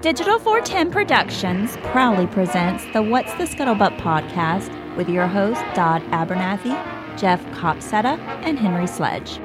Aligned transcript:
Digital 0.00 0.38
410 0.38 0.90
Productions 0.90 1.76
proudly 1.78 2.26
presents 2.26 2.84
the 2.92 3.02
What's 3.02 3.32
the 3.34 3.44
Scuttlebutt 3.44 3.98
podcast 3.98 4.70
with 4.96 5.08
your 5.08 5.26
hosts 5.26 5.62
Dodd 5.74 6.02
Abernathy, 6.12 6.74
Jeff 7.18 7.44
Copsetta, 7.46 8.18
and 8.44 8.58
Henry 8.58 8.86
Sledge. 8.86 9.40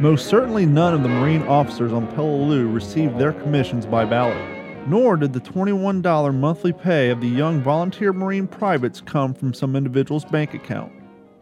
Most 0.00 0.28
certainly 0.28 0.66
none 0.66 0.94
of 0.94 1.02
the 1.02 1.08
Marine 1.08 1.42
officers 1.42 1.92
on 1.92 2.06
Peleliu 2.14 2.72
received 2.72 3.18
their 3.18 3.32
commissions 3.32 3.86
by 3.86 4.04
ballot, 4.04 4.88
nor 4.88 5.16
did 5.16 5.32
the 5.32 5.40
$21 5.40 6.34
monthly 6.34 6.72
pay 6.72 7.10
of 7.10 7.20
the 7.20 7.28
young 7.28 7.60
volunteer 7.60 8.12
Marine 8.12 8.46
privates 8.46 9.00
come 9.00 9.34
from 9.34 9.52
some 9.52 9.74
individual's 9.74 10.24
bank 10.24 10.54
account. 10.54 10.92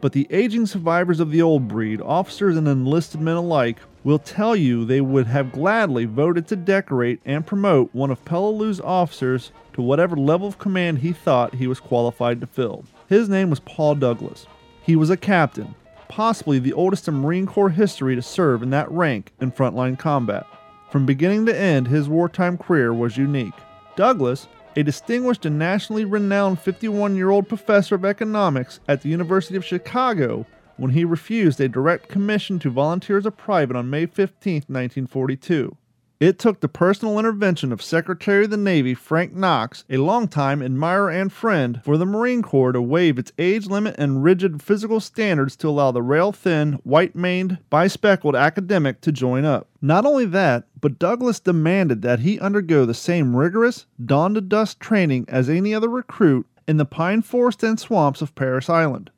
But 0.00 0.12
the 0.12 0.26
aging 0.30 0.66
survivors 0.66 1.20
of 1.20 1.30
the 1.30 1.42
old 1.42 1.68
breed, 1.68 2.00
officers 2.00 2.56
and 2.56 2.68
enlisted 2.68 3.20
men 3.20 3.36
alike, 3.36 3.78
will 4.04 4.18
tell 4.18 4.54
you 4.54 4.84
they 4.84 5.00
would 5.00 5.26
have 5.26 5.50
gladly 5.50 6.04
voted 6.04 6.46
to 6.46 6.56
decorate 6.56 7.20
and 7.24 7.46
promote 7.46 7.92
one 7.94 8.10
of 8.10 8.24
Peleliu's 8.24 8.80
officers 8.80 9.50
to 9.72 9.82
whatever 9.82 10.14
level 10.14 10.46
of 10.46 10.58
command 10.58 10.98
he 10.98 11.12
thought 11.12 11.54
he 11.54 11.66
was 11.66 11.80
qualified 11.80 12.40
to 12.40 12.46
fill. 12.46 12.84
His 13.08 13.28
name 13.28 13.50
was 13.50 13.60
Paul 13.60 13.94
Douglas. 13.96 14.46
He 14.82 14.94
was 14.94 15.08
a 15.08 15.16
captain, 15.16 15.74
possibly 16.08 16.58
the 16.58 16.74
oldest 16.74 17.08
in 17.08 17.14
Marine 17.14 17.46
Corps 17.46 17.70
history 17.70 18.14
to 18.14 18.22
serve 18.22 18.62
in 18.62 18.70
that 18.70 18.90
rank 18.90 19.32
in 19.40 19.50
frontline 19.50 19.98
combat. 19.98 20.46
From 20.90 21.06
beginning 21.06 21.46
to 21.46 21.58
end, 21.58 21.88
his 21.88 22.08
wartime 22.08 22.58
career 22.58 22.92
was 22.92 23.16
unique. 23.16 23.54
Douglas, 23.96 24.46
a 24.76 24.82
distinguished 24.82 25.46
and 25.46 25.58
nationally 25.58 26.04
renowned 26.04 26.60
51 26.60 27.16
year 27.16 27.30
old 27.30 27.48
professor 27.48 27.94
of 27.94 28.04
economics 28.04 28.80
at 28.86 29.02
the 29.02 29.08
University 29.08 29.56
of 29.56 29.64
Chicago, 29.64 30.46
when 30.76 30.92
he 30.92 31.04
refused 31.04 31.60
a 31.60 31.68
direct 31.68 32.08
commission 32.08 32.58
to 32.58 32.70
volunteer 32.70 33.18
as 33.18 33.26
a 33.26 33.30
private 33.30 33.76
on 33.76 33.90
May 33.90 34.06
15, 34.06 34.54
1942. 34.66 35.76
It 36.20 36.38
took 36.38 36.60
the 36.60 36.68
personal 36.68 37.18
intervention 37.18 37.72
of 37.72 37.82
Secretary 37.82 38.44
of 38.44 38.50
the 38.50 38.56
Navy 38.56 38.94
Frank 38.94 39.34
Knox, 39.34 39.84
a 39.90 39.96
longtime 39.96 40.62
admirer 40.62 41.10
and 41.10 41.32
friend, 41.32 41.80
for 41.84 41.98
the 41.98 42.06
Marine 42.06 42.40
Corps 42.40 42.72
to 42.72 42.80
waive 42.80 43.18
its 43.18 43.32
age 43.36 43.66
limit 43.66 43.96
and 43.98 44.22
rigid 44.22 44.62
physical 44.62 45.00
standards 45.00 45.56
to 45.56 45.68
allow 45.68 45.90
the 45.90 46.02
rail 46.02 46.30
thin, 46.30 46.74
white 46.84 47.16
maned, 47.16 47.58
bispeckled 47.70 48.40
academic 48.40 49.00
to 49.00 49.12
join 49.12 49.44
up. 49.44 49.68
Not 49.82 50.06
only 50.06 50.24
that, 50.26 50.68
but 50.80 50.98
Douglas 50.98 51.40
demanded 51.40 52.00
that 52.02 52.20
he 52.20 52.38
undergo 52.38 52.86
the 52.86 52.94
same 52.94 53.36
rigorous, 53.36 53.84
dawn 54.02 54.34
to 54.34 54.40
dusk 54.40 54.78
training 54.78 55.26
as 55.28 55.50
any 55.50 55.74
other 55.74 55.88
recruit 55.88 56.46
in 56.66 56.76
the 56.76 56.86
pine 56.86 57.22
forest 57.22 57.62
and 57.62 57.78
swamps 57.78 58.22
of 58.22 58.34
Parris 58.34 58.70
Island. 58.70 59.10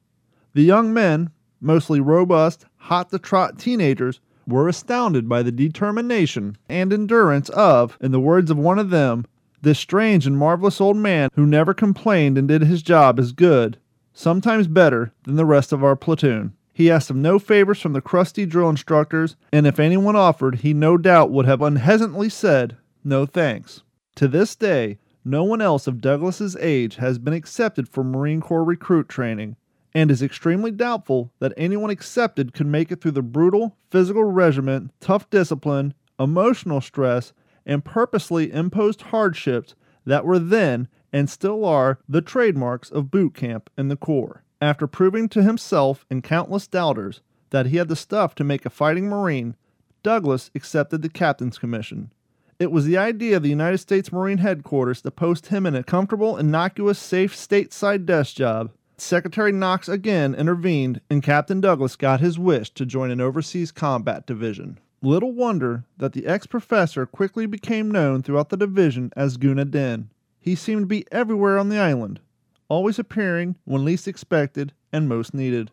The 0.54 0.62
young 0.62 0.94
men, 0.94 1.30
mostly 1.60 2.00
robust, 2.00 2.66
hot 2.76 3.10
to 3.10 3.18
trot 3.18 3.58
teenagers, 3.58 4.20
were 4.46 4.68
astounded 4.68 5.28
by 5.28 5.42
the 5.42 5.52
determination 5.52 6.56
and 6.68 6.92
endurance 6.92 7.48
of, 7.50 7.98
in 8.00 8.12
the 8.12 8.20
words 8.20 8.50
of 8.50 8.58
one 8.58 8.78
of 8.78 8.90
them, 8.90 9.24
this 9.62 9.78
strange 9.78 10.26
and 10.26 10.38
marvelous 10.38 10.80
old 10.80 10.96
man 10.96 11.30
who 11.34 11.46
never 11.46 11.74
complained 11.74 12.38
and 12.38 12.46
did 12.46 12.62
his 12.62 12.82
job 12.82 13.18
as 13.18 13.32
good, 13.32 13.78
sometimes 14.12 14.68
better, 14.68 15.12
than 15.24 15.36
the 15.36 15.44
rest 15.44 15.72
of 15.72 15.82
our 15.82 15.96
platoon. 15.96 16.52
He 16.72 16.90
asked 16.90 17.10
of 17.10 17.16
no 17.16 17.38
favors 17.38 17.80
from 17.80 17.94
the 17.94 18.02
crusty 18.02 18.44
drill 18.44 18.68
instructors, 18.68 19.34
and 19.50 19.66
if 19.66 19.80
anyone 19.80 20.14
offered, 20.14 20.56
he 20.56 20.74
no 20.74 20.96
doubt 20.98 21.30
would 21.30 21.46
have 21.46 21.62
unhesitantly 21.62 22.28
said, 22.28 22.76
No 23.02 23.24
thanks. 23.24 23.82
To 24.16 24.28
this 24.28 24.54
day, 24.54 24.98
no 25.24 25.42
one 25.42 25.60
else 25.60 25.86
of 25.86 26.00
Douglas's 26.00 26.54
age 26.60 26.96
has 26.96 27.18
been 27.18 27.32
accepted 27.32 27.88
for 27.88 28.04
Marine 28.04 28.40
Corps 28.40 28.62
recruit 28.62 29.08
training, 29.08 29.56
and 29.96 30.10
is 30.10 30.20
extremely 30.20 30.70
doubtful 30.70 31.32
that 31.38 31.54
anyone 31.56 31.88
accepted 31.88 32.52
could 32.52 32.66
make 32.66 32.92
it 32.92 33.00
through 33.00 33.12
the 33.12 33.22
brutal 33.22 33.78
physical 33.90 34.24
regimen, 34.24 34.92
tough 35.00 35.30
discipline, 35.30 35.94
emotional 36.20 36.82
stress, 36.82 37.32
and 37.64 37.82
purposely 37.82 38.52
imposed 38.52 39.00
hardships 39.00 39.74
that 40.04 40.26
were 40.26 40.38
then 40.38 40.86
and 41.14 41.30
still 41.30 41.64
are 41.64 41.98
the 42.06 42.20
trademarks 42.20 42.90
of 42.90 43.10
boot 43.10 43.32
camp 43.32 43.70
in 43.78 43.88
the 43.88 43.96
Corps. 43.96 44.44
After 44.60 44.86
proving 44.86 45.30
to 45.30 45.42
himself 45.42 46.04
and 46.10 46.22
countless 46.22 46.66
doubters 46.66 47.22
that 47.48 47.64
he 47.64 47.78
had 47.78 47.88
the 47.88 47.96
stuff 47.96 48.34
to 48.34 48.44
make 48.44 48.66
a 48.66 48.70
fighting 48.70 49.08
Marine, 49.08 49.56
Douglas 50.02 50.50
accepted 50.54 51.00
the 51.00 51.08
captain's 51.08 51.56
commission. 51.56 52.12
It 52.58 52.70
was 52.70 52.84
the 52.84 52.98
idea 52.98 53.38
of 53.38 53.42
the 53.42 53.48
United 53.48 53.78
States 53.78 54.12
Marine 54.12 54.38
headquarters 54.38 55.00
to 55.00 55.10
post 55.10 55.46
him 55.46 55.64
in 55.64 55.74
a 55.74 55.82
comfortable, 55.82 56.36
innocuous, 56.36 56.98
safe 56.98 57.34
stateside 57.34 58.04
desk 58.04 58.36
job 58.36 58.72
Secretary 58.98 59.52
Knox 59.52 59.90
again 59.90 60.34
intervened, 60.34 61.02
and 61.10 61.22
Captain 61.22 61.60
Douglas 61.60 61.96
got 61.96 62.20
his 62.20 62.38
wish 62.38 62.70
to 62.70 62.86
join 62.86 63.10
an 63.10 63.20
overseas 63.20 63.70
combat 63.70 64.26
division. 64.26 64.78
Little 65.02 65.32
wonder 65.32 65.84
that 65.98 66.14
the 66.14 66.26
ex 66.26 66.46
professor 66.46 67.04
quickly 67.04 67.44
became 67.44 67.90
known 67.90 68.22
throughout 68.22 68.48
the 68.48 68.56
division 68.56 69.12
as 69.14 69.36
Gunga 69.36 69.66
Din. 69.66 70.08
He 70.40 70.54
seemed 70.54 70.82
to 70.82 70.86
be 70.86 71.04
everywhere 71.12 71.58
on 71.58 71.68
the 71.68 71.78
island, 71.78 72.20
always 72.68 72.98
appearing 72.98 73.56
when 73.64 73.84
least 73.84 74.08
expected 74.08 74.72
and 74.90 75.08
most 75.08 75.34
needed. 75.34 75.70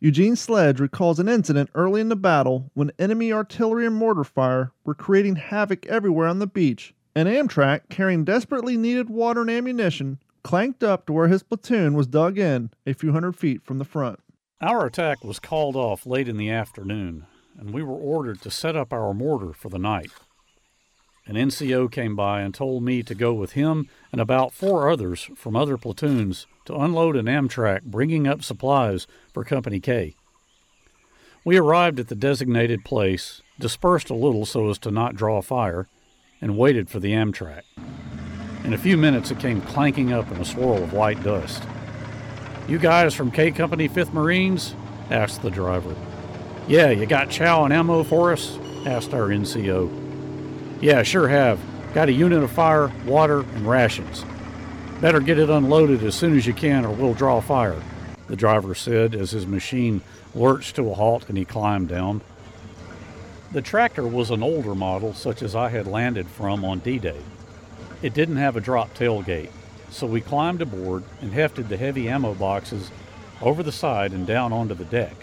Eugene 0.00 0.34
Sledge 0.34 0.80
recalls 0.80 1.20
an 1.20 1.28
incident 1.28 1.70
early 1.76 2.00
in 2.00 2.08
the 2.08 2.16
battle 2.16 2.72
when 2.74 2.90
enemy 2.98 3.32
artillery 3.32 3.86
and 3.86 3.94
mortar 3.94 4.24
fire 4.24 4.72
were 4.84 4.94
creating 4.94 5.36
havoc 5.36 5.86
everywhere 5.86 6.26
on 6.26 6.40
the 6.40 6.46
beach. 6.48 6.92
An 7.14 7.28
amtrac 7.28 7.82
carrying 7.88 8.24
desperately 8.24 8.76
needed 8.76 9.08
water 9.08 9.42
and 9.42 9.50
ammunition 9.50 10.18
clanked 10.44 10.84
up 10.84 11.06
to 11.06 11.12
where 11.12 11.28
his 11.28 11.42
platoon 11.42 11.94
was 11.94 12.06
dug 12.06 12.38
in 12.38 12.70
a 12.86 12.92
few 12.92 13.12
hundred 13.12 13.34
feet 13.34 13.64
from 13.64 13.78
the 13.78 13.84
front. 13.84 14.20
Our 14.60 14.86
attack 14.86 15.24
was 15.24 15.40
called 15.40 15.74
off 15.74 16.06
late 16.06 16.28
in 16.28 16.36
the 16.36 16.50
afternoon, 16.50 17.26
and 17.58 17.72
we 17.72 17.82
were 17.82 17.96
ordered 17.96 18.40
to 18.42 18.50
set 18.50 18.76
up 18.76 18.92
our 18.92 19.12
mortar 19.12 19.52
for 19.52 19.70
the 19.70 19.78
night. 19.78 20.10
An 21.26 21.36
NCO 21.36 21.90
came 21.90 22.14
by 22.14 22.42
and 22.42 22.54
told 22.54 22.82
me 22.82 23.02
to 23.02 23.14
go 23.14 23.32
with 23.32 23.52
him 23.52 23.88
and 24.12 24.20
about 24.20 24.52
four 24.52 24.90
others 24.90 25.30
from 25.34 25.56
other 25.56 25.78
platoons 25.78 26.46
to 26.66 26.76
unload 26.76 27.16
an 27.16 27.26
amtrac 27.26 27.82
bringing 27.82 28.26
up 28.26 28.42
supplies 28.42 29.06
for 29.32 29.42
Company 29.42 29.80
K. 29.80 30.14
We 31.44 31.56
arrived 31.56 31.98
at 31.98 32.08
the 32.08 32.14
designated 32.14 32.84
place, 32.84 33.40
dispersed 33.58 34.10
a 34.10 34.14
little 34.14 34.44
so 34.44 34.68
as 34.68 34.78
to 34.80 34.90
not 34.90 35.16
draw 35.16 35.40
fire, 35.40 35.88
and 36.42 36.58
waited 36.58 36.90
for 36.90 37.00
the 37.00 37.12
amtrac. 37.12 37.62
In 38.64 38.72
a 38.72 38.78
few 38.78 38.96
minutes, 38.96 39.30
it 39.30 39.38
came 39.38 39.60
clanking 39.60 40.14
up 40.14 40.30
in 40.32 40.40
a 40.40 40.44
swirl 40.44 40.82
of 40.82 40.94
white 40.94 41.22
dust. 41.22 41.62
You 42.66 42.78
guys 42.78 43.14
from 43.14 43.30
K 43.30 43.50
Company 43.50 43.90
5th 43.90 44.14
Marines? 44.14 44.74
asked 45.10 45.42
the 45.42 45.50
driver. 45.50 45.94
Yeah, 46.66 46.88
you 46.88 47.04
got 47.04 47.28
chow 47.28 47.64
and 47.64 47.74
ammo 47.74 48.02
for 48.02 48.32
us? 48.32 48.58
asked 48.86 49.12
our 49.12 49.28
NCO. 49.28 50.80
Yeah, 50.80 51.02
sure 51.02 51.28
have. 51.28 51.60
Got 51.92 52.08
a 52.08 52.12
unit 52.12 52.42
of 52.42 52.50
fire, 52.50 52.90
water, 53.04 53.40
and 53.40 53.68
rations. 53.68 54.24
Better 55.02 55.20
get 55.20 55.38
it 55.38 55.50
unloaded 55.50 56.02
as 56.02 56.14
soon 56.14 56.34
as 56.34 56.46
you 56.46 56.54
can 56.54 56.86
or 56.86 56.90
we'll 56.90 57.12
draw 57.12 57.42
fire, 57.42 57.82
the 58.28 58.36
driver 58.36 58.74
said 58.74 59.14
as 59.14 59.32
his 59.32 59.46
machine 59.46 60.00
lurched 60.34 60.76
to 60.76 60.90
a 60.90 60.94
halt 60.94 61.28
and 61.28 61.36
he 61.36 61.44
climbed 61.44 61.88
down. 61.88 62.22
The 63.52 63.60
tractor 63.60 64.06
was 64.06 64.30
an 64.30 64.42
older 64.42 64.74
model, 64.74 65.12
such 65.12 65.42
as 65.42 65.54
I 65.54 65.68
had 65.68 65.86
landed 65.86 66.26
from 66.28 66.64
on 66.64 66.78
D 66.78 66.98
Day. 66.98 67.20
It 68.04 68.12
didn't 68.12 68.36
have 68.36 68.54
a 68.54 68.60
drop 68.60 68.92
tailgate, 68.92 69.48
so 69.88 70.06
we 70.06 70.20
climbed 70.20 70.60
aboard 70.60 71.04
and 71.22 71.32
hefted 71.32 71.70
the 71.70 71.78
heavy 71.78 72.06
ammo 72.06 72.34
boxes 72.34 72.90
over 73.40 73.62
the 73.62 73.72
side 73.72 74.12
and 74.12 74.26
down 74.26 74.52
onto 74.52 74.74
the 74.74 74.84
deck. 74.84 75.14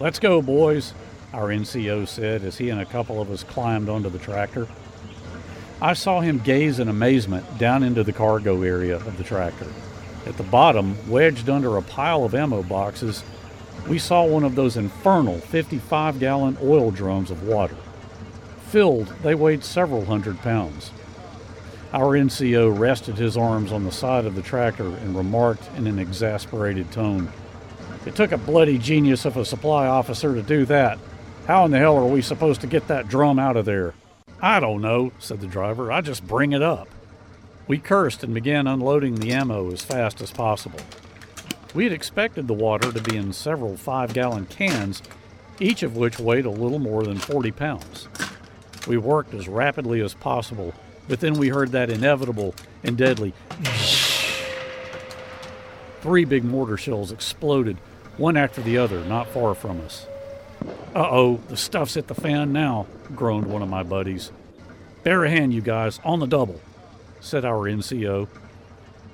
Let's 0.00 0.18
go, 0.18 0.42
boys, 0.42 0.92
our 1.32 1.50
NCO 1.50 2.08
said 2.08 2.42
as 2.42 2.58
he 2.58 2.68
and 2.68 2.80
a 2.80 2.84
couple 2.84 3.20
of 3.20 3.30
us 3.30 3.44
climbed 3.44 3.88
onto 3.88 4.08
the 4.08 4.18
tractor. 4.18 4.66
I 5.80 5.92
saw 5.92 6.18
him 6.18 6.40
gaze 6.40 6.80
in 6.80 6.88
amazement 6.88 7.58
down 7.58 7.84
into 7.84 8.02
the 8.02 8.12
cargo 8.12 8.60
area 8.60 8.96
of 8.96 9.16
the 9.16 9.22
tractor. 9.22 9.68
At 10.26 10.36
the 10.36 10.42
bottom, 10.42 10.96
wedged 11.08 11.48
under 11.48 11.76
a 11.76 11.82
pile 11.82 12.24
of 12.24 12.34
ammo 12.34 12.64
boxes, 12.64 13.22
we 13.86 14.00
saw 14.00 14.24
one 14.24 14.42
of 14.42 14.56
those 14.56 14.76
infernal 14.76 15.38
55 15.38 16.18
gallon 16.18 16.58
oil 16.60 16.90
drums 16.90 17.30
of 17.30 17.44
water. 17.44 17.76
Filled, 18.66 19.14
they 19.22 19.36
weighed 19.36 19.62
several 19.62 20.06
hundred 20.06 20.40
pounds. 20.40 20.90
Our 21.92 22.16
NCO 22.16 22.78
rested 22.78 23.16
his 23.16 23.36
arms 23.36 23.72
on 23.72 23.82
the 23.82 23.90
side 23.90 24.24
of 24.24 24.36
the 24.36 24.42
tractor 24.42 24.86
and 24.86 25.16
remarked 25.16 25.64
in 25.76 25.88
an 25.88 25.98
exasperated 25.98 26.92
tone, 26.92 27.32
It 28.06 28.14
took 28.14 28.30
a 28.30 28.38
bloody 28.38 28.78
genius 28.78 29.24
of 29.24 29.36
a 29.36 29.44
supply 29.44 29.86
officer 29.86 30.34
to 30.34 30.42
do 30.42 30.64
that. 30.66 30.98
How 31.48 31.64
in 31.64 31.72
the 31.72 31.78
hell 31.78 31.98
are 31.98 32.06
we 32.06 32.22
supposed 32.22 32.60
to 32.60 32.68
get 32.68 32.86
that 32.86 33.08
drum 33.08 33.40
out 33.40 33.56
of 33.56 33.64
there? 33.64 33.94
I 34.40 34.60
don't 34.60 34.80
know, 34.80 35.10
said 35.18 35.40
the 35.40 35.48
driver. 35.48 35.90
I 35.90 36.00
just 36.00 36.26
bring 36.26 36.52
it 36.52 36.62
up. 36.62 36.88
We 37.66 37.78
cursed 37.78 38.22
and 38.22 38.32
began 38.32 38.68
unloading 38.68 39.16
the 39.16 39.32
ammo 39.32 39.72
as 39.72 39.82
fast 39.82 40.20
as 40.20 40.30
possible. 40.30 40.80
We 41.74 41.84
had 41.84 41.92
expected 41.92 42.46
the 42.46 42.54
water 42.54 42.92
to 42.92 43.02
be 43.02 43.16
in 43.16 43.32
several 43.32 43.76
five 43.76 44.14
gallon 44.14 44.46
cans, 44.46 45.02
each 45.58 45.82
of 45.82 45.96
which 45.96 46.20
weighed 46.20 46.46
a 46.46 46.50
little 46.50 46.78
more 46.78 47.02
than 47.02 47.18
40 47.18 47.50
pounds. 47.50 48.08
We 48.86 48.96
worked 48.96 49.34
as 49.34 49.48
rapidly 49.48 50.00
as 50.00 50.14
possible 50.14 50.72
but 51.10 51.18
then 51.18 51.34
we 51.34 51.48
heard 51.48 51.72
that 51.72 51.90
inevitable 51.90 52.54
and 52.84 52.96
deadly. 52.96 53.34
Three 56.02 56.24
big 56.24 56.44
mortar 56.44 56.76
shells 56.76 57.10
exploded, 57.10 57.78
one 58.16 58.36
after 58.36 58.62
the 58.62 58.78
other, 58.78 59.04
not 59.04 59.26
far 59.26 59.56
from 59.56 59.80
us. 59.80 60.06
Uh 60.94 61.08
oh, 61.10 61.40
the 61.48 61.56
stuff's 61.56 61.94
hit 61.94 62.06
the 62.06 62.14
fan 62.14 62.52
now, 62.52 62.86
groaned 63.16 63.46
one 63.46 63.60
of 63.60 63.68
my 63.68 63.82
buddies. 63.82 64.30
Bear 65.02 65.24
a 65.24 65.30
hand, 65.30 65.52
you 65.52 65.60
guys, 65.60 65.98
on 66.04 66.20
the 66.20 66.28
double, 66.28 66.60
said 67.18 67.44
our 67.44 67.68
NCO. 67.68 68.28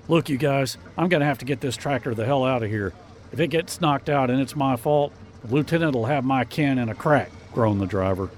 Look, 0.06 0.28
you 0.28 0.36
guys, 0.36 0.76
I'm 0.98 1.08
going 1.08 1.20
to 1.20 1.26
have 1.26 1.38
to 1.38 1.46
get 1.46 1.62
this 1.62 1.76
tractor 1.76 2.14
the 2.14 2.26
hell 2.26 2.44
out 2.44 2.62
of 2.62 2.68
here. 2.68 2.92
If 3.32 3.40
it 3.40 3.48
gets 3.48 3.80
knocked 3.80 4.10
out 4.10 4.28
and 4.28 4.38
it's 4.38 4.54
my 4.54 4.76
fault, 4.76 5.14
the 5.42 5.54
lieutenant 5.54 5.94
will 5.94 6.06
have 6.06 6.24
my 6.24 6.44
can 6.44 6.78
in 6.78 6.90
a 6.90 6.94
crack, 6.94 7.30
groaned 7.54 7.80
the 7.80 7.86
driver. 7.86 8.28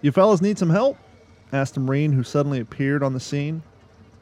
You 0.00 0.12
fellas 0.12 0.40
need 0.40 0.56
some 0.56 0.70
help? 0.70 0.96
Asked 1.52 1.76
a 1.76 1.80
Marine 1.80 2.12
who 2.12 2.22
suddenly 2.22 2.60
appeared 2.60 3.02
on 3.02 3.12
the 3.12 3.20
scene. 3.20 3.62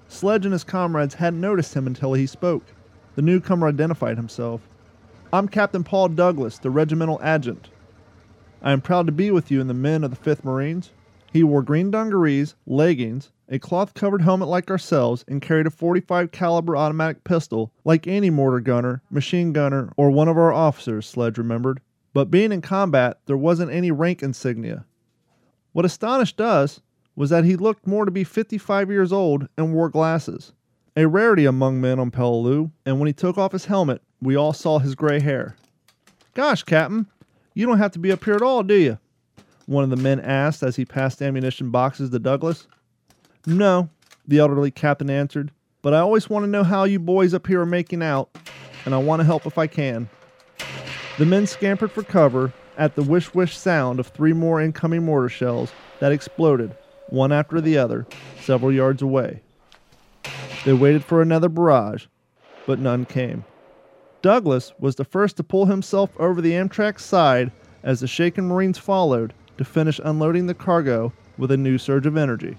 Sledge 0.09 0.47
and 0.47 0.53
his 0.53 0.65
comrades 0.65 1.15
hadn't 1.15 1.41
noticed 1.41 1.75
him 1.75 1.87
until 1.87 2.15
he 2.15 2.27
spoke. 2.27 2.65
The 3.15 3.23
newcomer 3.23 3.69
identified 3.69 4.17
himself. 4.17 4.63
I'm 5.33 5.49
Captain 5.49 5.85
Paul 5.85 6.09
Douglas, 6.09 6.59
the 6.59 6.71
regimental 6.71 7.21
adjutant. 7.23 7.69
I 8.63 8.73
am 8.73 8.81
proud 8.81 9.07
to 9.07 9.13
be 9.13 9.31
with 9.31 9.51
you 9.51 9.61
and 9.61 9.69
the 9.69 9.75
men 9.75 10.03
of 10.03 10.11
the 10.11 10.31
5th 10.31 10.45
Marines. 10.45 10.91
He 11.33 11.45
wore 11.45 11.63
green 11.63 11.91
dungarees, 11.91 12.55
leggings, 12.67 13.31
a 13.51 13.59
cloth-covered 13.59 14.23
helmet 14.23 14.49
like 14.49 14.71
ourselves, 14.71 15.25
and 15.29 15.43
carried 15.43 15.67
a 15.67 15.71
45 15.71 16.33
caliber 16.33 16.77
automatic 16.77 17.25
pistol 17.25 17.73
like 17.85 18.07
any 18.07 18.31
mortar 18.31 18.61
gunner, 18.61 19.03
machine 19.11 19.53
gunner, 19.53 19.93
or 19.97 20.11
one 20.11 20.29
of 20.29 20.39
our 20.39 20.53
officers, 20.53 21.07
Sledge 21.07 21.37
remembered. 21.37 21.81
But 22.15 22.31
being 22.31 22.53
in 22.53 22.63
combat, 22.63 23.19
there 23.27 23.37
wasn't 23.37 23.71
any 23.71 23.91
rank 23.91 24.23
insignia. 24.23 24.87
What 25.73 25.85
astonished 25.85 26.41
us 26.41 26.81
was 27.19 27.31
that 27.31 27.45
he 27.45 27.57
looked 27.57 27.85
more 27.85 28.05
to 28.05 28.13
be 28.13 28.23
55 28.23 28.93
years 28.93 29.13
old 29.13 29.49
and 29.57 29.75
wore 29.75 29.89
glasses. 29.89 30.53
A 30.97 31.09
rarity 31.09 31.47
among 31.47 31.81
men 31.81 31.99
on 31.99 32.13
Peleliu, 32.13 32.71
and 32.87 33.01
when 33.01 33.09
he 33.09 33.13
took 33.13 33.37
off 33.37 33.51
his 33.51 33.65
helmet, 33.65 34.01
we 34.23 34.37
all 34.37 34.53
saw 34.53 34.79
his 34.79 34.95
gray 34.95 35.19
hair. 35.19 35.57
Gosh, 36.35 36.63
Captain, 36.63 37.09
you 37.55 37.67
don't 37.67 37.79
have 37.79 37.91
to 37.91 37.99
be 37.99 38.13
up 38.13 38.25
here 38.25 38.37
at 38.37 38.43
all, 38.43 38.63
do 38.63 38.77
you? 38.77 38.99
One 39.67 39.83
of 39.83 39.91
the 39.91 39.97
men 39.97 40.21
asked 40.21 40.63
as 40.63 40.77
he 40.77 40.85
passed 40.85 41.21
ammunition 41.21 41.71
boxes 41.73 42.11
to 42.11 42.21
Douglas. 42.21 42.69
No, 43.47 43.91
the 44.29 44.39
elderly 44.39 44.71
captain 44.71 45.11
answered, 45.11 45.51
but 45.83 45.95
I 45.95 45.99
always 45.99 46.31
want 46.31 46.45
to 46.45 46.51
know 46.51 46.63
how 46.63 46.85
you 46.85 47.01
boys 47.01 47.35
up 47.35 47.49
here 47.49 47.63
are 47.63 47.67
making 47.67 48.01
out, 48.01 48.31
and 48.85 48.95
I 48.95 48.99
want 48.99 49.19
to 49.19 49.27
help 49.27 49.45
if 49.45 49.59
I 49.59 49.67
can. 49.67 50.09
The 51.19 51.27
men 51.27 51.49
scampered 51.49 51.91
for 51.91 52.05
cover 52.05 52.53
at 52.77 52.95
the 52.95 53.03
whish 53.03 53.59
sound 53.59 53.99
of 53.99 54.07
three 54.07 54.33
more 54.33 54.61
incoming 54.61 55.05
mortar 55.05 55.29
shells 55.29 55.73
that 55.99 56.13
exploded, 56.13 56.77
one 57.11 57.33
after 57.33 57.61
the 57.61 57.79
other, 57.79 58.07
several 58.41 58.73
yards 58.73 59.03
away. 59.03 59.43
They 60.65 60.73
waited 60.73 61.05
for 61.05 61.23
another 61.23 61.49
barrage, 61.49 62.07
but 62.67 62.79
none 62.79 63.05
came. 63.05 63.45
Douglas 64.21 64.73
was 64.79 64.97
the 64.97 65.05
first 65.05 65.37
to 65.37 65.45
pull 65.45 65.67
himself 65.67 66.11
over 66.19 66.41
the 66.41 66.53
amtrac's 66.53 67.05
side 67.05 67.53
as 67.83 68.01
the 68.01 68.07
shaken 68.07 68.49
Marines 68.49 68.79
followed 68.79 69.33
to 69.57 69.65
finish 69.65 70.01
unloading 70.05 70.47
the 70.47 70.55
cargo 70.55 71.13
with 71.37 71.51
a 71.51 71.57
new 71.57 71.79
surge 71.79 72.07
of 72.07 72.17
energy. 72.17 72.59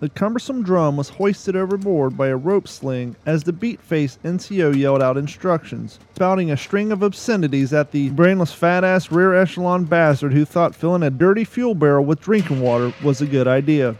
The 0.00 0.08
cumbersome 0.08 0.62
drum 0.62 0.96
was 0.96 1.10
hoisted 1.10 1.54
overboard 1.54 2.16
by 2.16 2.28
a 2.28 2.36
rope 2.36 2.66
sling 2.66 3.16
as 3.26 3.44
the 3.44 3.52
beat 3.52 3.82
faced 3.82 4.22
NCO 4.22 4.74
yelled 4.74 5.02
out 5.02 5.18
instructions, 5.18 5.98
spouting 6.14 6.50
a 6.50 6.56
string 6.56 6.90
of 6.90 7.02
obscenities 7.02 7.74
at 7.74 7.90
the 7.90 8.08
brainless 8.08 8.50
fat 8.50 8.82
ass 8.82 9.12
rear 9.12 9.34
echelon 9.34 9.84
bastard 9.84 10.32
who 10.32 10.46
thought 10.46 10.74
filling 10.74 11.02
a 11.02 11.10
dirty 11.10 11.44
fuel 11.44 11.74
barrel 11.74 12.06
with 12.06 12.22
drinking 12.22 12.62
water 12.62 12.94
was 13.04 13.20
a 13.20 13.26
good 13.26 13.46
idea. 13.46 13.94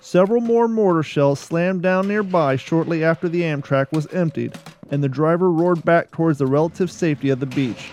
Several 0.00 0.42
more 0.42 0.68
mortar 0.68 1.02
shells 1.02 1.40
slammed 1.40 1.80
down 1.80 2.06
nearby 2.06 2.56
shortly 2.56 3.02
after 3.02 3.26
the 3.26 3.40
amtrac 3.40 3.90
was 3.90 4.06
emptied, 4.08 4.54
and 4.90 5.02
the 5.02 5.08
driver 5.08 5.50
roared 5.50 5.82
back 5.82 6.10
towards 6.10 6.36
the 6.38 6.46
relative 6.46 6.90
safety 6.90 7.30
of 7.30 7.40
the 7.40 7.46
beach. 7.46 7.88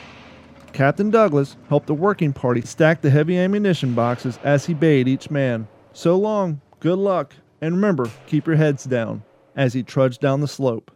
Captain 0.74 1.10
Douglas 1.10 1.56
helped 1.69 1.88
the 1.88 1.94
working 1.94 2.34
party 2.34 2.60
stack 2.63 3.00
the 3.00 3.10
heavy 3.10 3.38
ammunition 3.38 3.94
boxes 3.94 4.40
as 4.44 4.66
he 4.66 4.74
bade 4.74 5.07
each 5.07 5.31
man, 5.31 5.69
So 5.94 6.18
long, 6.18 6.60
good 6.81 7.00
luck, 7.00 7.34
and 7.65 7.77
remember, 7.77 8.12
keep 8.27 8.45
your 8.45 8.57
heads 8.57 8.83
down, 8.83 9.23
as 9.56 9.73
he 9.73 9.81
trudged 9.81 10.21
down 10.21 10.39
the 10.39 10.47
slope. 10.47 10.91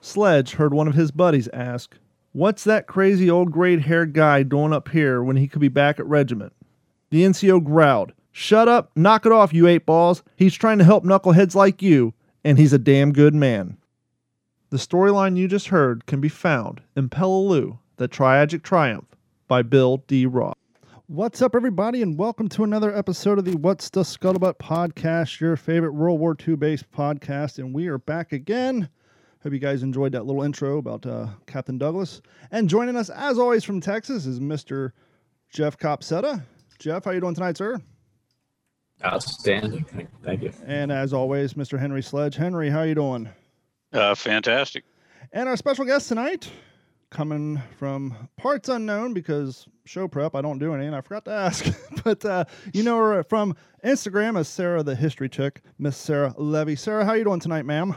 Sledge 0.00 0.52
heard 0.52 0.72
one 0.72 0.86
of 0.86 0.94
his 0.94 1.10
buddies 1.10 1.48
ask, 1.52 1.98
What's 2.30 2.62
that 2.62 2.86
crazy 2.86 3.28
old 3.28 3.50
gray 3.50 3.76
haired 3.80 4.12
guy 4.12 4.44
doing 4.44 4.72
up 4.72 4.90
here 4.90 5.20
when 5.20 5.36
he 5.36 5.48
could 5.48 5.60
be 5.60 5.66
back 5.66 5.98
at 5.98 6.06
regiment? 6.06 6.52
The 7.10 7.24
NCO 7.24 7.64
growled, 7.64 8.12
Shut 8.30 8.68
up, 8.68 8.92
knock 8.94 9.26
it 9.26 9.32
off, 9.32 9.52
you 9.52 9.66
eight 9.66 9.84
balls. 9.84 10.22
He's 10.36 10.54
trying 10.54 10.78
to 10.78 10.84
help 10.84 11.02
knuckleheads 11.02 11.56
like 11.56 11.82
you, 11.82 12.14
and 12.44 12.56
he's 12.56 12.72
a 12.72 12.78
damn 12.78 13.12
good 13.12 13.34
man. 13.34 13.76
The 14.70 14.76
storyline 14.76 15.36
you 15.36 15.48
just 15.48 15.68
heard 15.68 16.06
can 16.06 16.20
be 16.20 16.28
found 16.28 16.82
in 16.94 17.08
Peleliu, 17.08 17.78
The 17.96 18.06
Tragic 18.06 18.62
Triumph 18.62 19.08
by 19.48 19.62
Bill 19.62 20.04
D. 20.06 20.24
Ross. 20.24 20.54
What's 21.12 21.42
up, 21.42 21.56
everybody, 21.56 22.02
and 22.02 22.16
welcome 22.16 22.48
to 22.50 22.62
another 22.62 22.96
episode 22.96 23.40
of 23.40 23.44
the 23.44 23.56
What's 23.56 23.90
the 23.90 24.02
Scuttlebutt 24.02 24.58
podcast, 24.58 25.40
your 25.40 25.56
favorite 25.56 25.92
World 25.92 26.20
War 26.20 26.36
II 26.46 26.54
based 26.54 26.88
podcast. 26.92 27.58
And 27.58 27.74
we 27.74 27.88
are 27.88 27.98
back 27.98 28.30
again. 28.30 28.88
Hope 29.42 29.52
you 29.52 29.58
guys 29.58 29.82
enjoyed 29.82 30.12
that 30.12 30.24
little 30.24 30.44
intro 30.44 30.78
about 30.78 31.04
uh, 31.04 31.26
Captain 31.48 31.78
Douglas. 31.78 32.22
And 32.52 32.68
joining 32.68 32.94
us, 32.94 33.10
as 33.10 33.40
always, 33.40 33.64
from 33.64 33.80
Texas 33.80 34.24
is 34.24 34.38
Mr. 34.38 34.92
Jeff 35.52 35.76
Copsetta. 35.76 36.44
Jeff, 36.78 37.06
how 37.06 37.10
you 37.10 37.20
doing 37.20 37.34
tonight, 37.34 37.56
sir? 37.56 37.80
Outstanding. 39.04 39.84
Thank 40.22 40.42
you. 40.42 40.52
And 40.64 40.92
as 40.92 41.12
always, 41.12 41.54
Mr. 41.54 41.76
Henry 41.76 42.04
Sledge. 42.04 42.36
Henry, 42.36 42.70
how 42.70 42.82
you 42.82 42.94
doing? 42.94 43.28
Uh, 43.92 44.14
fantastic. 44.14 44.84
And 45.32 45.48
our 45.48 45.56
special 45.56 45.84
guest 45.84 46.06
tonight, 46.06 46.48
coming 47.10 47.60
from 47.76 48.28
parts 48.36 48.68
unknown 48.68 49.12
because 49.12 49.66
show 49.84 50.08
prep 50.08 50.34
I 50.34 50.40
don't 50.40 50.58
do 50.58 50.74
any, 50.74 50.86
and 50.86 50.94
I 50.94 51.00
forgot 51.00 51.24
to 51.26 51.32
ask, 51.32 51.66
but 52.04 52.24
uh, 52.24 52.44
you 52.72 52.82
know 52.82 52.96
her 52.96 53.22
from 53.24 53.56
Instagram 53.84 54.38
as 54.38 54.48
Sarah 54.48 54.82
the 54.82 54.94
History 54.94 55.28
Chick, 55.28 55.60
Miss 55.78 55.96
Sarah 55.96 56.34
Levy. 56.38 56.76
Sarah, 56.76 57.04
how 57.04 57.12
are 57.12 57.16
you 57.16 57.24
doing 57.24 57.40
tonight, 57.40 57.66
ma'am? 57.66 57.96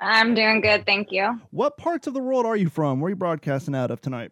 I'm 0.00 0.34
doing 0.34 0.62
good, 0.62 0.86
thank 0.86 1.08
you. 1.10 1.40
What 1.50 1.76
parts 1.76 2.06
of 2.06 2.14
the 2.14 2.20
world 2.20 2.46
are 2.46 2.56
you 2.56 2.70
from? 2.70 3.00
Where 3.00 3.08
are 3.08 3.10
you 3.10 3.16
broadcasting 3.16 3.74
out 3.74 3.90
of 3.90 4.00
tonight? 4.00 4.30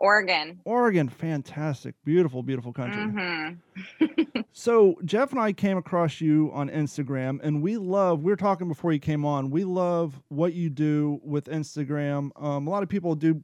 Oregon. 0.00 0.60
Oregon, 0.64 1.08
fantastic, 1.08 1.94
beautiful, 2.04 2.42
beautiful 2.42 2.72
country. 2.72 3.02
Mm-hmm. 3.02 4.40
so 4.52 4.96
Jeff 5.04 5.30
and 5.30 5.40
I 5.40 5.52
came 5.52 5.78
across 5.78 6.20
you 6.20 6.50
on 6.52 6.68
Instagram, 6.68 7.40
and 7.42 7.62
we 7.62 7.76
love. 7.76 8.22
We 8.22 8.32
were 8.32 8.36
talking 8.36 8.68
before 8.68 8.92
you 8.92 8.98
came 8.98 9.24
on. 9.24 9.50
We 9.50 9.64
love 9.64 10.20
what 10.28 10.54
you 10.54 10.70
do 10.70 11.20
with 11.22 11.46
Instagram. 11.46 12.30
Um, 12.42 12.66
a 12.66 12.70
lot 12.70 12.82
of 12.82 12.88
people 12.88 13.14
do 13.14 13.42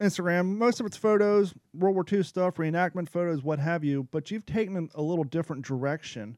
Instagram. 0.00 0.56
Most 0.56 0.80
of 0.80 0.86
it's 0.86 0.96
photos, 0.96 1.54
World 1.74 1.94
War 1.94 2.04
II 2.10 2.22
stuff, 2.22 2.56
reenactment 2.56 3.08
photos, 3.08 3.42
what 3.42 3.58
have 3.58 3.84
you. 3.84 4.08
But 4.10 4.30
you've 4.30 4.46
taken 4.46 4.88
a 4.94 5.02
little 5.02 5.24
different 5.24 5.64
direction. 5.64 6.36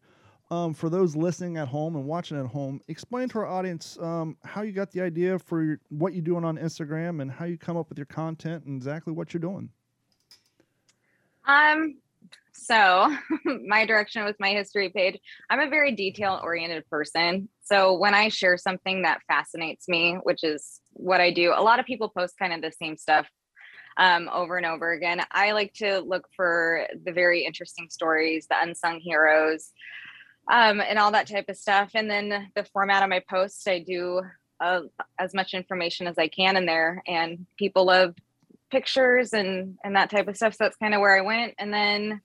Um, 0.51 0.75
for 0.75 0.91
those 0.91 1.17
listening 1.17 1.57
at 1.57 1.69
home 1.69 1.97
and 1.97 2.05
watching 2.05 2.39
at 2.39 2.47
home, 2.47 2.81
explain 2.89 3.29
to 3.31 3.39
our 3.39 3.47
audience 3.47 3.99
um, 4.01 4.37
how 4.45 4.63
you 4.63 4.73
got 4.73 4.91
the 4.93 5.01
idea 5.01 5.39
for 5.39 5.63
your, 5.63 5.81
what 5.89 6.13
you're 6.13 6.23
doing 6.23 6.45
on 6.45 6.59
Instagram 6.59 7.23
and 7.23 7.31
how 7.31 7.47
you 7.47 7.57
come 7.57 7.77
up 7.77 7.89
with 7.89 7.99
your 7.99 8.07
content 8.07 8.65
and 8.65 8.77
exactly 8.77 9.13
what 9.13 9.33
you're 9.33 9.41
doing. 9.41 9.71
Um, 11.47 11.97
so 12.53 13.15
my 13.67 13.87
direction 13.87 14.25
with 14.25 14.37
my 14.39 14.51
history 14.51 14.91
page, 14.91 15.19
I'm 15.51 15.61
a 15.61 15.69
very 15.69 15.93
detail 15.93 16.41
oriented 16.43 16.89
person. 16.89 17.49
So 17.63 17.95
when 17.95 18.15
I 18.15 18.29
share 18.29 18.57
something 18.57 19.03
that 19.03 19.21
fascinates 19.27 19.89
me, 19.89 20.19
which 20.23 20.45
is 20.45 20.81
what 20.93 21.21
I 21.21 21.33
do, 21.33 21.53
a 21.57 21.63
lot 21.63 21.81
of 21.81 21.87
people 21.87 22.09
post 22.09 22.35
kind 22.39 22.53
of 22.53 22.61
the 22.61 22.73
same 22.73 22.97
stuff 22.97 23.27
um, 23.97 24.29
over 24.33 24.57
and 24.57 24.67
over 24.67 24.93
again. 24.93 25.23
I 25.31 25.53
like 25.53 25.73
to 25.75 26.01
look 26.01 26.29
for 26.35 26.87
the 27.05 27.13
very 27.13 27.45
interesting 27.45 27.89
stories, 27.91 28.47
the 28.49 28.57
unsung 28.61 29.01
heroes, 29.01 29.71
um, 30.51 30.81
and 30.81 30.99
all 30.99 31.13
that 31.13 31.29
type 31.29 31.49
of 31.49 31.57
stuff. 31.57 31.91
And 31.95 32.11
then 32.11 32.51
the 32.55 32.65
format 32.65 33.03
of 33.03 33.09
my 33.09 33.23
posts, 33.29 33.67
I 33.67 33.79
do 33.81 34.23
uh, 34.61 34.83
as 35.19 35.35
much 35.35 35.55
information 35.55 36.07
as 36.07 36.19
I 36.19 36.29
can 36.29 36.57
in 36.57 36.67
there, 36.67 37.03
and 37.07 37.47
people 37.59 37.87
love 37.87 38.15
pictures 38.71 39.33
and 39.33 39.79
and 39.85 39.97
that 39.97 40.11
type 40.11 40.29
of 40.29 40.37
stuff. 40.37 40.55
So 40.55 40.65
that's 40.65 40.77
kind 40.77 40.95
of 40.95 41.01
where 41.01 41.17
I 41.17 41.23
went. 41.23 41.55
And 41.59 41.73
then 41.73 42.21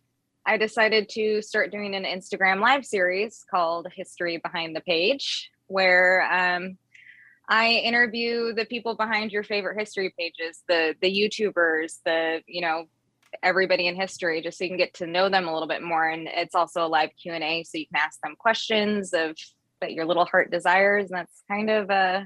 I 0.45 0.57
decided 0.57 1.09
to 1.09 1.41
start 1.41 1.71
doing 1.71 1.95
an 1.95 2.05
Instagram 2.05 2.61
live 2.61 2.85
series 2.85 3.45
called 3.49 3.87
History 3.93 4.37
Behind 4.37 4.75
the 4.75 4.81
Page, 4.81 5.51
where 5.67 6.27
um, 6.31 6.77
I 7.47 7.69
interview 7.69 8.53
the 8.53 8.65
people 8.65 8.95
behind 8.95 9.31
your 9.31 9.43
favorite 9.43 9.79
history 9.79 10.13
pages, 10.17 10.63
the 10.67 10.95
the 11.01 11.11
YouTubers, 11.11 11.99
the 12.05 12.41
you 12.47 12.61
know 12.61 12.85
everybody 13.43 13.87
in 13.87 13.95
history 13.95 14.41
just 14.41 14.57
so 14.57 14.63
you 14.63 14.69
can 14.69 14.77
get 14.77 14.93
to 14.95 15.07
know 15.07 15.29
them 15.29 15.47
a 15.47 15.53
little 15.53 15.67
bit 15.67 15.81
more. 15.81 16.07
And 16.07 16.27
it's 16.27 16.55
also 16.55 16.85
a 16.85 16.87
live 16.87 17.09
q&a 17.21 17.63
so 17.63 17.77
you 17.77 17.87
can 17.87 18.01
ask 18.01 18.19
them 18.21 18.35
questions 18.37 19.13
of 19.13 19.35
that 19.81 19.93
your 19.93 20.05
little 20.05 20.25
heart 20.25 20.51
desires. 20.51 21.09
And 21.09 21.19
that's 21.19 21.43
kind 21.49 21.69
of 21.69 21.89
uh 21.89 22.21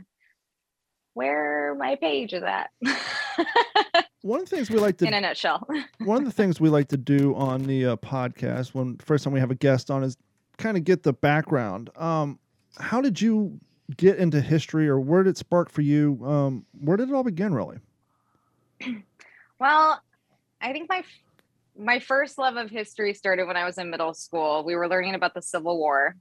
where 1.13 1.75
my 1.75 1.95
page 1.95 2.33
is 2.33 2.43
at. 2.43 2.71
One 4.21 4.39
of 4.39 4.49
the 4.49 4.55
things 4.55 4.71
we 4.71 4.79
like 4.79 4.97
to 4.97 5.05
in 5.05 5.13
a 5.13 5.19
nutshell. 5.19 5.67
one 5.99 6.19
of 6.19 6.23
the 6.23 6.31
things 6.31 6.59
we 6.59 6.69
like 6.69 6.87
to 6.87 6.97
do 6.97 7.35
on 7.35 7.63
the 7.63 7.85
uh, 7.87 7.95
podcast 7.97 8.73
when 8.73 8.97
first 8.99 9.25
time 9.25 9.33
we 9.33 9.39
have 9.41 9.51
a 9.51 9.55
guest 9.55 9.91
on 9.91 10.01
is 10.01 10.15
kind 10.57 10.77
of 10.77 10.85
get 10.85 11.03
the 11.03 11.13
background. 11.13 11.89
Um 11.97 12.39
how 12.77 13.01
did 13.01 13.21
you 13.21 13.59
get 13.97 14.17
into 14.17 14.39
history 14.39 14.87
or 14.87 14.97
where 14.97 15.23
did 15.23 15.31
it 15.31 15.37
spark 15.37 15.69
for 15.69 15.81
you? 15.81 16.25
Um 16.25 16.65
where 16.79 16.95
did 16.95 17.09
it 17.09 17.13
all 17.13 17.23
begin 17.23 17.53
really? 17.53 17.79
Well 19.59 20.01
I 20.63 20.71
think 20.71 20.89
my 20.89 21.03
my 21.77 21.99
first 21.99 22.37
love 22.37 22.55
of 22.55 22.69
history 22.69 23.13
started 23.13 23.47
when 23.47 23.57
I 23.57 23.65
was 23.65 23.77
in 23.77 23.89
middle 23.89 24.13
school. 24.13 24.63
We 24.63 24.75
were 24.75 24.87
learning 24.87 25.13
about 25.13 25.33
the 25.33 25.41
Civil 25.41 25.77
War, 25.77 26.15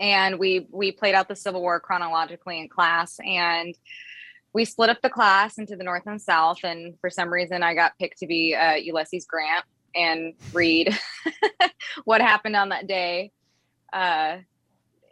and 0.00 0.38
we 0.38 0.66
we 0.70 0.90
played 0.90 1.14
out 1.14 1.28
the 1.28 1.36
Civil 1.36 1.60
War 1.60 1.78
chronologically 1.78 2.58
in 2.58 2.68
class, 2.68 3.18
and 3.24 3.74
we 4.52 4.64
split 4.64 4.90
up 4.90 5.00
the 5.02 5.10
class 5.10 5.58
into 5.58 5.76
the 5.76 5.84
North 5.84 6.06
and 6.06 6.20
South. 6.20 6.58
And 6.64 6.98
for 7.00 7.10
some 7.10 7.32
reason, 7.32 7.62
I 7.62 7.74
got 7.74 7.96
picked 7.98 8.18
to 8.18 8.26
be 8.26 8.56
uh, 8.56 8.74
Ulysses 8.74 9.24
Grant 9.24 9.64
and 9.94 10.34
read 10.52 10.96
what 12.04 12.20
happened 12.20 12.56
on 12.56 12.70
that 12.70 12.88
day 12.88 13.30
uh, 13.92 14.38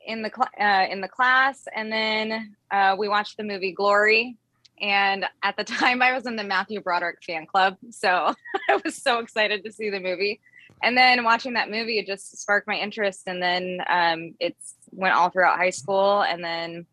in 0.04 0.22
the 0.22 0.30
cl- 0.34 0.50
uh, 0.60 0.86
in 0.90 1.00
the 1.00 1.08
class. 1.08 1.64
And 1.74 1.92
then 1.92 2.56
uh, 2.72 2.96
we 2.98 3.08
watched 3.08 3.36
the 3.36 3.44
movie 3.44 3.72
Glory 3.72 4.36
and 4.80 5.24
at 5.42 5.56
the 5.56 5.64
time, 5.64 6.02
I 6.02 6.12
was 6.12 6.26
in 6.26 6.36
the 6.36 6.44
Matthew 6.44 6.80
Broderick 6.80 7.18
fan 7.24 7.46
club. 7.46 7.76
So 7.90 8.34
I 8.70 8.80
was 8.84 8.96
so 9.02 9.20
excited 9.20 9.64
to 9.64 9.72
see 9.72 9.90
the 9.90 10.00
movie. 10.00 10.40
And 10.82 10.96
then 10.96 11.22
watching 11.22 11.54
that 11.54 11.70
movie, 11.70 11.98
it 11.98 12.06
just 12.06 12.40
sparked 12.40 12.66
my 12.66 12.76
interest. 12.76 13.22
And 13.26 13.40
then 13.40 13.80
um, 13.88 14.34
it's 14.40 14.74
went 14.90 15.14
all 15.14 15.30
throughout 15.30 15.58
high 15.58 15.70
school. 15.70 16.22
And 16.22 16.42
then, 16.42 16.86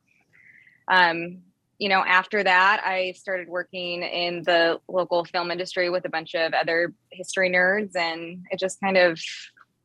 um, 0.87 1.39
you 1.79 1.89
know, 1.89 2.03
after 2.05 2.43
that, 2.43 2.81
I 2.85 3.13
started 3.13 3.47
working 3.47 4.03
in 4.03 4.43
the 4.43 4.79
local 4.87 5.25
film 5.25 5.49
industry 5.49 5.89
with 5.89 6.05
a 6.05 6.09
bunch 6.09 6.35
of 6.35 6.53
other 6.53 6.93
history 7.09 7.49
nerds. 7.49 7.95
And 7.95 8.45
it 8.51 8.59
just 8.59 8.79
kind 8.79 8.97
of, 8.97 9.19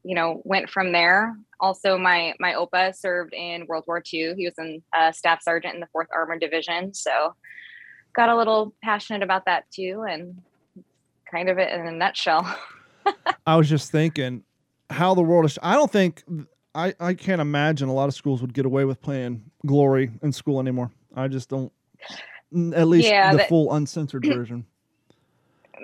you 0.03 0.15
know, 0.15 0.43
went 0.45 0.69
from 0.69 0.93
there. 0.93 1.37
Also, 1.61 1.97
my 1.97 2.35
my 2.39 2.53
opa 2.53 2.95
served 2.95 3.33
in 3.33 3.67
World 3.67 3.85
War 3.87 4.03
II. 4.13 4.35
He 4.35 4.45
was 4.45 4.55
a 4.61 4.83
uh, 4.93 5.13
staff 5.13 5.41
sergeant 5.43 5.75
in 5.75 5.81
the 5.81 5.87
Fourth 5.93 6.09
Armored 6.13 6.41
Division. 6.41 6.93
So 6.93 7.35
got 8.15 8.29
a 8.29 8.37
little 8.37 8.73
passionate 8.83 9.23
about 9.23 9.45
that 9.47 9.71
too, 9.71 10.05
and 10.09 10.41
kind 11.31 11.49
of 11.49 11.59
it 11.59 11.73
in 11.73 11.87
a 11.87 11.93
nutshell. 11.93 12.59
I 13.47 13.57
was 13.57 13.69
just 13.69 13.91
thinking 13.91 14.43
how 14.91 15.15
the 15.15 15.23
world 15.23 15.45
is. 15.45 15.59
I 15.63 15.75
don't 15.75 15.91
think 15.91 16.23
I 16.75 16.95
I 17.01 17.15
can't 17.15 17.41
imagine 17.41 17.89
a 17.89 17.95
lot 17.95 18.09
of 18.09 18.15
schools 18.15 18.41
would 18.41 18.55
get 18.55 18.67
away 18.67 18.85
with 18.85 19.01
playing 19.03 19.43
Glory 19.67 20.11
in 20.23 20.33
school 20.33 20.61
anymore. 20.61 20.91
I 21.15 21.29
just 21.29 21.49
don't. 21.49 21.73
At 22.75 22.87
least 22.89 23.09
Yeah, 23.09 23.33
the 23.33 23.39
that- 23.39 23.49
full 23.49 23.73
uncensored 23.75 24.25
version. 24.27 24.65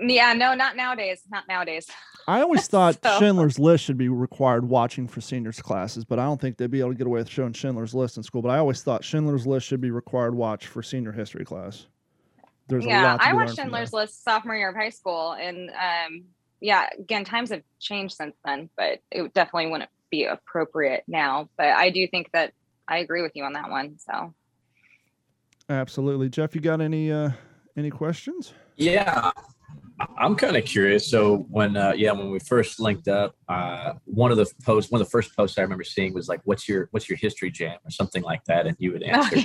yeah, 0.00 0.32
no, 0.32 0.54
not 0.54 0.76
nowadays. 0.76 1.22
Not 1.30 1.48
nowadays. 1.48 1.86
I 2.28 2.40
always 2.42 2.66
thought 2.68 2.98
So- 3.02 3.18
Schindler's 3.18 3.58
List 3.58 3.84
should 3.84 3.98
be 3.98 4.08
required 4.08 4.68
watching 4.68 5.08
for 5.08 5.20
seniors 5.20 5.60
classes, 5.60 6.04
but 6.04 6.18
I 6.18 6.24
don't 6.24 6.40
think 6.40 6.56
they'd 6.56 6.70
be 6.70 6.80
able 6.80 6.90
to 6.92 6.96
get 6.96 7.06
away 7.06 7.18
with 7.20 7.28
showing 7.28 7.52
Schindler's 7.52 7.94
List 7.94 8.16
in 8.16 8.22
school. 8.22 8.40
But 8.42 8.50
I 8.50 8.58
always 8.58 8.82
thought 8.82 9.04
Schindler's 9.04 9.46
List 9.46 9.66
should 9.66 9.80
be 9.80 9.90
required 9.90 10.34
watch 10.34 10.66
for 10.68 10.82
senior 10.82 11.12
history 11.12 11.44
class. 11.44 11.86
There's 12.70 12.86
a 12.86 12.88
yeah, 12.88 13.02
lot 13.02 13.20
to 13.20 13.26
I 13.26 13.32
watched 13.34 13.46
learned 13.48 13.56
Schindler's. 13.56 13.92
List 13.92 14.24
sophomore 14.24 14.56
year 14.56 14.70
of 14.70 14.76
high 14.76 14.90
school, 14.90 15.32
and 15.32 15.70
um, 15.70 16.24
yeah, 16.60 16.86
again, 16.98 17.24
times 17.24 17.50
have 17.50 17.62
changed 17.80 18.14
since 18.14 18.36
then, 18.44 18.70
but 18.76 19.00
it 19.10 19.34
definitely 19.34 19.70
wouldn't 19.70 19.90
be 20.10 20.24
appropriate 20.24 21.02
now. 21.08 21.48
But 21.58 21.68
I 21.68 21.90
do 21.90 22.06
think 22.06 22.30
that 22.32 22.52
I 22.88 22.98
agree 22.98 23.22
with 23.22 23.32
you 23.34 23.44
on 23.44 23.52
that 23.54 23.70
one. 23.70 23.96
So 23.98 24.34
Absolutely, 25.68 26.28
Jeff. 26.28 26.54
You 26.54 26.60
got 26.60 26.80
any 26.80 27.12
uh, 27.12 27.30
any 27.76 27.90
questions? 27.90 28.54
Yeah, 28.76 29.20
I- 29.24 29.32
I'm 30.18 30.34
kind 30.34 30.56
of 30.56 30.64
curious. 30.64 31.10
So 31.10 31.46
when, 31.50 31.76
uh, 31.76 31.92
yeah, 31.96 32.12
when 32.12 32.30
we 32.30 32.38
first 32.38 32.80
linked 32.80 33.08
up, 33.08 33.34
uh, 33.48 33.94
one 34.04 34.30
of 34.30 34.36
the 34.38 34.46
posts, 34.64 34.90
one 34.90 35.00
of 35.00 35.06
the 35.06 35.10
first 35.10 35.36
posts 35.36 35.58
I 35.58 35.62
remember 35.62 35.84
seeing 35.84 36.14
was 36.14 36.28
like, 36.28 36.40
"What's 36.44 36.68
your 36.68 36.88
What's 36.92 37.08
your 37.08 37.18
history 37.18 37.50
jam?" 37.50 37.78
or 37.84 37.90
something 37.90 38.22
like 38.22 38.42
that, 38.44 38.66
and 38.66 38.76
you 38.78 38.92
would 38.92 39.02
answer. 39.02 39.38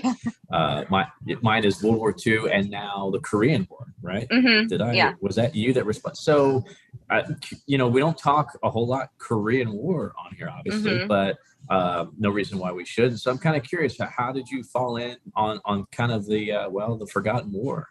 uh, 0.52 0.86
my 0.90 1.08
mine 1.42 1.66
is 1.66 1.84
World 1.84 1.98
War 1.98 2.16
II 2.26 2.50
and 2.52 2.70
now 2.70 3.10
the 3.12 3.20
Korean 3.20 3.68
War, 3.70 3.88
right? 4.02 4.28
Mm-hmm. 4.30 4.68
Did 4.68 4.82
I? 4.82 4.94
Yeah. 4.94 5.14
Was 5.22 5.36
that 5.36 5.56
you 5.56 5.74
that 5.74 5.86
responded? 5.86 6.18
So, 6.18 6.64
uh, 7.10 7.24
you 7.68 7.78
know, 7.78 7.88
we 7.88 8.00
don't 8.00 8.18
talk 8.18 8.58
a 8.64 8.70
whole 8.70 8.88
lot 8.88 9.10
Korean 9.18 9.74
War 9.74 10.14
on 10.18 10.34
here, 10.36 10.50
obviously, 10.50 11.00
Mhm. 11.00 11.08
but 11.08 11.38
uh, 11.70 12.06
no 12.18 12.30
reason 12.30 12.60
why 12.60 12.72
we 12.72 12.86
shouldn't. 12.86 13.20
So 13.20 13.32
I'm 13.32 13.40
kind 13.40 13.56
of 13.58 13.64
curious, 13.64 13.98
how- 14.00 14.10
how 14.16 14.32
did 14.32 14.48
you 14.50 14.64
fall 14.64 14.98
in 14.98 15.18
on 15.36 15.60
on 15.66 15.86
kind 15.92 16.12
of 16.12 16.26
the 16.28 16.52
uh, 16.52 16.70
well, 16.70 16.96
the 16.96 17.08
Forgotten 17.08 17.52
War? 17.52 17.90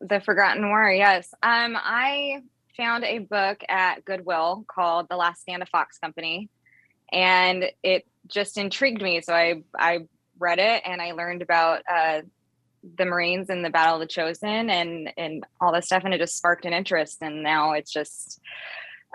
The 0.00 0.20
Forgotten 0.20 0.68
War, 0.68 0.90
yes. 0.90 1.32
Um, 1.42 1.76
I 1.76 2.42
found 2.76 3.04
a 3.04 3.18
book 3.18 3.62
at 3.68 4.04
Goodwill 4.04 4.64
called 4.68 5.06
The 5.08 5.16
Last 5.16 5.42
Stand 5.42 5.62
of 5.62 5.68
Fox 5.68 5.98
Company, 5.98 6.48
and 7.12 7.64
it 7.82 8.06
just 8.26 8.58
intrigued 8.58 9.02
me. 9.02 9.20
So 9.20 9.32
I 9.34 9.62
I 9.78 10.00
read 10.38 10.58
it 10.58 10.82
and 10.84 11.00
I 11.02 11.12
learned 11.12 11.42
about 11.42 11.82
uh, 11.92 12.20
the 12.96 13.04
Marines 13.04 13.50
and 13.50 13.64
the 13.64 13.70
Battle 13.70 14.00
of 14.00 14.00
the 14.00 14.06
Chosin 14.12 14.70
and 14.70 15.12
and 15.16 15.44
all 15.60 15.72
this 15.72 15.86
stuff, 15.86 16.02
and 16.04 16.12
it 16.14 16.18
just 16.18 16.36
sparked 16.36 16.64
an 16.64 16.72
interest. 16.72 17.18
And 17.22 17.42
now 17.42 17.72
it's 17.72 17.92
just 17.92 18.40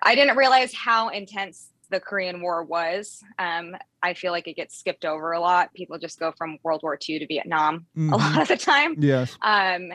I 0.02 0.16
didn't 0.16 0.38
realize 0.38 0.74
how 0.74 1.10
intense 1.10 1.70
the 1.90 2.00
Korean 2.00 2.42
War 2.42 2.64
was. 2.64 3.22
Um, 3.38 3.76
I 4.02 4.16
feel 4.16 4.32
like 4.32 4.48
it 4.48 4.56
gets 4.56 4.78
skipped 4.78 5.06
over 5.06 5.32
a 5.34 5.40
lot. 5.40 5.74
People 5.74 6.00
just 6.00 6.20
go 6.20 6.32
from 6.38 6.58
World 6.64 6.82
War 6.84 6.98
II 7.08 7.20
to 7.20 7.28
Vietnam 7.28 7.86
a 7.96 8.00
Mhm. 8.00 8.12
lot 8.18 8.42
of 8.42 8.48
the 8.48 8.58
time 8.58 8.96
Yes. 8.98 9.38
um 9.42 9.92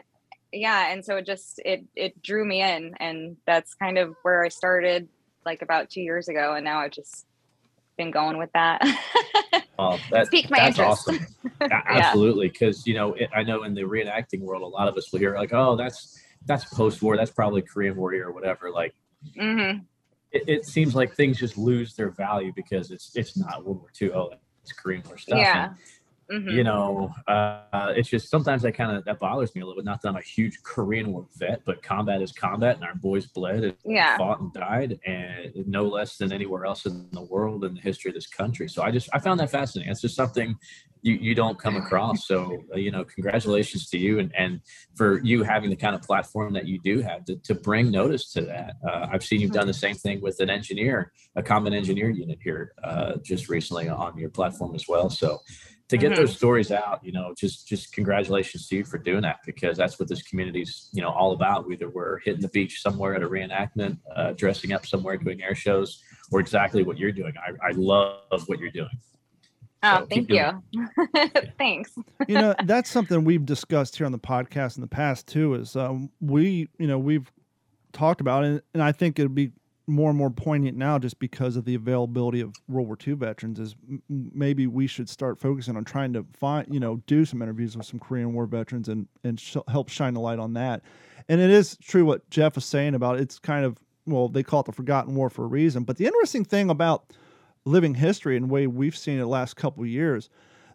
yeah 0.52 0.92
and 0.92 1.04
so 1.04 1.16
it 1.16 1.26
just 1.26 1.60
it 1.64 1.84
it 1.94 2.22
drew 2.22 2.44
me 2.44 2.62
in 2.62 2.94
and 3.00 3.36
that's 3.46 3.74
kind 3.74 3.98
of 3.98 4.14
where 4.22 4.42
i 4.44 4.48
started 4.48 5.08
like 5.44 5.62
about 5.62 5.90
two 5.90 6.00
years 6.00 6.28
ago 6.28 6.54
and 6.54 6.64
now 6.64 6.78
i've 6.80 6.90
just 6.90 7.26
been 7.96 8.10
going 8.10 8.38
with 8.38 8.50
that 8.54 8.80
Oh, 9.80 10.00
that, 10.10 10.28
Piqued 10.30 10.50
my 10.50 10.58
that's 10.58 10.78
interest. 10.78 11.08
awesome. 11.08 11.18
A- 11.60 11.92
Absolutely, 11.92 12.48
because 12.48 12.84
you 12.84 12.94
know, 12.94 13.12
it, 13.14 13.30
I 13.32 13.44
know 13.44 13.62
in 13.62 13.74
the 13.74 13.82
reenacting 13.82 14.40
world, 14.40 14.62
a 14.62 14.66
lot 14.66 14.88
of 14.88 14.96
us 14.96 15.12
will 15.12 15.20
hear 15.20 15.36
like, 15.36 15.52
"Oh, 15.52 15.76
that's 15.76 16.20
that's 16.46 16.64
post-war. 16.74 17.16
That's 17.16 17.30
probably 17.30 17.62
Korean 17.62 17.94
War 17.94 18.12
or 18.14 18.32
whatever." 18.32 18.70
Like, 18.72 18.94
hmm 19.38 19.78
it, 20.32 20.48
it 20.48 20.66
seems 20.66 20.96
like 20.96 21.14
things 21.14 21.38
just 21.38 21.56
lose 21.56 21.94
their 21.94 22.10
value 22.10 22.52
because 22.56 22.90
it's 22.90 23.14
it's 23.14 23.36
not 23.36 23.64
World 23.64 23.78
War 23.78 23.90
II. 24.02 24.10
Oh, 24.12 24.30
it's 24.62 24.72
Korean 24.72 25.02
War 25.06 25.16
stuff. 25.16 25.38
yeah 25.38 25.64
And, 25.68 25.76
hmm 26.30 26.50
You 26.50 26.64
know, 26.64 27.14
uh, 27.26 27.92
it's 27.96 28.08
just 28.08 28.28
sometimes 28.30 28.62
that 28.62 28.72
kind 28.72 28.96
of 28.96 29.04
that 29.04 29.18
bothers 29.18 29.54
me 29.54 29.62
a 29.62 29.64
little 29.64 29.80
bit. 29.80 29.86
Not 29.86 30.02
that 30.02 30.08
I'm 30.08 30.16
a 30.16 30.20
huge 30.20 30.62
Korean 30.62 31.12
War 31.12 31.26
vet, 31.36 31.62
but 31.64 31.82
combat 31.82 32.20
is 32.20 32.32
combat, 32.32 32.76
and 32.76 32.84
our 32.84 32.94
boys 32.94 33.26
bled 33.26 33.64
and 33.64 33.74
yeah 33.84 34.16
fought 34.18 34.40
and 34.40 34.52
died, 34.52 34.98
and 35.06 35.66
no 35.66 35.84
less 35.84 36.16
than 36.18 36.32
anywhere 36.32 36.66
else 36.66 36.86
in 36.86 37.08
the 37.12 37.22
world 37.22 37.64
in 37.64 37.74
the 37.74 37.80
history 37.80 38.10
of 38.10 38.14
this 38.14 38.26
country. 38.26 38.68
So 38.68 38.82
I 38.82 38.90
just 38.90 39.08
I 39.12 39.18
found 39.18 39.40
that 39.40 39.50
fascinating. 39.50 39.90
It's 39.90 40.02
just 40.02 40.16
something 40.16 40.56
you, 41.02 41.14
you 41.14 41.34
don't 41.34 41.58
come 41.58 41.76
across. 41.76 42.26
So 42.26 42.64
uh, 42.74 42.76
you 42.76 42.90
know, 42.90 43.04
congratulations 43.04 43.88
to 43.90 43.98
you 43.98 44.18
and 44.18 44.34
and 44.36 44.60
for 44.96 45.20
you 45.22 45.42
having 45.42 45.70
the 45.70 45.76
kind 45.76 45.94
of 45.94 46.02
platform 46.02 46.52
that 46.54 46.66
you 46.66 46.78
do 46.80 47.00
have 47.00 47.24
to, 47.26 47.36
to 47.36 47.54
bring 47.54 47.90
notice 47.90 48.32
to 48.32 48.42
that. 48.42 48.74
Uh, 48.86 49.06
I've 49.10 49.24
seen 49.24 49.40
you've 49.40 49.52
done 49.52 49.66
the 49.66 49.74
same 49.74 49.94
thing 49.94 50.20
with 50.20 50.40
an 50.40 50.50
engineer, 50.50 51.12
a 51.36 51.42
common 51.42 51.72
engineer 51.72 52.10
unit 52.10 52.38
here 52.42 52.72
uh, 52.84 53.14
just 53.22 53.48
recently 53.48 53.88
on 53.88 54.18
your 54.18 54.30
platform 54.30 54.74
as 54.74 54.86
well. 54.88 55.08
So 55.08 55.40
to 55.88 55.96
get 55.96 56.12
Mhm. 56.12 56.16
those 56.16 56.36
stories 56.36 56.70
out, 56.70 57.00
you 57.02 57.12
know, 57.12 57.34
just 57.36 57.66
just 57.66 57.92
congratulations 57.92 58.68
to 58.68 58.76
you 58.76 58.84
for 58.84 58.98
doing 58.98 59.22
that 59.22 59.38
because 59.46 59.76
that's 59.78 59.98
what 59.98 60.08
this 60.08 60.22
community's 60.22 60.88
you 60.92 61.00
know 61.02 61.10
all 61.10 61.32
about. 61.32 61.66
Whether 61.68 61.88
we're 61.88 62.18
hitting 62.20 62.42
the 62.42 62.48
beach 62.48 62.80
somewhere 62.82 63.14
at 63.14 63.22
a 63.22 63.28
reenactment, 63.28 63.98
uh, 64.14 64.32
dressing 64.32 64.72
up 64.72 64.84
somewhere, 64.86 65.16
doing 65.16 65.42
air 65.42 65.54
shows, 65.54 66.02
or 66.30 66.40
exactly 66.40 66.82
what 66.82 66.98
you're 66.98 67.12
doing. 67.12 67.32
I, 67.38 67.68
I 67.68 67.70
love 67.72 68.46
what 68.46 68.58
you're 68.58 68.70
doing. 68.70 68.90
oh 69.82 70.00
So 70.00 70.06
thank 70.06 70.28
you 70.28 70.62
thanks 71.58 71.92
you 72.26 72.34
know 72.34 72.52
that's 72.64 72.90
something 72.90 73.24
we've 73.24 73.46
discussed 73.46 73.96
here 73.96 74.06
on 74.06 74.12
the 74.12 74.18
podcast 74.18 74.76
in 74.76 74.80
the 74.80 74.88
past 74.88 75.28
too 75.28 75.54
is 75.54 75.76
um, 75.76 76.10
we 76.20 76.68
you 76.78 76.86
know 76.88 76.98
we've 76.98 77.30
talked 77.92 78.20
about 78.20 78.42
it 78.44 78.64
and 78.74 78.82
i 78.82 78.90
think 78.92 79.18
it'd 79.20 79.34
be 79.36 79.52
more 79.88 80.10
and 80.10 80.18
more 80.18 80.30
poignant 80.30 80.76
now 80.76 80.98
just 80.98 81.18
because 81.18 81.56
of 81.56 81.64
the 81.64 81.74
availability 81.74 82.40
of 82.40 82.54
world 82.68 82.86
war 82.86 82.98
ii 83.06 83.14
veterans 83.14 83.58
is 83.58 83.74
m- 83.88 84.02
maybe 84.08 84.66
we 84.66 84.86
should 84.86 85.08
start 85.08 85.38
focusing 85.38 85.76
on 85.76 85.84
trying 85.84 86.12
to 86.12 86.24
find 86.34 86.66
you 86.72 86.78
know 86.78 86.96
do 87.06 87.24
some 87.24 87.40
interviews 87.40 87.76
with 87.76 87.86
some 87.86 87.98
korean 87.98 88.32
war 88.34 88.46
veterans 88.46 88.88
and 88.88 89.08
and 89.24 89.40
sh- 89.40 89.56
help 89.68 89.88
shine 89.88 90.14
a 90.14 90.20
light 90.20 90.38
on 90.38 90.52
that. 90.52 90.82
And 91.30 91.40
it 91.40 91.50
is 91.50 91.76
true 91.82 92.04
what 92.04 92.28
jeff 92.30 92.54
was 92.54 92.64
saying 92.64 92.94
about 92.94 93.18
it's 93.18 93.38
kind 93.38 93.64
of 93.64 93.78
well 94.06 94.28
they 94.28 94.42
call 94.42 94.60
it 94.60 94.66
the 94.66 94.72
forgotten 94.72 95.14
war 95.14 95.30
for 95.30 95.44
a 95.44 95.48
reason. 95.48 95.84
But 95.84 95.96
the 95.96 96.06
interesting 96.06 96.44
thing 96.44 96.70
about 96.70 97.12
living 97.64 97.94
history 97.94 98.36
and 98.36 98.48
the 98.48 98.52
way 98.52 98.66
we've 98.66 98.96
seen 98.96 99.16
it 99.16 99.20
the 99.20 99.26
last 99.26 99.56
couple 99.56 99.84
years 99.84 100.30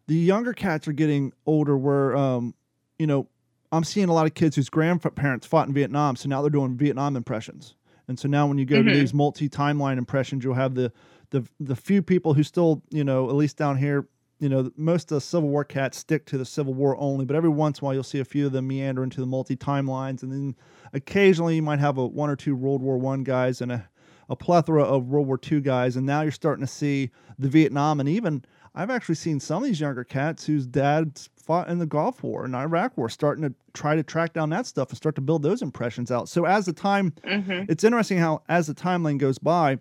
the 0.07 0.15
younger 0.15 0.53
cats 0.53 0.87
are 0.87 0.93
getting 0.93 1.33
older 1.45 1.77
where 1.77 2.15
um 2.15 2.53
you 2.99 3.07
know 3.07 3.27
i'm 3.71 3.83
seeing 3.83 4.09
a 4.09 4.13
lot 4.13 4.25
of 4.25 4.33
kids 4.33 4.55
whose 4.55 4.69
grandparents 4.69 5.47
fought 5.47 5.67
in 5.67 5.73
vietnam 5.73 6.15
so 6.15 6.29
now 6.29 6.41
they're 6.41 6.49
doing 6.49 6.75
vietnam 6.77 7.15
impressions 7.15 7.75
and 8.07 8.19
so 8.19 8.27
now 8.27 8.45
when 8.47 8.57
you 8.57 8.65
go 8.65 8.81
to 8.83 8.89
Mhm. 8.89 8.93
these 8.93 9.13
multi-timeline 9.13 9.97
impressions 9.97 10.43
you'll 10.43 10.53
have 10.53 10.75
the 10.75 10.91
the 11.31 11.43
the 11.59 11.75
few 11.75 12.01
people 12.01 12.33
who 12.33 12.43
still 12.43 12.83
you 12.91 13.03
know 13.03 13.29
at 13.29 13.35
least 13.35 13.57
down 13.57 13.77
here 13.77 14.07
you 14.39 14.49
know 14.49 14.69
most 14.75 15.11
of 15.11 15.15
the 15.15 15.21
civil 15.21 15.49
war 15.49 15.63
cats 15.63 15.97
stick 15.97 16.25
to 16.25 16.37
the 16.37 16.45
civil 16.45 16.73
war 16.73 16.95
only 16.99 17.25
but 17.25 17.35
every 17.35 17.49
once 17.49 17.79
in 17.79 17.83
a 17.83 17.85
while 17.85 17.93
you'll 17.93 18.03
see 18.03 18.19
a 18.19 18.25
few 18.25 18.45
of 18.45 18.51
them 18.51 18.67
meander 18.67 19.03
into 19.03 19.19
the 19.21 19.27
multi-timelines 19.27 20.21
and 20.23 20.31
then 20.31 20.55
occasionally 20.93 21.55
you 21.55 21.61
might 21.61 21.79
have 21.79 21.97
a 21.97 22.05
one 22.05 22.29
or 22.29 22.35
two 22.35 22.55
world 22.55 22.81
war 22.81 22.97
one 22.97 23.23
guys 23.23 23.61
and 23.61 23.71
a 23.71 23.87
a 24.29 24.37
plethora 24.37 24.83
of 24.83 25.09
World 25.09 25.27
War 25.27 25.37
II 25.51 25.59
guys, 25.59 25.97
and 25.97 26.05
now 26.05 26.21
you're 26.21 26.31
starting 26.31 26.65
to 26.65 26.71
see 26.71 27.11
the 27.37 27.49
Vietnam, 27.49 27.99
and 27.99 28.07
even 28.07 28.41
I've 28.73 28.89
actually 28.89 29.15
seen 29.15 29.41
some 29.41 29.61
of 29.61 29.67
these 29.67 29.81
younger 29.81 30.05
cats 30.05 30.45
whose 30.45 30.65
dads 30.65 31.29
fought 31.43 31.67
in 31.69 31.79
the 31.79 31.85
Gulf 31.85 32.23
War 32.23 32.45
and 32.45 32.55
Iraq 32.55 32.97
War, 32.97 33.09
starting 33.09 33.43
to 33.43 33.53
try 33.73 33.95
to 33.95 34.03
track 34.03 34.33
down 34.33 34.49
that 34.51 34.65
stuff 34.65 34.89
and 34.89 34.97
start 34.97 35.15
to 35.15 35.21
build 35.21 35.43
those 35.43 35.61
impressions 35.61 36.11
out. 36.11 36.29
So 36.29 36.45
as 36.45 36.65
the 36.65 36.73
time, 36.73 37.13
hmm 37.23 37.63
it's 37.67 37.83
interesting 37.83 38.17
how 38.17 38.43
as 38.49 38.67
the 38.67 38.73
timeline 38.73 39.17
goes 39.17 39.37
by, 39.37 39.79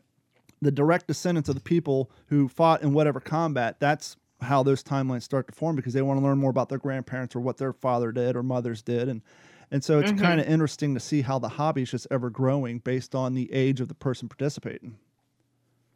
the 0.60 0.70
direct 0.70 1.06
descendants 1.06 1.48
of 1.48 1.54
the 1.54 1.60
people 1.60 2.10
who 2.26 2.48
fought 2.48 2.82
in 2.82 2.92
whatever 2.92 3.20
combat, 3.20 3.80
that's 3.80 4.16
how 4.40 4.62
those 4.62 4.82
timelines 4.82 5.22
start 5.22 5.46
to 5.48 5.52
form 5.54 5.76
because 5.76 5.92
they 5.92 6.02
want 6.02 6.18
to 6.18 6.24
learn 6.24 6.38
more 6.38 6.50
about 6.50 6.68
their 6.68 6.78
grandparents 6.78 7.34
or 7.36 7.40
what 7.40 7.58
their 7.58 7.72
father 7.72 8.10
did 8.12 8.34
or 8.36 8.42
mothers 8.42 8.82
did 8.82 9.08
and 9.08 9.22
and 9.70 9.82
so 9.82 9.98
it's 9.98 10.12
Mhm. 10.12 10.18
kind 10.18 10.38
of 10.40 10.46
interesting 10.46 10.92
to 10.94 11.00
see 11.00 11.22
how 11.22 11.38
the 11.38 11.48
hobby 11.48 11.82
is 11.82 11.90
just 11.92 12.06
ever 12.10 12.28
growing 12.28 12.78
based 12.78 13.14
on 13.14 13.32
the 13.34 13.50
age 13.52 13.80
of 13.80 13.88
the 13.88 13.94
person 13.94 14.28
participating. 14.28 14.98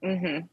hmm 0.02 0.46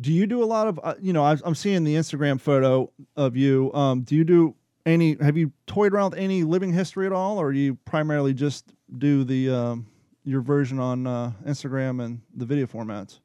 Do 0.00 0.12
you 0.12 0.26
do 0.26 0.42
a 0.42 0.46
lot 0.46 0.66
of 0.66 0.80
uh, 0.82 0.94
you 1.00 1.12
know 1.12 1.24
I, 1.24 1.36
I'm 1.44 1.54
seeing 1.54 1.84
the 1.84 1.94
Instagram 1.94 2.40
photo 2.40 2.90
of 3.16 3.36
you. 3.36 3.72
Um, 3.74 4.02
do 4.02 4.16
you 4.16 4.24
do 4.24 4.54
any? 4.84 5.16
Have 5.20 5.36
you 5.36 5.52
toyed 5.66 5.92
around 5.92 6.10
with 6.10 6.18
any 6.18 6.42
living 6.42 6.72
history 6.72 7.06
at 7.06 7.12
all, 7.12 7.38
or 7.38 7.52
you 7.52 7.76
primarily 7.84 8.34
just 8.34 8.72
do 8.98 9.24
the 9.24 9.50
um, 9.50 9.86
your 10.24 10.40
version 10.40 10.78
on 10.80 11.06
uh, 11.06 11.32
Instagram 11.46 12.04
and 12.04 12.20
the 12.34 12.44
video 12.44 12.66
formats? 12.66 13.20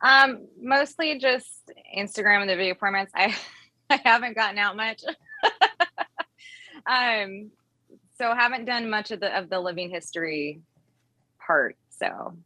Um, 0.00 0.46
mostly 0.60 1.18
just 1.18 1.70
Instagram 1.96 2.42
and 2.42 2.50
the 2.50 2.56
video 2.56 2.74
formats. 2.74 3.08
I 3.14 3.36
I 3.90 4.00
haven't 4.04 4.34
gotten 4.34 4.58
out 4.58 4.76
much. 4.76 5.02
um, 6.86 7.50
so 8.18 8.34
haven't 8.34 8.64
done 8.64 8.88
much 8.88 9.10
of 9.10 9.20
the 9.20 9.36
of 9.36 9.50
the 9.50 9.60
living 9.60 9.90
history 9.90 10.60
part. 11.46 11.76
So 11.90 12.36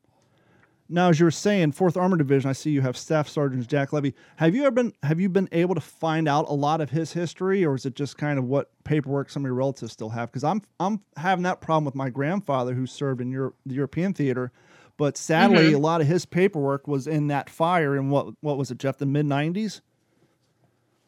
Now, 0.92 1.08
as 1.08 1.20
you 1.20 1.24
were 1.24 1.30
saying, 1.30 1.70
Fourth 1.72 1.96
Armor 1.96 2.16
Division, 2.16 2.50
I 2.50 2.52
see 2.52 2.70
you 2.72 2.80
have 2.80 2.96
Staff 2.96 3.28
Sergeant 3.28 3.64
Jack 3.68 3.92
Levy. 3.92 4.12
Have 4.36 4.56
you 4.56 4.62
ever 4.62 4.72
been 4.72 4.92
have 5.04 5.20
you 5.20 5.28
been 5.28 5.48
able 5.52 5.76
to 5.76 5.80
find 5.80 6.26
out 6.26 6.48
a 6.48 6.52
lot 6.52 6.80
of 6.80 6.90
his 6.90 7.12
history, 7.12 7.64
or 7.64 7.76
is 7.76 7.86
it 7.86 7.94
just 7.94 8.18
kind 8.18 8.40
of 8.40 8.44
what 8.46 8.70
paperwork 8.82 9.30
some 9.30 9.44
of 9.44 9.46
your 9.46 9.54
relatives 9.54 9.92
still 9.92 10.08
have? 10.08 10.30
Because 10.30 10.42
I'm 10.42 10.62
I'm 10.80 11.00
having 11.16 11.44
that 11.44 11.60
problem 11.60 11.84
with 11.84 11.94
my 11.94 12.10
grandfather 12.10 12.74
who 12.74 12.86
served 12.86 13.20
in 13.20 13.30
Europe, 13.30 13.54
the 13.64 13.74
European 13.74 14.12
theater, 14.14 14.50
but 14.96 15.16
sadly, 15.16 15.70
Mhm. 15.70 15.76
a 15.76 15.78
lot 15.78 16.00
of 16.00 16.08
his 16.08 16.26
paperwork 16.26 16.88
was 16.88 17.06
in 17.06 17.28
that 17.28 17.48
fire 17.48 17.96
in 17.96 18.10
what 18.10 18.34
what 18.40 18.58
was 18.58 18.72
it, 18.72 18.78
Jeff, 18.78 18.98
the 18.98 19.06
mid 19.06 19.26
'90s, 19.26 19.82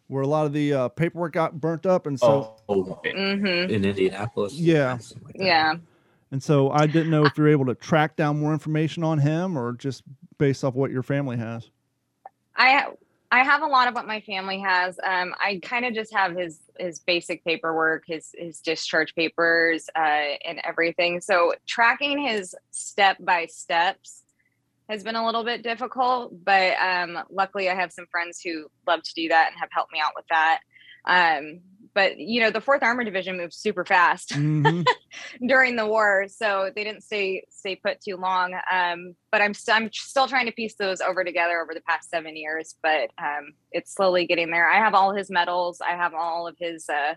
where 0.06 0.22
a 0.22 0.28
lot 0.28 0.46
of 0.46 0.52
the 0.52 0.72
uh, 0.72 0.88
paperwork 0.90 1.32
got 1.32 1.60
burnt 1.60 1.86
up, 1.86 2.06
and 2.06 2.20
so 2.20 2.52
oh, 2.68 3.00
in 3.04 3.40
hmm 3.66 3.84
Indianapolis. 3.84 4.52
Yeah. 4.54 4.98
like 5.24 5.34
yeah. 5.34 5.74
And 6.32 6.42
so 6.42 6.70
I 6.70 6.86
didn't 6.86 7.10
know 7.10 7.24
if 7.26 7.36
you're 7.36 7.48
able 7.48 7.66
to 7.66 7.74
track 7.74 8.16
down 8.16 8.40
more 8.40 8.52
information 8.52 9.04
on 9.04 9.18
him, 9.18 9.56
or 9.56 9.74
just 9.74 10.02
based 10.38 10.64
off 10.64 10.74
what 10.74 10.90
your 10.90 11.02
family 11.02 11.36
has. 11.36 11.70
I 12.56 12.86
I 13.30 13.44
have 13.44 13.62
a 13.62 13.66
lot 13.66 13.86
of 13.86 13.94
what 13.94 14.06
my 14.06 14.20
family 14.20 14.58
has. 14.60 14.98
Um, 15.02 15.34
I 15.38 15.60
kind 15.62 15.84
of 15.84 15.94
just 15.94 16.12
have 16.14 16.34
his 16.34 16.60
his 16.78 16.98
basic 17.00 17.44
paperwork, 17.44 18.04
his 18.06 18.34
his 18.36 18.60
discharge 18.60 19.14
papers, 19.14 19.88
uh, 19.94 20.36
and 20.44 20.60
everything. 20.64 21.20
So 21.20 21.54
tracking 21.66 22.18
his 22.18 22.54
step 22.70 23.18
by 23.20 23.46
steps 23.46 24.22
has 24.88 25.02
been 25.04 25.16
a 25.16 25.24
little 25.24 25.44
bit 25.44 25.62
difficult, 25.62 26.32
but 26.44 26.74
um, 26.78 27.18
luckily 27.30 27.68
I 27.68 27.74
have 27.74 27.92
some 27.92 28.06
friends 28.10 28.40
who 28.40 28.66
love 28.86 29.02
to 29.02 29.14
do 29.14 29.28
that 29.28 29.48
and 29.50 29.60
have 29.60 29.70
helped 29.70 29.92
me 29.92 30.00
out 30.00 30.12
with 30.16 30.26
that. 30.28 30.60
Um, 31.04 31.60
but 31.94 32.18
you 32.18 32.40
know, 32.40 32.50
the 32.50 32.60
Fourth 32.60 32.82
Armor 32.82 33.04
Division 33.04 33.36
moved 33.36 33.52
super 33.54 33.84
fast 33.84 34.30
Mhm. 34.32 34.84
during 35.46 35.76
the 35.76 35.86
war, 35.86 36.26
so 36.28 36.70
they 36.74 36.84
didn't 36.84 37.02
stay 37.02 37.44
stay 37.50 37.76
put 37.76 38.00
too 38.00 38.16
long. 38.16 38.54
Um, 38.72 39.14
but 39.30 39.40
I'm 39.42 39.54
st- 39.54 39.76
I'm 39.76 39.90
still 39.92 40.26
trying 40.28 40.46
to 40.46 40.52
piece 40.52 40.74
those 40.76 41.00
over 41.00 41.22
together 41.24 41.60
over 41.60 41.74
the 41.74 41.80
past 41.82 42.10
seven 42.10 42.36
years, 42.36 42.76
but 42.82 43.10
um, 43.18 43.52
it's 43.72 43.92
slowly 43.94 44.26
getting 44.26 44.50
there. 44.50 44.68
I 44.70 44.76
have 44.78 44.94
all 44.94 45.14
his 45.14 45.30
medals. 45.30 45.80
I 45.80 45.90
have 45.96 46.14
all 46.14 46.46
of 46.46 46.56
his 46.58 46.88
uh, 46.88 47.14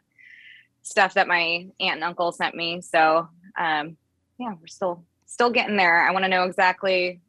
stuff 0.82 1.14
that 1.16 1.28
my 1.28 1.68
aunt 1.80 1.96
and 1.96 2.04
uncle 2.04 2.32
sent 2.32 2.56
me. 2.56 2.82
So 2.82 3.28
um, 3.58 3.98
yeah, 4.38 4.54
we're 4.60 4.68
still 4.68 5.06
still 5.26 5.50
getting 5.50 5.78
there. 5.78 6.08
I 6.08 6.12
want 6.12 6.26
to 6.26 6.30
know 6.30 6.44
exactly 6.44 7.22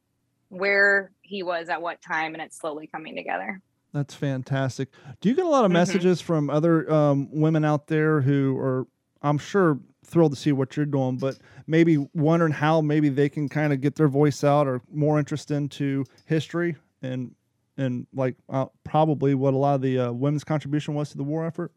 where 0.49 1.11
he 1.23 1.43
was 1.43 1.69
at 1.69 1.83
what 1.83 2.00
time, 2.03 2.35
and 2.35 2.43
it's 2.43 2.59
slowly 2.59 2.87
coming 2.87 3.17
together. 3.17 3.61
That's 3.97 4.15
fantastic. 4.15 4.91
Do 5.23 5.31
you 5.31 5.35
get 5.35 5.47
a 5.47 5.49
lot 5.49 5.65
of 5.65 5.71
Mhm. 5.71 5.75
messages 5.75 6.21
from 6.21 6.50
other 6.50 6.92
um, 6.92 7.31
women 7.33 7.64
out 7.64 7.87
there 7.87 8.20
who 8.20 8.59
are, 8.59 8.87
I'm 9.23 9.38
sure, 9.38 9.81
thrilled 10.05 10.33
to 10.33 10.37
see 10.37 10.53
what 10.53 10.77
you're 10.77 10.85
doing, 10.85 11.16
but 11.16 11.38
maybe 11.66 11.97
wondering 12.12 12.53
how 12.53 12.83
maybe 12.83 13.09
they 13.09 13.31
can 13.31 13.49
kind 13.49 13.73
of 13.73 13.81
get 13.81 13.94
their 13.94 14.09
voice 14.09 14.44
out 14.44 14.66
or 14.66 14.83
more 14.92 15.18
interest 15.18 15.51
into 15.51 16.05
history 16.27 16.77
and 17.01 17.35
and 17.79 18.07
like 18.12 18.37
uh, 18.51 18.66
probably 18.85 19.35
what 19.35 19.55
a 19.55 19.57
lot 19.57 19.77
of 19.77 19.81
the 19.81 19.99
uh, 19.99 20.12
women's 20.12 20.44
contribution 20.44 20.92
was 20.92 21.09
to 21.11 21.16
the 21.16 21.25
war 21.25 21.47
effort? 21.47 21.73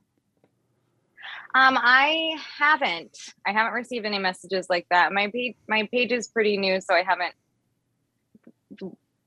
Um, 1.56 1.78
I 1.80 2.36
haven't. 2.58 3.18
I 3.46 3.54
haven't 3.54 3.74
received 3.74 4.06
any 4.06 4.20
messages 4.20 4.68
like 4.70 4.88
that. 4.92 5.14
My 5.14 5.28
page, 5.32 5.56
my 5.70 5.88
page 5.90 6.12
is 6.12 6.28
pretty 6.28 6.58
new, 6.58 6.82
so 6.82 6.94
I 6.94 7.04
haven't 7.04 7.34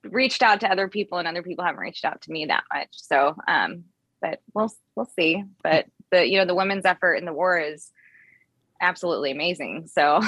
reached 0.05 0.43
out 0.43 0.61
to 0.61 0.71
other 0.71 0.89
people, 0.89 1.19
and 1.19 1.29
other 1.29 1.43
people 1.43 1.65
haven't 1.65 1.81
reached 1.81 2.05
out 2.05 2.23
to 2.23 2.31
me 2.33 2.47
that 2.47 2.65
much. 2.73 2.89
So, 2.93 3.37
um, 3.49 3.85
but 4.21 4.41
we'll 4.55 4.73
we'll 4.97 5.07
see. 5.07 5.43
But 5.63 5.87
the 6.11 6.27
you 6.27 6.39
know 6.39 6.45
the 6.45 6.55
women's 6.55 6.85
effort 6.85 7.15
in 7.15 7.25
the 7.25 7.33
war 7.33 7.59
is 7.59 7.91
absolutely 8.81 9.31
amazing. 9.31 9.89
So 9.93 10.21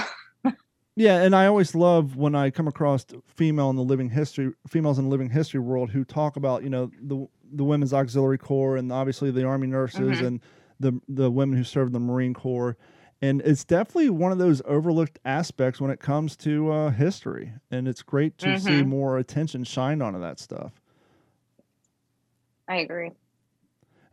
Yeah, 0.97 1.23
and 1.23 1.35
I 1.35 1.47
always 1.47 1.75
love 1.75 2.15
when 2.17 2.37
I 2.37 2.51
come 2.51 2.69
across 2.69 3.05
female 3.27 3.69
in 3.71 3.75
the 3.75 3.83
living 3.83 4.11
history, 4.11 4.53
females 4.69 4.97
in 4.97 5.05
the 5.07 5.11
living 5.11 5.29
history 5.29 5.59
world 5.59 5.91
who 5.91 6.05
talk 6.05 6.37
about 6.37 6.63
you 6.63 6.71
know 6.71 6.91
the 7.03 7.27
the 7.53 7.65
women's 7.65 7.93
auxiliary 7.93 8.39
corps 8.39 8.77
and 8.77 8.93
obviously 8.93 9.31
the 9.31 9.45
army 9.45 9.67
nurses 9.67 10.19
Mhm. 10.19 10.27
and 10.27 10.41
the 10.81 11.01
the 11.09 11.31
women 11.31 11.57
who 11.57 11.65
served 11.65 11.89
in 11.89 11.93
the 11.95 12.01
Marine 12.01 12.35
Corps, 12.35 12.77
and 13.25 13.41
it's 13.41 13.65
definitely 13.65 14.11
one 14.11 14.33
of 14.33 14.39
those 14.39 14.61
overlooked 14.67 15.19
aspects 15.25 15.81
when 15.81 15.91
it 15.91 15.99
comes 15.99 16.37
to 16.37 16.71
uh, 16.71 16.91
history, 16.91 17.55
and 17.71 17.89
it's 17.89 18.03
great 18.03 18.37
to 18.39 18.61
see 18.61 18.83
Mhm. 18.83 18.87
more 18.87 19.17
attention 19.17 19.65
shined 19.65 20.03
onto 20.03 20.21
that 20.21 20.39
stuff. 20.39 20.79
I 22.69 22.77
agree. 22.77 23.13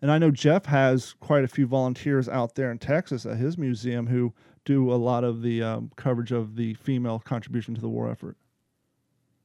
And 0.02 0.12
I 0.12 0.18
know 0.18 0.32
Jeff 0.32 0.66
has 0.68 1.14
quite 1.20 1.44
a 1.44 1.48
few 1.50 1.68
volunteers 1.68 2.30
out 2.30 2.56
there 2.56 2.72
in 2.72 2.80
Texas 2.80 3.26
at 3.26 3.36
his 3.36 3.58
museum 3.58 4.08
who 4.08 4.34
do 4.64 4.92
a 4.92 4.96
lot 4.96 5.26
of 5.26 5.42
the 5.42 5.62
um, 5.62 5.92
coverage 5.98 6.32
of 6.32 6.56
the 6.56 6.74
female 6.76 7.20
contribution 7.20 7.76
to 7.76 7.82
the 7.82 7.90
war 7.90 8.10
effort. 8.10 8.38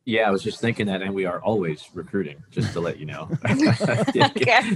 Yeah, 0.05 0.29
I 0.29 0.31
was 0.31 0.45
just 0.45 0.61
thinking 0.61 0.87
that, 0.87 1.03
and 1.03 1.13
we 1.13 1.25
are 1.25 1.43
always 1.43 1.91
recruiting, 1.93 2.41
just 2.53 2.73
to 2.75 2.81
let 2.81 3.01
you 3.01 3.07
know. 3.07 3.29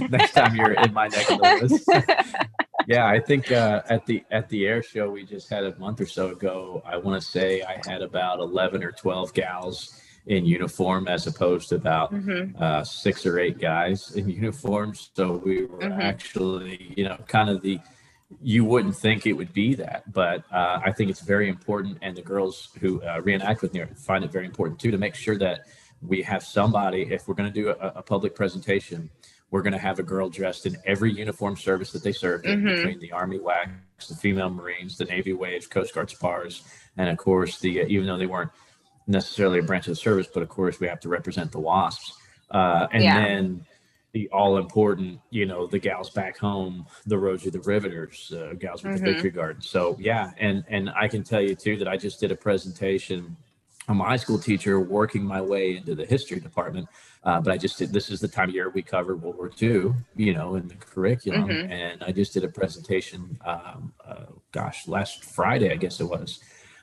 Next 0.09 0.33
time 0.33 0.53
you're 0.57 0.73
in 0.73 0.93
my 0.93 1.07
neck 1.07 1.31
of 1.31 1.39
the 1.39 1.57
woods. 1.61 1.85
yeah, 2.91 3.07
I 3.07 3.19
think 3.19 3.51
uh, 3.51 3.81
at 3.89 4.05
the 4.05 4.23
at 4.31 4.49
the 4.49 4.67
air 4.67 4.81
show 4.83 5.09
we 5.09 5.23
just 5.23 5.49
had 5.49 5.63
a 5.63 5.73
month 5.79 6.01
or 6.01 6.05
so 6.17 6.29
ago, 6.29 6.83
I 6.85 6.97
want 6.97 7.21
to 7.21 7.25
say 7.35 7.61
I 7.61 7.75
had 7.89 8.01
about 8.01 8.39
eleven 8.39 8.83
or 8.83 8.91
twelve 8.91 9.33
gals 9.33 9.77
in 10.27 10.45
uniform, 10.45 11.07
as 11.07 11.25
opposed 11.25 11.69
to 11.69 11.75
about 11.75 12.13
Mhm. 12.13 12.59
uh, 12.61 12.83
six 12.83 13.25
or 13.25 13.39
eight 13.39 13.57
guys 13.59 13.99
in 14.15 14.29
uniforms. 14.29 15.09
So 15.15 15.23
we 15.47 15.65
were 15.65 15.79
Mhm. 15.79 16.03
actually, 16.11 16.93
you 16.97 17.05
know, 17.07 17.17
kind 17.27 17.49
of 17.49 17.61
the 17.61 17.79
you 18.41 18.63
wouldn't 18.63 18.95
think 18.95 19.25
it 19.25 19.33
would 19.33 19.53
be 19.53 19.69
that, 19.75 19.99
but 20.21 20.39
uh, 20.53 20.79
I 20.87 20.91
think 20.93 21.09
it's 21.09 21.19
very 21.35 21.47
important, 21.49 21.97
and 22.01 22.15
the 22.15 22.21
girls 22.33 22.69
who 22.81 23.01
uh, 23.03 23.19
reenact 23.27 23.61
with 23.61 23.73
me 23.73 23.83
find 24.09 24.23
it 24.23 24.31
very 24.31 24.45
important 24.45 24.79
too 24.79 24.91
to 24.91 24.97
make 24.97 25.15
sure 25.15 25.37
that 25.37 25.57
we 26.01 26.21
have 26.31 26.41
somebody. 26.43 27.01
If 27.15 27.27
we're 27.27 27.35
going 27.39 27.51
to 27.53 27.59
do 27.61 27.65
a, 27.69 27.87
a 28.01 28.03
public 28.13 28.33
presentation, 28.41 29.09
we're 29.51 29.61
going 29.61 29.73
to 29.73 29.79
have 29.79 29.99
a 29.99 30.03
girl 30.03 30.29
dressed 30.29 30.65
in 30.65 30.77
every 30.85 31.11
uniform 31.11 31.55
service 31.57 31.91
that 31.91 32.03
they 32.03 32.13
served 32.13 32.45
in, 32.45 32.61
Mhm. 32.61 32.75
between 32.75 32.99
the 32.99 33.11
Army 33.11 33.37
WACs, 33.37 34.07
the 34.07 34.15
female 34.15 34.49
Marines, 34.49 34.97
the 34.97 35.05
Navy 35.05 35.33
Waves, 35.33 35.67
Coast 35.67 35.93
Guard 35.93 36.09
SPARS, 36.09 36.63
and 36.97 37.09
of 37.09 37.17
course 37.17 37.59
the 37.59 37.81
uh, 37.81 37.85
even 37.87 38.07
though 38.07 38.17
they 38.17 38.25
weren't 38.25 38.51
necessarily 39.07 39.59
a 39.59 39.63
branch 39.63 39.87
of 39.87 39.91
the 39.91 39.95
service, 39.97 40.27
but 40.33 40.41
of 40.41 40.49
course 40.49 40.79
we 40.79 40.87
have 40.87 41.01
to 41.01 41.09
represent 41.09 41.51
the 41.51 41.59
WASPs, 41.59 42.13
uh, 42.51 42.87
and 42.93 43.03
Yeah. 43.03 43.13
then 43.15 43.65
the 44.13 44.27
all 44.29 44.57
important, 44.57 45.19
you 45.29 45.45
know, 45.45 45.67
the 45.67 45.79
gals 45.79 46.09
back 46.09 46.37
home, 46.37 46.85
the 47.05 47.17
Rosie 47.17 47.49
the 47.49 47.59
Riveters, 47.61 48.33
uh, 48.33 48.53
gals 48.57 48.83
with 48.83 48.93
the 48.93 48.99
Mhm. 48.99 49.05
Victory 49.05 49.29
Garden. 49.31 49.61
So 49.61 49.97
yeah, 49.99 50.31
and 50.37 50.63
and 50.69 50.89
I 50.91 51.07
can 51.09 51.23
tell 51.23 51.41
you 51.41 51.55
too 51.55 51.77
that 51.77 51.87
I 51.89 51.97
just 51.97 52.19
did 52.21 52.31
a 52.31 52.35
presentation. 52.35 53.35
I'm 53.87 53.99
a 53.99 54.05
high 54.05 54.17
school 54.17 54.37
teacher 54.39 54.79
working 54.79 55.23
my 55.23 55.41
way 55.41 55.75
into 55.77 55.95
the 55.95 56.05
history 56.05 56.39
department, 56.39 56.87
uh, 57.23 57.39
but 57.41 57.53
I 57.53 57.57
just 57.57 57.77
did. 57.77 57.93
This 57.93 58.09
is 58.09 58.19
the 58.19 58.27
time 58.27 58.49
of 58.49 58.55
year 58.55 58.69
we 58.69 58.81
cover 58.81 59.15
World 59.15 59.37
War 59.37 59.51
II, 59.61 59.93
you 60.15 60.33
know, 60.33 60.55
in 60.55 60.67
the 60.67 60.75
curriculum, 60.75 61.49
Mhm. 61.49 61.69
and 61.69 62.03
I 62.03 62.11
just 62.11 62.33
did 62.33 62.43
a 62.43 62.49
presentation. 62.49 63.37
Um, 63.45 63.93
uh, 64.05 64.25
gosh, 64.51 64.87
last 64.87 65.23
Friday, 65.23 65.71
I 65.71 65.75
guess 65.75 65.99
it 65.99 66.05
was, 66.05 66.39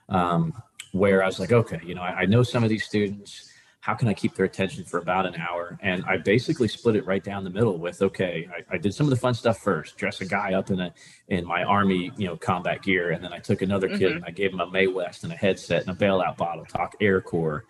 um, 0.08 0.52
where 0.92 1.22
I 1.22 1.26
was 1.26 1.38
like, 1.40 1.52
okay, 1.52 1.80
you 1.84 1.94
know, 1.94 2.02
I, 2.02 2.20
I 2.20 2.26
know 2.26 2.42
some 2.42 2.62
of 2.62 2.70
these 2.70 2.84
students 2.84 3.44
how 3.80 3.94
can 3.94 4.08
I 4.08 4.12
keep 4.12 4.34
their 4.34 4.44
attention 4.44 4.84
for 4.84 4.98
about 4.98 5.24
an 5.24 5.36
hour? 5.36 5.78
And 5.80 6.04
I 6.04 6.18
basically 6.18 6.68
split 6.68 6.94
it 6.96 7.06
right 7.06 7.22
down 7.24 7.42
the 7.42 7.48
middle 7.48 7.78
with, 7.78 8.02
okay, 8.02 8.46
I, 8.54 8.74
I 8.74 8.76
did 8.76 8.92
some 8.92 9.06
of 9.06 9.10
the 9.10 9.16
fun 9.16 9.32
stuff 9.32 9.60
first, 9.60 9.96
dress 9.96 10.20
a 10.20 10.26
guy 10.26 10.52
up 10.52 10.68
in 10.70 10.78
a 10.80 10.92
in 11.28 11.46
my 11.46 11.62
army, 11.62 12.10
you 12.18 12.26
know, 12.26 12.36
combat 12.36 12.82
gear, 12.82 13.12
and 13.12 13.24
then 13.24 13.32
I 13.32 13.38
took 13.38 13.62
another 13.62 13.88
kid 13.88 14.12
Mhm. 14.12 14.16
and 14.16 14.24
I 14.26 14.30
gave 14.30 14.52
him 14.52 14.60
a 14.60 14.70
Mae 14.70 14.88
West 14.88 15.24
and 15.24 15.32
a 15.32 15.36
headset 15.36 15.86
and 15.86 15.90
a 15.90 15.94
bailout 15.94 16.36
bottle, 16.36 16.66
talk 16.66 16.96
Air 17.00 17.22
Corps, 17.22 17.64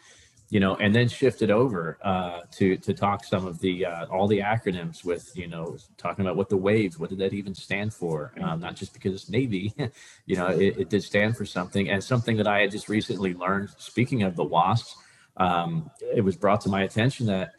you 0.51 0.61
know, 0.61 0.77
and 0.77 0.95
then 0.95 1.09
shifted 1.09 1.51
over 1.51 1.99
uh, 2.03 2.41
to 2.53 2.77
to 2.79 2.95
talk 2.95 3.25
some 3.25 3.47
of 3.47 3.59
the 3.61 3.85
uh, 3.85 4.07
all 4.07 4.27
the 4.27 4.39
acronyms 4.39 5.05
with 5.05 5.31
you 5.37 5.47
know 5.47 5.77
talking 5.99 6.25
about 6.25 6.37
what 6.37 6.49
the 6.49 6.57
waves, 6.57 6.99
what 6.99 7.11
did 7.11 7.19
that 7.19 7.35
even 7.35 7.55
stand 7.55 7.93
for? 7.93 8.33
Um, 8.41 8.61
not 8.61 8.75
just 8.75 8.95
because 8.95 9.13
it's 9.15 9.29
Navy, 9.29 9.75
you 10.27 10.37
know, 10.37 10.47
it, 10.49 10.79
it, 10.79 10.89
did 10.89 11.03
stand 11.03 11.37
for 11.37 11.45
something, 11.45 11.91
and 11.91 12.03
something 12.03 12.37
that 12.39 12.47
I 12.47 12.61
had 12.61 12.71
just 12.71 12.89
recently 12.89 13.35
learned. 13.35 13.71
Speaking 13.77 14.23
of 14.23 14.37
the 14.37 14.45
WASPs, 14.45 14.97
um, 15.37 15.91
it 16.15 16.23
was 16.23 16.37
brought 16.37 16.63
to 16.63 16.71
my 16.71 16.83
attention 16.83 17.27
that 17.27 17.53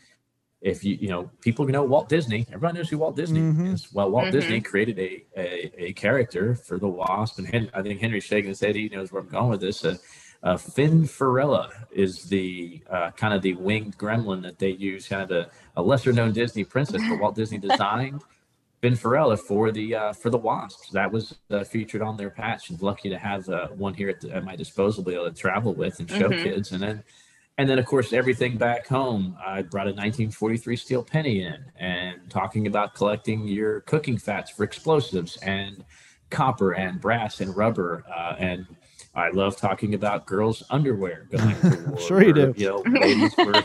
if 0.62 0.84
you 0.84 0.98
you 1.00 1.10
know 1.10 1.30
people 1.42 1.66
know 1.66 1.84
Walt 1.84 2.10
Disney, 2.10 2.46
everybody 2.50 2.80
knows 2.80 2.90
who 2.90 2.98
Walt 2.98 3.16
Disney 3.16 3.42
mm-hmm. 3.42 3.68
is. 3.68 3.94
Well, 3.94 4.10
Walt 4.10 4.26
mm-hmm. 4.26 4.34
Disney 4.34 4.62
created 4.62 4.98
a, 5.00 5.24
a, 5.38 5.84
a 5.90 5.94
character 5.94 6.56
for 6.56 6.80
the 6.80 6.88
Wasp, 6.88 7.38
and 7.38 7.48
Hen- 7.48 7.70
I 7.74 7.84
think 7.84 8.02
Henry's 8.02 8.24
shaking 8.24 8.50
his 8.50 8.60
head. 8.60 8.76
He 8.76 8.90
knows 8.90 9.12
where 9.12 9.22
I'm 9.22 9.30
going 9.30 9.50
with 9.50 9.62
this. 9.62 9.86
Uh, 9.86 9.98
uh, 10.42 10.56
Finfarella 10.56 11.70
is 11.92 12.24
the 12.24 12.82
uh, 12.90 13.12
kind 13.12 13.34
of 13.34 13.42
the 13.42 13.54
winged 13.56 13.98
gremlin 13.98 14.42
that 14.44 14.58
they 14.58 14.70
use, 14.70 15.08
kind 15.08 15.24
of 15.24 15.32
a, 15.32 15.50
a 15.76 15.82
lesser 15.82 16.14
known 16.14 16.32
Disney 16.32 16.64
princess, 16.64 17.02
but 17.10 17.20
Walt 17.20 17.36
Disney 17.36 17.58
designed 17.70 18.22
Finfarella 18.82 19.38
for 19.38 19.72
the 19.72 19.96
uh, 19.96 20.14
for 20.14 20.30
the 20.30 20.38
Wasps. 20.38 20.90
That 20.92 21.12
was 21.12 21.38
uh, 21.52 21.66
featured 21.66 22.02
on 22.02 22.16
their 22.16 22.30
patch, 22.30 22.70
and 22.70 22.82
lucky 22.82 23.10
to 23.10 23.18
have 23.18 23.50
uh, 23.50 23.68
one 23.70 23.94
here 23.94 24.10
at, 24.10 24.22
the, 24.22 24.34
at, 24.34 24.46
my 24.46 24.56
disposal, 24.56 25.04
to 25.04 25.10
be 25.10 25.16
able 25.16 25.30
to 25.30 25.36
travel 25.36 25.74
with 25.74 26.00
and 26.00 26.10
show 26.10 26.30
mm-hmm. 26.30 26.44
kids. 26.44 26.72
And 26.72 26.82
then, 26.82 27.04
and 27.58 27.70
then 27.70 27.78
of 27.78 27.86
course 27.86 28.14
everything 28.14 28.58
back 28.58 28.88
home. 28.88 29.36
I 29.46 29.64
brought 29.64 29.88
a 29.88 29.92
1943 29.92 30.76
steel 30.78 31.04
penny 31.04 31.42
in, 31.42 31.66
and 31.78 32.30
talking 32.30 32.68
about 32.68 32.96
collecting 32.96 33.46
your 33.46 33.82
cooking 33.82 34.18
fats 34.18 34.52
for 34.52 34.64
explosives 34.64 35.36
and 35.38 35.84
copper 36.30 36.72
and 36.72 37.02
brass 37.02 37.42
and 37.42 37.56
rubber 37.58 38.06
uh, 38.16 38.36
and 38.38 38.66
I 39.16 39.30
love 39.32 39.58
talking 39.58 39.96
about 39.96 40.26
girls' 40.26 40.64
underwear 40.70 41.28
going 41.32 41.56
to 41.62 41.90
war. 41.90 42.00
sure, 42.00 42.24
you 42.24 42.34
do. 42.34 42.54
You 42.56 42.70
know, 42.70 43.00
ladies 43.00 43.36
were. 43.38 43.64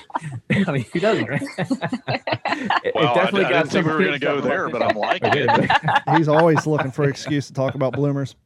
I 0.67 0.73
mean, 0.73 0.87
who 0.93 1.01
doesn't? 1.01 1.29
Right? 1.29 1.43
it, 1.43 2.93
well, 2.95 3.13
it 3.13 3.15
definitely 3.15 3.45
I, 3.45 3.49
I 3.49 3.51
got 3.51 3.65
didn't 3.65 3.71
think 3.71 3.87
we 3.87 3.93
were 3.93 3.99
going 3.99 4.13
to 4.13 4.19
go 4.19 4.41
there, 4.41 4.69
but 4.69 4.83
I'm 4.83 4.97
liking 4.97 5.33
it. 5.35 5.71
He's 6.17 6.29
always 6.29 6.67
looking 6.67 6.91
for 6.91 7.05
an 7.05 7.11
excuse 7.11 7.47
to 7.49 7.53
talk 7.53 7.75
about 7.75 7.93
bloomers. 7.93 8.37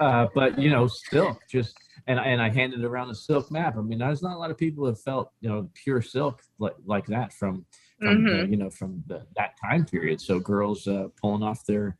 Uh, 0.00 0.26
but 0.34 0.58
you 0.58 0.70
know, 0.70 0.86
still 0.86 1.38
just 1.48 1.76
and 2.06 2.18
and 2.18 2.42
I 2.42 2.48
handed 2.48 2.84
around 2.84 3.10
a 3.10 3.14
silk 3.14 3.50
map. 3.50 3.76
I 3.76 3.80
mean, 3.80 3.98
there's 3.98 4.22
not 4.22 4.36
a 4.36 4.38
lot 4.38 4.50
of 4.50 4.58
people 4.58 4.86
have 4.86 5.00
felt 5.00 5.30
you 5.40 5.48
know 5.48 5.68
pure 5.74 6.02
silk 6.02 6.42
like 6.58 6.74
like 6.84 7.06
that 7.06 7.32
from 7.32 7.64
from 8.00 8.24
mm-hmm. 8.24 8.26
the, 8.26 8.46
you 8.48 8.56
know 8.56 8.70
from 8.70 9.02
the, 9.06 9.24
that 9.36 9.54
time 9.60 9.84
period. 9.84 10.20
So 10.20 10.40
girls 10.40 10.86
uh, 10.86 11.08
pulling 11.20 11.42
off 11.42 11.64
their 11.64 11.96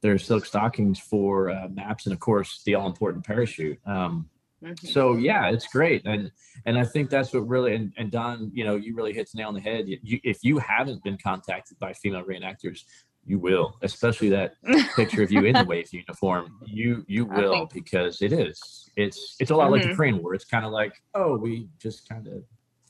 their 0.00 0.18
silk 0.18 0.44
stockings 0.44 0.98
for 0.98 1.50
uh, 1.50 1.68
maps 1.68 2.06
and 2.06 2.12
of 2.12 2.20
course 2.20 2.62
the 2.64 2.74
all 2.74 2.86
important 2.86 3.24
parachute 3.24 3.78
um, 3.86 4.28
mm-hmm. 4.62 4.86
so 4.86 5.16
yeah 5.16 5.48
it's 5.48 5.66
great 5.68 6.02
and 6.04 6.30
and 6.66 6.78
i 6.78 6.84
think 6.84 7.10
that's 7.10 7.32
what 7.32 7.46
really 7.46 7.74
and, 7.74 7.92
and 7.96 8.10
don 8.10 8.50
you 8.52 8.64
know 8.64 8.76
you 8.76 8.94
really 8.94 9.12
hit 9.12 9.30
the 9.30 9.38
nail 9.38 9.48
on 9.48 9.54
the 9.54 9.60
head 9.60 9.86
you, 9.86 10.20
if 10.22 10.38
you 10.42 10.58
haven't 10.58 11.02
been 11.02 11.18
contacted 11.22 11.78
by 11.78 11.92
female 11.92 12.24
reenactors 12.24 12.84
you 13.24 13.38
will 13.38 13.76
especially 13.82 14.28
that 14.28 14.54
picture 14.96 15.22
of 15.22 15.32
you 15.32 15.44
in 15.44 15.54
the 15.54 15.64
wave 15.64 15.88
uniform 15.92 16.58
you 16.64 17.04
you 17.08 17.24
will 17.24 17.68
because 17.72 18.22
it 18.22 18.32
is 18.32 18.90
it's 18.96 19.36
it's 19.40 19.50
a 19.50 19.56
lot 19.56 19.64
mm-hmm. 19.64 19.72
like 19.72 19.82
the 19.82 19.94
korean 19.94 20.22
war 20.22 20.34
it's 20.34 20.44
kind 20.44 20.64
of 20.64 20.72
like 20.72 20.92
oh 21.14 21.36
we 21.36 21.68
just 21.78 22.08
kind 22.08 22.26
of 22.28 22.44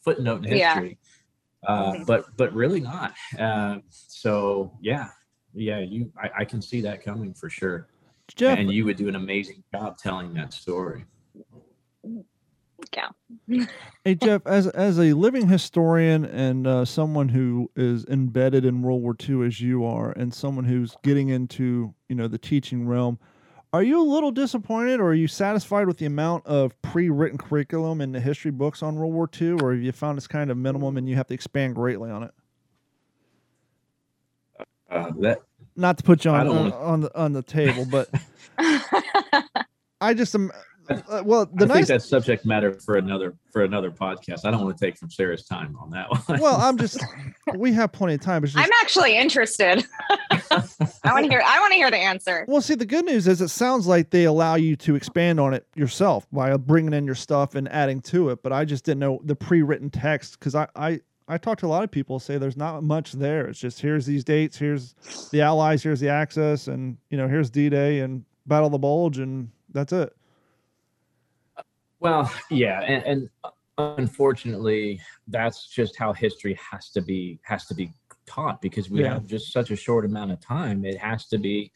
footnote 0.04 0.44
in 0.44 0.56
history 0.56 0.98
yeah. 1.62 1.68
uh, 1.68 1.92
mm-hmm. 1.92 2.04
but 2.04 2.24
but 2.36 2.52
really 2.52 2.80
not 2.80 3.14
uh, 3.38 3.78
so 3.88 4.72
yeah 4.80 5.08
yeah, 5.56 5.80
you 5.80 6.12
I, 6.22 6.30
I 6.40 6.44
can 6.44 6.60
see 6.60 6.80
that 6.82 7.02
coming 7.02 7.34
for 7.34 7.48
sure. 7.48 7.88
Jeff, 8.34 8.58
and 8.58 8.70
you 8.70 8.84
would 8.84 8.96
do 8.96 9.08
an 9.08 9.16
amazing 9.16 9.62
job 9.72 9.98
telling 9.98 10.34
that 10.34 10.52
story. 10.52 11.04
Yeah. 12.94 13.08
hey 14.04 14.14
Jeff, 14.14 14.46
as 14.46 14.66
as 14.68 14.98
a 14.98 15.12
living 15.12 15.48
historian 15.48 16.24
and 16.24 16.66
uh, 16.66 16.84
someone 16.84 17.28
who 17.28 17.70
is 17.74 18.04
embedded 18.06 18.64
in 18.64 18.82
World 18.82 19.02
War 19.02 19.16
II 19.28 19.46
as 19.46 19.60
you 19.60 19.84
are, 19.84 20.12
and 20.12 20.32
someone 20.32 20.64
who's 20.64 20.96
getting 21.02 21.30
into 21.30 21.94
you 22.08 22.14
know 22.14 22.28
the 22.28 22.38
teaching 22.38 22.86
realm, 22.86 23.18
are 23.72 23.82
you 23.82 24.00
a 24.00 24.04
little 24.04 24.30
disappointed, 24.30 25.00
or 25.00 25.08
are 25.08 25.14
you 25.14 25.28
satisfied 25.28 25.86
with 25.86 25.98
the 25.98 26.06
amount 26.06 26.46
of 26.46 26.80
pre-written 26.82 27.38
curriculum 27.38 28.00
in 28.00 28.12
the 28.12 28.20
history 28.20 28.50
books 28.50 28.82
on 28.82 28.96
World 28.96 29.14
War 29.14 29.28
II, 29.40 29.52
or 29.62 29.72
have 29.72 29.82
you 29.82 29.92
found 29.92 30.18
it's 30.18 30.26
kind 30.26 30.50
of 30.50 30.56
minimum 30.56 30.96
and 30.96 31.08
you 31.08 31.16
have 31.16 31.26
to 31.28 31.34
expand 31.34 31.74
greatly 31.74 32.10
on 32.10 32.22
it? 32.22 32.32
Uh, 34.90 35.10
that 35.20 35.40
not 35.76 35.98
to 35.98 36.04
put 36.04 36.24
you 36.24 36.30
on 36.30 36.48
on, 36.48 36.72
on, 36.72 37.00
the 37.00 37.18
on 37.18 37.32
the 37.32 37.42
table, 37.42 37.86
but 37.90 38.08
I 40.00 40.14
just 40.14 40.34
am. 40.34 40.50
Uh, 40.88 41.20
well, 41.24 41.46
the 41.52 41.64
I 41.64 41.66
nice 41.66 41.76
think 41.78 41.86
that's 41.88 42.08
subject 42.08 42.46
matter 42.46 42.78
for 42.84 42.96
another 42.96 43.34
for 43.52 43.64
another 43.64 43.90
podcast. 43.90 44.44
I 44.44 44.52
don't 44.52 44.64
want 44.64 44.78
to 44.78 44.84
take 44.84 44.96
from 44.96 45.10
Sarah's 45.10 45.44
time 45.44 45.76
on 45.80 45.90
that 45.90 46.08
one. 46.08 46.40
well, 46.40 46.60
I'm 46.60 46.78
just 46.78 47.04
we 47.56 47.72
have 47.72 47.90
plenty 47.90 48.14
of 48.14 48.20
time. 48.20 48.42
Just, 48.44 48.56
I'm 48.56 48.70
actually 48.80 49.16
interested. 49.16 49.84
I 50.30 51.12
want 51.12 51.24
to 51.24 51.30
hear. 51.30 51.42
I 51.44 51.58
want 51.58 51.72
to 51.72 51.76
hear 51.76 51.90
the 51.90 51.96
answer. 51.96 52.44
Well, 52.46 52.60
see, 52.60 52.76
the 52.76 52.86
good 52.86 53.04
news 53.04 53.26
is 53.26 53.40
it 53.40 53.48
sounds 53.48 53.88
like 53.88 54.10
they 54.10 54.24
allow 54.24 54.54
you 54.54 54.76
to 54.76 54.94
expand 54.94 55.40
on 55.40 55.54
it 55.54 55.66
yourself 55.74 56.24
by 56.30 56.56
bringing 56.56 56.92
in 56.92 57.04
your 57.04 57.16
stuff 57.16 57.56
and 57.56 57.68
adding 57.68 58.00
to 58.02 58.30
it. 58.30 58.44
But 58.44 58.52
I 58.52 58.64
just 58.64 58.84
didn't 58.84 59.00
know 59.00 59.20
the 59.24 59.34
pre-written 59.34 59.90
text 59.90 60.38
because 60.38 60.54
I 60.54 60.68
I 60.76 61.00
I 61.28 61.38
talked 61.38 61.60
to 61.60 61.66
a 61.66 61.68
lot 61.68 61.82
of 61.82 61.90
people 61.90 62.20
say 62.20 62.38
there's 62.38 62.56
not 62.56 62.82
much 62.82 63.12
there. 63.12 63.46
It's 63.46 63.58
just 63.58 63.80
here's 63.80 64.06
these 64.06 64.22
dates, 64.22 64.56
here's 64.56 64.94
the 65.32 65.42
Allies, 65.42 65.82
here's 65.82 66.00
the 66.00 66.08
Axis, 66.08 66.68
and 66.68 66.96
you 67.10 67.16
know 67.16 67.26
here's 67.26 67.50
D-Day 67.50 68.00
and 68.00 68.24
Battle 68.46 68.66
of 68.66 68.72
the 68.72 68.78
Bulge, 68.78 69.18
and 69.18 69.50
that's 69.72 69.92
it. 69.92 70.14
Well, 71.98 72.32
yeah, 72.50 72.80
and, 72.82 73.02
and 73.04 73.30
unfortunately, 73.98 75.00
that's 75.26 75.66
just 75.66 75.96
how 75.96 76.12
history 76.12 76.58
has 76.70 76.90
to 76.90 77.00
be 77.00 77.40
has 77.42 77.66
to 77.66 77.74
be 77.74 77.90
taught 78.26 78.60
because 78.60 78.90
we 78.90 79.02
yeah. 79.02 79.14
have 79.14 79.26
just 79.26 79.52
such 79.52 79.70
a 79.70 79.76
short 79.76 80.04
amount 80.04 80.32
of 80.32 80.40
time. 80.40 80.84
It 80.84 80.98
has 80.98 81.26
to 81.28 81.38
be, 81.38 81.72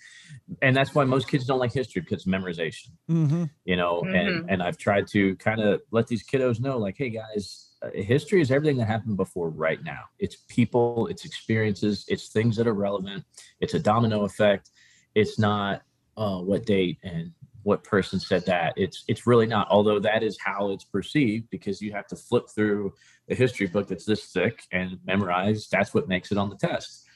and 0.63 0.77
that's 0.77 0.95
why 0.95 1.05
most 1.05 1.29
kids 1.29 1.47
don't 1.47 1.59
like 1.59 1.73
history 1.73 2.03
because 2.03 2.25
memorization. 2.25 2.91
Mm-hmm. 3.11 3.45
You 3.65 3.77
know, 3.77 4.03
mm-hmm. 4.03 4.15
and 4.15 4.51
and 4.51 4.63
I've 4.63 4.77
tried 4.77 5.07
to 5.09 5.37
kind 5.37 5.61
of 5.61 5.81
let 5.91 6.07
these 6.07 6.25
kiddos 6.27 6.61
know, 6.61 6.79
like, 6.79 6.97
hey 6.99 7.11
guys, 7.11 7.71
uh, 7.83 7.91
history 7.95 8.41
is 8.41 8.51
everything 8.51 8.79
that 8.79 8.87
happened 8.87 9.17
before 9.17 9.51
right 9.51 9.83
now. 9.83 10.03
It's 10.19 10.37
people, 10.49 11.07
it's 11.07 11.25
experiences, 11.25 12.05
it's 12.09 12.29
things 12.29 12.57
that 12.57 12.67
are 12.67 12.75
relevant. 12.75 13.25
It's 13.61 13.75
a 13.75 13.81
domino 13.81 14.25
effect. 14.25 14.71
It's 15.15 15.39
not 15.39 15.83
uh, 16.17 16.39
what 16.39 16.67
date 16.67 16.99
and 17.03 17.33
what 17.63 17.85
person 17.85 18.19
said 18.19 18.47
that. 18.47 18.75
It's 18.77 19.05
it's 19.09 19.27
really 19.27 19.47
not. 19.47 19.69
Although 19.71 19.99
that 20.01 20.23
is 20.23 20.39
how 20.39 20.71
it's 20.71 20.85
perceived 20.85 21.51
because 21.51 21.81
you 21.81 21.93
have 21.93 22.07
to 22.09 22.17
flip 22.17 22.49
through 22.55 22.93
a 23.29 23.35
history 23.35 23.67
book 23.67 23.89
that's 23.89 24.05
this 24.05 24.27
thick 24.27 24.63
and 24.73 24.99
memorize. 25.05 25.69
That's 25.69 25.95
what 25.95 26.09
makes 26.09 26.33
it 26.33 26.39
on 26.39 26.51
the 26.51 26.57
test. 26.57 27.07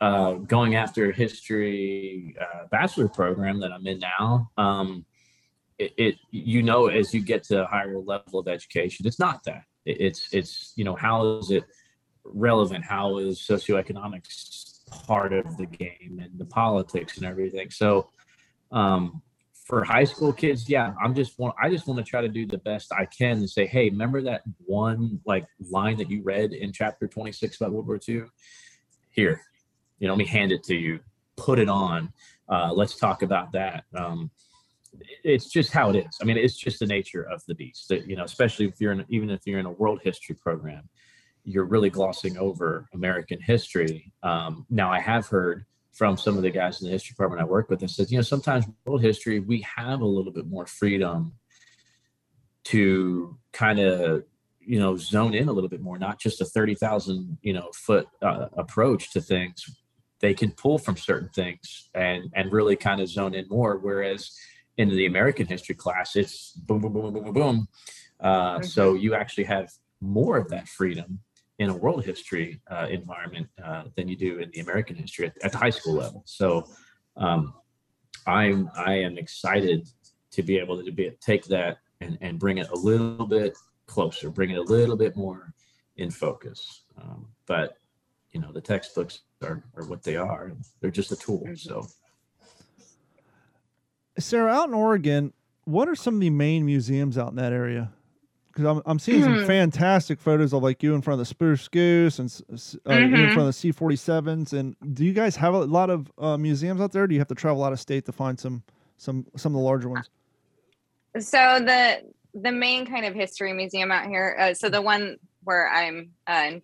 Uh, 0.00 0.34
going 0.34 0.76
after 0.76 1.10
a 1.10 1.14
history 1.14 2.36
uh, 2.40 2.66
bachelor 2.70 3.08
program 3.08 3.58
that 3.60 3.72
I'm 3.72 3.86
in 3.86 3.98
now, 3.98 4.48
um, 4.56 5.04
it, 5.78 5.92
it, 5.96 6.14
you 6.30 6.62
know 6.62 6.86
as 6.86 7.12
you 7.12 7.20
get 7.20 7.42
to 7.44 7.64
a 7.64 7.66
higher 7.66 7.98
level 7.98 8.38
of 8.38 8.46
education, 8.46 9.06
it's 9.06 9.18
not 9.18 9.42
that 9.44 9.64
it's 9.88 10.28
it's 10.32 10.72
you 10.76 10.84
know 10.84 10.94
how 10.94 11.38
is 11.38 11.50
it 11.50 11.64
relevant 12.24 12.84
how 12.84 13.18
is 13.18 13.38
socioeconomics 13.38 14.86
part 15.06 15.32
of 15.32 15.56
the 15.56 15.66
game 15.66 16.20
and 16.22 16.38
the 16.38 16.44
politics 16.44 17.16
and 17.16 17.26
everything 17.26 17.70
so 17.70 18.10
um, 18.70 19.22
for 19.68 19.84
high 19.84 20.04
school 20.04 20.32
kids 20.32 20.68
yeah 20.68 20.92
i'm 21.02 21.14
just 21.14 21.38
want 21.38 21.54
i 21.62 21.68
just 21.68 21.86
want 21.86 21.98
to 21.98 22.04
try 22.04 22.20
to 22.20 22.28
do 22.28 22.46
the 22.46 22.58
best 22.58 22.90
i 22.92 23.04
can 23.04 23.38
and 23.38 23.50
say 23.50 23.66
hey 23.66 23.90
remember 23.90 24.22
that 24.22 24.42
one 24.64 25.20
like 25.26 25.46
line 25.70 25.96
that 25.96 26.10
you 26.10 26.22
read 26.22 26.52
in 26.52 26.72
chapter 26.72 27.06
26 27.06 27.60
about 27.60 27.72
world 27.72 27.86
war 27.86 28.00
ii 28.08 28.22
here 29.10 29.40
you 29.98 30.06
know 30.06 30.14
let 30.14 30.18
me 30.18 30.26
hand 30.26 30.50
it 30.50 30.64
to 30.64 30.74
you 30.74 30.98
put 31.36 31.58
it 31.58 31.68
on 31.68 32.12
uh, 32.50 32.72
let's 32.72 32.96
talk 32.96 33.22
about 33.22 33.52
that 33.52 33.84
um, 33.94 34.30
it's 35.24 35.50
just 35.50 35.72
how 35.72 35.90
it 35.90 35.96
is. 35.96 36.18
I 36.20 36.24
mean, 36.24 36.36
it's 36.36 36.56
just 36.56 36.78
the 36.78 36.86
nature 36.86 37.22
of 37.22 37.42
the 37.46 37.54
beast. 37.54 37.88
That, 37.88 38.08
you 38.08 38.16
know, 38.16 38.24
especially 38.24 38.66
if 38.66 38.80
you're 38.80 38.92
in, 38.92 39.04
even 39.08 39.30
if 39.30 39.40
you're 39.46 39.58
in 39.58 39.66
a 39.66 39.72
world 39.72 40.00
history 40.02 40.34
program, 40.34 40.88
you're 41.44 41.64
really 41.64 41.90
glossing 41.90 42.36
over 42.38 42.88
American 42.94 43.40
history. 43.40 44.12
Um, 44.22 44.66
now, 44.70 44.90
I 44.90 45.00
have 45.00 45.26
heard 45.26 45.64
from 45.98 46.16
some 46.16 46.36
of 46.36 46.42
the 46.42 46.50
guys 46.50 46.80
in 46.80 46.86
the 46.86 46.92
history 46.92 47.12
department 47.12 47.42
I 47.42 47.44
work 47.44 47.68
with 47.68 47.80
and 47.80 47.90
said, 47.90 48.08
you 48.08 48.18
know, 48.18 48.22
sometimes 48.22 48.66
world 48.86 49.02
history 49.02 49.40
we 49.40 49.66
have 49.76 50.00
a 50.00 50.06
little 50.06 50.32
bit 50.32 50.46
more 50.46 50.64
freedom 50.64 51.32
to 52.64 53.36
kind 53.52 53.80
of 53.80 54.22
you 54.60 54.78
know 54.78 54.96
zone 54.96 55.34
in 55.34 55.48
a 55.48 55.52
little 55.52 55.68
bit 55.68 55.80
more, 55.80 55.98
not 55.98 56.20
just 56.20 56.40
a 56.40 56.44
thirty 56.44 56.76
thousand 56.76 57.38
you 57.42 57.52
know 57.52 57.68
foot 57.74 58.06
uh, 58.22 58.46
approach 58.56 59.12
to 59.12 59.20
things. 59.20 59.64
They 60.20 60.34
can 60.34 60.52
pull 60.52 60.78
from 60.78 60.96
certain 60.96 61.30
things 61.30 61.88
and 61.94 62.30
and 62.34 62.52
really 62.52 62.76
kind 62.76 63.00
of 63.00 63.08
zone 63.08 63.34
in 63.34 63.48
more. 63.48 63.78
Whereas 63.78 64.30
in 64.76 64.90
the 64.90 65.06
American 65.06 65.46
history 65.46 65.74
class, 65.74 66.14
it's 66.14 66.52
boom, 66.52 66.80
boom, 66.80 66.92
boom, 66.92 67.12
boom, 67.12 67.24
boom, 67.24 67.32
boom. 67.32 67.68
Uh. 68.20 68.62
So 68.62 68.94
you 68.94 69.14
actually 69.14 69.44
have 69.44 69.72
more 70.00 70.36
of 70.36 70.50
that 70.50 70.68
freedom 70.68 71.20
in 71.58 71.70
a 71.70 71.76
world 71.76 72.04
history 72.04 72.60
uh, 72.70 72.86
environment 72.90 73.48
uh, 73.62 73.84
than 73.96 74.08
you 74.08 74.16
do 74.16 74.38
in 74.38 74.50
the 74.52 74.60
American 74.60 74.96
history 74.96 75.26
at, 75.26 75.34
at 75.42 75.52
the 75.52 75.58
high 75.58 75.70
school 75.70 75.94
level. 75.94 76.22
So 76.24 76.66
um, 77.16 77.54
I'm 78.26 78.70
I 78.76 78.94
am 78.94 79.18
excited 79.18 79.88
to 80.30 80.42
be 80.42 80.58
able 80.58 80.82
to 80.82 80.92
be 80.92 81.10
take 81.20 81.44
that 81.46 81.78
and, 82.00 82.16
and 82.20 82.38
bring 82.38 82.58
it 82.58 82.68
a 82.70 82.76
little 82.76 83.26
bit 83.26 83.56
closer, 83.86 84.30
bring 84.30 84.50
it 84.50 84.58
a 84.58 84.62
little 84.62 84.96
bit 84.96 85.16
more 85.16 85.52
in 85.96 86.10
focus. 86.10 86.84
Um, 87.00 87.28
but 87.46 87.76
you 88.32 88.40
know, 88.40 88.52
the 88.52 88.60
textbooks 88.60 89.22
are, 89.42 89.64
are 89.76 89.86
what 89.86 90.02
they 90.02 90.16
are. 90.16 90.52
They're 90.80 90.90
just 90.90 91.12
a 91.12 91.16
tool. 91.16 91.40
Mm-hmm. 91.40 91.54
So, 91.54 91.86
Sarah, 94.18 94.52
out 94.52 94.68
in 94.68 94.74
Oregon, 94.74 95.32
what 95.64 95.88
are 95.88 95.96
some 95.96 96.14
of 96.14 96.20
the 96.20 96.30
main 96.30 96.64
museums 96.64 97.16
out 97.16 97.30
in 97.30 97.36
that 97.36 97.52
area? 97.52 97.92
Because 98.58 98.76
I'm, 98.76 98.82
I'm 98.86 98.98
seeing 98.98 99.22
some 99.22 99.38
hmm. 99.38 99.46
fantastic 99.46 100.18
photos 100.18 100.52
of 100.52 100.64
like 100.64 100.82
you 100.82 100.96
in 100.96 101.00
front 101.00 101.14
of 101.14 101.18
the 101.20 101.32
Spruce 101.32 101.68
Goose 101.68 102.18
and 102.18 102.28
uh, 102.28 102.54
mm-hmm. 102.90 103.14
in 103.14 103.26
front 103.28 103.40
of 103.40 103.46
the 103.46 103.52
C-47s. 103.52 104.52
And 104.52 104.74
do 104.94 105.04
you 105.04 105.12
guys 105.12 105.36
have 105.36 105.54
a 105.54 105.58
lot 105.58 105.90
of 105.90 106.10
uh, 106.18 106.36
museums 106.36 106.80
out 106.80 106.90
there? 106.90 107.06
do 107.06 107.14
you 107.14 107.20
have 107.20 107.28
to 107.28 107.36
travel 107.36 107.62
out 107.62 107.72
of 107.72 107.78
state 107.78 108.04
to 108.06 108.12
find 108.12 108.38
some 108.38 108.64
some 108.96 109.26
some 109.36 109.52
of 109.52 109.60
the 109.60 109.64
larger 109.64 109.88
ones? 109.88 110.10
So 111.20 111.60
the 111.60 112.02
the 112.34 112.50
main 112.50 112.84
kind 112.84 113.06
of 113.06 113.14
history 113.14 113.52
museum 113.52 113.92
out 113.92 114.08
here. 114.08 114.36
Uh, 114.40 114.54
so 114.54 114.68
the 114.68 114.82
one 114.82 115.18
where 115.44 115.68
I'm 115.68 116.10
uh, 116.26 116.54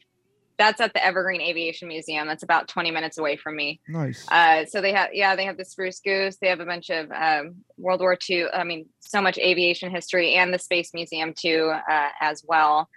that's 0.58 0.80
at 0.80 0.94
the 0.94 1.04
Evergreen 1.04 1.40
Aviation 1.40 1.88
Museum. 1.88 2.26
That's 2.26 2.42
about 2.42 2.68
20 2.68 2.90
minutes 2.90 3.18
away 3.18 3.36
from 3.36 3.56
me. 3.56 3.80
Nice. 3.88 4.26
Uh, 4.30 4.64
so 4.66 4.80
they 4.80 4.92
have, 4.92 5.10
yeah, 5.12 5.34
they 5.36 5.44
have 5.44 5.56
the 5.56 5.64
Spruce 5.64 6.00
Goose. 6.00 6.36
They 6.40 6.48
have 6.48 6.60
a 6.60 6.64
bunch 6.66 6.90
of 6.90 7.10
um, 7.10 7.56
World 7.76 8.00
War 8.00 8.16
II. 8.28 8.46
I 8.52 8.64
mean, 8.64 8.86
so 9.00 9.20
much 9.20 9.38
aviation 9.38 9.90
history, 9.90 10.34
and 10.34 10.52
the 10.52 10.58
Space 10.58 10.92
Museum 10.94 11.34
too, 11.36 11.72
uh, 11.90 12.08
as 12.20 12.44
well. 12.46 12.88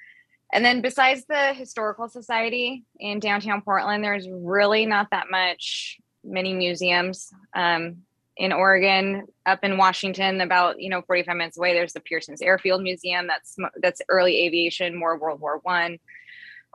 And 0.54 0.64
then 0.64 0.82
besides 0.82 1.26
the 1.28 1.54
Historical 1.54 2.08
Society 2.08 2.86
in 3.00 3.20
downtown 3.20 3.62
Portland, 3.62 4.04
there's 4.04 4.28
really 4.30 4.86
not 4.86 5.08
that 5.12 5.26
much 5.30 5.98
many 6.24 6.54
museums. 6.54 7.30
Um, 7.56 8.04
in 8.40 8.54
Oregon, 8.54 9.26
up 9.48 9.64
in 9.64 9.78
Washington, 9.78 10.42
about 10.42 10.80
you 10.80 10.90
know 10.90 11.02
45 11.02 11.36
minutes 11.36 11.58
away, 11.58 11.74
there's 11.74 11.94
the 11.94 12.00
Pearson's 12.00 12.42
Airfield 12.42 12.84
Museum. 12.84 13.26
That's 13.28 13.56
that's 13.82 14.02
early 14.10 14.46
aviation, 14.46 14.98
more 14.98 15.18
World 15.18 15.42
War 15.42 15.60
One. 15.64 15.98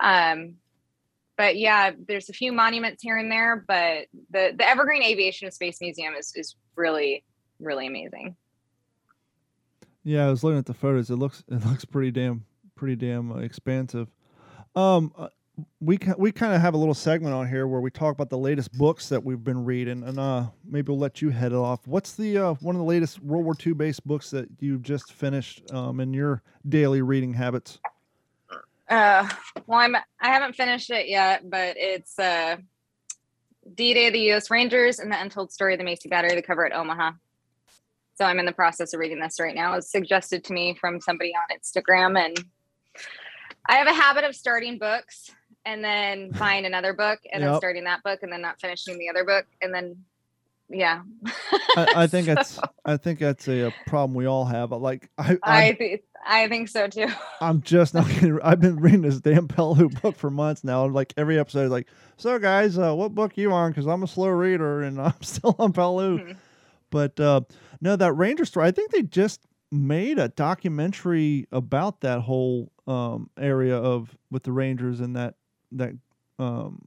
Um, 0.02 0.56
but 1.36 1.56
yeah, 1.56 1.92
there's 2.08 2.28
a 2.28 2.32
few 2.32 2.52
monuments 2.52 3.02
here 3.02 3.16
and 3.16 3.30
there, 3.30 3.64
but 3.66 4.06
the 4.30 4.54
the 4.56 4.68
Evergreen 4.68 5.02
Aviation 5.02 5.46
and 5.46 5.54
Space 5.54 5.80
Museum 5.80 6.14
is 6.14 6.32
is 6.36 6.56
really 6.76 7.24
really 7.58 7.86
amazing. 7.86 8.36
Yeah, 10.04 10.26
I 10.26 10.30
was 10.30 10.42
looking 10.42 10.58
at 10.58 10.66
the 10.66 10.74
photos. 10.74 11.10
It 11.10 11.16
looks 11.16 11.44
it 11.48 11.64
looks 11.66 11.84
pretty 11.84 12.10
damn 12.10 12.44
pretty 12.74 12.96
damn 12.96 13.32
uh, 13.32 13.36
expansive. 13.36 14.08
Um, 14.74 15.12
uh, 15.16 15.28
we 15.80 15.98
we 16.16 16.32
kind 16.32 16.54
of 16.54 16.60
have 16.60 16.74
a 16.74 16.76
little 16.78 16.94
segment 16.94 17.34
on 17.34 17.48
here 17.48 17.66
where 17.66 17.80
we 17.80 17.90
talk 17.90 18.14
about 18.14 18.30
the 18.30 18.38
latest 18.38 18.72
books 18.72 19.08
that 19.08 19.22
we've 19.22 19.44
been 19.44 19.64
reading, 19.64 20.02
and 20.02 20.18
uh, 20.18 20.46
maybe 20.64 20.90
we'll 20.90 20.98
let 20.98 21.22
you 21.22 21.30
head 21.30 21.52
it 21.52 21.56
off. 21.56 21.86
What's 21.86 22.14
the 22.14 22.38
uh, 22.38 22.54
one 22.54 22.74
of 22.74 22.80
the 22.80 22.86
latest 22.86 23.22
World 23.22 23.44
War 23.44 23.54
II 23.64 23.74
based 23.74 24.06
books 24.06 24.30
that 24.30 24.48
you 24.60 24.78
just 24.78 25.12
finished 25.12 25.70
um, 25.72 26.00
in 26.00 26.12
your 26.12 26.42
daily 26.68 27.02
reading 27.02 27.34
habits? 27.34 27.78
Uh, 28.92 29.26
well, 29.66 29.78
I'm 29.78 29.96
I 29.96 30.28
haven't 30.28 30.54
finished 30.54 30.90
it 30.90 31.08
yet, 31.08 31.48
but 31.48 31.76
it's 31.78 32.18
uh, 32.18 32.58
D-Day 33.74 34.08
of 34.08 34.12
the 34.12 34.20
U.S. 34.20 34.50
Rangers 34.50 34.98
and 34.98 35.10
the 35.10 35.18
Untold 35.18 35.50
Story 35.50 35.72
of 35.72 35.78
the 35.78 35.84
Maisy 35.84 36.10
Battery, 36.10 36.34
the 36.34 36.42
cover 36.42 36.66
at 36.66 36.74
Omaha. 36.74 37.12
So 38.16 38.26
I'm 38.26 38.38
in 38.38 38.44
the 38.44 38.52
process 38.52 38.92
of 38.92 39.00
reading 39.00 39.18
this 39.18 39.40
right 39.40 39.54
now. 39.54 39.72
It 39.72 39.76
was 39.76 39.90
suggested 39.90 40.44
to 40.44 40.52
me 40.52 40.76
from 40.78 41.00
somebody 41.00 41.32
on 41.34 41.56
Instagram, 41.56 42.22
and 42.22 42.38
I 43.66 43.76
have 43.76 43.86
a 43.86 43.94
habit 43.94 44.24
of 44.24 44.36
starting 44.36 44.76
books 44.76 45.30
and 45.64 45.82
then 45.82 46.30
buying 46.38 46.66
another 46.66 46.92
book 46.92 47.20
and 47.32 47.40
yep. 47.40 47.52
then 47.52 47.58
starting 47.58 47.84
that 47.84 48.02
book 48.02 48.18
and 48.22 48.30
then 48.30 48.42
not 48.42 48.60
finishing 48.60 48.98
the 48.98 49.08
other 49.08 49.24
book 49.24 49.46
and 49.62 49.72
then 49.72 50.04
yeah 50.68 51.02
I, 51.76 51.86
I, 51.96 52.06
think 52.06 52.26
so. 52.28 52.34
that's 52.34 52.58
i 52.84 52.96
think 52.96 53.18
that's 53.18 53.48
a, 53.48 53.66
a, 53.66 53.74
problem 53.86 54.14
we 54.14 54.26
all 54.26 54.44
have 54.44 54.72
like 54.72 55.10
i 55.18 55.38
i, 55.42 55.72
th- 55.72 56.02
I 56.26 56.48
think 56.48 56.68
so 56.68 56.88
too 56.88 57.08
i'm 57.40 57.62
just 57.62 57.94
not 57.94 58.08
kidding 58.08 58.38
i've 58.42 58.60
been 58.60 58.76
reading 58.76 59.02
this 59.02 59.20
damn 59.20 59.48
pelham 59.48 59.88
book 59.88 60.16
for 60.16 60.30
months 60.30 60.64
now 60.64 60.86
like 60.86 61.12
every 61.16 61.38
episode 61.38 61.70
like 61.70 61.88
so 62.16 62.38
guys 62.38 62.78
uh, 62.78 62.94
what 62.94 63.14
book 63.14 63.36
you 63.36 63.52
on 63.52 63.70
because 63.70 63.86
i'm 63.86 64.02
a 64.02 64.08
slow 64.08 64.28
reader 64.28 64.82
and 64.82 65.00
i'm 65.00 65.22
still 65.22 65.54
on 65.58 65.72
pelham 65.72 66.18
mm-hmm. 66.18 66.32
but 66.90 67.18
uh 67.20 67.40
no 67.80 67.96
that 67.96 68.12
ranger 68.12 68.44
story 68.44 68.66
i 68.66 68.70
think 68.70 68.90
they 68.90 69.02
just 69.02 69.40
made 69.70 70.18
a 70.18 70.28
documentary 70.28 71.46
about 71.50 72.00
that 72.02 72.20
whole 72.20 72.70
um 72.86 73.30
area 73.38 73.76
of 73.76 74.16
with 74.30 74.42
the 74.42 74.52
rangers 74.52 75.00
and 75.00 75.16
that 75.16 75.34
that 75.72 75.94
um, 76.38 76.82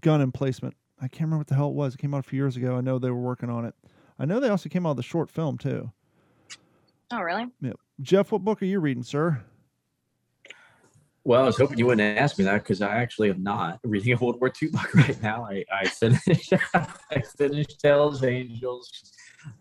gun 0.00 0.20
emplacement. 0.20 0.74
I 1.00 1.08
can't 1.08 1.22
remember 1.22 1.38
what 1.38 1.46
the 1.48 1.54
hell 1.54 1.68
it 1.68 1.74
was. 1.74 1.94
It 1.94 1.98
came 1.98 2.14
out 2.14 2.20
a 2.20 2.28
few 2.28 2.38
years 2.38 2.56
ago. 2.56 2.76
I 2.76 2.80
know 2.80 2.98
they 2.98 3.10
were 3.10 3.16
working 3.16 3.50
on 3.50 3.64
it. 3.64 3.74
I 4.18 4.24
know 4.24 4.40
they 4.40 4.48
also 4.48 4.68
came 4.68 4.86
out 4.86 4.96
with 4.96 5.04
a 5.04 5.08
short 5.08 5.30
film 5.30 5.58
too. 5.58 5.92
Oh, 7.10 7.20
really? 7.20 7.46
Yeah. 7.60 7.72
Jeff, 8.00 8.32
what 8.32 8.44
book 8.44 8.62
are 8.62 8.66
you 8.66 8.80
reading, 8.80 9.02
sir? 9.02 9.42
Well, 11.24 11.42
I 11.42 11.46
was 11.46 11.56
hoping 11.56 11.78
you 11.78 11.86
wouldn't 11.86 12.18
ask 12.18 12.38
me 12.38 12.44
that 12.44 12.62
because 12.62 12.80
I 12.80 12.96
actually 12.96 13.30
am 13.30 13.42
not 13.42 13.80
reading 13.82 14.12
a 14.12 14.16
World 14.16 14.40
War 14.40 14.52
II 14.62 14.68
book 14.68 14.94
right 14.94 15.20
now. 15.22 15.44
I, 15.44 15.64
I 15.72 15.86
finished 15.86 16.52
I 16.74 17.20
finished 17.36 17.80
Tales 17.80 18.22
Angels. 18.22 19.12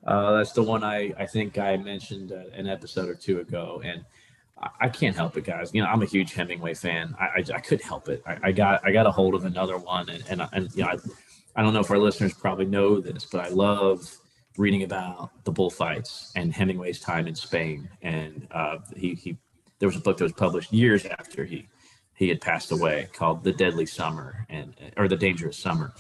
Uh, 0.06 0.38
that's 0.38 0.52
the 0.52 0.63
one 0.63 0.84
I, 0.84 1.12
I 1.17 1.26
think 1.26 1.58
I 1.58 1.78
mentioned 1.78 2.32
uh, 2.32 2.43
an 2.54 2.67
episode 2.67 3.10
or 3.10 3.15
two 3.15 3.39
ago, 3.39 3.82
and 3.84 4.06
I 4.80 4.89
can't 4.89 5.15
help 5.15 5.38
it, 5.38 5.43
guys. 5.43 5.71
You 5.74 5.84
know, 5.84 5.89
I'm 5.89 6.02
a 6.02 6.06
huge 6.06 6.34
Hemingway 6.34 6.76
fan. 6.76 7.15
I, 7.19 7.26
I, 7.26 7.43
I 7.56 7.60
could 7.60 7.82
help 7.82 8.10
it. 8.10 8.24
I, 8.26 8.38
I, 8.43 8.52
got 8.52 8.86
I 8.86 8.91
got 8.91 9.06
a 9.06 9.12
hold 9.12 9.36
of 9.36 9.45
another 9.45 9.78
one, 9.78 10.10
and 10.10 10.24
and, 10.30 10.48
and 10.54 10.69
you 10.76 10.84
know, 10.84 10.89
I, 10.89 10.98
I 11.56 11.62
don't 11.62 11.74
know 11.74 11.80
if 11.80 11.91
our 11.91 11.98
listeners 11.98 12.34
probably 12.34 12.65
know 12.65 13.00
this, 13.00 13.26
but 13.26 13.46
I 13.46 13.50
love 13.50 14.18
reading 14.58 14.84
about 14.84 15.32
the 15.44 15.52
bullfights 15.52 16.32
and 16.36 16.54
Hemingway's 16.54 17.00
time 17.00 17.28
in 17.28 17.36
Spain. 17.36 17.89
And 18.02 18.48
uh, 18.52 18.78
he 18.96 19.15
he 19.15 19.38
there 19.80 19.88
was 19.88 19.98
a 19.98 20.02
book 20.02 20.18
that 20.18 20.24
was 20.24 20.34
published 20.34 20.74
years 20.74 21.06
after 21.06 21.46
he 21.46 21.68
he 22.15 22.30
had 22.30 22.41
passed 22.41 22.72
away 22.72 23.10
called 23.13 23.44
The 23.44 23.52
Deadly 23.52 23.86
Summer 23.86 24.46
and 24.50 24.74
or 24.98 25.08
The 25.08 25.18
Dangerous 25.18 25.58
Summer 25.58 25.94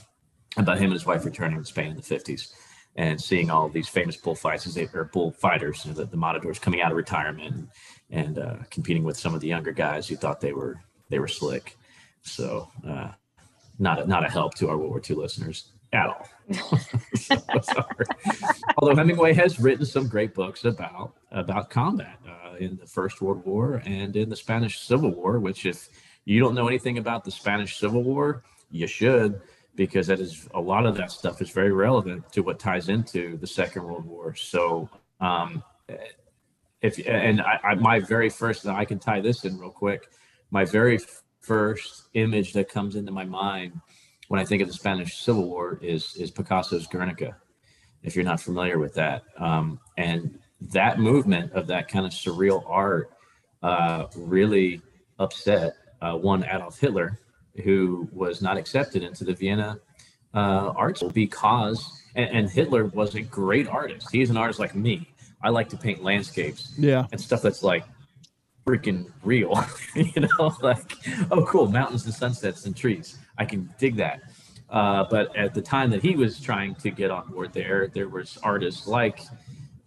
about 0.57 0.77
him 0.77 0.85
and 0.85 0.93
his 0.93 1.05
wife 1.05 1.25
returning 1.25 1.59
to 1.59 1.65
Spain 1.65 1.91
in 1.91 1.97
the 1.97 2.01
50s 2.01 2.53
and 2.95 3.19
seeing 3.19 3.49
all 3.49 3.67
these 3.67 3.89
famous 3.89 4.15
bullfights 4.15 4.65
as 4.65 4.73
they 4.73 4.87
or 4.93 5.09
bullfighters, 5.11 5.83
you 5.83 5.91
know, 5.91 5.97
the, 5.97 6.05
the 6.05 6.17
matadors 6.17 6.59
coming 6.59 6.81
out 6.81 6.91
of 6.91 6.97
retirement 6.97 7.69
and 8.09 8.39
uh, 8.39 8.55
competing 8.69 9.03
with 9.03 9.17
some 9.17 9.35
of 9.35 9.41
the 9.41 9.47
younger 9.47 9.73
guys 9.73 10.07
who 10.07 10.15
thought 10.15 10.39
they 10.39 10.53
were 10.53 10.79
they 11.09 11.19
were 11.19 11.27
slick. 11.27 11.77
So 12.21 12.71
uh, 12.87 13.11
not 13.79 14.01
a, 14.01 14.07
not 14.07 14.25
a 14.25 14.29
help 14.29 14.55
to 14.55 14.69
our 14.69 14.77
World 14.77 14.91
War 14.91 15.01
II 15.07 15.15
listeners 15.17 15.71
at 15.93 16.07
all. 16.07 16.27
so, 17.61 17.85
Although 18.77 18.95
Hemingway 18.95 19.33
has 19.33 19.59
written 19.59 19.85
some 19.85 20.07
great 20.07 20.33
books 20.33 20.65
about 20.65 21.15
about 21.31 21.69
combat 21.69 22.19
uh, 22.27 22.55
in 22.57 22.77
the 22.77 22.85
First 22.85 23.21
World 23.21 23.45
War 23.45 23.81
and 23.85 24.15
in 24.15 24.29
the 24.29 24.35
Spanish 24.35 24.81
Civil 24.81 25.11
War, 25.11 25.39
which 25.39 25.65
if 25.65 25.89
you 26.25 26.39
don't 26.39 26.55
know 26.55 26.67
anything 26.67 26.97
about 26.97 27.23
the 27.23 27.31
Spanish 27.31 27.77
Civil 27.77 28.03
War, 28.03 28.43
you 28.71 28.87
should 28.87 29.41
because 29.75 30.07
that 30.07 30.19
is 30.19 30.47
a 30.53 30.59
lot 30.59 30.85
of 30.85 30.95
that 30.95 31.11
stuff 31.11 31.41
is 31.41 31.49
very 31.49 31.71
relevant 31.71 32.31
to 32.31 32.41
what 32.41 32.59
ties 32.59 32.89
into 32.89 33.37
the 33.37 33.47
Second 33.47 33.83
World 33.83 34.05
War. 34.05 34.33
So 34.35 34.89
um, 35.19 35.63
if 36.81 37.05
and 37.07 37.41
I, 37.41 37.59
I, 37.63 37.75
my 37.75 37.99
very 37.99 38.29
first 38.29 38.65
I 38.67 38.85
can 38.85 38.99
tie 38.99 39.21
this 39.21 39.43
in 39.45 39.57
real 39.57 39.71
quick. 39.71 40.09
My 40.51 40.63
very 40.63 40.99
first 41.45 42.07
image 42.13 42.53
that 42.53 42.69
comes 42.69 42.95
into 42.95 43.11
my 43.11 43.25
mind 43.25 43.79
when 44.27 44.39
I 44.39 44.45
think 44.45 44.61
of 44.61 44.67
the 44.67 44.73
Spanish 44.73 45.17
Civil 45.17 45.47
War 45.47 45.79
is 45.81 46.15
is 46.15 46.31
Picasso's 46.31 46.87
Guernica. 46.87 47.37
If 48.03 48.15
you're 48.15 48.25
not 48.25 48.39
familiar 48.39 48.77
with 48.77 48.93
that, 48.95 49.23
um, 49.37 49.79
and 49.97 50.39
that 50.73 50.99
movement 50.99 51.53
of 51.53 51.67
that 51.67 51.87
kind 51.87 52.05
of 52.05 52.11
surreal 52.11 52.63
art 52.67 53.11
uh, 53.63 54.07
really 54.15 54.81
upset 55.19 55.75
uh, 56.01 56.13
one 56.13 56.43
Adolf 56.43 56.79
Hitler, 56.79 57.19
who 57.63 58.07
was 58.11 58.41
not 58.41 58.57
accepted 58.57 59.03
into 59.03 59.23
the 59.23 59.33
Vienna 59.33 59.79
uh, 60.33 60.73
art 60.75 60.97
school 60.97 61.09
because 61.09 62.03
and, 62.15 62.29
and 62.29 62.49
Hitler 62.49 62.85
was 62.85 63.15
a 63.15 63.21
great 63.21 63.67
artist. 63.67 64.07
He's 64.11 64.29
an 64.29 64.37
artist 64.37 64.59
like 64.59 64.75
me 64.75 65.07
I 65.45 65.49
like 65.49 65.69
to 65.69 65.77
paint 65.77 66.03
landscapes. 66.03 66.73
Yeah. 66.77 67.05
And 67.11 67.21
stuff 67.21 67.43
that's 67.43 67.61
like 67.61 67.83
freaking 68.65 69.11
real. 69.23 69.63
you 69.95 70.21
know, 70.21 70.55
like, 70.61 70.95
oh, 71.31 71.45
cool, 71.45 71.67
mountains 71.67 72.05
and 72.05 72.13
sunsets 72.13 72.65
and 72.65 72.75
trees. 72.75 73.17
I 73.37 73.45
can 73.45 73.73
dig 73.77 73.95
that. 73.97 74.21
Uh, 74.69 75.05
but 75.09 75.35
at 75.35 75.53
the 75.53 75.61
time 75.61 75.91
that 75.91 76.01
he 76.01 76.15
was 76.15 76.39
trying 76.39 76.75
to 76.75 76.89
get 76.89 77.11
on 77.11 77.27
board 77.27 77.53
there, 77.53 77.87
there 77.87 78.09
was 78.09 78.37
artists 78.41 78.87
like 78.87 79.21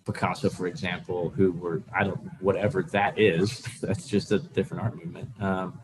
Picasso, 0.05 0.49
for 0.49 0.67
example, 0.67 1.31
who 1.31 1.53
were 1.53 1.83
I 1.95 2.05
don't 2.05 2.21
whatever 2.41 2.83
that 2.85 3.19
is. 3.19 3.61
That's 3.83 4.07
just 4.09 4.33
a 4.33 4.39
different 4.39 4.85
art 4.85 4.97
movement. 4.97 5.31
Um, 5.41 5.81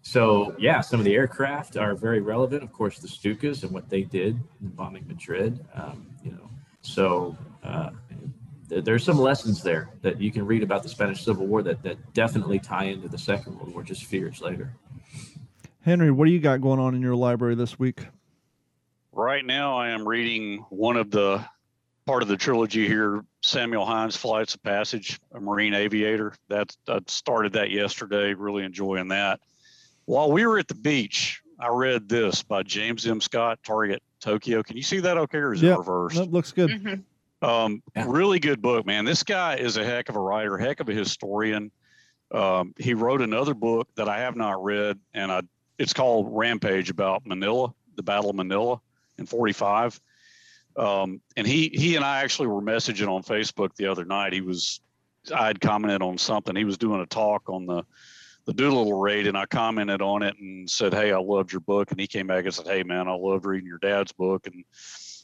so 0.00 0.56
yeah, 0.58 0.80
some 0.80 0.98
of 0.98 1.04
the 1.04 1.14
aircraft 1.14 1.76
are 1.76 1.94
very 1.94 2.20
relevant. 2.20 2.62
Of 2.62 2.72
course, 2.72 2.98
the 2.98 3.06
Stukas 3.06 3.62
and 3.62 3.70
what 3.70 3.88
they 3.88 4.02
did 4.02 4.40
in 4.60 4.68
bombing 4.68 5.06
Madrid. 5.06 5.64
Um, 5.74 6.06
you 6.24 6.32
know, 6.32 6.50
so 6.80 7.36
uh, 7.62 7.90
there's 8.80 9.04
some 9.04 9.18
lessons 9.18 9.62
there 9.62 9.90
that 10.02 10.20
you 10.20 10.30
can 10.32 10.46
read 10.46 10.62
about 10.62 10.82
the 10.82 10.88
Spanish 10.88 11.24
Civil 11.24 11.46
War 11.46 11.62
that, 11.62 11.82
that 11.82 12.14
definitely 12.14 12.58
tie 12.58 12.84
into 12.84 13.08
the 13.08 13.18
Second 13.18 13.56
World 13.56 13.74
War 13.74 13.82
just 13.82 14.02
a 14.02 14.06
few 14.06 14.20
years 14.20 14.40
later. 14.40 14.72
Henry, 15.82 16.10
what 16.10 16.26
do 16.26 16.30
you 16.30 16.38
got 16.40 16.60
going 16.60 16.78
on 16.80 16.94
in 16.94 17.02
your 17.02 17.16
library 17.16 17.54
this 17.54 17.78
week? 17.78 18.06
Right 19.12 19.44
now, 19.44 19.76
I 19.76 19.90
am 19.90 20.06
reading 20.08 20.64
one 20.70 20.96
of 20.96 21.10
the 21.10 21.44
part 22.06 22.22
of 22.22 22.28
the 22.28 22.36
trilogy 22.36 22.86
here, 22.86 23.22
Samuel 23.42 23.84
Hynes 23.84 24.16
Flights 24.16 24.54
of 24.54 24.62
Passage, 24.62 25.20
a 25.34 25.40
Marine 25.40 25.74
aviator. 25.74 26.34
That 26.48 26.74
I 26.88 27.00
started 27.08 27.52
that 27.54 27.70
yesterday, 27.70 28.32
really 28.34 28.64
enjoying 28.64 29.08
that. 29.08 29.40
While 30.06 30.32
we 30.32 30.46
were 30.46 30.58
at 30.58 30.68
the 30.68 30.74
beach, 30.74 31.42
I 31.60 31.68
read 31.68 32.08
this 32.08 32.42
by 32.42 32.62
James 32.62 33.06
M. 33.06 33.20
Scott, 33.20 33.58
Target 33.64 34.02
Tokyo. 34.20 34.62
Can 34.62 34.76
you 34.76 34.82
see 34.82 35.00
that 35.00 35.18
okay, 35.18 35.38
or 35.38 35.52
is 35.52 35.62
Yep. 35.62 35.74
it 35.74 35.78
reversed? 35.78 36.16
That 36.16 36.32
looks 36.32 36.52
good. 36.52 36.70
Mhm. 36.70 37.02
Um, 37.42 37.82
Yeah. 37.96 38.06
really 38.08 38.38
good 38.38 38.62
book, 38.62 38.86
man. 38.86 39.04
This 39.04 39.22
guy 39.22 39.56
is 39.56 39.76
a 39.76 39.84
heck 39.84 40.08
of 40.08 40.16
a 40.16 40.20
writer, 40.20 40.56
heck 40.56 40.80
of 40.80 40.88
a 40.88 40.92
historian. 40.94 41.70
Um, 42.30 42.72
he 42.78 42.94
wrote 42.94 43.20
another 43.20 43.52
book 43.52 43.88
that 43.96 44.08
I 44.08 44.20
have 44.20 44.36
not 44.36 44.62
read, 44.62 44.98
and 45.12 45.30
I 45.30 45.42
it's 45.78 45.92
called 45.92 46.28
Rampage 46.30 46.90
about 46.90 47.26
Manila, 47.26 47.74
the 47.96 48.02
Battle 48.02 48.30
of 48.30 48.36
Manila 48.36 48.80
in 49.18 49.26
'45. 49.26 50.00
Um, 50.76 51.20
and 51.36 51.46
he 51.46 51.68
he 51.74 51.96
and 51.96 52.04
I 52.04 52.20
actually 52.22 52.48
were 52.48 52.62
messaging 52.62 53.08
on 53.08 53.22
Facebook 53.22 53.74
the 53.74 53.86
other 53.86 54.04
night. 54.04 54.32
He 54.32 54.40
was 54.40 54.80
I 55.34 55.46
had 55.48 55.60
commented 55.60 56.00
on 56.02 56.16
something. 56.18 56.56
He 56.56 56.64
was 56.64 56.78
doing 56.78 57.00
a 57.00 57.06
talk 57.06 57.48
on 57.48 57.66
the 57.66 57.84
the 58.44 58.52
Doolittle 58.52 58.94
raid, 58.94 59.26
and 59.26 59.36
I 59.36 59.46
commented 59.46 60.00
on 60.02 60.22
it 60.22 60.36
and 60.38 60.68
said, 60.70 60.94
"Hey, 60.94 61.12
I 61.12 61.18
loved 61.18 61.52
your 61.52 61.60
book." 61.60 61.90
And 61.90 62.00
he 62.00 62.06
came 62.06 62.26
back 62.26 62.44
and 62.44 62.54
said, 62.54 62.66
"Hey, 62.66 62.82
man, 62.82 63.08
I 63.08 63.12
loved 63.14 63.44
reading 63.44 63.68
your 63.68 63.78
dad's 63.78 64.12
book." 64.12 64.46
And 64.46 64.64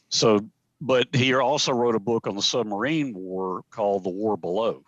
so 0.09 0.39
but 0.81 1.07
he 1.13 1.33
also 1.33 1.71
wrote 1.73 1.95
a 1.95 1.99
book 1.99 2.27
on 2.27 2.35
the 2.35 2.41
submarine 2.41 3.13
war 3.13 3.63
called 3.69 4.03
The 4.03 4.09
War 4.09 4.37
Below, 4.37 4.83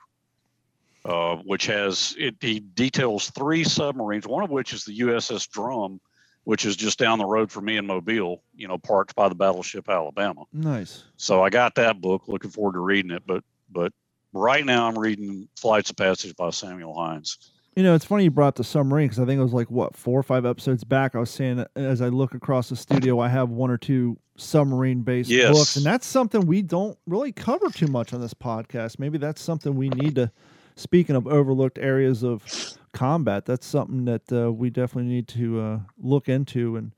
uh, 1.06 1.38
which 1.38 1.66
has 1.68 2.16
it. 2.18 2.36
He 2.40 2.60
details 2.60 3.30
three 3.30 3.64
submarines, 3.64 4.28
one 4.28 4.44
of 4.44 4.50
which 4.50 4.74
is 4.74 4.86
the 4.86 5.00
USS 5.00 5.50
Drum, 5.50 6.00
which 6.44 6.66
is 6.66 6.76
just 6.76 6.98
down 6.98 7.18
the 7.18 7.26
road 7.26 7.52
from 7.52 7.66
me 7.66 7.78
in 7.78 7.86
Mobile. 7.86 8.44
You 8.56 8.68
know, 8.68 8.78
parked 8.78 9.16
by 9.16 9.28
the 9.30 9.36
battleship 9.36 9.90
Alabama. 9.90 10.44
Nice. 10.54 11.04
So 11.18 11.44
I 11.44 11.50
got 11.50 11.76
that 11.76 12.00
book. 12.00 12.28
Looking 12.28 12.52
forward 12.52 12.74
to 12.74 12.80
reading 12.80 13.12
it. 13.12 13.24
But 13.26 13.44
but 13.70 13.92
right 14.34 14.66
now 14.66 14.88
I'm 14.88 14.98
reading 14.98 15.50
Flights 15.58 15.90
of 15.90 15.98
Passage 15.98 16.36
by 16.36 16.52
Samuel 16.52 16.96
Hynes. 16.96 17.38
You 17.76 17.84
know, 17.84 17.96
it's 17.96 18.04
funny 18.04 18.26
you 18.26 18.32
brought 18.32 18.50
up 18.50 18.56
the 18.56 18.66
submarine 18.66 19.08
because 19.08 19.20
I 19.20 19.26
think 19.26 19.40
it 19.40 19.44
was 19.44 19.54
like 19.54 19.72
what 19.72 19.96
four 19.96 20.20
or 20.20 20.24
five 20.24 20.46
episodes 20.46 20.84
back. 20.84 21.16
I 21.16 21.20
was 21.20 21.30
saying 21.30 21.64
as 21.76 22.02
I 22.02 22.10
look 22.10 22.34
across 22.34 22.68
the 22.68 22.76
studio, 22.76 23.20
I 23.20 23.30
have 23.30 23.50
one 23.50 23.72
or 23.72 23.78
two 23.78 24.18
submarine-based 24.36 25.30
Yes. 25.30 25.58
books, 25.58 25.76
and 25.78 25.86
that's 25.86 26.06
something 26.06 26.46
we 26.46 26.62
don't 26.62 26.98
really 27.08 27.32
cover 27.32 27.70
too 27.70 27.88
much 27.88 28.14
on 28.14 28.20
this 28.20 28.34
podcast. 28.34 29.00
Maybe 29.00 29.18
that's 29.18 29.42
something 29.42 29.76
we 29.76 29.88
need 29.90 30.16
to. 30.16 30.32
Speaking 30.76 31.16
of 31.16 31.28
overlooked 31.28 31.78
areas 31.78 32.24
of 32.24 32.44
combat, 32.92 33.46
that's 33.46 33.66
something 33.66 34.04
that 34.06 34.32
uh, 34.34 34.52
we 34.52 34.70
definitely 34.70 35.10
need 35.10 35.28
to 35.30 35.62
uh, 35.62 35.80
look 35.98 36.28
into 36.28 36.76
and 36.76 36.92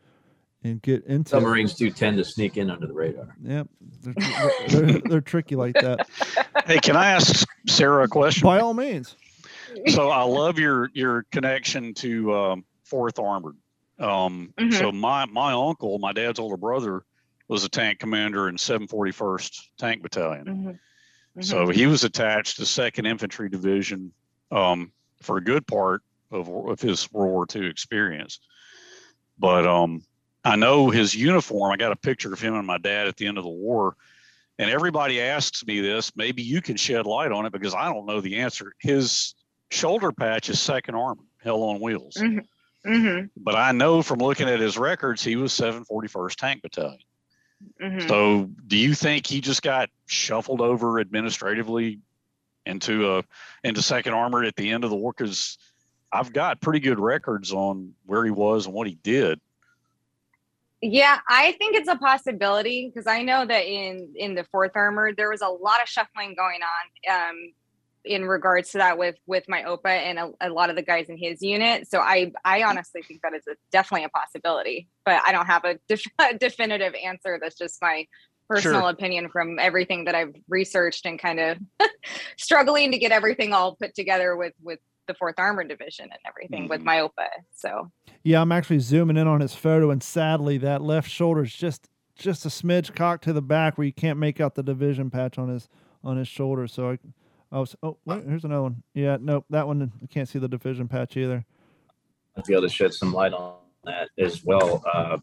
and 0.63 0.81
get 0.81 1.03
into. 1.05 1.29
Submarines 1.31 1.75
do 1.75 1.91
tend 1.91 2.17
to 2.17 2.23
sneak 2.23 2.57
in 2.57 2.71
under 2.71 2.87
the 2.87 2.93
radar. 2.93 3.35
Yep, 3.43 3.67
they're, 4.01 4.13
they're, 4.15 4.67
they're, 4.69 4.99
they're 5.01 5.21
tricky 5.21 5.55
like 5.55 5.75
that. 5.75 6.07
Hey, 6.65 6.79
can 6.79 6.95
I 6.95 7.11
ask 7.11 7.45
Sarah 7.67 8.05
a 8.05 8.07
question? 8.07 8.45
By 8.45 8.59
all 8.59 8.73
means. 8.73 9.17
So 9.89 10.09
I 10.11 10.23
love 10.23 10.59
your 10.59 10.89
your 10.93 11.23
connection 11.31 11.93
to 11.95 12.33
um, 12.33 12.65
Fourth 12.83 13.19
Armored. 13.19 13.57
Um, 13.99 14.53
Mhm. 14.57 14.73
So 14.73 14.91
my 14.91 15.25
my 15.25 15.53
uncle, 15.53 15.99
my 15.99 16.13
dad's 16.13 16.39
older 16.39 16.57
brother, 16.57 17.03
was 17.47 17.63
a 17.63 17.69
tank 17.69 17.99
commander 17.99 18.49
in 18.49 18.55
741st 18.57 19.59
Tank 19.77 20.01
Battalion. 20.01 20.79
Mhm. 21.37 21.43
So 21.43 21.67
he 21.69 21.87
was 21.87 22.03
attached 22.03 22.57
to 22.57 22.65
Second 22.65 23.05
Infantry 23.07 23.49
Division 23.49 24.11
um, 24.51 24.91
for 25.21 25.37
a 25.37 25.43
good 25.43 25.65
part 25.65 26.01
of, 26.31 26.47
of 26.47 26.79
his 26.79 27.11
World 27.11 27.31
War 27.31 27.47
II 27.55 27.67
experience. 27.67 28.39
But 29.39 29.65
um, 29.65 30.03
I 30.43 30.55
know 30.55 30.89
his 30.89 31.15
uniform. 31.15 31.71
I 31.71 31.77
got 31.77 31.91
a 31.91 31.95
picture 31.95 32.31
of 32.33 32.39
him 32.39 32.53
and 32.53 32.67
my 32.67 32.77
dad 32.77 33.07
at 33.07 33.17
the 33.17 33.25
end 33.25 33.37
of 33.37 33.43
the 33.43 33.49
war. 33.49 33.95
And 34.59 34.69
everybody 34.69 35.19
asks 35.19 35.65
me 35.65 35.79
this. 35.81 36.15
Maybe 36.15 36.43
you 36.43 36.61
can 36.61 36.77
shed 36.77 37.07
light 37.07 37.31
on 37.31 37.47
it 37.47 37.51
because 37.51 37.73
I 37.73 37.91
don't 37.91 38.05
know 38.05 38.21
the 38.21 38.37
answer. 38.37 38.73
His 38.79 39.33
shoulder 39.71 40.11
patch 40.11 40.49
is 40.49 40.59
Second 40.59 40.95
Armored, 40.95 41.25
Hell 41.41 41.63
on 41.63 41.79
Wheels. 41.79 42.15
Mhm. 42.15 42.45
Mhm. 42.85 43.29
But 43.37 43.55
I 43.55 43.71
know 43.71 44.01
from 44.01 44.19
looking 44.19 44.49
at 44.49 44.59
his 44.59 44.77
records, 44.77 45.23
he 45.23 45.35
was 45.35 45.53
741st 45.53 46.37
Tank 46.37 46.61
Battalion. 46.61 46.99
Mhm. 47.81 48.07
So, 48.07 48.49
do 48.67 48.77
you 48.77 48.93
think 48.93 49.25
he 49.25 49.39
just 49.39 49.61
got 49.61 49.89
shuffled 50.05 50.59
over 50.59 50.99
administratively 50.99 52.01
into 52.65 53.17
a 53.17 53.23
into 53.63 53.81
Second 53.81 54.13
Armored 54.13 54.45
at 54.45 54.55
the 54.55 54.69
end 54.69 54.83
of 54.83 54.89
the 54.89 54.95
war? 54.97 55.13
Because 55.17 55.57
I've 56.11 56.33
got 56.33 56.61
pretty 56.61 56.79
good 56.81 56.99
records 56.99 57.51
on 57.53 57.95
where 58.05 58.23
he 58.25 58.31
was 58.31 58.65
and 58.65 58.75
what 58.75 58.87
he 58.87 58.95
did. 58.95 59.39
Yeah, 60.81 61.19
I 61.29 61.53
think 61.53 61.75
it's 61.75 61.87
a 61.87 61.95
possibility 61.95 62.87
because 62.89 63.07
I 63.07 63.21
know 63.21 63.45
that 63.45 63.65
in 63.65 64.13
in 64.17 64.35
the 64.35 64.43
fourth 64.43 64.73
armored 64.75 65.15
there 65.15 65.29
was 65.29 65.41
a 65.41 65.47
lot 65.47 65.81
of 65.81 65.87
shuffling 65.87 66.35
going 66.35 66.59
on 66.61 67.29
um, 67.29 67.53
in 68.05 68.25
regards 68.25 68.71
to 68.71 68.77
that 68.79 68.97
with 68.97 69.15
with 69.27 69.45
my 69.47 69.63
OPA 69.63 69.87
and 69.89 70.19
a, 70.19 70.31
a 70.41 70.49
lot 70.49 70.69
of 70.69 70.75
the 70.75 70.81
guys 70.81 71.07
in 71.09 71.17
his 71.17 71.41
unit. 71.41 71.89
So 71.89 71.99
I 71.99 72.31
I 72.43 72.63
honestly 72.63 73.01
think 73.01 73.21
that 73.21 73.33
is 73.33 73.43
a, 73.47 73.55
definitely 73.71 74.05
a 74.05 74.09
possibility, 74.09 74.87
but 75.05 75.21
I 75.25 75.31
don't 75.31 75.45
have 75.47 75.63
a 75.65 75.75
def- 75.87 76.03
definitive 76.39 76.93
answer. 76.95 77.39
That's 77.41 77.57
just 77.57 77.81
my 77.81 78.05
personal 78.49 78.81
Sure. 78.81 78.89
opinion 78.89 79.29
from 79.29 79.57
everything 79.57 80.03
that 80.05 80.15
I've 80.15 80.35
researched 80.49 81.05
and 81.05 81.17
kind 81.17 81.39
of 81.39 81.57
struggling 82.37 82.91
to 82.91 82.97
get 82.97 83.11
everything 83.11 83.53
all 83.53 83.75
put 83.75 83.95
together 83.95 84.35
with 84.35 84.53
with 84.61 84.79
the 85.07 85.13
fourth 85.15 85.35
armored 85.37 85.67
division 85.67 86.05
and 86.05 86.19
everything 86.25 86.69
with 86.69 86.79
Mhm. 86.81 86.85
my 86.85 86.97
OPA. 87.01 87.27
So 87.53 87.91
Yeah, 88.23 88.41
I'm 88.41 88.51
actually 88.53 88.79
zooming 88.79 89.17
in 89.17 89.27
on 89.27 89.41
his 89.41 89.53
photo, 89.53 89.91
and 89.91 90.01
sadly, 90.01 90.57
that 90.59 90.81
left 90.81 91.09
shoulder 91.09 91.43
is 91.43 91.53
just 91.53 91.89
just 92.15 92.45
a 92.45 92.49
smidge 92.49 92.95
cocked 92.95 93.23
to 93.25 93.33
the 93.33 93.41
back, 93.41 93.77
where 93.77 93.85
you 93.87 93.91
can't 93.93 94.19
make 94.19 94.39
out 94.39 94.55
the 94.55 94.61
division 94.63 95.09
patch 95.09 95.37
on 95.37 95.49
his 95.49 95.67
on 96.03 96.17
his 96.17 96.27
shoulder. 96.27 96.67
So 96.67 96.91
I, 96.91 96.99
I 97.53 97.59
was 97.59 97.75
oh 97.83 97.97
wait, 98.03 98.23
here's 98.25 98.43
another 98.43 98.63
one. 98.63 98.81
Yeah, 98.95 99.17
nope, 99.21 99.45
that 99.51 99.67
one 99.67 99.91
I 100.01 100.07
can't 100.07 100.27
see 100.27 100.39
the 100.39 100.47
division 100.47 100.87
patch 100.87 101.15
either. 101.15 101.45
I'd 102.35 102.43
be 102.45 102.53
able 102.53 102.63
to 102.63 102.69
shed 102.69 102.95
some 102.95 103.13
light 103.13 103.31
on 103.31 103.57
that 103.83 104.09
as 104.17 104.43
well. 104.43 104.83
Uh, 104.91 105.19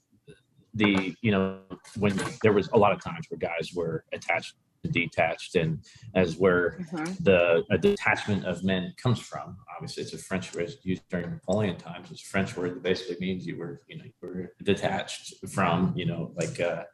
the 0.75 1.17
you 1.23 1.33
know 1.33 1.59
when 1.99 2.17
there 2.43 2.53
was 2.53 2.69
a 2.73 2.79
lot 2.79 2.93
of 2.93 3.03
times 3.03 3.27
where 3.29 3.39
guys 3.39 3.73
were 3.75 4.05
attached 4.13 4.55
and 4.85 4.93
detached, 4.93 5.57
and 5.57 5.81
as 6.15 6.37
where 6.37 6.79
mhm. 6.93 7.25
the 7.25 7.65
a 7.73 7.77
detachment 7.77 8.45
of 8.45 8.63
men 8.63 8.95
comes 8.97 9.19
from. 9.19 9.57
Obviously, 9.75 10.05
it's 10.05 10.13
a 10.13 10.19
French 10.19 10.55
word 10.55 10.71
used 10.85 11.03
during 11.11 11.31
Napoleon 11.31 11.77
times. 11.77 12.13
It's 12.13 12.23
a 12.23 12.27
French 12.27 12.57
word 12.57 12.77
that 12.77 12.83
basically 12.85 13.17
means 13.27 13.45
you 13.45 13.59
were 13.59 13.81
you 13.89 13.99
know 13.99 14.05
you 14.05 14.13
were 14.23 14.53
detached 14.63 15.35
from 15.49 15.93
you 15.97 16.07
know 16.07 16.33
like. 16.37 16.61
Uh, 16.61 16.85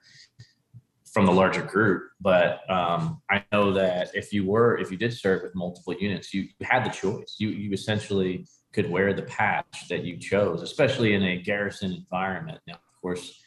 from 1.17 1.25
the 1.25 1.33
larger 1.33 1.63
group. 1.63 2.11
But 2.21 2.61
um, 2.71 3.23
I 3.31 3.43
know 3.51 3.73
that 3.73 4.11
if 4.15 4.35
you 4.35 4.45
were, 4.45 4.77
if 4.77 4.91
you 4.91 4.99
did 4.99 5.15
serve 5.15 5.43
with 5.43 5.55
multiple 5.55 5.95
units, 5.99 6.35
you, 6.35 6.43
you 6.43 6.67
had 6.67 6.85
the 6.85 6.91
choice. 6.91 7.37
You 7.39 7.49
you 7.49 7.73
essentially 7.73 8.47
could 8.75 8.91
wear 8.91 9.15
the 9.15 9.23
patch 9.23 9.89
that 9.89 10.05
you 10.05 10.19
chose, 10.19 10.61
especially 10.61 11.15
in 11.15 11.23
a 11.23 11.41
garrison 11.41 11.91
environment. 11.93 12.59
Now, 12.67 12.75
of 12.75 13.01
course, 13.01 13.43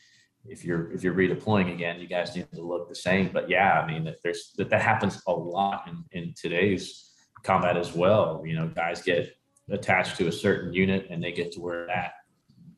if 0.47 0.65
you're 0.65 0.91
if 0.93 1.03
you're 1.03 1.13
redeploying 1.13 1.71
again, 1.71 1.99
you 1.99 2.07
guys 2.07 2.35
need 2.35 2.47
to 2.55 2.63
look 2.63 2.89
the 2.89 2.95
same. 2.95 3.29
But 3.31 3.47
yeah, 3.51 3.79
I 3.79 3.85
mean, 3.85 4.07
if 4.07 4.19
there's 4.23 4.51
that, 4.57 4.71
that 4.71 4.81
happens 4.81 5.21
a 5.27 5.31
lot 5.31 5.87
in, 5.87 6.03
in 6.19 6.33
today's 6.41 7.11
combat 7.43 7.77
as 7.77 7.93
well. 7.93 8.41
You 8.47 8.55
know, 8.55 8.67
guys 8.67 9.03
get 9.03 9.31
attached 9.69 10.17
to 10.17 10.27
a 10.27 10.31
certain 10.31 10.73
unit 10.73 11.05
and 11.11 11.23
they 11.23 11.31
get 11.31 11.51
to 11.51 11.59
wear 11.61 11.85
that, 11.85 12.13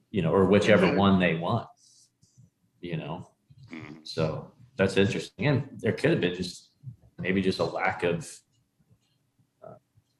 you 0.09 0.21
know, 0.21 0.33
or 0.33 0.43
whichever 0.47 0.87
Mhm. 0.87 0.97
one 0.97 1.17
they 1.17 1.35
want. 1.35 1.67
You 2.81 2.97
know, 2.97 3.29
Mhm. 3.71 4.05
so 4.05 4.51
that's 4.77 4.97
interesting. 4.97 5.47
And 5.47 5.69
there 5.79 5.93
could 5.93 6.11
have 6.11 6.21
been 6.21 6.35
just 6.35 6.69
maybe 7.19 7.41
just 7.41 7.59
a 7.59 7.63
lack 7.63 8.03
of, 8.03 8.29
uh, 9.63 9.73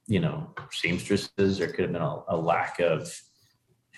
you 0.08 0.20
know, 0.20 0.54
seamstresses. 0.72 1.58
There 1.58 1.68
could 1.68 1.82
have 1.86 1.92
been 1.94 2.02
a, 2.02 2.24
a 2.30 2.38
lack 2.38 2.80
of 2.80 3.12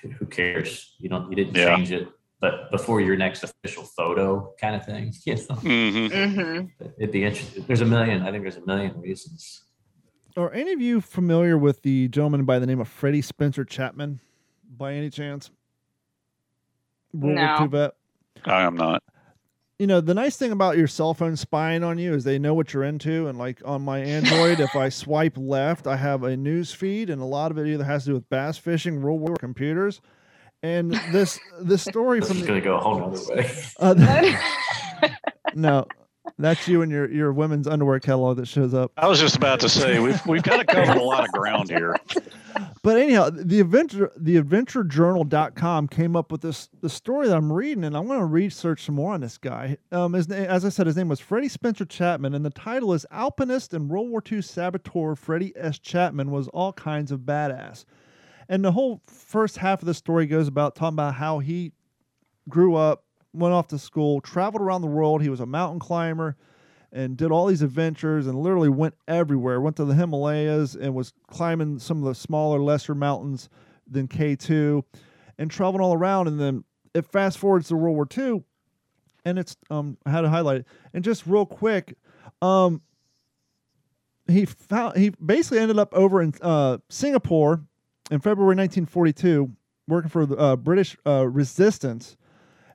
who 0.02 0.10
who 0.10 0.26
cares? 0.26 0.96
You 1.00 1.10
don't, 1.10 1.30
you 1.30 1.36
didn't 1.36 1.56
Yeah. 1.56 1.76
change 1.76 1.92
it, 1.92 2.08
but 2.40 2.72
before 2.72 3.02
your 3.02 3.16
next 3.18 3.44
official 3.44 3.84
photo 3.84 4.54
kind 4.60 4.76
of 4.76 4.86
thing, 4.86 5.14
you 5.26 5.36
know, 5.36 5.56
Mhm. 5.56 6.10
Mhm. 6.12 6.72
it'd 6.98 7.12
be 7.12 7.24
interesting. 7.24 7.64
There's 7.68 7.82
a 7.82 7.86
million, 7.86 8.22
I 8.24 8.32
think 8.32 8.44
there's 8.44 8.58
a 8.58 8.66
million 8.66 9.00
reasons. 9.02 9.64
Are 10.36 10.52
any 10.52 10.72
of 10.74 10.82
you 10.82 11.00
familiar 11.00 11.58
with 11.58 11.84
the 11.84 12.08
gentleman 12.08 12.44
by 12.44 12.58
the 12.58 12.66
name 12.66 12.80
of 12.80 12.88
Freddie 12.88 13.22
Spencer 13.22 13.64
Chapman, 13.64 14.20
by 14.78 14.94
any 14.94 15.10
chance? 15.12 15.52
World 17.14 17.38
War 17.38 17.46
No. 17.46 17.58
II 17.62 17.68
vet. 17.68 17.92
I 18.46 18.64
am 18.64 18.76
not. 18.76 19.04
You 19.80 19.88
know 19.88 20.00
the 20.02 20.14
nice 20.14 20.38
thing 20.38 20.52
about 20.52 20.78
your 20.78 20.88
cell 20.88 21.14
phone 21.14 21.36
spying 21.36 21.84
on 21.84 21.98
you 21.98 22.14
is 22.14 22.24
they 22.24 22.38
know 22.40 22.54
what 22.54 22.74
you're 22.74 22.84
into 22.84 23.28
and 23.28 23.38
like 23.38 23.60
on 23.66 23.82
my 23.82 24.00
android 24.00 24.60
if 24.60 24.76
i 24.76 24.88
swipe 24.90 25.38
left 25.38 25.88
i 25.88 25.96
have 25.98 26.24
a 26.24 26.38
news 26.38 26.72
feed 26.72 27.10
and 27.10 27.22
a 27.22 27.26
lot 27.26 27.52
of 27.52 27.58
it 27.58 27.68
either 27.68 27.84
has 27.84 28.04
to 28.04 28.10
do 28.12 28.14
with 28.14 28.30
bass 28.30 28.58
fishing 28.58 29.02
world 29.02 29.20
war 29.20 29.36
computers 29.36 30.00
and 30.62 30.92
this 31.12 31.40
this 31.62 31.82
story 31.82 32.20
This 32.20 32.30
from 32.30 32.38
is 32.38 32.44
the, 32.44 32.48
going 32.48 32.62
to 32.62 32.66
go 32.66 32.76
a 32.76 32.80
whole 32.80 33.00
nother 33.00 33.20
way. 33.36 33.52
uh, 33.80 35.10
no 35.56 35.86
that's 36.38 36.68
you 36.68 36.82
and 36.82 36.92
your 36.92 37.10
your 37.12 37.34
women's 37.34 37.68
underwear 37.68 38.00
catalog 38.00 38.38
that 38.38 38.48
shows 38.48 38.74
up 38.74 38.92
I 38.98 39.08
was 39.08 39.20
just 39.20 39.36
about 39.36 39.60
to 39.62 39.70
say 39.70 40.00
we've 40.00 40.24
we've 40.26 40.44
kind 40.44 40.62
of 40.62 40.68
covered 40.68 40.98
a 40.98 41.04
lot 41.04 41.26
of 41.26 41.32
ground 41.32 41.70
here. 41.70 41.98
But 42.84 42.98
anyhow, 42.98 43.30
the 43.32 43.62
adventure 43.62 44.12
the 44.18 44.36
adventurejournal.com 44.36 45.88
came 45.88 46.18
up 46.18 46.34
with 46.34 46.42
this 46.42 46.68
the 46.82 46.90
story 46.90 47.30
that 47.30 47.38
I'm 47.38 47.52
reading, 47.52 47.86
and 47.86 47.96
I'm 47.96 48.08
to 48.10 48.26
research 48.26 48.84
some 48.84 48.96
more 48.96 49.14
on 49.14 49.22
this 49.22 49.38
guy. 49.38 49.78
Um, 49.94 50.12
his, 50.12 50.30
as 50.30 50.66
I 50.66 50.70
said, 50.70 50.88
his 50.88 50.98
name 50.98 51.08
was 51.08 51.22
Freddie 51.22 51.48
Spencer 51.48 51.86
Chapman, 51.86 52.34
and 52.34 52.46
the 52.46 52.50
title 52.50 52.94
is 52.94 53.06
Alpinist 53.10 53.74
and 53.74 53.90
World 53.90 54.10
War 54.10 54.22
II 54.30 54.42
Saboteur 54.42 55.16
Freddie 55.16 55.54
S. 55.56 55.80
Chapman 55.80 56.30
was 56.30 56.50
all 56.50 56.74
kinds 56.74 57.14
of 57.14 57.22
badass. 57.22 57.86
And 58.50 58.66
the 58.66 58.74
whole 58.74 59.02
first 59.08 59.58
half 59.58 59.82
of 59.82 59.86
the 59.86 59.94
story 59.94 60.26
goes 60.26 60.50
about 60.50 60.76
talking 60.76 60.96
about 60.96 61.16
how 61.16 61.40
he 61.40 61.72
grew 62.50 62.76
up, 62.76 63.06
went 63.32 63.54
off 63.54 63.70
to 63.70 63.80
school, 63.80 64.20
traveled 64.20 64.62
around 64.62 64.82
the 64.82 64.88
world. 64.88 65.22
He 65.22 65.30
was 65.30 65.40
a 65.40 65.46
mountain 65.46 65.80
climber 65.80 66.36
and 66.94 67.18
did 67.18 67.32
all 67.32 67.48
these 67.48 67.64
adventures 67.64 68.28
and 68.28 68.40
literally 68.40 68.70
went 68.70 68.94
everywhere. 69.08 69.60
Went 69.60 69.76
to 69.78 69.86
the 69.86 69.96
Himalayas 69.96 70.76
and 70.76 70.94
was 70.94 71.12
climbing 71.28 71.80
some 71.80 71.98
of 71.98 72.04
the 72.04 72.16
smaller, 72.16 72.60
lesser 72.60 72.94
mountains 72.94 73.50
than 73.90 74.08
K2 74.08 74.84
and 75.40 75.50
traveling 75.50 75.82
all 75.82 75.94
around. 75.94 76.28
And 76.28 76.40
then 76.40 76.64
it 76.94 77.12
fast 77.12 77.40
forwards 77.40 77.68
to 77.70 77.76
World 77.76 77.96
War 77.96 78.08
II 78.16 78.44
and 79.26 79.40
it's, 79.40 79.58
um, 79.70 79.98
I 80.06 80.12
had 80.12 80.22
to 80.22 80.30
highlight 80.30 80.58
it. 80.58 80.68
And 80.94 81.04
just 81.04 81.26
real 81.26 81.46
quick, 81.46 81.98
um, 82.42 82.82
he 84.28 84.46
found, 84.46 84.98
he 84.98 85.10
basically 85.10 85.60
ended 85.60 85.80
up 85.80 85.94
over 85.94 86.22
in 86.22 86.34
uh, 86.42 86.78
Singapore 86.90 87.64
in 88.12 88.20
February 88.20 88.56
1942 88.56 89.52
working 89.88 90.10
for 90.10 90.26
the 90.26 90.38
uh, 90.38 90.56
British 90.56 90.96
uh, 91.06 91.28
resistance 91.28 92.16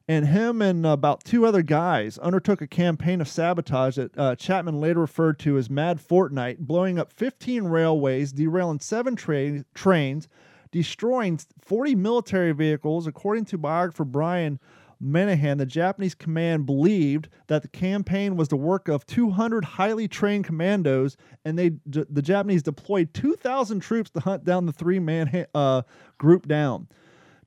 and 0.08 0.26
him 0.26 0.62
and 0.62 0.86
about 0.86 1.22
two 1.22 1.44
other 1.44 1.62
guys 1.62 2.16
undertook 2.18 2.62
a 2.62 2.66
campaign 2.66 3.20
of 3.20 3.28
sabotage 3.28 3.96
that 3.96 4.18
uh, 4.18 4.34
Chapman 4.34 4.80
later 4.80 5.00
referred 5.00 5.38
to 5.40 5.58
as 5.58 5.68
Mad 5.68 6.00
Fortnight, 6.00 6.60
blowing 6.60 6.98
up 6.98 7.12
15 7.12 7.64
railways, 7.64 8.32
derailing 8.32 8.80
seven 8.80 9.14
tra- 9.14 9.64
trains, 9.74 10.26
destroying 10.70 11.38
40 11.60 11.94
military 11.94 12.52
vehicles. 12.52 13.06
According 13.06 13.44
to 13.46 13.58
biographer 13.58 14.06
Brian 14.06 14.58
Moynahan, 15.02 15.58
the 15.58 15.66
Japanese 15.66 16.14
command 16.14 16.64
believed 16.64 17.28
that 17.48 17.60
the 17.60 17.68
campaign 17.68 18.34
was 18.34 18.48
the 18.48 18.56
work 18.56 18.88
of 18.88 19.04
200 19.06 19.64
highly 19.64 20.08
trained 20.08 20.44
commandos, 20.44 21.18
and 21.44 21.58
they 21.58 21.72
the 21.84 22.22
Japanese 22.22 22.62
deployed 22.62 23.12
2,000 23.12 23.80
troops 23.80 24.10
to 24.10 24.20
hunt 24.20 24.44
down 24.44 24.64
the 24.64 24.72
three-man 24.72 25.46
uh, 25.54 25.82
group 26.16 26.48
down. 26.48 26.88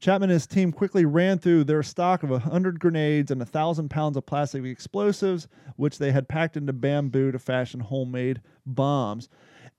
Chapman 0.01 0.31
and 0.31 0.33
his 0.33 0.47
team 0.47 0.71
quickly 0.71 1.05
ran 1.05 1.37
through 1.37 1.63
their 1.63 1.83
stock 1.83 2.23
of 2.23 2.31
100 2.31 2.79
grenades 2.79 3.29
and 3.29 3.39
1,000 3.39 3.89
pounds 3.89 4.17
of 4.17 4.25
plastic 4.25 4.65
explosives, 4.65 5.47
which 5.75 5.99
they 5.99 6.11
had 6.11 6.27
packed 6.27 6.57
into 6.57 6.73
bamboo 6.73 7.31
to 7.31 7.37
fashion 7.37 7.79
homemade 7.79 8.41
bombs. 8.65 9.29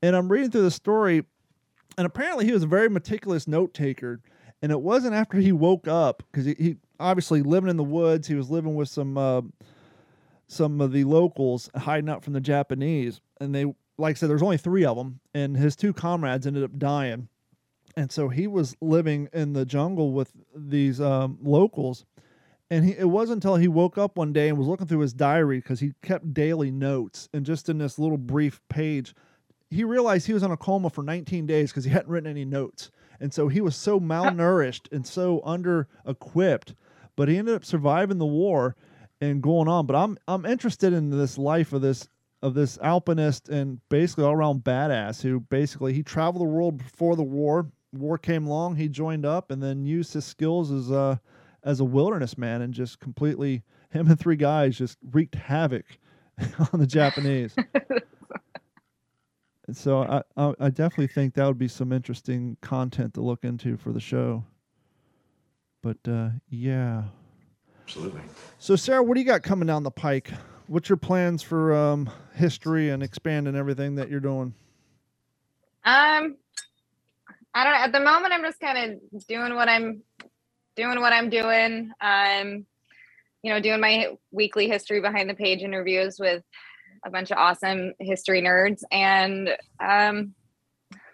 And 0.01 0.15
I'm 0.15 0.31
reading 0.31 0.53
through 0.53 0.63
the 0.63 0.71
story, 0.71 1.25
and 1.99 2.07
apparently 2.07 2.45
he 2.45 2.53
was 2.53 2.63
a 2.63 2.69
very 2.69 2.89
meticulous 2.89 3.49
note 3.49 3.75
taker. 3.75 4.21
And 4.63 4.71
it 4.71 4.81
wasn't 4.81 5.15
after 5.15 5.39
he 5.39 5.51
woke 5.51 5.89
up, 5.89 6.23
because 6.31 6.47
he, 6.47 6.55
he, 6.55 6.77
obviously 7.01 7.43
living 7.43 7.69
in 7.69 7.77
the 7.77 7.83
woods, 7.83 8.29
he 8.29 8.37
was 8.37 8.49
living 8.49 8.77
with 8.77 8.89
some 8.89 9.19
uh, 9.19 9.43
some 10.47 10.81
of 10.81 10.93
the 10.93 11.03
locals 11.03 11.69
hiding 11.75 12.09
out 12.09 12.23
from 12.23 12.35
the 12.35 12.41
Japanese. 12.41 13.21
And 13.41 13.53
they, 13.53 13.65
like 13.99 14.15
I 14.17 14.19
said, 14.19 14.31
there's 14.31 14.43
only 14.43 14.57
three 14.57 14.85
of 14.85 14.97
them, 14.97 15.19
and 15.35 15.57
his 15.57 15.75
two 15.75 15.93
comrades 15.93 16.47
ended 16.47 16.63
up 16.63 16.79
dying 16.79 17.29
and 17.97 18.11
so 18.11 18.29
he 18.29 18.47
was 18.47 18.77
living 18.81 19.29
in 19.33 19.53
the 19.53 19.65
jungle 19.65 20.13
with 20.13 20.33
these 20.55 21.01
um, 21.01 21.39
locals. 21.43 22.05
And 22.71 22.87
he, 22.87 22.93
it 22.93 23.09
wasn't 23.09 23.45
until 23.45 23.57
he 23.57 23.69
woke 23.69 23.99
up 23.99 24.17
one 24.17 24.33
day 24.33 24.49
and 24.49 24.57
was 24.57 24.67
looking 24.67 24.87
through 24.87 25.01
his 25.01 25.13
diary 25.13 25.59
because 25.59 25.81
he 25.81 25.93
kept 26.03 26.33
daily 26.33 26.71
notes 26.71 27.29
and 27.35 27.45
just 27.45 27.69
in 27.69 27.79
this 27.79 27.99
little 27.99 28.17
brief 28.17 28.61
page 28.69 29.15
he 29.69 29.85
realized 29.85 30.27
he 30.27 30.35
was 30.35 30.43
on 30.43 30.51
a 30.51 30.57
coma 30.57 30.91
for 30.91 31.03
19 31.03 31.47
days 31.47 31.71
because 31.71 31.85
he 31.85 31.91
hadn't 31.91 32.11
written 32.11 32.29
any 32.29 32.45
notes. 32.45 32.91
And 33.21 33.33
so 33.33 33.49
he 33.49 33.63
was 33.63 33.75
so 33.75 33.99
malnourished 33.99 34.93
and 34.93 35.07
so 35.07 35.41
under 35.45 35.89
equipped 36.07 36.75
but 37.17 37.29
he 37.29 37.37
ended 37.37 37.55
up 37.55 37.65
surviving 37.65 38.19
the 38.19 38.27
war 38.27 38.77
and 39.21 39.43
going 39.43 39.69
on. 39.69 39.87
But 39.87 39.97
i'm 39.97 40.19
i'm 40.29 40.45
interested 40.47 40.93
in 40.93 41.11
this 41.11 41.39
life 41.39 41.73
of 41.73 41.83
this 41.83 42.09
of 42.43 42.55
this 42.55 42.79
alpinist 42.83 43.49
and 43.49 43.81
basically 43.89 44.25
all 44.25 44.33
around 44.33 44.65
badass 44.65 45.23
who 45.23 45.41
basically 45.41 45.93
he 45.93 46.03
traveled 46.03 46.41
the 46.41 46.49
world 46.49 46.79
before 46.79 47.15
the 47.15 47.23
war 47.23 47.71
war 47.93 48.19
came 48.19 48.47
along, 48.47 48.77
he 48.77 48.89
joined 48.89 49.27
up 49.27 49.51
and 49.51 49.63
then 49.63 49.85
used 49.85 50.15
his 50.15 50.25
skills 50.25 50.71
as 50.71 50.91
a 50.91 51.21
as 51.65 51.81
a 51.81 51.85
wilderness 51.85 52.37
man 52.37 52.61
and 52.63 52.75
just 52.75 52.99
completely 52.99 53.63
him 53.91 54.09
and 54.09 54.19
three 54.19 54.37
guys 54.37 54.77
just 54.77 54.99
wreaked 55.13 55.35
havoc 55.35 55.85
on 56.73 56.81
the 56.81 56.87
Japanese. 56.87 57.55
and 59.67 59.77
so 59.77 60.03
I, 60.03 60.23
I, 60.37 60.55
I 60.59 60.71
definitely 60.71 61.07
think 61.09 61.35
that 61.35 61.47
would 61.47 61.59
be 61.59 61.69
some 61.69 61.93
interesting 61.93 62.57
content 62.63 63.15
to 63.15 63.21
look 63.21 63.45
into 63.45 63.77
for 63.77 63.93
the 63.93 64.01
show. 64.01 64.45
But 65.83 65.99
uh, 66.09 66.31
yeah, 66.49 67.05
absolutely. 67.85 68.23
So 68.59 68.75
Sarah, 68.75 69.03
what 69.03 69.15
do 69.15 69.21
you 69.21 69.27
got 69.27 69.43
coming 69.43 69.67
down 69.67 69.83
the 69.83 69.91
pike? 69.91 70.33
What's 70.67 70.89
your 70.89 70.97
plans 70.97 71.43
for 71.43 71.75
um, 71.75 72.11
history 72.35 72.91
and 72.91 73.03
expanding 73.03 73.55
everything 73.55 73.97
that 73.97 74.09
you're 74.09 74.21
doing? 74.21 74.55
Um, 75.85 76.37
I 77.55 77.65
don't 77.65 77.73
know. 77.73 77.79
At 77.81 77.93
the 77.93 78.01
moment, 78.01 78.33
I'm 78.33 78.43
just 78.43 78.61
kind 78.61 78.93
of 78.93 79.27
doing 79.27 79.55
what 79.55 79.69
I'm 79.69 80.03
doing, 80.77 81.01
what 81.01 81.13
I'm 81.13 81.29
doing. 81.31 81.93
Um, 82.01 82.67
you 83.43 83.53
know, 83.53 83.61
doing 83.61 83.81
my 83.81 84.17
weekly 84.31 84.69
history 84.69 85.01
behind 85.01 85.29
the 85.29 85.35
page 85.35 85.63
interviews 85.63 86.17
with 86.19 86.43
a 87.05 87.11
bunch 87.11 87.31
of 87.31 87.39
awesome 87.39 87.93
history 87.99 88.41
nerds, 88.41 88.83
and 88.91 89.49
um, 89.81 90.35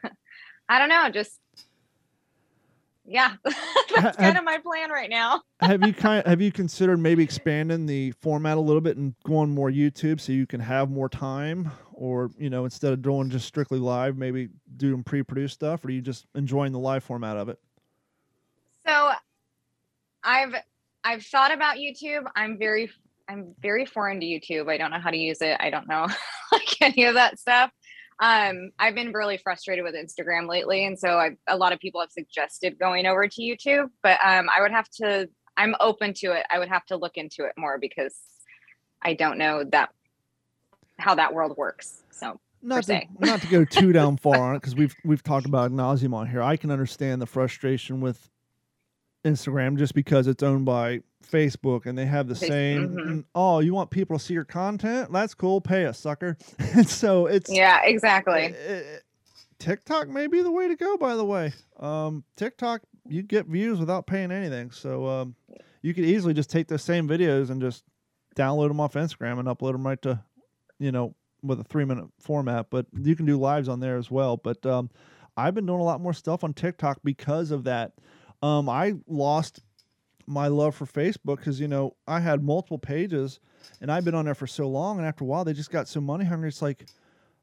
I 0.68 0.78
don't 0.78 0.90
know, 0.90 1.08
just 1.10 1.38
yeah, 3.08 3.34
that's 3.96 4.16
kind 4.18 4.36
of 4.36 4.44
my 4.44 4.58
plan 4.58 4.90
right 4.90 5.08
now. 5.08 5.42
have 5.60 5.84
you 5.84 5.94
kind 5.94 6.20
of, 6.20 6.26
have 6.26 6.40
you 6.40 6.52
considered 6.52 6.98
maybe 6.98 7.22
expanding 7.22 7.86
the 7.86 8.12
format 8.12 8.58
a 8.58 8.60
little 8.60 8.82
bit 8.82 8.98
and 8.98 9.14
going 9.24 9.48
more 9.48 9.70
YouTube 9.70 10.20
so 10.20 10.32
you 10.32 10.46
can 10.46 10.60
have 10.60 10.90
more 10.90 11.08
time, 11.08 11.70
or 11.94 12.30
you 12.38 12.50
know, 12.50 12.64
instead 12.64 12.92
of 12.92 13.00
doing 13.00 13.30
just 13.30 13.46
strictly 13.46 13.78
live, 13.78 14.16
maybe 14.18 14.48
doing 14.76 15.02
pre-produced 15.02 15.54
stuff, 15.54 15.84
or 15.84 15.88
are 15.88 15.90
you 15.90 16.02
just 16.02 16.26
enjoying 16.34 16.72
the 16.72 16.78
live 16.78 17.02
format 17.02 17.38
of 17.38 17.48
it? 17.48 17.58
So, 18.86 19.12
I've 20.22 20.54
I've 21.02 21.24
thought 21.24 21.52
about 21.52 21.76
YouTube. 21.76 22.24
I'm 22.36 22.58
very 22.58 22.90
I'm 23.26 23.54
very 23.60 23.86
foreign 23.86 24.20
to 24.20 24.26
YouTube. 24.26 24.70
I 24.70 24.76
don't 24.76 24.90
know 24.90 25.00
how 25.00 25.10
to 25.10 25.16
use 25.16 25.40
it. 25.40 25.56
I 25.60 25.70
don't 25.70 25.88
know 25.88 26.06
like 26.52 26.82
any 26.82 27.04
of 27.04 27.14
that 27.14 27.38
stuff 27.38 27.70
um, 28.20 28.70
I've 28.78 28.94
been 28.94 29.12
really 29.12 29.36
frustrated 29.38 29.84
with 29.84 29.94
Instagram 29.94 30.48
lately, 30.48 30.84
and 30.84 30.98
so 30.98 31.18
I've, 31.18 31.36
a 31.46 31.56
lot 31.56 31.72
of 31.72 31.78
people 31.78 32.00
have 32.00 32.10
suggested 32.10 32.78
going 32.78 33.06
over 33.06 33.28
to 33.28 33.40
YouTube. 33.40 33.88
But 34.02 34.18
um, 34.24 34.48
I 34.54 34.60
would 34.60 34.72
have 34.72 34.88
to. 35.00 35.28
I'm 35.56 35.74
open 35.80 36.14
to 36.14 36.32
it. 36.32 36.46
I 36.50 36.58
would 36.58 36.68
have 36.68 36.84
to 36.86 36.96
look 36.96 37.16
into 37.16 37.44
it 37.44 37.52
more 37.56 37.78
because 37.78 38.14
I 39.02 39.14
don't 39.14 39.38
know 39.38 39.64
that 39.72 39.90
how 40.98 41.14
that 41.14 41.32
world 41.32 41.56
works. 41.56 42.02
So 42.10 42.40
not 42.60 42.84
to, 42.84 43.02
not 43.20 43.40
to 43.42 43.46
go 43.46 43.64
too 43.64 43.92
down 43.92 44.16
far 44.22 44.36
on 44.36 44.56
it 44.56 44.60
because 44.60 44.74
we've 44.74 44.96
we've 45.04 45.22
talked 45.22 45.46
about 45.46 45.70
nauseum 45.70 46.14
on 46.14 46.28
here. 46.28 46.42
I 46.42 46.56
can 46.56 46.70
understand 46.70 47.22
the 47.22 47.26
frustration 47.26 48.00
with 48.00 48.30
Instagram 49.24 49.78
just 49.78 49.94
because 49.94 50.26
it's 50.26 50.42
owned 50.42 50.64
by 50.64 51.02
Facebook 51.26 51.86
and 51.86 51.96
they 51.96 52.06
have 52.06 52.28
the 52.28 52.34
same. 52.34 52.88
Mm-hmm. 52.88 53.20
Oh, 53.34 53.60
you 53.60 53.74
want 53.74 53.90
people 53.90 54.18
to 54.18 54.24
see 54.24 54.34
your 54.34 54.44
content? 54.44 55.12
That's 55.12 55.34
cool. 55.34 55.60
Pay 55.60 55.86
us, 55.86 55.98
sucker. 55.98 56.36
and 56.58 56.88
so 56.88 57.26
it's 57.26 57.52
yeah, 57.52 57.80
exactly. 57.84 58.44
It, 58.44 58.54
it, 58.54 59.02
TikTok 59.58 60.08
may 60.08 60.26
be 60.26 60.40
the 60.42 60.50
way 60.50 60.68
to 60.68 60.76
go. 60.76 60.96
By 60.96 61.16
the 61.16 61.24
way, 61.24 61.52
um, 61.78 62.24
TikTok 62.36 62.82
you 63.08 63.22
get 63.22 63.46
views 63.46 63.80
without 63.80 64.06
paying 64.06 64.30
anything. 64.30 64.70
So 64.70 65.06
um, 65.06 65.34
you 65.82 65.94
could 65.94 66.04
easily 66.04 66.34
just 66.34 66.50
take 66.50 66.68
the 66.68 66.78
same 66.78 67.08
videos 67.08 67.50
and 67.50 67.60
just 67.60 67.84
download 68.36 68.68
them 68.68 68.80
off 68.80 68.94
Instagram 68.94 69.38
and 69.38 69.48
upload 69.48 69.72
them 69.72 69.86
right 69.86 70.00
to, 70.02 70.22
you 70.78 70.92
know, 70.92 71.14
with 71.42 71.60
a 71.60 71.64
three 71.64 71.84
minute 71.84 72.06
format. 72.20 72.66
But 72.70 72.86
you 72.92 73.16
can 73.16 73.26
do 73.26 73.38
lives 73.38 73.68
on 73.68 73.80
there 73.80 73.96
as 73.96 74.10
well. 74.10 74.36
But 74.36 74.64
um, 74.66 74.90
I've 75.36 75.54
been 75.54 75.66
doing 75.66 75.80
a 75.80 75.84
lot 75.84 76.00
more 76.00 76.12
stuff 76.12 76.44
on 76.44 76.52
TikTok 76.54 77.00
because 77.02 77.50
of 77.50 77.64
that. 77.64 77.92
Um, 78.42 78.68
I 78.68 78.94
lost 79.06 79.62
my 80.28 80.48
love 80.48 80.74
for 80.74 80.86
Facebook 80.86 81.38
because 81.38 81.58
you 81.58 81.68
know 81.68 81.96
I 82.06 82.20
had 82.20 82.42
multiple 82.42 82.78
pages 82.78 83.40
and 83.80 83.90
I've 83.90 84.04
been 84.04 84.14
on 84.14 84.24
there 84.24 84.34
for 84.34 84.46
so 84.46 84.68
long, 84.68 84.98
and 84.98 85.06
after 85.06 85.24
a 85.24 85.26
while 85.26 85.44
they 85.44 85.52
just 85.52 85.70
got 85.70 85.88
so 85.88 86.00
money 86.00 86.24
hungry. 86.24 86.48
It's 86.48 86.62
like, 86.62 86.86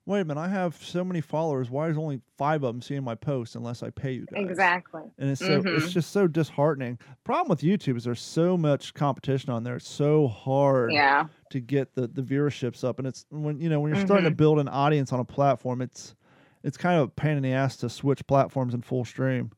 wait 0.06 0.22
a 0.22 0.26
minute, 0.26 0.40
I 0.40 0.48
have 0.48 0.76
so 0.76 1.04
many 1.04 1.22
followers. 1.22 1.70
Why 1.70 1.90
is 1.90 1.98
only 1.98 2.22
five 2.38 2.64
of 2.64 2.74
them 2.74 2.82
seeing 2.82 3.04
my 3.04 3.16
posts 3.16 3.56
unless 3.56 3.84
I 3.84 3.90
pay 3.90 4.14
you 4.14 4.26
guys? 4.32 4.44
Exactly. 4.44 5.04
And 5.18 5.32
it's 5.32 5.40
so 5.40 5.62
mm-hmm. 5.62 5.78
it's 5.78 5.94
just 5.94 6.12
so 6.12 6.28
disheartening. 6.28 7.00
Problem 7.24 7.50
with 7.50 7.62
YouTube 7.62 7.98
is 7.98 8.04
there's 8.04 8.22
so 8.22 8.58
much 8.58 8.94
competition 8.94 9.50
on 9.50 9.64
there. 9.64 9.76
It's 9.76 9.90
so 9.90 10.28
hard 10.28 10.94
yeah. 10.94 11.26
to 11.52 11.60
get 11.60 11.96
the 11.96 12.08
the 12.08 12.22
viewerships 12.22 12.84
up, 12.84 13.00
and 13.00 13.08
it's 13.08 13.26
when 13.30 13.60
you 13.60 13.70
know 13.70 13.80
when 13.80 13.90
you're 13.90 13.98
mm-hmm. 13.98 14.08
starting 14.08 14.26
to 14.26 14.32
mm-hmm. 14.32 14.38
build 14.38 14.60
an 14.60 14.68
audience 14.68 15.12
on 15.12 15.20
a 15.20 15.26
platform, 15.26 15.82
it's 15.82 16.16
it's 16.64 16.78
kind 16.78 17.00
of 17.00 17.08
a 17.08 17.12
pain 17.12 17.38
in 17.38 17.44
the 17.44 17.54
ass 17.54 17.78
to 17.78 17.90
switch 17.90 18.26
platforms 18.28 18.74
in 18.74 18.82
full 18.82 19.06
stream. 19.06 19.52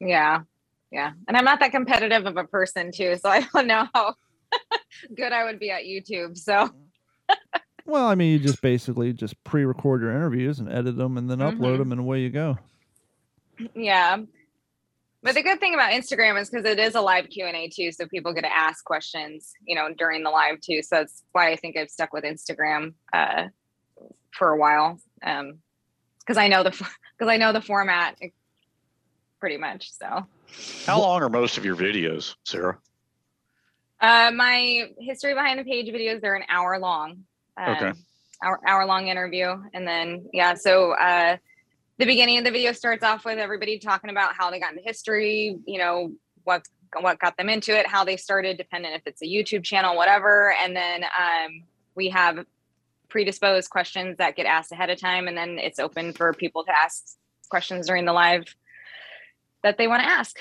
Yeah. 0.00 0.40
Yeah. 0.94 1.10
And 1.26 1.36
I'm 1.36 1.44
not 1.44 1.58
that 1.58 1.72
competitive 1.72 2.24
of 2.24 2.36
a 2.36 2.44
person 2.44 2.92
too. 2.92 3.16
So 3.16 3.28
I 3.28 3.40
don't 3.52 3.66
know 3.66 3.88
how 3.92 4.14
good 5.16 5.32
I 5.32 5.42
would 5.42 5.58
be 5.58 5.72
at 5.72 5.82
YouTube. 5.82 6.38
So 6.38 6.70
Well, 7.84 8.06
I 8.06 8.14
mean, 8.14 8.30
you 8.30 8.38
just 8.38 8.62
basically 8.62 9.12
just 9.12 9.42
pre-record 9.42 10.02
your 10.02 10.12
interviews 10.12 10.60
and 10.60 10.70
edit 10.70 10.96
them 10.96 11.18
and 11.18 11.28
then 11.28 11.38
mm-hmm. 11.38 11.60
upload 11.60 11.78
them 11.78 11.90
and 11.90 12.00
away 12.00 12.20
you 12.20 12.30
go. 12.30 12.56
Yeah. 13.74 14.18
But 15.24 15.34
the 15.34 15.42
good 15.42 15.58
thing 15.58 15.74
about 15.74 15.90
Instagram 15.90 16.40
is 16.40 16.48
because 16.48 16.64
it 16.64 16.78
is 16.78 16.94
a 16.94 17.00
live 17.00 17.28
Q 17.28 17.46
and 17.46 17.56
A 17.56 17.68
too, 17.68 17.90
so 17.90 18.06
people 18.06 18.32
get 18.32 18.42
to 18.42 18.56
ask 18.56 18.84
questions, 18.84 19.52
you 19.66 19.74
know, 19.74 19.92
during 19.92 20.22
the 20.22 20.30
live 20.30 20.60
too. 20.60 20.80
So 20.80 20.96
that's 20.96 21.24
why 21.32 21.50
I 21.50 21.56
think 21.56 21.76
I've 21.76 21.90
stuck 21.90 22.12
with 22.12 22.22
Instagram 22.22 22.94
uh, 23.12 23.48
for 24.30 24.50
a 24.50 24.56
while, 24.56 25.00
because 25.18 26.36
um, 26.36 26.38
I 26.38 26.46
know 26.46 26.62
the 26.62 26.70
because 26.70 27.30
I 27.30 27.36
know 27.36 27.52
the 27.52 27.62
format 27.62 28.16
eh, 28.22 28.28
pretty 29.40 29.56
much. 29.56 29.90
So, 29.92 30.26
how 30.86 31.00
long 31.00 31.22
are 31.22 31.28
most 31.28 31.58
of 31.58 31.64
your 31.64 31.76
videos, 31.76 32.34
Sarah? 32.44 32.78
Uh, 34.00 34.30
my 34.34 34.90
history 34.98 35.34
behind 35.34 35.58
the 35.58 35.64
page 35.64 35.86
videos 35.92 36.20
they're 36.20 36.34
an 36.34 36.44
hour 36.48 36.78
long. 36.78 37.24
Um, 37.56 37.76
okay. 37.76 37.92
Hour 38.42 38.60
hour 38.66 38.86
long 38.86 39.08
interview, 39.08 39.56
and 39.72 39.86
then 39.86 40.28
yeah, 40.32 40.54
so. 40.54 40.92
Uh, 40.92 41.36
the 41.96 42.06
beginning 42.06 42.38
of 42.38 42.44
the 42.44 42.50
video 42.50 42.72
starts 42.72 43.04
off 43.04 43.24
with 43.24 43.38
everybody 43.38 43.78
talking 43.78 44.10
about 44.10 44.34
how 44.34 44.50
they 44.50 44.58
got 44.58 44.72
into 44.72 44.82
history, 44.82 45.56
you 45.64 45.78
know, 45.78 46.12
what 46.42 46.66
what 47.00 47.18
got 47.18 47.36
them 47.36 47.48
into 47.48 47.76
it, 47.76 47.86
how 47.86 48.04
they 48.04 48.16
started, 48.16 48.56
dependent 48.56 48.94
if 48.94 49.02
it's 49.06 49.22
a 49.22 49.26
YouTube 49.26 49.64
channel, 49.64 49.96
whatever. 49.96 50.52
And 50.52 50.76
then 50.76 51.04
um, 51.04 51.64
we 51.94 52.08
have 52.10 52.44
predisposed 53.08 53.70
questions 53.70 54.16
that 54.18 54.36
get 54.36 54.46
asked 54.46 54.72
ahead 54.72 54.90
of 54.90 55.00
time, 55.00 55.28
and 55.28 55.36
then 55.36 55.58
it's 55.58 55.78
open 55.78 56.12
for 56.12 56.32
people 56.32 56.64
to 56.64 56.72
ask 56.76 57.16
questions 57.48 57.86
during 57.86 58.04
the 58.04 58.12
live 58.12 58.44
that 59.64 59.78
they 59.78 59.88
want 59.88 60.02
to 60.02 60.08
ask. 60.08 60.38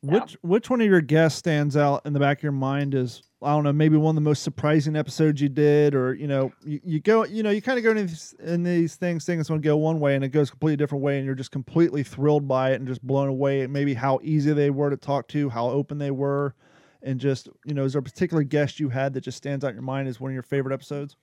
Which 0.00 0.36
which 0.42 0.68
one 0.68 0.80
of 0.80 0.86
your 0.88 1.00
guests 1.00 1.38
stands 1.38 1.76
out 1.76 2.02
in 2.06 2.12
the 2.12 2.18
back 2.18 2.38
of 2.38 2.42
your 2.42 2.52
mind 2.52 2.94
is 2.94 3.22
I 3.40 3.54
don't 3.54 3.64
know, 3.64 3.72
maybe 3.72 3.96
one 3.96 4.12
of 4.12 4.14
the 4.16 4.28
most 4.28 4.42
surprising 4.42 4.96
episodes 4.96 5.40
you 5.40 5.48
did, 5.48 5.94
or 5.94 6.14
you 6.14 6.26
know, 6.26 6.52
you, 6.64 6.80
you 6.84 7.00
go, 7.00 7.24
you 7.24 7.42
know, 7.42 7.50
you 7.50 7.62
kind 7.62 7.78
of 7.78 7.84
go 7.84 7.90
in 7.90 8.06
these, 8.06 8.34
in 8.40 8.62
these 8.62 8.94
things, 8.96 9.24
things 9.24 9.50
want 9.50 9.62
to 9.62 9.68
go 9.68 9.76
one 9.76 10.00
way 10.00 10.14
and 10.14 10.24
it 10.24 10.28
goes 10.28 10.50
completely 10.50 10.76
different 10.76 11.04
way, 11.04 11.18
and 11.18 11.26
you're 11.26 11.34
just 11.34 11.50
completely 11.50 12.02
thrilled 12.02 12.48
by 12.48 12.72
it 12.72 12.76
and 12.76 12.86
just 12.86 13.04
blown 13.04 13.28
away. 13.28 13.66
Maybe 13.66 13.94
how 13.94 14.18
easy 14.22 14.52
they 14.52 14.70
were 14.70 14.90
to 14.90 14.96
talk 14.96 15.28
to, 15.28 15.48
how 15.50 15.68
open 15.68 15.98
they 15.98 16.10
were, 16.10 16.54
and 17.02 17.20
just 17.20 17.48
you 17.64 17.74
know, 17.74 17.84
is 17.84 17.92
there 17.92 18.00
a 18.00 18.02
particular 18.02 18.42
guest 18.42 18.80
you 18.80 18.88
had 18.88 19.14
that 19.14 19.22
just 19.22 19.36
stands 19.36 19.64
out 19.64 19.68
in 19.68 19.74
your 19.74 19.82
mind 19.82 20.08
as 20.08 20.18
one 20.18 20.30
of 20.30 20.34
your 20.34 20.42
favorite 20.42 20.72
episodes? 20.72 21.16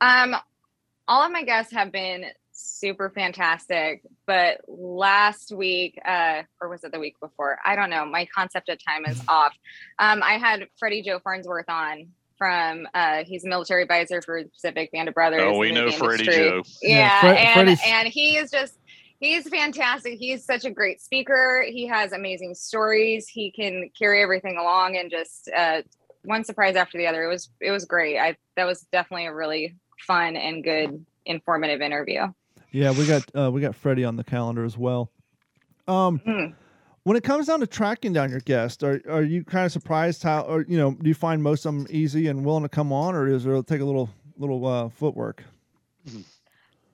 Um, 0.00 0.34
all 1.06 1.22
of 1.22 1.30
my 1.30 1.44
guests 1.44 1.72
have 1.72 1.92
been 1.92 2.24
super 2.60 3.10
fantastic. 3.10 4.02
But 4.26 4.60
last 4.68 5.52
week, 5.52 5.98
uh, 6.04 6.42
or 6.60 6.68
was 6.68 6.84
it 6.84 6.92
the 6.92 7.00
week 7.00 7.16
before? 7.20 7.58
I 7.64 7.76
don't 7.76 7.90
know. 7.90 8.04
My 8.04 8.26
concept 8.34 8.68
of 8.68 8.78
time 8.84 9.04
is 9.06 9.20
off. 9.28 9.54
Um, 9.98 10.22
I 10.22 10.34
had 10.34 10.66
Freddie 10.78 11.02
Joe 11.02 11.20
Farnsworth 11.22 11.68
on 11.68 12.08
from 12.38 12.88
uh, 12.94 13.22
he's 13.24 13.44
a 13.44 13.48
military 13.48 13.82
advisor 13.82 14.22
for 14.22 14.42
Pacific 14.44 14.90
Band 14.92 15.08
of 15.08 15.14
Brothers. 15.14 15.42
Oh, 15.44 15.58
we 15.58 15.72
know 15.72 15.90
Freddie 15.90 16.24
Joe. 16.24 16.62
Yeah, 16.82 16.96
yeah 16.96 17.20
Fre- 17.20 17.26
and 17.26 17.54
Freddie's... 17.54 17.80
and 17.84 18.08
he 18.08 18.36
is 18.36 18.50
just 18.50 18.78
he's 19.18 19.48
fantastic. 19.48 20.18
He's 20.18 20.44
such 20.44 20.64
a 20.64 20.70
great 20.70 21.00
speaker. 21.00 21.64
He 21.68 21.86
has 21.86 22.12
amazing 22.12 22.54
stories. 22.54 23.28
He 23.28 23.50
can 23.50 23.90
carry 23.96 24.22
everything 24.22 24.56
along 24.56 24.96
and 24.96 25.10
just 25.10 25.50
uh, 25.54 25.82
one 26.24 26.44
surprise 26.44 26.76
after 26.76 26.98
the 26.98 27.06
other. 27.06 27.24
It 27.24 27.28
was 27.28 27.50
it 27.60 27.70
was 27.70 27.84
great. 27.84 28.18
I 28.18 28.36
that 28.56 28.64
was 28.64 28.86
definitely 28.90 29.26
a 29.26 29.34
really 29.34 29.76
fun 30.06 30.36
and 30.36 30.64
good 30.64 31.04
informative 31.26 31.80
interview. 31.80 32.26
Yeah, 32.72 32.92
we 32.92 33.06
got 33.06 33.24
uh, 33.34 33.50
we 33.50 33.60
got 33.60 33.74
Freddie 33.74 34.04
on 34.04 34.16
the 34.16 34.24
calendar 34.24 34.64
as 34.64 34.78
well. 34.78 35.10
Um, 35.88 36.20
mm. 36.20 36.54
when 37.02 37.16
it 37.16 37.24
comes 37.24 37.46
down 37.46 37.60
to 37.60 37.66
tracking 37.66 38.12
down 38.12 38.30
your 38.30 38.40
guests, 38.40 38.82
are 38.82 39.00
are 39.08 39.22
you 39.22 39.44
kind 39.44 39.66
of 39.66 39.72
surprised 39.72 40.22
how, 40.22 40.42
or 40.42 40.64
you 40.68 40.78
know, 40.78 40.92
do 40.92 41.08
you 41.08 41.14
find 41.14 41.42
most 41.42 41.66
of 41.66 41.74
them 41.74 41.86
easy 41.90 42.28
and 42.28 42.44
willing 42.44 42.62
to 42.62 42.68
come 42.68 42.92
on, 42.92 43.14
or 43.14 43.26
is 43.26 43.44
it 43.44 43.66
take 43.66 43.80
a 43.80 43.84
little 43.84 44.08
little 44.36 44.66
uh, 44.66 44.88
footwork? 44.88 45.42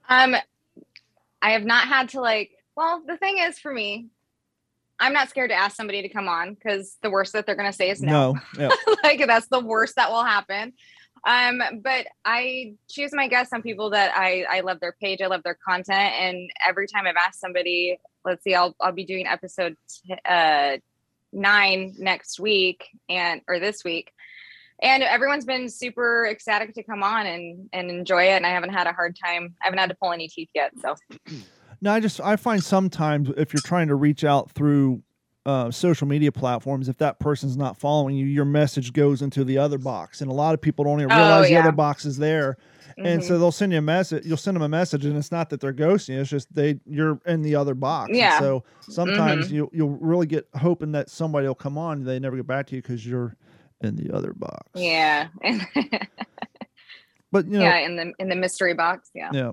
Um, 0.08 0.36
I 1.42 1.50
have 1.50 1.64
not 1.64 1.88
had 1.88 2.10
to 2.10 2.20
like. 2.20 2.52
Well, 2.76 3.02
the 3.06 3.16
thing 3.16 3.38
is, 3.38 3.58
for 3.58 3.72
me, 3.72 4.08
I'm 4.98 5.12
not 5.12 5.28
scared 5.28 5.50
to 5.50 5.56
ask 5.56 5.76
somebody 5.76 6.02
to 6.02 6.08
come 6.08 6.28
on 6.28 6.54
because 6.54 6.96
the 7.02 7.10
worst 7.10 7.32
that 7.34 7.46
they're 7.46 7.54
going 7.54 7.70
to 7.70 7.76
say 7.76 7.90
is 7.90 8.00
no. 8.00 8.34
no. 8.56 8.70
Yeah. 8.86 8.94
like 9.02 9.24
that's 9.26 9.48
the 9.48 9.60
worst 9.60 9.96
that 9.96 10.10
will 10.10 10.24
happen. 10.24 10.72
Um, 11.24 11.60
but 11.82 12.06
I 12.24 12.74
choose 12.88 13.12
my 13.12 13.28
guests 13.28 13.52
on 13.52 13.62
people 13.62 13.90
that 13.90 14.12
I, 14.16 14.44
I 14.48 14.60
love 14.60 14.80
their 14.80 14.96
page, 15.00 15.20
I 15.20 15.26
love 15.26 15.42
their 15.42 15.58
content. 15.66 16.14
And 16.14 16.50
every 16.66 16.86
time 16.86 17.06
I've 17.06 17.16
asked 17.16 17.40
somebody, 17.40 17.98
let's 18.24 18.44
see, 18.44 18.54
I'll, 18.54 18.76
I'll 18.80 18.92
be 18.92 19.04
doing 19.04 19.26
episode 19.26 19.76
uh, 20.24 20.76
nine 21.32 21.94
next 21.98 22.38
week 22.38 22.86
and, 23.08 23.40
or 23.48 23.58
this 23.58 23.84
week. 23.84 24.12
And 24.82 25.02
everyone's 25.02 25.46
been 25.46 25.68
super 25.70 26.26
ecstatic 26.26 26.74
to 26.74 26.82
come 26.82 27.02
on 27.02 27.26
and, 27.26 27.68
and 27.72 27.90
enjoy 27.90 28.24
it. 28.24 28.36
And 28.36 28.46
I 28.46 28.50
haven't 28.50 28.74
had 28.74 28.86
a 28.86 28.92
hard 28.92 29.16
time. 29.22 29.54
I 29.62 29.66
haven't 29.66 29.78
had 29.78 29.88
to 29.88 29.96
pull 29.96 30.12
any 30.12 30.28
teeth 30.28 30.50
yet. 30.54 30.72
So. 30.80 30.94
No, 31.80 31.92
I 31.92 32.00
just 32.00 32.20
I 32.20 32.36
find 32.36 32.62
sometimes 32.62 33.30
if 33.36 33.52
you're 33.52 33.60
trying 33.60 33.88
to 33.88 33.94
reach 33.94 34.24
out 34.24 34.50
through 34.50 35.02
uh, 35.46 35.70
social 35.70 36.08
media 36.08 36.32
platforms, 36.32 36.88
if 36.88 36.98
that 36.98 37.20
person's 37.20 37.56
not 37.56 37.78
following 37.78 38.16
you, 38.16 38.26
your 38.26 38.44
message 38.44 38.92
goes 38.92 39.22
into 39.22 39.44
the 39.44 39.56
other 39.56 39.78
box, 39.78 40.20
and 40.20 40.28
a 40.28 40.34
lot 40.34 40.54
of 40.54 40.60
people 40.60 40.84
don't 40.84 41.00
even 41.00 41.12
oh, 41.12 41.16
realize 41.16 41.46
oh, 41.46 41.48
yeah. 41.48 41.62
the 41.62 41.68
other 41.68 41.76
box 41.76 42.04
is 42.04 42.18
there. 42.18 42.58
Mm-hmm. 42.98 43.06
And 43.06 43.22
so 43.22 43.32
mm-hmm. 43.32 43.40
they'll 43.40 43.52
send 43.52 43.72
you 43.72 43.78
a 43.78 43.82
message. 43.82 44.26
You'll 44.26 44.38
send 44.38 44.56
them 44.56 44.62
a 44.62 44.68
message, 44.68 45.04
and 45.04 45.16
it's 45.16 45.30
not 45.30 45.50
that 45.50 45.60
they're 45.60 45.72
ghosting. 45.72 46.18
It's 46.18 46.30
just 46.30 46.52
they 46.52 46.80
you're 46.84 47.20
in 47.26 47.42
the 47.42 47.54
other 47.54 47.74
box. 47.74 48.10
Yeah. 48.12 48.36
And 48.36 48.42
so 48.42 48.64
sometimes 48.80 49.46
mm-hmm. 49.46 49.54
you 49.54 49.70
you'll 49.72 49.98
really 49.98 50.26
get 50.26 50.48
hoping 50.56 50.92
that 50.92 51.10
somebody 51.10 51.46
will 51.46 51.54
come 51.54 51.78
on. 51.78 52.02
They 52.02 52.18
never 52.18 52.36
get 52.36 52.46
back 52.46 52.66
to 52.68 52.74
you 52.74 52.82
because 52.82 53.06
you're 53.06 53.36
in 53.82 53.94
the 53.94 54.12
other 54.12 54.32
box. 54.32 54.66
Yeah. 54.74 55.28
but 57.30 57.46
you 57.46 57.58
know. 57.58 57.60
Yeah, 57.60 57.78
in 57.78 57.96
the 57.96 58.12
in 58.18 58.28
the 58.28 58.36
mystery 58.36 58.74
box. 58.74 59.10
Yeah. 59.14 59.30
Yeah. 59.32 59.52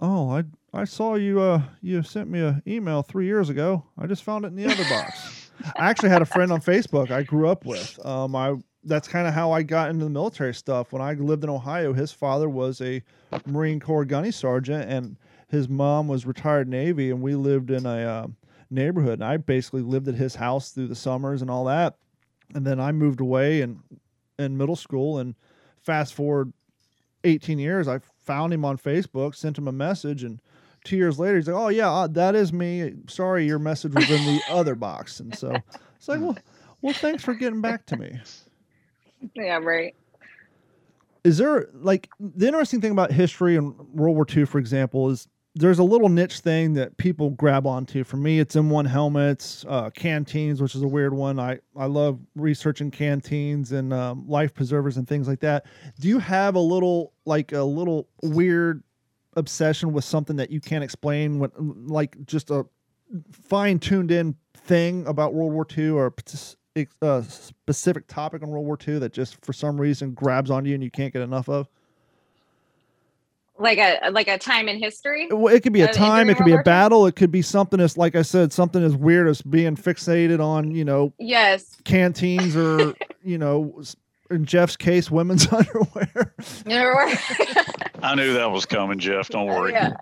Oh, 0.00 0.30
I 0.30 0.44
I 0.72 0.84
saw 0.84 1.14
you. 1.14 1.40
Uh, 1.40 1.62
you 1.82 2.02
sent 2.02 2.30
me 2.30 2.40
an 2.40 2.62
email 2.66 3.02
three 3.02 3.26
years 3.26 3.48
ago. 3.48 3.84
I 3.98 4.06
just 4.06 4.22
found 4.22 4.44
it 4.44 4.48
in 4.48 4.56
the 4.56 4.66
other 4.66 4.84
box. 4.88 5.50
I 5.76 5.90
actually 5.90 6.08
had 6.08 6.22
a 6.22 6.26
friend 6.26 6.52
on 6.52 6.60
Facebook 6.60 7.10
I 7.10 7.22
grew 7.22 7.48
up 7.48 7.66
with. 7.66 8.04
Um, 8.04 8.34
I 8.34 8.54
that's 8.84 9.08
kind 9.08 9.28
of 9.28 9.34
how 9.34 9.52
I 9.52 9.62
got 9.62 9.90
into 9.90 10.04
the 10.04 10.10
military 10.10 10.54
stuff. 10.54 10.92
When 10.92 11.02
I 11.02 11.12
lived 11.12 11.44
in 11.44 11.50
Ohio, 11.50 11.92
his 11.92 12.12
father 12.12 12.48
was 12.48 12.80
a 12.80 13.02
Marine 13.46 13.78
Corps 13.80 14.06
gunny 14.06 14.30
sergeant, 14.30 14.90
and 14.90 15.16
his 15.48 15.68
mom 15.68 16.08
was 16.08 16.24
retired 16.24 16.68
Navy, 16.68 17.10
and 17.10 17.20
we 17.20 17.34
lived 17.34 17.70
in 17.70 17.84
a 17.84 17.98
uh, 17.98 18.26
neighborhood. 18.70 19.14
And 19.14 19.24
I 19.24 19.36
basically 19.36 19.82
lived 19.82 20.08
at 20.08 20.14
his 20.14 20.34
house 20.34 20.70
through 20.70 20.88
the 20.88 20.94
summers 20.94 21.42
and 21.42 21.50
all 21.50 21.64
that. 21.66 21.96
And 22.54 22.66
then 22.66 22.80
I 22.80 22.92
moved 22.92 23.20
away 23.20 23.60
and 23.60 23.80
in 24.38 24.56
middle 24.56 24.76
school, 24.76 25.18
and 25.18 25.34
fast 25.82 26.14
forward 26.14 26.52
18 27.24 27.58
years, 27.58 27.86
I 27.86 28.00
found 28.30 28.52
him 28.52 28.64
on 28.64 28.78
Facebook, 28.78 29.34
sent 29.34 29.58
him 29.58 29.66
a 29.66 29.72
message, 29.72 30.22
and 30.22 30.40
two 30.84 30.96
years 30.96 31.18
later, 31.18 31.34
he's 31.34 31.48
like, 31.48 31.56
"Oh 31.56 31.66
yeah, 31.66 31.90
uh, 31.90 32.06
that 32.06 32.36
is 32.36 32.52
me. 32.52 32.92
Sorry, 33.08 33.44
your 33.44 33.58
message 33.58 33.92
was 33.92 34.08
in 34.08 34.24
the 34.24 34.40
other 34.48 34.76
box." 34.76 35.18
And 35.18 35.36
so 35.36 35.52
it's 35.96 36.06
like, 36.06 36.20
"Well, 36.20 36.38
well, 36.80 36.94
thanks 36.94 37.24
for 37.24 37.34
getting 37.34 37.60
back 37.60 37.86
to 37.86 37.96
me." 37.96 38.20
Yeah, 39.34 39.56
right. 39.56 39.96
Is 41.24 41.38
there 41.38 41.70
like 41.74 42.08
the 42.20 42.46
interesting 42.46 42.80
thing 42.80 42.92
about 42.92 43.10
history 43.10 43.56
and 43.56 43.76
World 43.92 44.14
War 44.14 44.24
II, 44.32 44.44
for 44.44 44.58
example, 44.58 45.10
is 45.10 45.26
there's 45.54 45.80
a 45.80 45.84
little 45.84 46.08
niche 46.08 46.40
thing 46.40 46.74
that 46.74 46.96
people 46.96 47.30
grab 47.30 47.66
onto. 47.66 48.04
For 48.04 48.16
me, 48.16 48.38
it's 48.38 48.54
M1 48.54 48.86
helmets, 48.86 49.64
uh, 49.68 49.90
canteens, 49.90 50.62
which 50.62 50.74
is 50.74 50.82
a 50.82 50.88
weird 50.88 51.12
one. 51.12 51.40
I, 51.40 51.58
I 51.76 51.86
love 51.86 52.20
researching 52.36 52.90
canteens 52.90 53.72
and 53.72 53.92
um, 53.92 54.28
life 54.28 54.54
preservers 54.54 54.96
and 54.96 55.08
things 55.08 55.26
like 55.26 55.40
that. 55.40 55.66
Do 55.98 56.08
you 56.08 56.20
have 56.20 56.54
a 56.54 56.60
little, 56.60 57.12
like 57.24 57.52
a 57.52 57.64
little 57.64 58.08
weird 58.22 58.84
obsession 59.36 59.92
with 59.92 60.04
something 60.04 60.36
that 60.36 60.50
you 60.50 60.60
can't 60.60 60.84
explain, 60.84 61.40
what, 61.40 61.52
like 61.58 62.16
just 62.26 62.50
a 62.50 62.64
fine 63.32 63.80
tuned 63.80 64.12
in 64.12 64.36
thing 64.54 65.04
about 65.08 65.34
World 65.34 65.52
War 65.52 65.66
II 65.76 65.90
or 65.90 66.14
a 67.02 67.24
specific 67.24 68.06
topic 68.06 68.42
on 68.42 68.48
World 68.48 68.66
War 68.66 68.78
II 68.86 69.00
that 69.00 69.12
just 69.12 69.44
for 69.44 69.52
some 69.52 69.80
reason 69.80 70.12
grabs 70.12 70.50
on 70.50 70.64
you 70.64 70.74
and 70.74 70.82
you 70.84 70.90
can't 70.90 71.12
get 71.12 71.22
enough 71.22 71.48
of? 71.48 71.68
Like 73.60 73.78
a 73.78 74.10
like 74.10 74.28
a 74.28 74.38
time 74.38 74.68
in 74.68 74.78
history. 74.78 75.28
Well, 75.30 75.54
it 75.54 75.62
could 75.62 75.72
be 75.72 75.82
a 75.82 75.92
time, 75.92 76.30
it 76.30 76.36
could 76.36 76.46
be 76.46 76.54
a 76.54 76.62
battle, 76.62 77.06
it 77.06 77.14
could 77.14 77.30
be 77.30 77.42
something 77.42 77.78
as 77.80 77.96
like 77.96 78.16
I 78.16 78.22
said, 78.22 78.52
something 78.52 78.82
as 78.82 78.96
weird 78.96 79.28
as 79.28 79.42
being 79.42 79.76
fixated 79.76 80.40
on 80.40 80.70
you 80.70 80.84
know 80.84 81.12
yes 81.18 81.76
canteens 81.84 82.56
or 82.56 82.94
you 83.22 83.38
know 83.38 83.82
in 84.30 84.44
Jeff's 84.44 84.76
case, 84.76 85.10
women's 85.10 85.46
underwear. 85.52 86.34
I 88.02 88.14
knew 88.14 88.32
that 88.34 88.50
was 88.50 88.64
coming, 88.64 88.98
Jeff. 88.98 89.28
Don't 89.28 89.48
oh, 89.48 89.58
worry. 89.58 89.72
Yeah. 89.72 89.92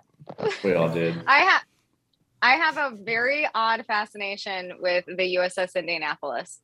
We 0.63 0.73
all 0.73 0.89
did. 0.89 1.21
I 1.27 1.39
have 1.39 1.61
I 2.41 2.53
have 2.53 2.77
a 2.77 2.95
very 2.95 3.47
odd 3.53 3.85
fascination 3.85 4.73
with 4.79 5.05
the 5.05 5.35
USS 5.35 5.75
Indianapolis. 5.75 6.59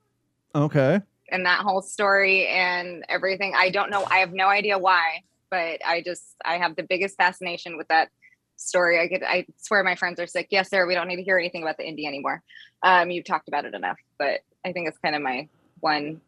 Okay. 0.54 1.02
And 1.30 1.46
that 1.46 1.62
whole 1.62 1.82
story 1.82 2.48
and 2.48 3.04
everything. 3.10 3.54
I 3.58 3.72
don't 3.72 3.90
know. 3.90 4.06
I 4.06 4.20
have 4.20 4.32
no 4.32 4.48
idea 4.48 4.78
why, 4.78 5.24
but 5.50 5.86
I 5.86 6.02
just 6.06 6.24
I 6.44 6.58
have 6.58 6.76
the 6.76 6.84
biggest 6.84 7.18
fascination 7.18 7.78
with 7.78 7.88
that 7.90 8.10
story. 8.58 9.02
I 9.02 9.08
could 9.08 9.24
I 9.24 9.46
swear 9.58 9.84
my 9.84 9.96
friends 9.96 10.20
are 10.20 10.28
sick. 10.28 10.48
Yes, 10.50 10.70
sir. 10.70 10.86
We 10.86 10.94
don't 10.94 11.08
need 11.08 11.18
to 11.18 11.24
hear 11.24 11.38
anything 11.38 11.64
about 11.64 11.78
the 11.78 11.84
indie 11.84 12.08
anymore. 12.08 12.42
Um, 12.84 13.12
you've 13.12 13.26
talked 13.26 13.48
about 13.48 13.66
it 13.66 13.74
enough, 13.74 13.98
but 14.18 14.42
I 14.66 14.72
think 14.72 14.88
it's 14.88 14.98
kind 14.98 15.16
of 15.16 15.22
my 15.22 15.48
one 15.80 16.22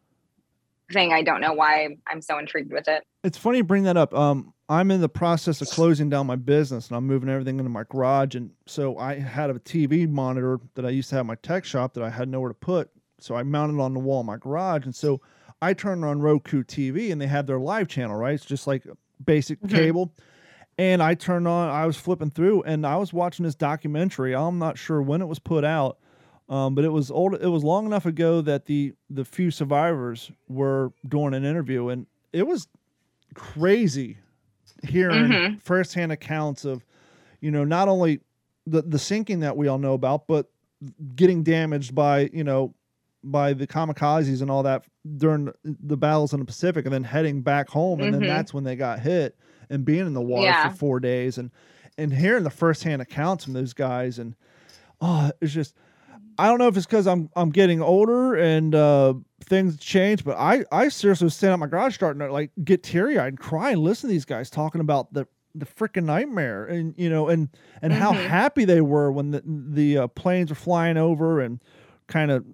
thing. 0.91 1.13
I 1.13 1.21
don't 1.21 1.41
know 1.41 1.53
why 1.53 1.97
I'm 2.07 2.21
so 2.21 2.37
intrigued 2.37 2.71
with 2.71 2.87
it. 2.87 3.03
It's 3.23 3.37
funny 3.37 3.57
you 3.57 3.63
bring 3.63 3.83
that 3.83 3.97
up. 3.97 4.13
Um, 4.13 4.53
I'm 4.69 4.91
in 4.91 5.01
the 5.01 5.09
process 5.09 5.61
of 5.61 5.69
closing 5.69 6.09
down 6.09 6.27
my 6.27 6.35
business 6.35 6.87
and 6.89 6.97
I'm 6.97 7.07
moving 7.07 7.29
everything 7.29 7.57
into 7.57 7.69
my 7.69 7.83
garage. 7.89 8.35
And 8.35 8.51
so 8.65 8.97
I 8.97 9.15
had 9.15 9.49
a 9.49 9.53
TV 9.55 10.09
monitor 10.09 10.59
that 10.75 10.85
I 10.85 10.89
used 10.89 11.09
to 11.09 11.15
have 11.15 11.25
my 11.25 11.35
tech 11.35 11.65
shop 11.65 11.93
that 11.93 12.03
I 12.03 12.09
had 12.09 12.27
nowhere 12.27 12.49
to 12.49 12.53
put. 12.53 12.89
So 13.19 13.35
I 13.35 13.43
mounted 13.43 13.81
on 13.81 13.93
the 13.93 13.99
wall 13.99 14.21
in 14.21 14.25
my 14.25 14.37
garage. 14.37 14.85
And 14.85 14.95
so 14.95 15.21
I 15.61 15.73
turned 15.73 16.03
on 16.05 16.19
Roku 16.19 16.63
TV 16.63 17.11
and 17.11 17.19
they 17.19 17.27
have 17.27 17.47
their 17.47 17.59
live 17.59 17.87
channel, 17.87 18.15
right? 18.15 18.33
It's 18.33 18.45
just 18.45 18.67
like 18.67 18.83
basic 19.23 19.59
mm-hmm. 19.59 19.75
cable. 19.75 20.13
And 20.77 21.01
I 21.01 21.15
turned 21.15 21.47
on, 21.47 21.69
I 21.69 21.85
was 21.87 21.97
flipping 21.97 22.29
through 22.29 22.63
and 22.63 22.85
I 22.85 22.97
was 22.97 23.11
watching 23.11 23.43
this 23.43 23.55
documentary. 23.55 24.35
I'm 24.35 24.59
not 24.59 24.77
sure 24.77 25.01
when 25.01 25.21
it 25.21 25.25
was 25.25 25.39
put 25.39 25.63
out, 25.63 25.97
um, 26.49 26.75
but 26.75 26.85
it 26.85 26.91
was 26.91 27.09
old. 27.09 27.33
It 27.35 27.47
was 27.47 27.63
long 27.63 27.85
enough 27.87 28.05
ago 28.05 28.41
that 28.41 28.65
the 28.65 28.93
the 29.09 29.25
few 29.25 29.49
survivors 29.49 30.31
were 30.47 30.93
doing 31.07 31.33
an 31.33 31.43
interview, 31.43 31.89
and 31.89 32.05
it 32.31 32.45
was 32.45 32.67
crazy 33.33 34.17
hearing 34.83 35.25
mm-hmm. 35.25 35.57
firsthand 35.57 36.11
accounts 36.11 36.63
of, 36.63 36.85
you 37.41 37.49
know, 37.49 37.63
not 37.63 37.87
only 37.87 38.19
the 38.67 38.83
the 38.83 38.99
sinking 38.99 39.39
that 39.39 39.57
we 39.57 39.67
all 39.67 39.79
know 39.79 39.93
about, 39.93 40.27
but 40.27 40.47
getting 41.15 41.41
damaged 41.41 41.95
by 41.95 42.29
you 42.31 42.43
know 42.43 42.73
by 43.31 43.53
the 43.53 43.67
kamikazes 43.67 44.41
and 44.41 44.49
all 44.49 44.63
that 44.63 44.85
during 45.17 45.51
the 45.63 45.97
battles 45.97 46.33
in 46.33 46.39
the 46.39 46.45
Pacific, 46.45 46.85
and 46.85 46.93
then 46.93 47.03
heading 47.03 47.41
back 47.41 47.69
home, 47.69 47.99
and 48.01 48.11
mm-hmm. 48.13 48.21
then 48.21 48.29
that's 48.29 48.53
when 48.53 48.63
they 48.63 48.75
got 48.75 48.99
hit 48.99 49.37
and 49.69 49.85
being 49.85 50.05
in 50.05 50.13
the 50.13 50.21
water 50.21 50.47
yeah. 50.47 50.69
for 50.69 50.75
four 50.75 50.99
days, 50.99 51.37
and 51.37 51.51
and 51.97 52.13
hearing 52.13 52.43
the 52.43 52.49
firsthand 52.49 53.01
accounts 53.01 53.43
from 53.43 53.53
those 53.53 53.73
guys, 53.73 54.19
and 54.19 54.35
oh, 55.01 55.31
it's 55.41 55.53
just. 55.53 55.75
I 56.39 56.47
don't 56.47 56.59
know 56.59 56.67
if 56.67 56.77
it's 56.77 56.85
because 56.85 57.07
I'm 57.07 57.31
I'm 57.35 57.49
getting 57.49 57.81
older 57.81 58.35
and 58.35 58.75
uh, 58.75 59.15
things 59.45 59.75
change, 59.79 60.23
but 60.23 60.37
I 60.37 60.65
I 60.71 60.89
seriously 60.89 61.25
was 61.25 61.35
standing 61.35 61.53
at 61.53 61.59
my 61.59 61.65
garage 61.65 61.95
starting 61.95 62.19
to 62.19 62.31
like 62.31 62.51
get 62.63 62.83
teary 62.83 63.17
eyed 63.17 63.29
and 63.29 63.39
cry 63.39 63.71
and 63.71 63.81
listen 63.81 64.07
to 64.07 64.13
these 64.13 64.25
guys 64.25 64.51
talking 64.51 64.79
about 64.79 65.11
the 65.13 65.27
the 65.55 65.65
freaking 65.65 66.03
nightmare 66.05 66.65
and 66.65 66.93
you 66.97 67.09
know 67.09 67.27
and 67.27 67.49
and 67.81 67.91
mm-hmm. 67.91 68.01
how 68.01 68.11
happy 68.11 68.65
they 68.65 68.81
were 68.81 69.11
when 69.11 69.31
the 69.31 69.41
the 69.45 69.97
uh, 69.97 70.07
planes 70.07 70.49
were 70.49 70.55
flying 70.55 70.97
over 70.97 71.41
and 71.41 71.61
kind 72.07 72.31
of 72.31 72.45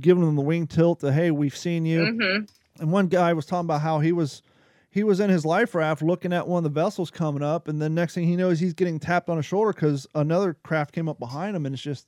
giving 0.00 0.24
them 0.24 0.36
the 0.36 0.42
wing 0.42 0.66
tilt 0.66 1.00
to 1.00 1.12
hey 1.12 1.30
we've 1.30 1.56
seen 1.56 1.84
you 1.84 2.00
mm-hmm. 2.00 2.44
and 2.80 2.92
one 2.92 3.06
guy 3.06 3.32
was 3.32 3.46
talking 3.46 3.66
about 3.66 3.80
how 3.80 4.00
he 4.00 4.12
was 4.12 4.42
he 4.90 5.04
was 5.04 5.20
in 5.20 5.30
his 5.30 5.44
life 5.44 5.74
raft 5.74 6.02
looking 6.02 6.32
at 6.32 6.46
one 6.46 6.58
of 6.58 6.64
the 6.64 6.80
vessels 6.80 7.10
coming 7.10 7.42
up 7.42 7.68
and 7.68 7.80
then 7.80 7.94
next 7.94 8.14
thing 8.14 8.26
he 8.26 8.36
knows 8.36 8.58
he's 8.58 8.74
getting 8.74 8.98
tapped 8.98 9.28
on 9.28 9.36
the 9.36 9.42
shoulder 9.42 9.72
because 9.72 10.06
another 10.14 10.54
craft 10.62 10.92
came 10.92 11.08
up 11.08 11.18
behind 11.18 11.54
him 11.54 11.66
and 11.66 11.74
it's 11.74 11.82
just 11.82 12.06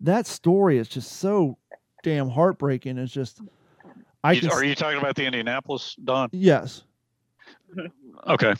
that 0.00 0.26
story 0.26 0.78
is 0.78 0.88
just 0.88 1.12
so 1.12 1.58
damn 2.02 2.28
heartbreaking. 2.28 2.98
It's 2.98 3.12
just, 3.12 3.40
I 4.24 4.36
can, 4.36 4.50
are 4.50 4.64
you 4.64 4.74
talking 4.74 4.98
about 4.98 5.16
the 5.16 5.26
Indianapolis 5.26 5.96
Don? 6.02 6.28
Yes. 6.32 6.84
Okay. 8.26 8.54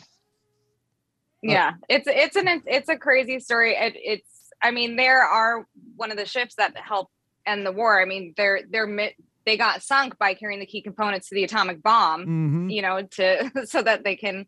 Yeah, 1.43 1.73
it's 1.89 2.07
it's 2.07 2.35
an 2.35 2.61
it's 2.65 2.87
a 2.87 2.95
crazy 2.95 3.39
story. 3.39 3.75
It, 3.75 3.93
it's 3.95 4.51
I 4.61 4.71
mean 4.71 4.95
there 4.95 5.23
are 5.23 5.65
one 5.95 6.11
of 6.11 6.17
the 6.17 6.25
ships 6.25 6.55
that 6.55 6.77
helped 6.77 7.11
end 7.45 7.65
the 7.65 7.71
war. 7.71 8.01
I 8.01 8.05
mean 8.05 8.33
they're 8.37 8.61
they're 8.69 9.11
they 9.45 9.57
got 9.57 9.81
sunk 9.81 10.17
by 10.19 10.33
carrying 10.33 10.59
the 10.59 10.65
key 10.65 10.81
components 10.81 11.29
to 11.29 11.35
the 11.35 11.43
atomic 11.43 11.81
bomb. 11.81 12.21
Mm-hmm. 12.21 12.69
You 12.69 12.81
know 12.81 13.01
to 13.03 13.51
so 13.65 13.81
that 13.81 14.03
they 14.03 14.15
can 14.15 14.45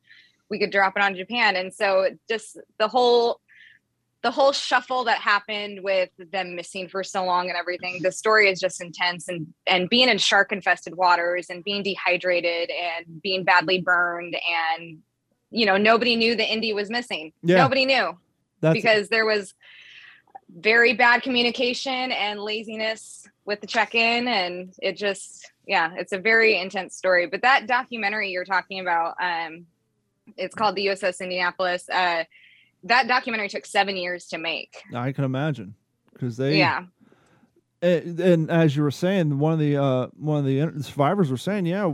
we 0.49 0.59
could 0.59 0.71
drop 0.71 0.95
it 0.95 1.03
on 1.03 1.15
Japan. 1.15 1.55
And 1.55 1.73
so 1.73 2.09
just 2.29 2.59
the 2.77 2.87
whole 2.87 3.39
the 4.23 4.31
whole 4.31 4.53
shuffle 4.53 5.03
that 5.03 5.17
happened 5.17 5.81
with 5.83 6.09
them 6.31 6.55
missing 6.55 6.87
for 6.87 7.03
so 7.03 7.25
long 7.25 7.49
and 7.49 7.57
everything 7.57 7.99
the 8.01 8.11
story 8.11 8.49
is 8.49 8.59
just 8.59 8.81
intense 8.81 9.27
and 9.27 9.53
and 9.67 9.89
being 9.89 10.09
in 10.09 10.17
shark 10.17 10.51
infested 10.51 10.95
waters 10.95 11.47
and 11.49 11.63
being 11.63 11.83
dehydrated 11.83 12.71
and 12.71 13.21
being 13.21 13.43
badly 13.43 13.81
burned 13.81 14.35
and 14.79 14.99
you 15.51 15.65
know 15.65 15.77
nobody 15.77 16.15
knew 16.15 16.35
the 16.35 16.49
indy 16.49 16.73
was 16.73 16.89
missing 16.89 17.33
yeah. 17.43 17.57
nobody 17.57 17.85
knew 17.85 18.17
That's 18.61 18.73
because 18.73 19.09
there 19.09 19.25
was 19.25 19.53
very 20.55 20.93
bad 20.93 21.21
communication 21.23 22.11
and 22.11 22.39
laziness 22.39 23.27
with 23.45 23.59
the 23.61 23.67
check-in 23.67 24.27
and 24.27 24.73
it 24.81 24.95
just 24.95 25.51
yeah 25.67 25.93
it's 25.97 26.13
a 26.13 26.19
very 26.19 26.59
intense 26.59 26.95
story 26.95 27.25
but 27.25 27.41
that 27.41 27.67
documentary 27.67 28.29
you're 28.29 28.45
talking 28.45 28.79
about 28.79 29.15
um 29.21 29.65
it's 30.37 30.55
called 30.55 30.75
the 30.75 30.87
uss 30.87 31.19
indianapolis 31.19 31.89
uh 31.89 32.23
that 32.83 33.07
documentary 33.07 33.49
took 33.49 33.65
seven 33.65 33.95
years 33.95 34.27
to 34.27 34.37
make. 34.37 34.81
I 34.93 35.11
can 35.11 35.23
imagine 35.23 35.75
because 36.13 36.37
they 36.37 36.57
yeah. 36.57 36.85
And, 37.81 38.19
and, 38.19 38.49
as 38.49 38.77
you 38.77 38.83
were 38.83 38.91
saying, 38.91 39.39
one 39.39 39.51
of 39.51 39.59
the 39.59 39.75
uh, 39.75 40.07
one 40.15 40.39
of 40.39 40.45
the 40.45 40.83
survivors 40.83 41.29
were 41.29 41.37
saying, 41.37 41.65
yeah, 41.65 41.91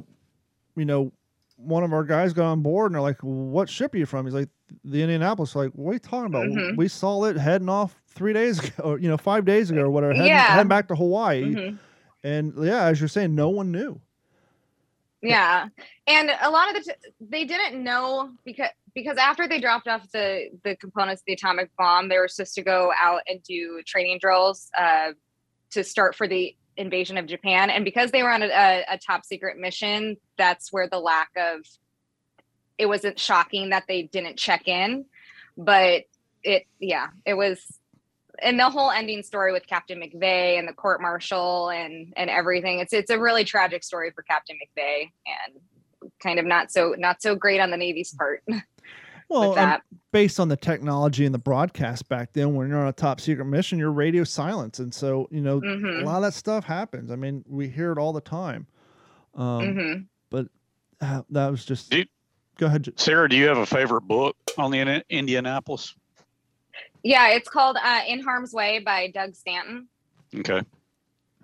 you 0.76 0.86
know, 0.86 1.12
one 1.56 1.84
of 1.84 1.94
our 1.94 2.04
guys 2.04 2.34
got 2.34 2.52
on 2.52 2.62
board 2.62 2.92
and 2.92 2.96
they're 2.96 3.02
like, 3.02 3.20
"What 3.22 3.70
ship 3.70 3.96
are 3.96 3.98
you 3.98 4.06
from?" 4.06 4.26
He's 4.26 4.36
like, 4.36 4.50
"The 4.84 5.02
Indianapolis." 5.02 5.56
Like, 5.56 5.72
what 5.72 5.92
are 5.92 5.94
you 5.94 6.00
talking 6.00 6.28
about? 6.28 6.46
Mm-hmm. 6.48 6.76
We 6.76 6.88
saw 6.88 7.24
it 7.26 7.38
heading 7.38 7.70
off 7.70 8.02
three 8.08 8.34
days 8.34 8.60
ago, 8.60 8.84
or 8.84 9.00
you 9.00 9.10
know, 9.10 9.18
five 9.18 9.46
days 9.46 9.70
ago, 9.70 9.82
or 9.82 9.90
whatever. 9.90 10.14
Heading, 10.14 10.30
yeah. 10.30 10.56
heading 10.56 10.68
back 10.68 10.88
to 10.90 10.96
Hawaii, 10.96 11.44
mm-hmm. 11.44 11.76
and 12.24 12.54
yeah, 12.58 12.86
as 12.86 13.00
you're 13.00 13.08
saying, 13.08 13.36
no 13.36 13.50
one 13.50 13.72
knew. 13.72 14.00
Yeah, 15.22 15.68
and 16.08 16.32
a 16.42 16.50
lot 16.50 16.70
of 16.70 16.76
the 16.76 16.92
t- 16.92 17.12
they 17.20 17.44
didn't 17.44 17.84
know 17.84 18.32
because 18.46 18.70
because 18.94 19.18
after 19.18 19.48
they 19.48 19.60
dropped 19.60 19.88
off 19.88 20.10
the 20.12 20.50
the 20.64 20.76
components 20.76 21.22
of 21.22 21.26
the 21.26 21.34
atomic 21.34 21.70
bomb, 21.78 22.10
they 22.10 22.18
were 22.18 22.28
supposed 22.28 22.56
to 22.56 22.64
go 22.64 22.92
out 23.02 23.22
and 23.28 23.42
do 23.44 23.82
training 23.86 24.20
drills 24.20 24.70
uh, 24.78 25.12
to 25.72 25.84
start 25.84 26.16
for 26.16 26.28
the 26.28 26.56
invasion 26.78 27.18
of 27.18 27.26
Japan. 27.26 27.70
And 27.70 27.84
because 27.84 28.12
they 28.12 28.24
were 28.24 28.32
on 28.32 28.42
a, 28.42 28.48
a, 28.48 28.86
a 28.92 28.98
top 28.98 29.26
secret 29.26 29.58
mission, 29.58 30.16
that's 30.38 30.72
where 30.72 30.88
the 30.88 31.00
lack 31.00 31.30
of 31.36 31.66
it 32.80 32.88
wasn't 32.88 33.20
shocking 33.20 33.70
that 33.70 33.84
they 33.88 34.04
didn't 34.04 34.38
check 34.38 34.68
in, 34.68 35.06
but 35.58 36.06
it 36.44 36.66
yeah, 36.80 37.08
it 37.26 37.36
was 37.36 37.60
and 38.42 38.58
the 38.58 38.70
whole 38.70 38.90
ending 38.90 39.22
story 39.22 39.52
with 39.52 39.68
Captain 39.68 40.00
McVay 40.00 40.58
and 40.58 40.68
the 40.68 40.74
court 40.74 41.02
martial 41.02 41.70
and 41.70 42.14
and 42.16 42.30
everything. 42.30 42.80
It's 42.80 42.94
it's 42.94 43.12
a 43.12 43.20
really 43.20 43.44
tragic 43.44 43.84
story 43.84 44.12
for 44.12 44.24
Captain 44.24 44.56
McVay 44.56 45.12
and 45.26 46.12
kind 46.24 46.40
of 46.40 46.46
not 46.46 46.72
so 46.72 46.96
not 46.98 47.22
so 47.22 47.36
great 47.36 47.60
on 47.60 47.70
the 47.70 47.78
Navy's 47.78 48.14
part. 48.14 48.44
Well, 49.32 49.80
based 50.12 50.40
on 50.40 50.48
the 50.48 50.58
technology 50.58 51.24
and 51.24 51.36
the 51.36 51.38
broadcast 51.38 52.10
back 52.10 52.34
then, 52.34 52.56
when 52.56 52.68
you're 52.68 52.80
on 52.80 52.88
a 52.88 52.92
top 52.92 53.22
secret 53.22 53.46
mission, 53.46 53.78
you're 53.78 53.92
radio 53.92 54.24
silence, 54.24 54.80
and 54.80 54.92
so 54.92 55.28
you 55.30 55.42
know 55.42 55.62
mm-hmm. 55.62 56.02
a 56.02 56.04
lot 56.04 56.16
of 56.16 56.24
that 56.24 56.34
stuff 56.34 56.66
happens. 56.66 57.12
I 57.12 57.16
mean, 57.16 57.46
we 57.48 57.70
hear 57.70 57.92
it 57.92 58.00
all 58.00 58.12
the 58.12 58.22
time. 58.22 58.66
Um, 59.36 59.62
mm-hmm. 59.62 60.02
But 60.32 60.48
uh, 61.00 61.22
that 61.30 61.52
was 61.52 61.64
just. 61.64 61.94
You, 61.94 62.06
go 62.60 62.66
ahead, 62.66 62.94
Sarah. 62.98 63.28
Do 63.28 63.36
you 63.36 63.48
have 63.48 63.58
a 63.58 63.66
favorite 63.66 64.02
book 64.02 64.36
on 64.58 64.70
the 64.70 65.04
Indianapolis? 65.10 65.96
Yeah, 67.02 67.30
it's 67.30 67.50
called 67.50 67.78
uh, 67.82 68.02
"In 68.08 68.22
Harm's 68.22 68.54
Way" 68.54 68.80
by 68.80 69.08
Doug 69.08 69.34
Stanton. 69.36 69.88
Okay. 70.36 70.62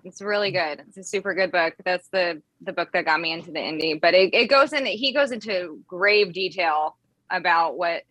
It's 0.04 0.20
really 0.20 0.52
good. 0.52 0.82
It's 0.86 0.98
a 0.98 1.02
super 1.02 1.34
good 1.34 1.50
book. 1.50 1.74
That's 1.84 2.08
the 2.08 2.42
the 2.60 2.72
book 2.72 2.90
that 2.92 3.06
got 3.06 3.20
me 3.20 3.32
into 3.32 3.50
the 3.50 3.60
Indy. 3.60 3.94
But 3.94 4.14
it, 4.14 4.32
it 4.34 4.46
goes 4.48 4.72
in. 4.72 4.84
He 4.86 5.12
goes 5.12 5.32
into 5.32 5.80
grave 5.86 6.32
detail 6.32 6.96
about 7.30 7.76
what 7.76 8.02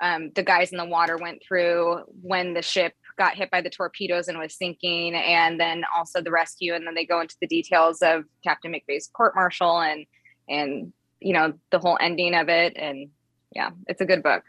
um, 0.00 0.30
the 0.34 0.42
guys 0.42 0.72
in 0.72 0.78
the 0.78 0.86
water 0.86 1.18
went 1.18 1.42
through 1.46 2.00
when 2.22 2.54
the 2.54 2.62
ship 2.62 2.94
got 3.16 3.34
hit 3.34 3.50
by 3.50 3.60
the 3.60 3.70
torpedoes 3.70 4.28
and 4.28 4.38
was 4.38 4.56
sinking, 4.56 5.14
and 5.14 5.60
then 5.60 5.84
also 5.94 6.22
the 6.22 6.30
rescue. 6.30 6.74
And 6.74 6.86
then 6.86 6.94
they 6.94 7.06
go 7.06 7.20
into 7.20 7.36
the 7.40 7.46
details 7.46 8.00
of 8.00 8.24
Captain 8.42 8.72
McVay's 8.72 9.08
court 9.08 9.34
martial 9.36 9.80
and 9.80 10.06
and 10.48 10.92
you 11.20 11.32
know 11.32 11.52
the 11.70 11.78
whole 11.78 11.98
ending 12.00 12.34
of 12.34 12.48
it. 12.48 12.76
And 12.76 13.08
yeah, 13.54 13.70
it's 13.86 14.00
a 14.00 14.06
good 14.06 14.22
book. 14.22 14.44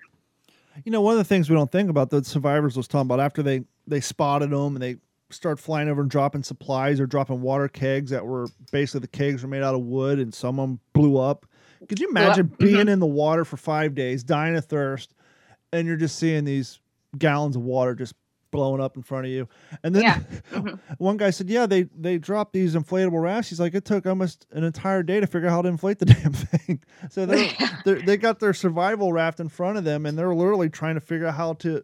You 0.85 0.91
know, 0.91 1.01
one 1.01 1.13
of 1.13 1.17
the 1.17 1.23
things 1.23 1.49
we 1.49 1.55
don't 1.55 1.71
think 1.71 1.89
about 1.89 2.09
the 2.09 2.23
survivors 2.23 2.77
was 2.77 2.87
talking 2.87 3.07
about 3.07 3.19
after 3.19 3.41
they 3.41 3.63
they 3.87 4.01
spotted 4.01 4.51
them 4.51 4.75
and 4.75 4.81
they 4.81 4.97
start 5.29 5.59
flying 5.59 5.89
over 5.89 6.01
and 6.01 6.09
dropping 6.09 6.43
supplies 6.43 6.99
or 6.99 7.05
dropping 7.05 7.41
water 7.41 7.67
kegs 7.67 8.11
that 8.11 8.25
were 8.25 8.47
basically 8.71 9.01
the 9.01 9.07
kegs 9.07 9.43
were 9.43 9.49
made 9.49 9.61
out 9.61 9.75
of 9.75 9.81
wood 9.81 10.19
and 10.19 10.33
some 10.33 10.57
of 10.57 10.69
them 10.69 10.79
blew 10.93 11.17
up 11.17 11.45
could 11.87 11.99
you 11.99 12.09
imagine 12.09 12.51
being 12.57 12.75
mm-hmm. 12.75 12.89
in 12.89 12.99
the 12.99 13.05
water 13.05 13.45
for 13.45 13.57
five 13.57 13.93
days, 13.93 14.23
dying 14.23 14.55
of 14.55 14.65
thirst, 14.65 15.13
and 15.71 15.87
you're 15.87 15.97
just 15.97 16.17
seeing 16.17 16.43
these 16.43 16.79
gallons 17.17 17.55
of 17.55 17.61
water 17.61 17.95
just 17.95 18.15
blowing 18.51 18.81
up 18.81 18.95
in 18.95 19.03
front 19.03 19.25
of 19.25 19.31
you? 19.31 19.47
And 19.83 19.95
then 19.95 20.03
yeah. 20.03 20.19
mm-hmm. 20.51 20.75
one 20.97 21.17
guy 21.17 21.29
said, 21.29 21.49
"Yeah, 21.49 21.65
they 21.65 21.83
they 21.95 22.17
dropped 22.17 22.53
these 22.53 22.75
inflatable 22.75 23.21
rafts." 23.21 23.49
He's 23.49 23.59
like, 23.59 23.73
"It 23.75 23.85
took 23.85 24.05
almost 24.05 24.45
an 24.51 24.63
entire 24.63 25.03
day 25.03 25.19
to 25.19 25.27
figure 25.27 25.47
out 25.47 25.51
how 25.51 25.61
to 25.61 25.69
inflate 25.69 25.99
the 25.99 26.05
damn 26.05 26.33
thing." 26.33 26.83
So 27.09 27.25
they 27.25 27.55
they 27.85 28.17
got 28.17 28.39
their 28.39 28.53
survival 28.53 29.13
raft 29.13 29.39
in 29.39 29.49
front 29.49 29.77
of 29.77 29.83
them, 29.83 30.05
and 30.05 30.17
they're 30.17 30.33
literally 30.33 30.69
trying 30.69 30.95
to 30.95 31.01
figure 31.01 31.27
out 31.27 31.35
how 31.35 31.53
to 31.53 31.83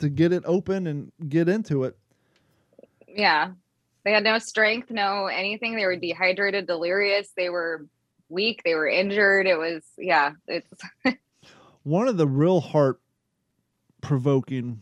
to 0.00 0.08
get 0.08 0.32
it 0.32 0.42
open 0.44 0.86
and 0.86 1.12
get 1.28 1.48
into 1.48 1.84
it. 1.84 1.96
Yeah, 3.08 3.52
they 4.04 4.12
had 4.12 4.24
no 4.24 4.38
strength, 4.38 4.90
no 4.90 5.26
anything. 5.26 5.76
They 5.76 5.86
were 5.86 5.96
dehydrated, 5.96 6.66
delirious. 6.66 7.30
They 7.36 7.48
were 7.48 7.86
weak. 8.28 8.62
They 8.64 8.74
were 8.74 8.88
injured. 8.88 9.46
It 9.46 9.56
was, 9.56 9.82
yeah, 9.96 10.32
it's 10.46 10.68
one 11.84 12.08
of 12.08 12.16
the 12.16 12.26
real 12.26 12.60
heart 12.60 13.00
provoking 14.00 14.80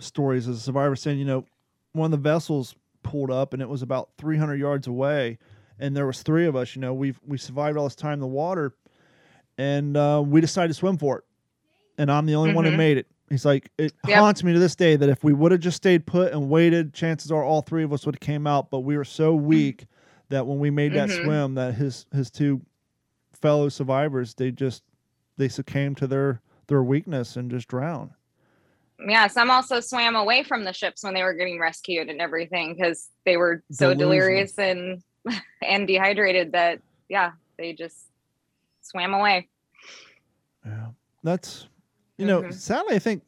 stories 0.00 0.48
as 0.48 0.56
a 0.56 0.60
survivor 0.60 0.96
saying, 0.96 1.18
you 1.18 1.24
know, 1.24 1.44
one 1.92 2.06
of 2.06 2.10
the 2.22 2.28
vessels 2.30 2.74
pulled 3.02 3.30
up 3.30 3.52
and 3.52 3.62
it 3.62 3.68
was 3.68 3.82
about 3.82 4.10
300 4.18 4.56
yards 4.56 4.86
away 4.86 5.38
and 5.78 5.96
there 5.96 6.06
was 6.06 6.22
three 6.22 6.46
of 6.46 6.54
us, 6.56 6.74
you 6.76 6.80
know, 6.82 6.92
we've, 6.92 7.18
we 7.26 7.38
survived 7.38 7.76
all 7.78 7.84
this 7.84 7.94
time 7.94 8.14
in 8.14 8.20
the 8.20 8.26
water 8.26 8.74
and 9.58 9.96
uh, 9.96 10.22
we 10.24 10.40
decided 10.40 10.68
to 10.68 10.74
swim 10.74 10.98
for 10.98 11.18
it. 11.18 11.24
And 11.98 12.10
I'm 12.10 12.26
the 12.26 12.34
only 12.34 12.52
one 12.54 12.64
who 12.64 12.72
made 12.72 12.96
it. 12.96 13.06
He's 13.28 13.44
like, 13.44 13.70
it 13.78 13.92
Yep. 14.06 14.18
haunts 14.18 14.42
me 14.42 14.52
to 14.52 14.58
this 14.58 14.74
day 14.74 14.96
that 14.96 15.08
if 15.08 15.22
we 15.22 15.32
would 15.32 15.52
have 15.52 15.60
just 15.60 15.76
stayed 15.76 16.06
put 16.06 16.32
and 16.32 16.48
waited, 16.48 16.92
chances 16.94 17.30
are 17.30 17.44
all 17.44 17.60
three 17.62 17.84
of 17.84 17.92
us 17.92 18.06
would 18.06 18.14
have 18.16 18.20
came 18.20 18.46
out. 18.46 18.70
But 18.70 18.80
we 18.80 18.96
were 18.96 19.04
so 19.04 19.34
weak 19.34 19.86
that 20.30 20.46
when 20.46 20.58
we 20.58 20.70
made 20.70 20.94
that 20.94 21.08
Mhm. 21.10 21.20
swim, 21.20 21.54
that 21.54 21.74
his 21.74 22.06
his 22.12 22.30
two 22.30 22.62
fellow 23.32 23.68
survivors, 23.68 24.34
they 24.34 24.50
just 24.50 24.82
they 25.36 25.48
succumbed 25.48 25.98
to 25.98 26.06
their 26.06 26.40
their 26.68 26.82
weakness 26.82 27.36
and 27.36 27.50
just 27.50 27.68
drowned. 27.68 28.10
Yeah, 29.06 29.26
some 29.28 29.50
also 29.50 29.80
swam 29.80 30.14
away 30.16 30.42
from 30.42 30.64
the 30.64 30.72
ships 30.72 31.02
when 31.02 31.14
they 31.14 31.22
were 31.22 31.34
getting 31.34 31.58
rescued 31.58 32.08
and 32.08 32.20
everything 32.20 32.74
because 32.74 33.08
they 33.24 33.36
were 33.36 33.62
so 33.70 33.94
Delusional. 33.94 33.98
delirious 34.10 34.58
and 34.58 35.02
and 35.66 35.86
dehydrated 35.86 36.52
that 36.52 36.80
yeah, 37.08 37.32
they 37.58 37.72
just 37.72 37.96
swam 38.82 39.14
away. 39.14 39.48
Yeah, 40.64 40.88
that's 41.22 41.68
you 42.18 42.26
know, 42.26 42.42
Mhm. 42.42 42.52
sadly, 42.54 42.96
I 42.96 42.98
think 42.98 43.22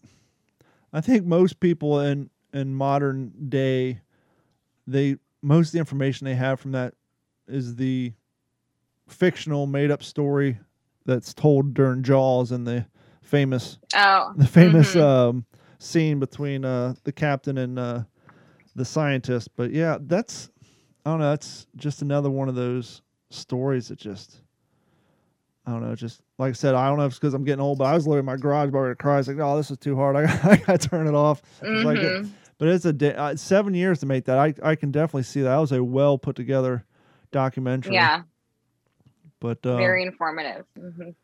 I 0.93 1.01
think 1.01 1.25
most 1.25 1.61
people 1.61 2.01
in 2.01 2.29
in 2.53 2.75
modern 2.75 3.33
day, 3.49 4.01
they 4.87 5.17
most 5.41 5.69
of 5.69 5.73
the 5.73 5.79
information 5.79 6.27
they 6.27 6.35
have 6.35 6.61
from 6.61 6.73
that 6.73 6.95
is 7.49 7.77
the 7.77 8.13
fictional 9.09 9.67
made 9.67 9.91
up 9.91 10.03
story 10.03 10.59
that's 11.07 11.35
told 11.35 11.75
during 11.75 12.03
Jaws 12.03 12.53
and 12.53 12.67
the 12.67 12.87
famous 13.23 13.79
Oh, 13.97 14.33
the 14.37 14.47
famous 14.47 14.95
Mhm. 14.95 15.01
um, 15.01 15.47
scene 15.83 16.19
between 16.19 16.65
uh, 16.65 16.95
the 17.05 17.13
captain 17.13 17.59
and 17.59 17.79
uh, 17.79 18.03
the 18.75 18.85
scientist. 18.85 19.51
But 19.57 19.73
yeah, 19.73 19.99
that's 20.01 20.51
I 21.05 21.11
don't 21.11 21.21
know. 21.21 21.31
That's 21.31 21.67
just 21.77 22.03
another 22.03 22.31
one 22.31 22.49
of 22.49 22.55
those 22.55 23.03
stories 23.31 23.89
that 23.89 23.99
just 23.99 24.41
I 25.67 25.71
don't 25.73 25.83
know. 25.83 25.95
Just 25.95 26.23
like 26.39 26.51
I 26.51 26.53
said, 26.53 26.75
I 26.75 26.89
don't 26.89 26.99
know 26.99 27.05
if 27.07 27.13
it's 27.13 27.19
because 27.19 27.35
I'm 27.35 27.45
getting 27.45 27.61
old, 27.61 27.79
but 27.79 27.85
I 27.85 27.95
was 27.95 28.07
literally 28.07 28.21
in 28.21 28.27
my 28.27 28.37
garage 28.37 28.71
bar 28.71 28.89
to 28.89 28.95
cry. 28.97 29.15
I 29.15 29.19
was 29.19 29.29
like, 29.29 29.39
"Oh, 29.39 29.57
this 29.57 29.71
is 29.71 29.79
too 29.79 29.97
hard. 29.97 30.17
I 30.17 30.27
got, 30.27 30.45
I 30.45 30.57
got 30.57 30.81
to 30.81 30.89
turn 30.89 31.07
it 31.07 31.15
off." 31.15 31.43
It's 31.63 31.85
like 31.85 31.99
mhm. 31.99 32.31
but 32.59 32.69
it's 32.69 32.85
a 32.85 32.93
day, 32.93 33.15
uh, 33.15 33.37
seven 33.37 33.75
years 33.75 34.01
to 34.01 34.07
make 34.07 34.25
that. 34.27 34.39
I 34.39 34.55
I 34.63 34.75
can 34.77 34.91
definitely 34.91 35.25
see 35.25 35.41
that. 35.43 35.51
That 35.51 35.59
was 35.59 35.73
a 35.73 35.83
well 35.83 36.19
put 36.19 36.37
together 36.37 36.85
documentary. 37.33 37.95
yeah, 37.95 38.23
But 39.41 39.65
uh, 39.67 39.77
very 39.77 40.03
informative. 40.03 40.65
Mhm. 40.79 41.15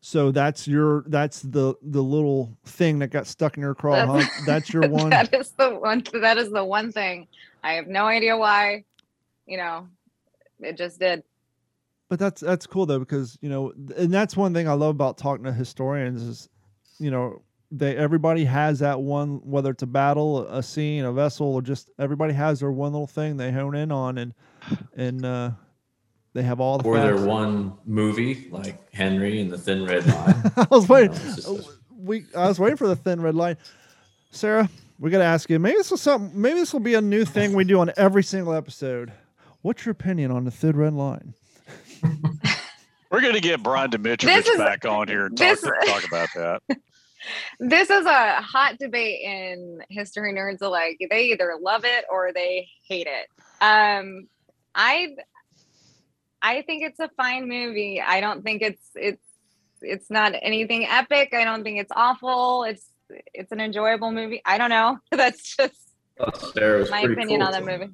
So 0.00 0.30
that's 0.30 0.66
your 0.66 1.04
that's 1.08 1.42
the 1.42 1.74
the 1.82 2.02
little 2.02 2.56
thing 2.64 2.98
that 3.00 3.08
got 3.08 3.26
stuck 3.26 3.56
in 3.56 3.62
your 3.62 3.74
craw. 3.74 4.06
Huh? 4.06 4.12
That's- 4.18 4.46
That's 4.46 4.72
your 4.72 4.88
one. 4.88 5.10
that 5.10 5.32
is 5.34 5.50
the 5.52 5.70
one. 5.74 6.02
That 6.14 6.38
is 6.38 6.50
the 6.50 6.64
one 6.64 6.90
thing. 6.92 7.26
I 7.62 7.74
have 7.74 7.86
no 7.86 8.06
idea 8.06 8.36
why. 8.36 8.84
You 9.46 9.58
know, 9.58 9.88
it 10.60 10.76
just 10.76 10.98
did. 11.00 11.22
But 12.08 12.18
that's 12.18 12.40
that's 12.40 12.66
cool 12.66 12.86
though 12.86 12.98
because 12.98 13.38
you 13.40 13.48
know, 13.48 13.72
and 13.96 14.12
that's 14.12 14.36
one 14.36 14.52
thing 14.54 14.68
I 14.68 14.72
love 14.72 14.90
about 14.90 15.18
talking 15.18 15.44
to 15.44 15.52
historians 15.52 16.22
is, 16.22 16.48
you 16.98 17.10
know, 17.10 17.42
they 17.70 17.96
everybody 17.96 18.44
has 18.44 18.78
that 18.80 19.00
one 19.00 19.40
whether 19.44 19.70
it's 19.70 19.82
a 19.82 19.86
battle, 19.86 20.46
a 20.48 20.62
scene, 20.62 21.04
a 21.04 21.12
vessel, 21.12 21.46
or 21.54 21.62
just 21.62 21.90
everybody 21.98 22.32
has 22.32 22.60
their 22.60 22.72
one 22.72 22.92
little 22.92 23.06
thing 23.06 23.36
they 23.36 23.52
hone 23.52 23.76
in 23.76 23.92
on 23.92 24.18
and 24.18 24.34
and 24.96 25.24
uh, 25.24 25.50
they 26.32 26.42
have 26.42 26.60
all 26.60 26.78
the. 26.78 26.84
Or 26.88 26.98
their 26.98 27.16
one 27.16 27.74
movie 27.86 28.48
like 28.50 28.92
Henry 28.94 29.40
and 29.40 29.50
the 29.50 29.58
Thin 29.58 29.84
Red 29.84 30.06
Line. 30.14 30.52
I 30.56 30.66
was 30.70 30.88
You 30.88 30.94
waiting. 30.94 31.16
know, 31.16 31.58
a- 31.58 31.62
we 32.02 32.24
I 32.36 32.48
was 32.48 32.58
waiting 32.58 32.76
for 32.78 32.86
the 32.88 32.96
thin 32.96 33.20
red 33.20 33.34
line. 33.34 33.56
Sarah, 34.30 34.70
we 34.98 35.10
got 35.10 35.18
to 35.18 35.24
ask 35.24 35.50
you. 35.50 35.58
Maybe 35.58 35.76
this 35.76 35.92
is 35.92 36.00
something. 36.00 36.40
Maybe 36.40 36.60
this 36.60 36.72
will 36.72 36.80
be 36.80 36.94
a 36.94 37.00
new 37.00 37.24
thing 37.24 37.52
we 37.52 37.64
do 37.64 37.78
on 37.80 37.92
every 37.96 38.22
single 38.22 38.54
episode. 38.54 39.12
What's 39.62 39.84
your 39.84 39.92
opinion 39.92 40.30
on 40.30 40.44
the 40.44 40.50
thin 40.50 40.76
red 40.76 40.94
line? 40.94 41.34
We're 43.10 43.20
going 43.20 43.34
to 43.34 43.40
get 43.40 43.62
Brian 43.62 43.90
Dimitrovich 43.90 44.48
is- 44.48 44.56
back 44.56 44.84
on 44.86 45.08
here 45.08 45.26
and 45.26 45.36
talk, 45.36 45.60
this- 45.60 45.60
talk 45.86 46.04
about 46.06 46.28
that. 46.36 46.62
This 47.58 47.90
is 47.90 48.06
a 48.06 48.36
hot 48.40 48.78
debate 48.78 49.20
in 49.22 49.82
history 49.90 50.32
nerds 50.32 50.62
alike. 50.62 50.96
They 51.10 51.24
either 51.24 51.52
love 51.60 51.84
it 51.84 52.06
or 52.10 52.32
they 52.32 52.66
hate 52.88 53.06
it. 53.06 53.26
Um, 53.60 54.26
I 54.74 55.16
I 56.42 56.62
think 56.62 56.82
it's 56.84 56.98
a 57.00 57.08
fine 57.16 57.48
movie. 57.48 58.00
I 58.04 58.20
don't 58.20 58.42
think 58.42 58.62
it's 58.62 58.84
it's 58.94 59.22
it's 59.82 60.10
not 60.10 60.32
anything 60.40 60.86
epic. 60.86 61.34
I 61.34 61.44
don't 61.44 61.62
think 61.64 61.78
it's 61.80 61.92
awful. 61.94 62.64
It's 62.64 62.84
it's 63.34 63.50
an 63.52 63.60
enjoyable 63.60 64.12
movie. 64.12 64.40
I 64.44 64.58
don't 64.58 64.70
know. 64.70 64.98
That's 65.10 65.56
just 65.56 65.74
Sarah 66.54 66.88
my 66.90 67.00
opinion 67.00 67.40
cool 67.40 67.42
on 67.46 67.52
the 67.52 67.58
to 67.60 67.64
me. 67.64 67.72
movie. 67.78 67.92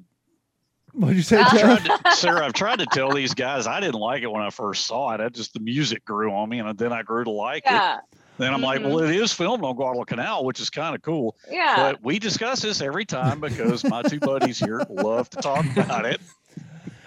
What 0.93 1.07
did 1.09 1.17
you 1.17 1.23
say, 1.23 1.37
Uh, 1.37 1.45
I've 1.45 1.51
Jeff? 1.51 1.83
tried 1.83 2.03
to, 2.05 2.11
Sarah, 2.15 2.45
I've 2.45 2.53
tried 2.53 2.79
to 2.79 2.85
tell 2.87 3.11
these 3.11 3.33
guys 3.35 3.67
I 3.67 3.79
didn't 3.79 3.99
like 3.99 4.23
it 4.23 4.31
when 4.31 4.41
I 4.41 4.49
first 4.49 4.87
saw 4.87 5.13
it. 5.13 5.21
I 5.21 5.29
just 5.29 5.53
the 5.53 5.59
music 5.59 6.03
grew 6.05 6.31
on 6.33 6.49
me, 6.49 6.59
and 6.59 6.77
then 6.77 6.91
I 6.91 7.03
grew 7.03 7.23
to 7.23 7.29
like 7.31 7.63
it. 7.67 7.99
Then 8.39 8.53
I'm 8.53 8.61
like, 8.61 8.81
Mhm. 8.81 8.89
well, 8.93 8.99
it 9.03 9.15
is 9.15 9.31
filmed 9.33 9.63
on 9.63 9.75
Guadalcanal, 9.75 10.45
which 10.45 10.59
is 10.59 10.69
kind 10.69 10.95
of 10.95 11.01
cool. 11.01 11.35
Yeah. 11.51 11.75
But 11.75 12.03
we 12.03 12.19
discuss 12.19 12.61
this 12.61 12.81
every 12.81 13.05
time 13.05 13.39
because 13.41 13.83
my 13.83 14.01
two 14.03 14.19
buddies 14.19 14.59
here 14.59 14.81
love 14.89 15.29
to 15.31 15.37
talk 15.37 15.65
about 15.75 16.05
it. 16.05 16.21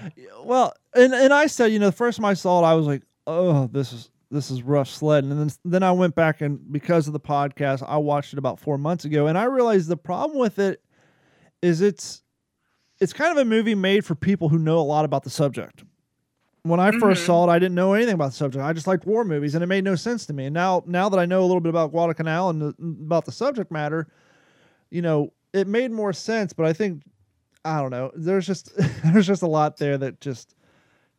Well, 0.44 0.72
and 0.94 1.12
and 1.14 1.32
I 1.32 1.46
said, 1.46 1.72
you 1.72 1.78
know, 1.78 1.86
the 1.86 1.92
first 1.92 2.18
time 2.18 2.24
I 2.24 2.34
saw 2.34 2.62
it, 2.62 2.66
I 2.66 2.74
was 2.74 2.86
like, 2.86 3.02
oh, 3.26 3.66
this 3.68 3.92
is 3.92 4.10
this 4.30 4.50
is 4.50 4.62
rough 4.62 4.88
sledding. 4.88 5.30
And 5.30 5.40
then 5.40 5.50
then 5.64 5.82
I 5.82 5.92
went 5.92 6.14
back 6.14 6.40
and 6.40 6.60
because 6.72 7.06
of 7.06 7.12
the 7.12 7.20
podcast, 7.20 7.82
I 7.86 7.96
watched 7.98 8.32
it 8.32 8.38
about 8.38 8.58
four 8.60 8.78
months 8.78 9.04
ago, 9.04 9.26
and 9.26 9.36
I 9.36 9.44
realized 9.44 9.88
the 9.88 9.96
problem 9.96 10.38
with 10.38 10.58
it 10.58 10.82
is 11.62 11.80
it's 11.80 12.22
it's 13.00 13.12
kind 13.12 13.30
of 13.32 13.38
a 13.38 13.44
movie 13.44 13.74
made 13.74 14.04
for 14.04 14.14
people 14.14 14.48
who 14.48 14.58
know 14.58 14.78
a 14.78 14.82
lot 14.82 15.04
about 15.04 15.22
the 15.24 15.30
subject. 15.30 15.84
When 16.62 16.78
I 16.80 16.90
first 16.92 17.22
Mhm. 17.22 17.26
saw 17.26 17.48
it, 17.48 17.50
I 17.52 17.58
didn't 17.58 17.74
know 17.74 17.94
anything 17.94 18.14
about 18.14 18.30
the 18.32 18.36
subject. 18.36 18.62
I 18.62 18.72
just 18.74 18.86
liked 18.86 19.06
war 19.06 19.24
movies, 19.24 19.54
and 19.54 19.64
it 19.64 19.66
made 19.66 19.84
no 19.84 19.94
sense 19.94 20.26
to 20.26 20.34
me. 20.34 20.44
And 20.46 20.54
now, 20.54 20.82
now 20.86 21.08
that 21.08 21.18
I 21.18 21.24
know 21.24 21.40
a 21.40 21.46
little 21.46 21.60
bit 21.60 21.70
about 21.70 21.90
Guadalcanal 21.90 22.50
and 22.50 22.60
the, 22.60 22.74
about 23.06 23.24
the 23.24 23.32
subject 23.32 23.70
matter, 23.70 24.08
you 24.90 25.00
know, 25.00 25.32
it 25.54 25.66
made 25.66 25.90
more 25.90 26.12
sense. 26.12 26.52
But 26.52 26.66
I 26.66 26.74
think 26.74 27.02
I 27.64 27.80
don't 27.80 27.90
know. 27.90 28.10
There's 28.14 28.46
just 28.46 28.70
there's 29.04 29.26
just 29.26 29.42
a 29.42 29.46
lot 29.46 29.76
there 29.76 29.98
that 29.98 30.20
just 30.20 30.54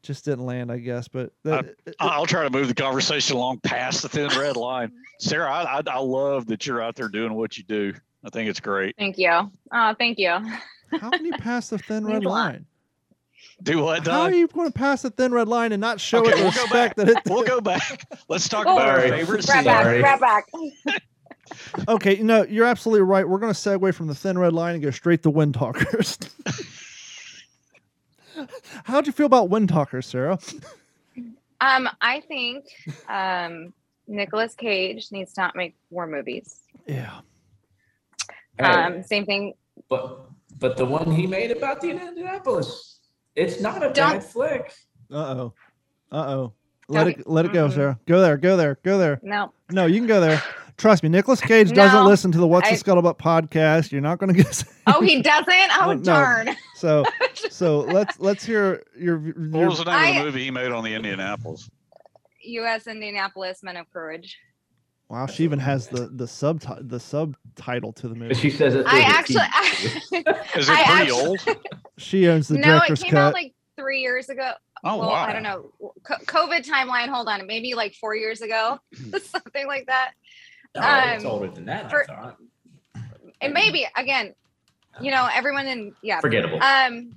just 0.04 0.26
didn't 0.26 0.46
land, 0.46 0.72
I 0.72 0.80
guess. 0.80 1.08
But 1.08 1.32
that, 1.44 1.66
it- 1.86 1.96
I'll 2.00 2.26
try 2.26 2.44
to 2.44 2.50
move 2.50 2.68
the 2.68 2.74
conversation 2.74 3.36
along 3.38 3.60
past 3.60 4.02
the 4.02 4.10
thin 4.10 4.30
red 4.40 4.58
line. 4.58 4.92
Sarah, 5.20 5.52
I, 5.52 5.78
I, 5.80 5.82
I 5.88 6.00
love 6.00 6.48
that 6.48 6.66
you're 6.66 6.82
out 6.82 6.96
there 6.96 7.08
doing 7.10 7.34
what 7.36 7.58
you 7.58 7.64
do. 7.64 7.94
I 8.24 8.30
think 8.30 8.50
it's 8.50 8.60
great. 8.60 8.96
Thank 8.98 9.18
you. 9.18 9.30
Oh, 9.72 9.96
thank 9.98 10.18
you. 10.18 10.30
how 11.00 11.10
can 11.12 11.26
you 11.26 11.34
pass 11.34 11.70
the 11.70 11.78
thin 11.78 12.06
red 12.06 12.26
line? 12.26 12.66
Do 13.64 13.84
what, 13.84 14.08
How 14.08 14.22
are 14.22 14.32
you 14.34 14.48
going 14.48 14.72
to 14.72 14.74
pass 14.74 15.04
the 15.04 15.12
thin 15.12 15.32
red 15.32 15.48
line 15.48 15.72
and 15.72 15.80
not 15.80 16.00
show 16.00 16.20
Okay, 16.20 16.32
it 16.32 16.36
we'll 16.36 16.52
go 16.52 16.62
respect 16.64 16.72
back. 16.72 16.96
that 16.96 17.08
it? 17.10 17.18
We'll 17.28 17.44
go 17.44 17.62
back. 17.62 18.08
Let's 18.28 18.50
talk 18.50 18.66
Oh, 18.68 18.74
about 18.76 18.90
our 18.90 18.98
Sorry. 19.02 19.12
favorite 19.12 19.48
Right 19.48 19.66
back. 19.66 19.84
Sorry. 19.84 20.02
Right 20.02 20.20
back. 20.20 20.50
Okay, 21.88 22.16
you 22.18 22.24
know 22.24 22.44
you're 22.44 22.66
absolutely 22.66 23.02
right. 23.04 23.28
We're 23.28 23.40
going 23.40 23.54
to 23.54 23.60
segue 23.60 23.94
from 23.94 24.08
the 24.08 24.16
thin 24.16 24.38
red 24.38 24.54
line 24.54 24.76
and 24.76 24.84
go 24.84 24.92
straight 24.92 25.24
to 25.24 25.30
wind 25.30 25.54
talkers. 25.54 26.18
How'd 28.86 29.08
you 29.08 29.14
feel 29.14 29.26
about 29.26 29.50
wind 29.50 29.70
talkers, 29.70 30.06
Sarah? 30.08 30.40
Um, 31.60 31.88
I 32.02 32.22
think 32.22 32.66
um 33.10 33.74
Nicolas 34.08 34.56
Cage 34.56 35.12
needs 35.12 35.34
to 35.34 35.42
not 35.42 35.56
make 35.56 35.76
war 35.90 36.08
movies. 36.08 36.62
Yeah. 36.88 37.20
Hey, 38.58 38.66
Um, 38.66 39.04
same 39.04 39.26
thing. 39.26 39.54
but 39.90 40.26
but 40.60 40.78
the 40.78 40.86
one 40.86 41.12
he 41.12 41.28
made 41.28 41.52
about 41.52 41.82
the 41.82 41.90
Indianapolis, 41.90 43.00
it's 43.36 43.62
not 43.62 43.78
a 43.78 43.92
Don't- 43.94 43.96
bad 43.96 44.24
flick. 44.24 44.74
Uh 45.12 45.16
oh. 45.16 45.54
Uh 46.12 46.16
oh. 46.16 46.54
Let 46.88 47.08
Okay. 47.08 47.20
it 47.22 47.28
let 47.30 47.46
it 47.46 47.54
go. 47.54 47.70
Sarah. 47.70 48.00
Go 48.08 48.22
there. 48.22 48.38
Go 48.38 48.58
there. 48.58 48.78
Go 48.84 48.98
there. 48.98 49.20
No, 49.24 49.54
No, 49.72 49.86
you 49.86 50.00
can 50.00 50.08
go 50.08 50.20
there. 50.20 50.42
Trust 50.82 51.04
me, 51.04 51.10
Nicolas 51.10 51.40
Cage 51.40 51.72
doesn't 51.74 52.06
listen 52.06 52.32
to 52.32 52.40
the 52.40 52.48
What's 52.48 52.68
I- 52.68 52.76
the 52.76 52.84
Scuttlebutt 52.84 53.20
podcast. 53.20 53.92
You're 53.92 54.02
not 54.02 54.18
going 54.18 54.34
to 54.36 54.44
get. 54.44 54.64
oh, 54.88 55.00
he 55.02 55.22
doesn't. 55.22 55.48
Oh, 55.80 55.94
no. 55.94 56.02
darn. 56.04 56.50
So, 56.76 57.04
so 57.52 57.82
let's 57.82 58.20
let's 58.20 58.44
hear 58.44 58.82
your. 58.98 59.22
your 59.24 59.34
What 59.52 59.68
was 59.70 59.78
the 59.78 59.86
name 59.86 60.18
of 60.18 60.24
the 60.24 60.24
movie 60.32 60.44
he 60.46 60.52
made 60.52 60.72
on 60.72 60.84
the 60.84 60.96
Indianapolis? 60.96 61.70
U.S. 62.44 62.88
Indianapolis 62.88 63.62
Men 63.62 63.78
of 63.78 63.86
Courage. 63.94 64.36
wow, 65.10 65.28
she 65.28 65.44
even 65.44 65.60
has 65.60 65.88
the 65.88 66.08
the 66.08 66.28
subtitle 66.28 66.84
the 66.88 67.00
subtitle 67.00 67.94
to 67.94 68.08
the 68.08 68.16
movie. 68.16 68.34
she 68.34 68.50
says 68.50 68.74
it's 68.74 68.90
I 68.90 69.00
a 69.02 69.04
actually, 69.04 69.42
TV. 69.42 70.58
Is 70.58 70.68
it 70.68 70.76
I 70.76 70.84
pretty 70.84 71.12
actually- 71.12 71.12
old? 71.28 71.40
She 72.00 72.28
owns 72.28 72.48
the 72.48 72.58
no, 72.58 72.78
it 72.78 73.00
came 73.00 73.12
cut. 73.12 73.20
out 73.20 73.34
like 73.34 73.54
three 73.78 74.00
years 74.00 74.30
ago. 74.30 74.54
Oh 74.84 74.98
well, 74.98 75.10
wow! 75.10 75.26
I 75.28 75.32
don't 75.34 75.44
know. 75.44 75.72
COVID 76.26 76.68
timeline. 76.68 77.10
Hold 77.10 77.28
on, 77.28 77.46
maybe 77.46 77.76
like 77.76 77.94
four 77.94 78.16
years 78.16 78.42
ago, 78.42 78.80
something 79.24 79.68
like 79.68 79.86
that. 79.86 80.14
No, 80.76 80.82
it's 81.14 81.26
Um, 81.26 81.32
older 81.32 81.48
than 81.50 81.66
that. 81.66 81.90
for- 81.90 82.04
I 82.04 82.06
thought. 82.16 82.38
And 83.42 83.54
maybe 83.54 83.88
again, 83.98 84.34
you 85.02 85.12
know, 85.12 85.28
everyone 85.34 85.68
in 85.68 85.94
yeah. 86.02 86.20
Forgettable. 86.20 86.62
Um, 86.62 87.16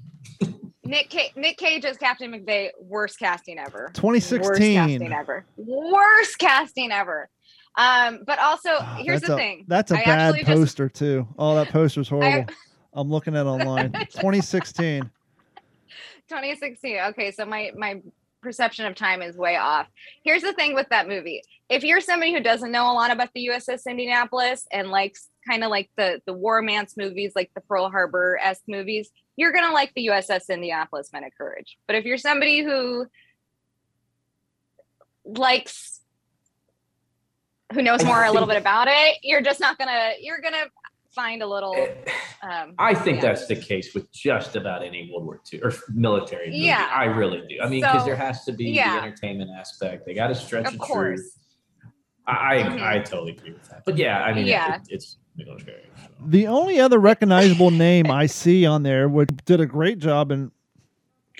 Nick 0.86 1.11
Ca- 1.11 1.32
Nick 1.36 1.57
Cage 1.57 1.84
as 1.84 1.96
Captain 1.96 2.30
McVay, 2.30 2.70
worst 2.80 3.18
casting 3.18 3.59
ever. 3.59 3.90
2016, 3.94 4.40
Worst 4.48 4.61
2016. 4.61 5.00
casting 5.00 5.12
ever. 5.12 5.44
Worst 5.57 6.38
casting 6.38 6.92
ever. 6.92 7.28
Um, 7.76 8.20
but 8.26 8.38
also 8.38 8.70
Ah, 8.80 8.98
here's 9.02 9.22
the 9.22 9.34
a, 9.34 9.36
thing. 9.36 9.64
That's 9.66 9.90
a 9.90 9.96
I 9.96 10.05
bad 10.05 10.18
actually 10.18 10.44
just- 10.44 10.59
poster 10.59 10.88
too. 10.88 11.26
Oh, 11.38 11.55
that 11.57 11.68
poster's 11.70 12.11
I, 12.12 12.14
horrible. 12.14 12.55
I'm 12.92 13.11
looking 13.11 13.34
at 13.34 13.40
it 13.46 13.48
online. 13.48 13.92
2016. 13.92 15.02
2016. 16.28 16.98
Okay, 17.11 17.30
so 17.30 17.44
my 17.44 17.70
my 17.76 18.00
perception 18.40 18.86
of 18.86 18.94
time 18.94 19.22
is 19.22 19.36
way 19.36 19.57
off. 19.57 19.86
Here's 20.22 20.42
the 20.42 20.52
thing 20.52 20.74
with 20.74 20.88
that 20.90 21.09
movie. 21.09 21.42
If 21.68 21.82
you're 21.82 22.00
somebody 22.00 22.32
who 22.32 22.40
doesn't 22.40 22.70
know 22.70 22.90
a 22.90 22.94
lot 22.94 23.10
about 23.10 23.30
the 23.34 23.48
USS 23.48 23.86
Indianapolis 23.86 24.66
and 24.70 24.90
likes 24.90 25.28
kind 25.48 25.64
of 25.64 25.70
like 25.70 25.90
the 25.96 26.20
the 26.26 26.32
war 26.32 26.56
romance 26.56 26.96
movies, 26.96 27.32
like 27.34 27.50
the 27.54 27.60
Pearl 27.62 27.90
Harbor 27.90 28.38
esque 28.42 28.64
movies, 28.68 29.10
you're 29.36 29.52
gonna 29.52 29.72
like 29.72 29.92
the 29.94 30.06
USS 30.08 30.48
Indianapolis 30.48 31.10
Men 31.12 31.24
of 31.24 31.32
Courage. 31.36 31.78
But 31.86 31.96
if 31.96 32.04
you're 32.04 32.18
somebody 32.18 32.62
who 32.62 33.06
likes 35.24 36.00
who 37.72 37.82
knows 37.82 38.04
more 38.04 38.24
a 38.24 38.30
little 38.30 38.48
bit 38.48 38.56
about 38.60 38.88
it, 38.88 39.18
you're 39.22 39.42
just 39.42 39.60
not 39.60 39.78
gonna 39.78 40.12
you're 40.20 40.40
gonna 40.40 40.66
find 41.14 41.42
a 41.42 41.46
little 41.46 41.74
um 42.42 42.74
I 42.78 42.92
think 42.94 43.16
yeah. 43.16 43.28
that's 43.28 43.46
the 43.46 43.56
case 43.56 43.94
with 43.94 44.10
just 44.12 44.56
about 44.56 44.84
any 44.84 45.10
World 45.12 45.24
War 45.24 45.40
II 45.52 45.62
or 45.62 45.72
military 45.94 46.46
movie. 46.46 46.58
Yeah. 46.58 46.90
I 46.92 47.04
really 47.04 47.42
do. 47.48 47.60
I 47.62 47.68
mean, 47.68 47.82
because 47.82 48.02
So, 48.02 48.06
there 48.06 48.16
has 48.16 48.44
to 48.44 48.52
be 48.52 48.70
yeah. 48.70 48.96
the 48.96 49.06
entertainment 49.06 49.50
aspect. 49.56 50.06
They 50.06 50.14
got 50.14 50.28
to 50.28 50.34
stretch 50.34 50.66
of 50.66 50.74
it 50.74 50.80
course. 50.80 51.20
true. 51.20 51.30
I 52.27 52.33
I, 52.33 52.62
Mhm. 52.62 52.83
I 52.83 52.99
totally 53.01 53.33
agree 53.33 53.53
with 53.53 53.68
that. 53.68 53.85
But 53.85 53.97
yeah, 53.99 54.22
I 54.22 54.33
mean, 54.35 54.47
Yeah. 54.47 54.77
it, 54.77 54.83
it's 54.91 55.16
military. 55.37 55.83
so. 55.97 56.09
The 56.27 56.47
only 56.47 56.81
other 56.81 56.99
recognizable 56.99 57.70
name 57.70 58.11
I 58.11 58.27
see 58.27 58.64
on 58.66 58.83
there, 58.83 59.09
which 59.09 59.29
did 59.45 59.61
a 59.61 59.66
great 59.66 59.99
job 59.99 60.31
in 60.31 60.51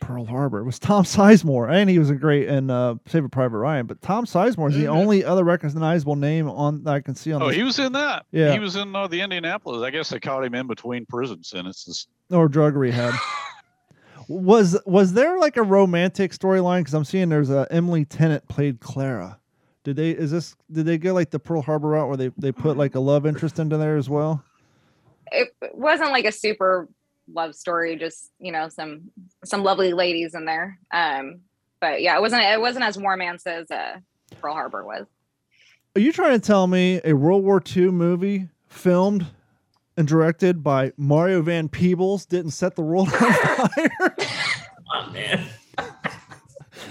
Pearl 0.03 0.26
Harbor, 0.26 0.62
was 0.64 0.78
Tom 0.80 1.05
Sizemore, 1.05 1.70
and 1.72 1.89
he 1.89 1.99
was 1.99 2.11
a 2.11 2.14
great 2.16 2.49
in 2.49 2.68
uh, 2.68 2.97
Saving 3.07 3.30
Private 3.30 3.59
Ryan. 3.59 3.87
But 3.87 4.03
Tom 4.03 4.26
Sizemore 4.26 4.70
is 4.70 4.76
the 4.76 4.85
Mhm. 4.85 4.89
only 4.97 5.24
other 5.24 5.45
recognizable 5.45 6.16
name 6.16 6.49
on 6.51 6.82
that 6.85 6.95
I 6.95 7.01
can 7.01 7.14
see 7.14 7.32
on. 7.32 7.41
Oh, 7.43 7.47
this, 7.47 7.57
he 7.57 7.62
was 7.62 7.78
in 7.78 7.93
that. 7.93 8.26
Yeah. 8.32 8.53
He 8.53 8.59
was 8.59 8.76
in 8.76 8.95
uh, 8.95 9.07
the 9.07 9.20
Indianapolis. 9.20 9.82
I 9.82 9.91
guess 9.91 10.11
they 10.11 10.18
caught 10.20 10.45
him 10.45 10.55
in 10.55 10.66
between 10.66 11.07
prison 11.07 11.43
sentences. 11.45 12.09
or 12.30 12.49
drug 12.49 12.74
rehab. 12.74 13.14
was 14.28 14.78
was 14.87 15.12
there 15.12 15.39
like 15.39 15.57
a 15.57 15.62
romantic 15.62 16.32
storyline? 16.32 16.80
Because 16.80 16.95
I'm 16.95 17.05
seeing 17.05 17.28
there's 17.28 17.51
a 17.51 17.66
Emily 17.70 18.05
Tennant 18.05 18.47
played 18.49 18.80
Clara. 18.80 19.39
Did 19.85 19.97
they 19.97 20.11
is 20.11 20.30
this 20.30 20.57
did 20.72 20.87
they 20.87 20.99
go 20.99 21.12
like 21.14 21.30
the 21.30 21.39
Pearl 21.39 21.62
Harbor 21.62 21.89
route 21.89 22.09
where 22.09 22.16
they 22.16 22.30
they 22.39 22.53
put 22.53 22.76
like 22.76 22.95
a 22.95 23.01
love 23.01 23.26
interest 23.26 23.59
into 23.59 23.76
there 23.76 23.97
as 23.97 24.09
well? 24.11 24.43
it 25.32 25.55
wasn't 25.72 26.11
like 26.11 26.24
a 26.26 26.32
super 26.32 26.89
love 27.32 27.55
story 27.55 27.97
just 27.97 28.30
you 28.39 28.53
know 28.53 28.68
some 28.68 29.11
some 29.45 29.62
lovely 29.64 29.95
ladies 29.95 30.35
in 30.35 30.45
there 30.45 30.78
um 30.93 31.41
but 31.80 32.03
yeah 32.03 32.16
it 32.16 32.20
wasn't 32.20 32.41
it 32.43 32.61
wasn't 32.61 32.85
as 32.85 32.99
romance 32.99 33.47
as 33.47 33.70
uh 33.70 33.97
pearl 34.41 34.53
harbor 34.53 34.85
was 34.85 35.07
Are 35.97 36.01
you 36.01 36.12
trying 36.12 36.39
to 36.39 36.47
tell 36.47 36.66
me 36.66 37.01
a 37.05 37.14
World 37.14 37.43
War 37.43 37.62
II 37.74 37.91
movie 37.91 38.49
filmed 38.68 39.26
and 39.97 40.07
directed 40.07 40.62
by 40.62 40.93
Mario 40.99 41.41
Van 41.41 41.68
Peebles 41.68 42.26
didn't 42.26 42.51
set 42.51 42.74
the 42.76 42.82
world 42.82 43.09
on 43.09 43.14
fire? 43.68 44.16
Come 44.18 44.87
on, 44.93 45.12
man. 45.14 45.47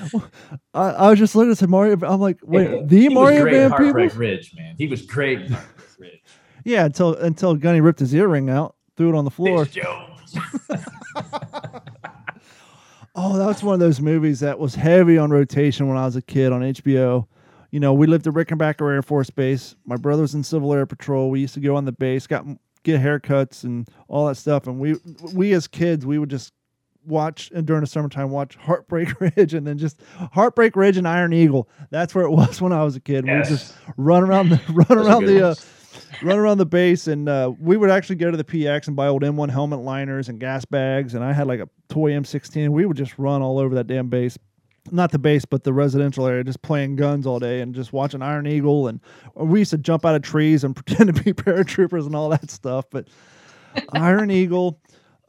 I, 0.73 0.89
I 0.89 1.09
was 1.09 1.19
just 1.19 1.35
looking 1.35 1.51
at 1.51 1.69
Mario. 1.69 1.97
I'm 2.03 2.19
like, 2.19 2.39
wait, 2.43 2.89
He 2.89 3.07
the 3.07 3.09
Mario 3.09 3.41
great 3.43 3.53
Van 3.53 3.71
Peebles? 3.71 4.15
Ridge, 4.15 4.55
man. 4.55 4.75
He 4.77 4.87
was 4.87 5.01
great 5.01 5.49
Ridge. 5.97 6.21
Yeah, 6.63 6.85
until 6.85 7.15
until 7.15 7.55
Gunny 7.55 7.81
ripped 7.81 7.99
his 7.99 8.13
earring 8.13 8.49
out, 8.49 8.75
threw 8.95 9.09
it 9.09 9.17
on 9.17 9.25
the 9.25 9.31
floor. 9.31 9.67
Oh, 13.15 13.37
that's 13.37 13.61
one 13.61 13.75
of 13.75 13.79
those 13.79 14.01
movies 14.01 14.39
that 14.39 14.57
was 14.57 14.73
heavy 14.73 15.19
on 15.19 15.29
rotation 15.29 15.87
when 15.87 15.97
I 15.97 16.05
was 16.05 16.15
a 16.15 16.21
kid 16.21 16.51
on 16.51 16.61
HBO. 16.61 17.27
You 17.69 17.79
know, 17.79 17.93
we 17.93 18.07
lived 18.07 18.25
at 18.25 18.33
Rickenbacker 18.33 18.91
Air 18.91 19.03
Force 19.03 19.29
Base. 19.29 19.75
My 19.85 19.97
brother 19.97 20.23
was 20.23 20.33
in 20.33 20.43
Civil 20.43 20.73
Air 20.73 20.87
Patrol. 20.87 21.29
We 21.29 21.41
used 21.41 21.53
to 21.53 21.59
go 21.59 21.75
on 21.75 21.85
the 21.85 21.91
base, 21.91 22.25
got 22.25 22.45
get 22.81 22.99
haircuts 22.99 23.63
and 23.63 23.87
all 24.07 24.27
that 24.27 24.35
stuff. 24.35 24.65
And 24.65 24.79
we 24.79 24.95
we 25.31 25.53
as 25.53 25.67
kids, 25.67 26.07
we 26.07 26.17
would 26.17 26.29
just 26.29 26.53
watch 27.05 27.51
and 27.53 27.65
during 27.65 27.81
the 27.81 27.87
summertime 27.87 28.29
watch 28.29 28.55
Heartbreak 28.55 29.19
Ridge 29.37 29.53
and 29.53 29.65
then 29.65 29.77
just 29.77 30.01
Heartbreak 30.31 30.75
Ridge 30.75 30.97
and 30.97 31.07
Iron 31.07 31.33
Eagle. 31.33 31.69
That's 31.89 32.13
where 32.15 32.25
it 32.25 32.31
was 32.31 32.61
when 32.61 32.71
I 32.71 32.83
was 32.83 32.95
a 32.95 32.99
kid. 32.99 33.25
We 33.25 33.31
just 33.43 33.73
run 33.97 34.23
around 34.23 34.49
the 34.49 34.61
run 34.89 34.97
around 34.97 35.25
the 35.25 35.49
uh, 35.49 35.55
run 36.21 36.37
around 36.37 36.57
the 36.57 36.65
base 36.65 37.07
and 37.07 37.27
uh, 37.27 37.51
we 37.59 37.77
would 37.77 37.89
actually 37.89 38.15
go 38.15 38.31
to 38.31 38.37
the 38.37 38.43
PX 38.43 38.87
and 38.87 38.95
buy 38.95 39.07
old 39.07 39.23
M1 39.23 39.49
helmet 39.49 39.79
liners 39.79 40.29
and 40.29 40.39
gas 40.39 40.65
bags 40.65 41.13
and 41.13 41.23
I 41.23 41.33
had 41.33 41.47
like 41.47 41.59
a 41.59 41.69
toy 41.89 42.11
M16 42.11 42.69
we 42.69 42.85
would 42.85 42.97
just 42.97 43.17
run 43.17 43.41
all 43.41 43.59
over 43.59 43.75
that 43.75 43.87
damn 43.87 44.09
base 44.09 44.37
not 44.91 45.11
the 45.11 45.19
base 45.19 45.45
but 45.45 45.63
the 45.63 45.73
residential 45.73 46.27
area 46.27 46.43
just 46.43 46.61
playing 46.61 46.95
guns 46.95 47.25
all 47.25 47.39
day 47.39 47.61
and 47.61 47.73
just 47.73 47.93
watching 47.93 48.21
Iron 48.21 48.47
Eagle 48.47 48.87
and 48.87 48.99
we 49.35 49.59
used 49.59 49.71
to 49.71 49.77
jump 49.77 50.05
out 50.05 50.15
of 50.15 50.21
trees 50.21 50.63
and 50.63 50.75
pretend 50.85 51.13
to 51.13 51.23
be 51.23 51.33
paratroopers 51.33 52.05
and 52.05 52.15
all 52.15 52.29
that 52.29 52.49
stuff 52.49 52.85
but 52.89 53.07
Iron 53.93 54.31
Eagle 54.31 54.79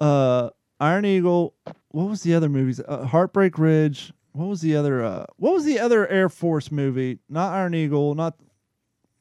uh 0.01 0.51
Iron 0.85 1.05
Eagle 1.05 1.55
what 1.89 2.09
was 2.11 2.23
the 2.23 2.35
other 2.35 2.49
movies 2.49 2.81
uh, 2.87 3.05
Heartbreak 3.07 3.59
Ridge 3.59 4.13
what 4.33 4.47
was 4.47 4.61
the 4.61 4.77
other 4.77 5.03
uh 5.05 5.27
what 5.37 5.55
was 5.55 5.65
the 5.65 5.79
other 5.81 6.07
Air 6.09 6.29
Force 6.29 6.71
movie 6.71 7.19
not 7.29 7.53
Iron 7.53 7.75
Eagle 7.75 8.15
not 8.15 8.35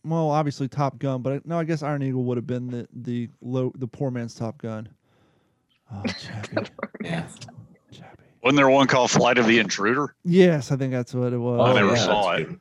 well, 0.06 0.30
obviously 0.32 0.68
Top 0.68 1.00
Gun, 1.00 1.22
but 1.22 1.46
no, 1.46 1.58
I 1.58 1.64
guess 1.64 1.82
Iron 1.82 2.04
Eagle 2.04 2.26
would 2.26 2.36
have 2.36 2.46
been 2.46 2.68
the 2.68 2.86
the 2.92 3.30
low 3.42 3.72
the 3.78 3.88
poor 3.88 4.12
man's 4.12 4.36
Top 4.36 4.58
Gun. 4.58 4.90
Oh, 5.90 6.04
Chappie, 6.20 6.58
Yeah. 7.02 7.26
Chappie. 7.90 8.24
Wasn't 8.44 8.58
there 8.58 8.70
one 8.70 8.86
called 8.88 9.12
Flight 9.12 9.38
of 9.38 9.48
the 9.48 9.60
Intruder? 9.60 10.14
Yes, 10.26 10.74
I 10.74 10.76
think 10.76 10.92
that's 10.92 11.14
what 11.14 11.32
it 11.32 11.38
was. 11.38 11.62
I 11.70 11.74
never 11.76 11.92
Oh, 11.92 11.94
yeah, 11.94 12.06
saw 12.06 12.32
it. 12.34 12.48
good. 12.50 12.60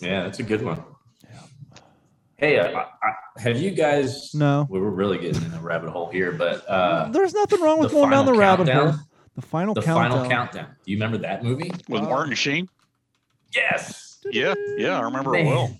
Yeah, 0.00 0.22
that's 0.22 0.38
a 0.38 0.42
good 0.44 0.62
one. 0.62 0.82
Hey, 2.42 2.58
uh, 2.58 2.76
I, 2.76 2.80
I, 2.80 3.40
have 3.40 3.60
you 3.60 3.70
guys? 3.70 4.34
No. 4.34 4.66
we 4.68 4.80
were 4.80 4.90
really 4.90 5.16
getting 5.16 5.44
in 5.44 5.52
a 5.54 5.60
rabbit 5.60 5.90
hole 5.90 6.10
here, 6.10 6.32
but 6.32 6.68
uh, 6.68 7.08
There's 7.12 7.32
nothing 7.32 7.60
wrong 7.60 7.78
with 7.78 7.92
going 7.92 8.10
down 8.10 8.26
the 8.26 8.32
Final 8.32 8.40
rabbit 8.40 8.68
hole. 8.68 8.94
The 9.36 9.42
final 9.42 9.74
the 9.74 9.80
countdown. 9.82 10.10
final 10.10 10.28
countdown. 10.28 10.66
Do 10.84 10.90
you 10.90 10.96
remember 10.96 11.18
that 11.18 11.44
movie? 11.44 11.70
With 11.88 12.02
Oh. 12.02 12.08
Martin 12.08 12.34
Sheen? 12.34 12.68
Yes. 13.54 14.18
Yeah, 14.32 14.54
yeah, 14.76 14.98
I 14.98 15.02
remember 15.02 15.36
it 15.36 15.46
well. 15.46 15.76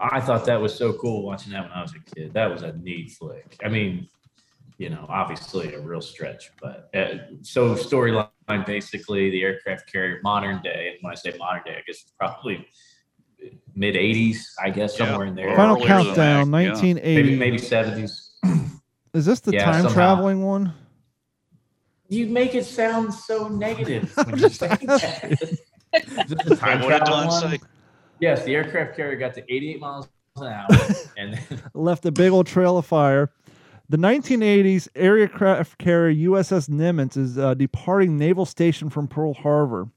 I 0.00 0.18
thought 0.22 0.46
that 0.46 0.58
was 0.62 0.74
so 0.74 0.94
cool 0.94 1.24
watching 1.26 1.52
that 1.52 1.62
when 1.62 1.72
I 1.72 1.82
was 1.82 1.92
a 1.94 2.14
kid. 2.14 2.32
That 2.32 2.50
was 2.50 2.62
a 2.62 2.72
neat 2.78 3.10
flick. 3.10 3.58
I 3.62 3.68
mean, 3.68 4.08
you 4.78 4.88
know, 4.88 5.04
obviously 5.10 5.74
a 5.74 5.80
real 5.80 6.00
stretch, 6.00 6.52
but 6.62 6.88
uh, 6.94 7.18
so 7.42 7.74
storyline 7.74 8.30
basically 8.64 9.28
the 9.30 9.42
aircraft 9.42 9.92
carrier 9.92 10.20
modern 10.24 10.62
day, 10.62 10.88
and 10.94 10.98
when 11.02 11.12
I 11.12 11.16
say 11.16 11.36
modern 11.38 11.64
day, 11.66 11.72
I 11.72 11.82
guess 11.86 12.00
it's 12.02 12.12
probably 12.18 12.66
mid 13.74 13.94
'80s, 13.94 14.44
I 14.62 14.70
guess 14.70 14.98
Yeah. 14.98 15.06
somewhere 15.06 15.26
in 15.26 15.34
there. 15.34 15.54
Final 15.56 15.76
Earlier 15.76 15.86
countdown, 15.86 16.50
that, 16.50 16.62
yeah. 16.62 16.70
1980. 16.70 17.22
maybe 17.22 17.36
maybe 17.36 17.58
'70s. 17.58 18.28
Is 19.14 19.26
this 19.26 19.40
the 19.40 19.52
Yeah, 19.52 19.64
time 19.66 19.82
somehow. 19.82 19.92
traveling 19.92 20.42
one? 20.42 20.72
You 22.08 22.26
make 22.26 22.54
it 22.54 22.64
sound 22.66 23.12
so 23.12 23.48
negative 23.48 24.12
when 24.24 24.38
you 24.38 24.48
say 24.48 24.68
that. 24.68 25.24
Is 25.32 26.32
it 26.32 26.44
the 26.44 26.56
time 26.56 26.80
What 26.80 26.90
did 26.90 27.02
travel 27.02 27.26
one? 27.26 27.40
say? 27.40 27.60
Yes, 28.20 28.44
the 28.44 28.54
aircraft 28.54 28.96
carrier 28.96 29.16
got 29.16 29.34
to 29.34 29.40
88 29.52 29.80
miles 29.80 30.08
an 30.36 30.46
hour, 30.46 30.68
and 31.16 31.34
then 31.34 31.62
Left 31.74 32.04
a 32.06 32.12
big 32.12 32.32
old 32.32 32.46
trail 32.46 32.78
of 32.78 32.86
fire. 32.86 33.32
The 33.88 33.96
1980s 33.98 34.88
aircraft 34.94 35.76
carrier 35.78 36.30
USS 36.30 36.68
Nimitz 36.70 37.16
is 37.16 37.36
uh, 37.36 37.52
departing 37.54 38.16
naval 38.16 38.46
station 38.46 38.88
from 38.88 39.08
Pearl 39.08 39.34
Harbor 39.34 39.88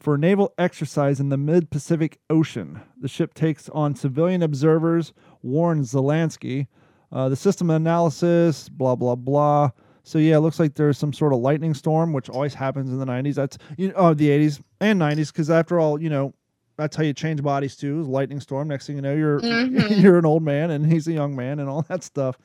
for 0.00 0.14
a 0.14 0.18
naval 0.18 0.52
exercise 0.58 1.20
in 1.20 1.28
the 1.28 1.36
mid 1.36 1.70
Pacific 1.70 2.18
Ocean. 2.28 2.80
The 3.00 3.06
ship 3.08 3.34
takes 3.34 3.68
on 3.68 3.94
civilian 3.94 4.42
observers, 4.42 5.12
Warren 5.42 5.84
Lasky. 5.92 6.66
Uh, 7.12 7.28
the 7.28 7.36
system 7.36 7.70
analysis, 7.70 8.68
blah, 8.68 8.94
blah, 8.96 9.14
blah. 9.14 9.70
So, 10.02 10.18
yeah, 10.18 10.36
it 10.36 10.40
looks 10.40 10.58
like 10.58 10.74
there's 10.74 10.96
some 10.96 11.12
sort 11.12 11.32
of 11.32 11.40
lightning 11.40 11.74
storm, 11.74 12.12
which 12.12 12.30
always 12.30 12.54
happens 12.54 12.88
in 12.90 12.98
the 12.98 13.04
90s. 13.04 13.34
That's, 13.34 13.58
you 13.76 13.88
know, 13.88 13.94
oh, 13.96 14.14
the 14.14 14.28
80s 14.30 14.60
and 14.80 14.98
90s, 15.00 15.26
because 15.32 15.50
after 15.50 15.78
all, 15.78 16.00
you 16.00 16.08
know, 16.08 16.32
that's 16.78 16.96
how 16.96 17.02
you 17.02 17.12
change 17.12 17.42
bodies 17.42 17.76
too, 17.76 18.02
lightning 18.04 18.40
storm. 18.40 18.68
Next 18.68 18.86
thing 18.86 18.96
you 18.96 19.02
know, 19.02 19.14
you're 19.14 19.40
Mhm. 19.42 20.00
you're 20.00 20.18
an 20.18 20.24
old 20.24 20.42
man 20.42 20.70
and 20.70 20.90
he's 20.90 21.06
a 21.08 21.12
young 21.12 21.36
man 21.36 21.58
and 21.58 21.68
all 21.68 21.82
that 21.88 22.02
stuff. 22.02 22.38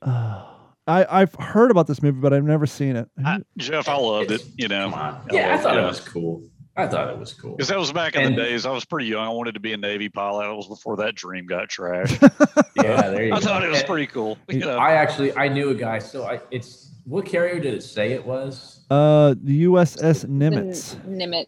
Uh, 0.00 0.44
I 0.88 1.20
I've 1.20 1.34
heard 1.36 1.70
about 1.70 1.86
this 1.86 2.02
movie, 2.02 2.18
but 2.20 2.32
I've 2.32 2.44
never 2.44 2.66
seen 2.66 2.96
it. 2.96 3.08
I, 3.24 3.38
Jeff, 3.58 3.88
I 3.88 3.96
loved 3.96 4.30
it. 4.30 4.42
You 4.56 4.68
know, 4.68 4.90
come. 4.90 5.20
Yeah, 5.30 5.48
I 5.48 5.50
loved 5.52 5.62
thought 5.62 5.76
it. 5.76 5.82
it 5.84 5.86
was 5.86 6.00
cool. 6.00 6.42
I 6.76 6.86
thought 6.86 7.10
it 7.10 7.18
was 7.18 7.32
cool. 7.34 7.56
Because 7.56 7.68
that 7.68 7.78
was 7.78 7.92
back 7.92 8.14
in 8.14 8.22
And- 8.22 8.38
the 8.38 8.42
days. 8.42 8.64
I 8.64 8.70
was 8.70 8.84
pretty 8.84 9.08
young. 9.08 9.26
I 9.26 9.30
wanted 9.30 9.54
to 9.54 9.60
be 9.60 9.72
a 9.72 9.76
Navy 9.76 10.08
pilot. 10.08 10.46
That 10.46 10.54
was 10.54 10.68
before 10.68 10.96
that 10.98 11.14
dream 11.16 11.46
got 11.46 11.68
trashed. 11.68 12.18
Yeah, 12.76 13.10
there 13.10 13.24
you 13.26 13.34
I 13.34 13.40
go. 13.40 13.46
thought 13.46 13.64
it 13.64 13.68
was 13.70 13.80
And 13.80 13.88
pretty 13.88 14.06
cool. 14.06 14.38
You 14.48 14.60
know, 14.60 14.76
I 14.78 14.92
actually 14.92 15.36
I 15.36 15.48
knew 15.48 15.70
a 15.70 15.74
guy. 15.74 15.98
So 15.98 16.24
I 16.24 16.40
it's 16.52 16.94
what 17.04 17.26
carrier 17.26 17.58
did 17.58 17.74
it 17.74 17.82
say 17.82 18.12
it 18.12 18.24
was? 18.24 18.84
Uh, 18.88 19.34
the 19.42 19.64
USS 19.64 20.24
Nimitz 20.26 20.94
Nimitz. 21.04 21.46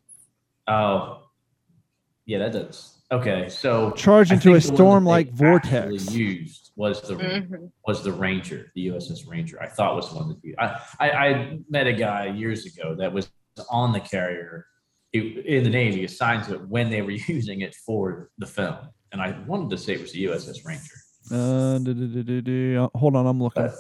Oh, 0.66 1.22
yeah, 2.26 2.38
that 2.38 2.52
does. 2.52 2.96
Okay, 3.12 3.48
so 3.48 3.92
charge 3.92 4.32
into 4.32 4.54
a 4.54 4.60
think 4.60 4.76
the 4.76 4.84
one 4.84 5.04
that 5.04 5.28
storm-like 5.28 5.32
vortex. 5.32 6.12
Used 6.12 6.69
was 6.80 7.00
the 7.02 7.14
Mhm. 7.14 7.70
was 7.86 8.02
the 8.02 8.12
Ranger, 8.12 8.72
the 8.74 8.82
USS 8.90 9.26
Ranger. 9.32 9.56
I 9.62 9.68
thought 9.76 9.94
was 10.00 10.08
the 10.10 10.16
one 10.20 10.28
that 10.30 10.38
you. 10.42 10.54
I, 10.58 10.66
I 11.04 11.06
I 11.26 11.58
met 11.68 11.86
a 11.86 11.92
guy 11.92 12.22
years 12.42 12.60
ago 12.70 12.94
that 13.00 13.12
was 13.12 13.24
on 13.68 13.92
the 13.92 14.00
carrier 14.14 14.64
it- 15.12 15.44
in 15.44 15.62
the 15.64 15.70
Navy, 15.82 16.04
assigned 16.04 16.44
to 16.46 16.54
it 16.54 16.62
when 16.74 16.86
they 16.90 17.02
were 17.02 17.10
using 17.36 17.60
it 17.60 17.74
for 17.86 18.30
the 18.38 18.46
film, 18.46 18.78
and 19.12 19.20
I 19.20 19.28
wanted 19.46 19.68
to 19.70 19.78
say 19.78 19.92
it 19.92 20.00
was 20.00 20.12
the 20.12 20.22
USS 20.28 20.64
Ranger. 20.64 20.96
Uh, 21.30 21.78
du- 21.78 22.40
du. 22.42 22.76
Uh, 22.82 22.98
hold 22.98 23.14
on, 23.14 23.26
I'm 23.26 23.40
looking. 23.42 23.62
But 23.62 23.74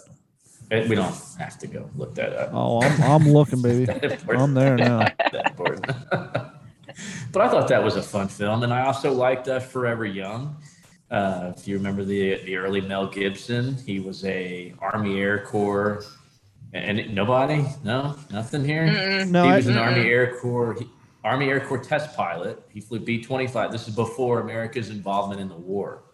eh, 0.76 0.86
we 0.90 0.94
don't 0.94 1.16
have 1.38 1.56
to 1.62 1.66
go 1.66 1.88
look 1.96 2.14
that 2.16 2.32
up. 2.34 2.50
Oh, 2.52 2.82
I'm 2.82 2.96
I'm 3.14 3.26
looking, 3.32 3.62
baby. 3.62 3.84
I'm 4.40 4.52
there 4.54 4.76
now. 4.76 4.98
That 5.32 5.46
important. 5.52 5.86
but 7.32 7.40
I 7.44 7.48
thought 7.48 7.68
that 7.68 7.82
was 7.82 7.96
a 7.96 8.02
fun 8.02 8.28
film, 8.28 8.62
and 8.64 8.72
I 8.78 8.80
also 8.88 9.08
liked 9.26 9.48
uh, 9.48 9.58
Forever 9.60 10.04
Young. 10.04 10.56
Uh, 11.10 11.52
if 11.56 11.66
you 11.66 11.76
remember 11.76 12.04
the 12.04 12.36
the 12.44 12.56
early 12.56 12.80
Mel 12.80 13.06
Gibson, 13.06 13.76
he 13.86 13.98
was 14.00 14.24
a 14.24 14.72
Army 14.80 15.18
Air 15.20 15.44
Corps, 15.44 16.04
and 16.72 17.12
nobody, 17.14 17.64
no, 17.82 18.16
nothing 18.30 18.64
here. 18.64 18.86
Mm-mm. 18.86 19.28
No, 19.30 19.42
he 19.44 19.50
I- 19.50 19.56
was 19.56 19.66
an 19.66 19.76
Army 19.76 20.02
Mm-mm. 20.04 20.06
Air 20.06 20.38
Corps 20.40 20.76
he, 20.78 20.88
Army 21.24 21.48
Air 21.48 21.60
Corps 21.60 21.78
test 21.82 22.16
pilot. 22.16 22.62
He 22.70 22.80
flew 22.80 23.00
B 23.00 23.20
twenty 23.22 23.48
five. 23.48 23.72
This 23.72 23.88
is 23.88 23.94
before 23.96 24.40
America's 24.40 24.88
involvement 24.90 25.40
in 25.40 25.48
the 25.48 25.56
war, 25.56 26.04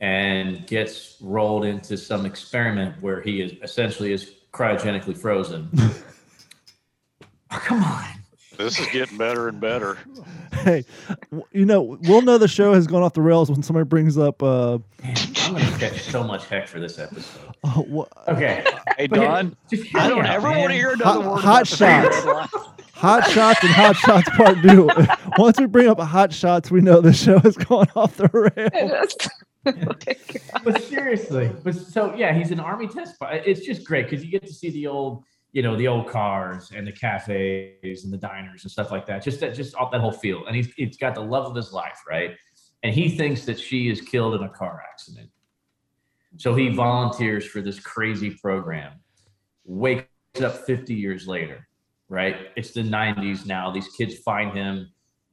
and 0.00 0.66
gets 0.66 1.16
rolled 1.22 1.64
into 1.64 1.96
some 1.96 2.26
experiment 2.26 3.00
where 3.00 3.22
he 3.22 3.40
is 3.40 3.52
essentially 3.62 4.12
is 4.12 4.34
cryogenically 4.52 5.16
frozen. 5.16 5.70
oh, 5.80 7.28
come 7.50 7.82
on. 7.82 8.04
This 8.58 8.78
is 8.78 8.86
getting 8.88 9.16
better 9.16 9.48
and 9.48 9.58
better. 9.60 9.96
Hey, 10.64 10.84
you 11.52 11.64
know, 11.64 11.98
we'll 12.02 12.22
know 12.22 12.36
the 12.38 12.48
show 12.48 12.74
has 12.74 12.86
gone 12.86 13.02
off 13.02 13.14
the 13.14 13.22
rails 13.22 13.50
when 13.50 13.62
somebody 13.62 13.84
brings 13.84 14.18
up. 14.18 14.42
Uh, 14.42 14.78
Man, 15.02 15.14
I'm 15.44 15.52
gonna 15.54 15.78
catch 15.78 16.02
so 16.02 16.22
much 16.24 16.46
heck 16.46 16.66
for 16.68 16.80
this 16.80 16.98
episode. 16.98 17.54
oh, 17.64 17.84
wha- 17.88 18.06
Okay, 18.28 18.64
Hey, 18.96 19.06
But 19.06 19.18
here- 19.20 19.28
Don, 19.28 19.56
just 19.70 19.84
hear 19.84 20.00
I 20.00 20.08
don't 20.08 20.26
out, 20.26 20.34
ever 20.34 20.48
want 20.50 20.68
to 20.70 20.74
hear 20.74 20.90
another 20.90 21.22
Hot- 21.22 21.32
word 21.32 21.40
hot 21.40 21.72
about 21.80 22.10
the 22.10 22.12
shots. 22.22 22.56
hot 22.92 23.30
shots 23.30 23.62
and 23.64 23.72
hot 23.72 23.96
shots 23.96 24.28
part 24.30 24.56
two. 24.62 24.88
Once 25.38 25.60
we 25.60 25.66
bring 25.66 25.88
up 25.88 26.00
hot 26.00 26.32
shots, 26.32 26.70
we 26.70 26.80
know 26.80 27.00
the 27.00 27.12
show 27.12 27.38
has 27.40 27.56
gone 27.56 27.86
off 27.94 28.16
the 28.16 28.28
rails. 28.28 29.16
but 30.64 30.82
seriously, 30.84 31.50
but 31.62 31.74
so 31.74 32.14
yeah, 32.14 32.32
he's 32.32 32.50
an 32.50 32.60
army 32.60 32.88
test 32.88 33.18
pilot. 33.18 33.42
It's 33.46 33.60
just 33.64 33.84
great 33.84 34.08
because 34.08 34.24
you 34.24 34.30
get 34.30 34.46
to 34.46 34.52
see 34.52 34.70
the 34.70 34.86
old, 34.86 35.24
you 35.52 35.62
know, 35.62 35.76
the 35.76 35.88
old 35.88 36.08
cars 36.08 36.70
and 36.74 36.86
the 36.86 36.92
cafes 36.92 38.04
and 38.04 38.12
the 38.12 38.18
diners 38.18 38.64
and 38.64 38.70
stuff 38.70 38.90
like 38.90 39.06
that. 39.06 39.22
Just 39.22 39.40
that, 39.40 39.54
just 39.54 39.74
all 39.74 39.90
that 39.90 40.00
whole 40.00 40.12
feel. 40.12 40.46
And 40.46 40.54
he's 40.54 40.68
it's 40.76 40.96
got 40.96 41.14
the 41.14 41.22
love 41.22 41.46
of 41.46 41.54
his 41.54 41.72
life, 41.72 42.00
right? 42.08 42.36
And 42.82 42.94
he 42.94 43.08
thinks 43.08 43.44
that 43.46 43.58
she 43.58 43.88
is 43.88 44.00
killed 44.00 44.34
in 44.34 44.42
a 44.42 44.48
car 44.48 44.82
accident. 44.90 45.30
So 46.36 46.54
he 46.54 46.68
volunteers 46.68 47.44
for 47.46 47.60
this 47.60 47.80
crazy 47.80 48.30
program. 48.30 48.92
Wakes 49.64 50.06
up 50.42 50.64
50 50.66 50.94
years 50.94 51.26
later, 51.26 51.66
right? 52.08 52.48
It's 52.56 52.72
the 52.72 52.82
90s 52.82 53.46
now. 53.46 53.70
These 53.70 53.88
kids 53.88 54.18
find 54.18 54.56
him 54.56 54.90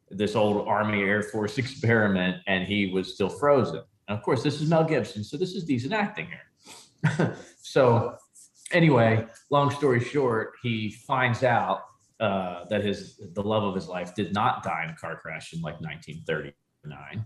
this 0.09 0.35
old 0.35 0.67
Army 0.67 1.01
Air 1.03 1.21
Force 1.21 1.57
experiment, 1.59 2.37
and 2.47 2.65
he 2.65 2.87
was 2.87 3.13
still 3.13 3.29
frozen. 3.29 3.83
And 4.07 4.17
of 4.17 4.23
course, 4.23 4.43
this 4.43 4.61
is 4.61 4.69
Mel 4.69 4.83
Gibson, 4.83 5.23
so 5.23 5.37
this 5.37 5.53
is 5.53 5.63
decent 5.63 5.93
acting 5.93 6.27
here. 6.27 7.35
so, 7.61 8.15
anyway, 8.75 9.25
long 9.49 9.71
story 9.71 10.03
short, 10.03 10.53
he 10.61 10.91
finds 10.91 11.43
out 11.43 11.81
uh, 12.19 12.65
that 12.69 12.83
his 12.83 13.19
the 13.33 13.41
love 13.41 13.63
of 13.63 13.73
his 13.73 13.87
life 13.87 14.13
did 14.13 14.33
not 14.33 14.63
die 14.63 14.83
in 14.83 14.91
a 14.91 14.95
car 14.95 15.17
crash 15.17 15.53
in 15.53 15.61
like 15.61 15.79
1939, 15.81 17.25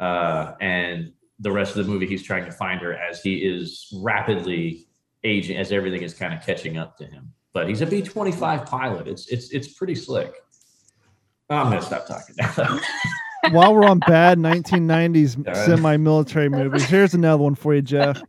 uh, 0.00 0.54
and 0.60 1.12
the 1.40 1.50
rest 1.50 1.76
of 1.76 1.86
the 1.86 1.90
movie, 1.90 2.06
he's 2.06 2.22
trying 2.22 2.44
to 2.44 2.52
find 2.52 2.80
her 2.80 2.94
as 2.94 3.22
he 3.22 3.36
is 3.36 3.88
rapidly 4.02 4.88
aging, 5.24 5.56
as 5.56 5.72
everything 5.72 6.02
is 6.02 6.14
kind 6.14 6.34
of 6.34 6.44
catching 6.44 6.78
up 6.78 6.96
to 6.98 7.06
him. 7.06 7.32
But 7.52 7.68
he's 7.68 7.80
a 7.80 7.86
B 7.86 8.02
25 8.02 8.66
pilot. 8.66 9.08
It's 9.08 9.28
it's 9.28 9.50
it's 9.50 9.68
pretty 9.68 9.94
slick. 9.94 10.34
I'm 11.50 11.70
gonna 11.70 11.82
stop 11.82 12.06
talking 12.06 12.34
now. 12.36 12.80
While 13.52 13.74
we're 13.74 13.88
on 13.88 14.00
bad 14.00 14.38
1990s 14.38 15.56
semi-military 15.64 16.48
movies, 16.48 16.84
here's 16.84 17.14
another 17.14 17.42
one 17.42 17.54
for 17.54 17.74
you, 17.74 17.82
Jeff. 17.82 18.20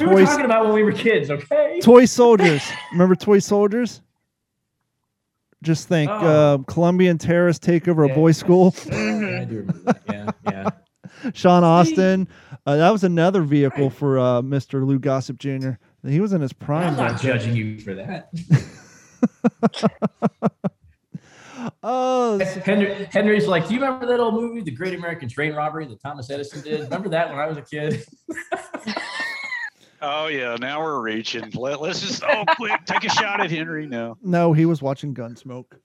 We 0.00 0.06
were 0.06 0.24
talking 0.24 0.44
about 0.44 0.64
when 0.64 0.74
we 0.74 0.82
were 0.82 0.92
kids, 0.92 1.30
okay? 1.30 1.78
toy 1.80 2.04
soldiers. 2.04 2.62
Remember 2.92 3.14
toy 3.14 3.38
soldiers? 3.38 4.00
Just 5.62 5.88
think, 5.88 6.10
Oh. 6.10 6.14
uh, 6.14 6.58
Colombian 6.66 7.16
terrorists 7.16 7.64
take 7.64 7.88
over 7.88 8.04
a 8.04 8.08
Yeah. 8.08 8.14
boys' 8.14 8.36
school. 8.36 8.74
Yeah, 8.86 9.40
I 9.40 9.44
do 9.44 9.58
remember 9.60 9.72
that. 9.84 10.02
Yeah, 10.08 10.30
yeah. 10.50 10.70
Sean 11.32 11.64
Astin. 11.64 12.28
Uh, 12.66 12.76
that 12.76 12.90
was 12.90 13.04
another 13.04 13.42
vehicle 13.42 13.88
for 13.90 14.18
uh, 14.18 14.42
Mr. 14.42 14.84
Lou 14.86 14.98
Gossett 14.98 15.38
Jr. 15.38 15.72
He 16.06 16.20
was 16.20 16.32
in 16.32 16.40
his 16.40 16.52
prime. 16.52 16.88
I'm 16.88 16.96
not 16.96 17.20
judging 17.20 17.54
you 17.56 17.78
for 17.80 17.94
that. 17.94 18.30
Oh, 21.82 22.38
Henry, 22.64 23.08
Henry's 23.10 23.46
like, 23.46 23.68
do 23.68 23.74
you 23.74 23.80
remember 23.80 24.04
that 24.06 24.20
old 24.20 24.34
movie, 24.34 24.60
The 24.60 24.70
Great 24.70 24.94
American 24.94 25.28
Train 25.30 25.54
Robbery, 25.54 25.86
that 25.86 26.00
Thomas 26.02 26.28
Edison 26.30 26.60
did? 26.62 26.80
Remember 26.80 27.08
that 27.10 27.30
when 27.30 27.38
I 27.38 27.46
was 27.46 27.56
a 27.56 27.62
kid? 27.62 28.04
Oh 30.06 30.26
yeah, 30.26 30.56
now 30.60 30.82
we're 30.82 31.00
reaching. 31.00 31.50
Let, 31.54 31.80
let's 31.80 32.00
just 32.02 32.22
oh 32.22 32.44
quick 32.56 32.84
take 32.84 33.04
a 33.04 33.08
shot 33.08 33.40
at 33.40 33.50
Henry 33.50 33.86
now. 33.86 34.16
no, 34.22 34.52
he 34.52 34.66
was 34.66 34.82
watching 34.82 35.14
Gunsmoke. 35.14 35.78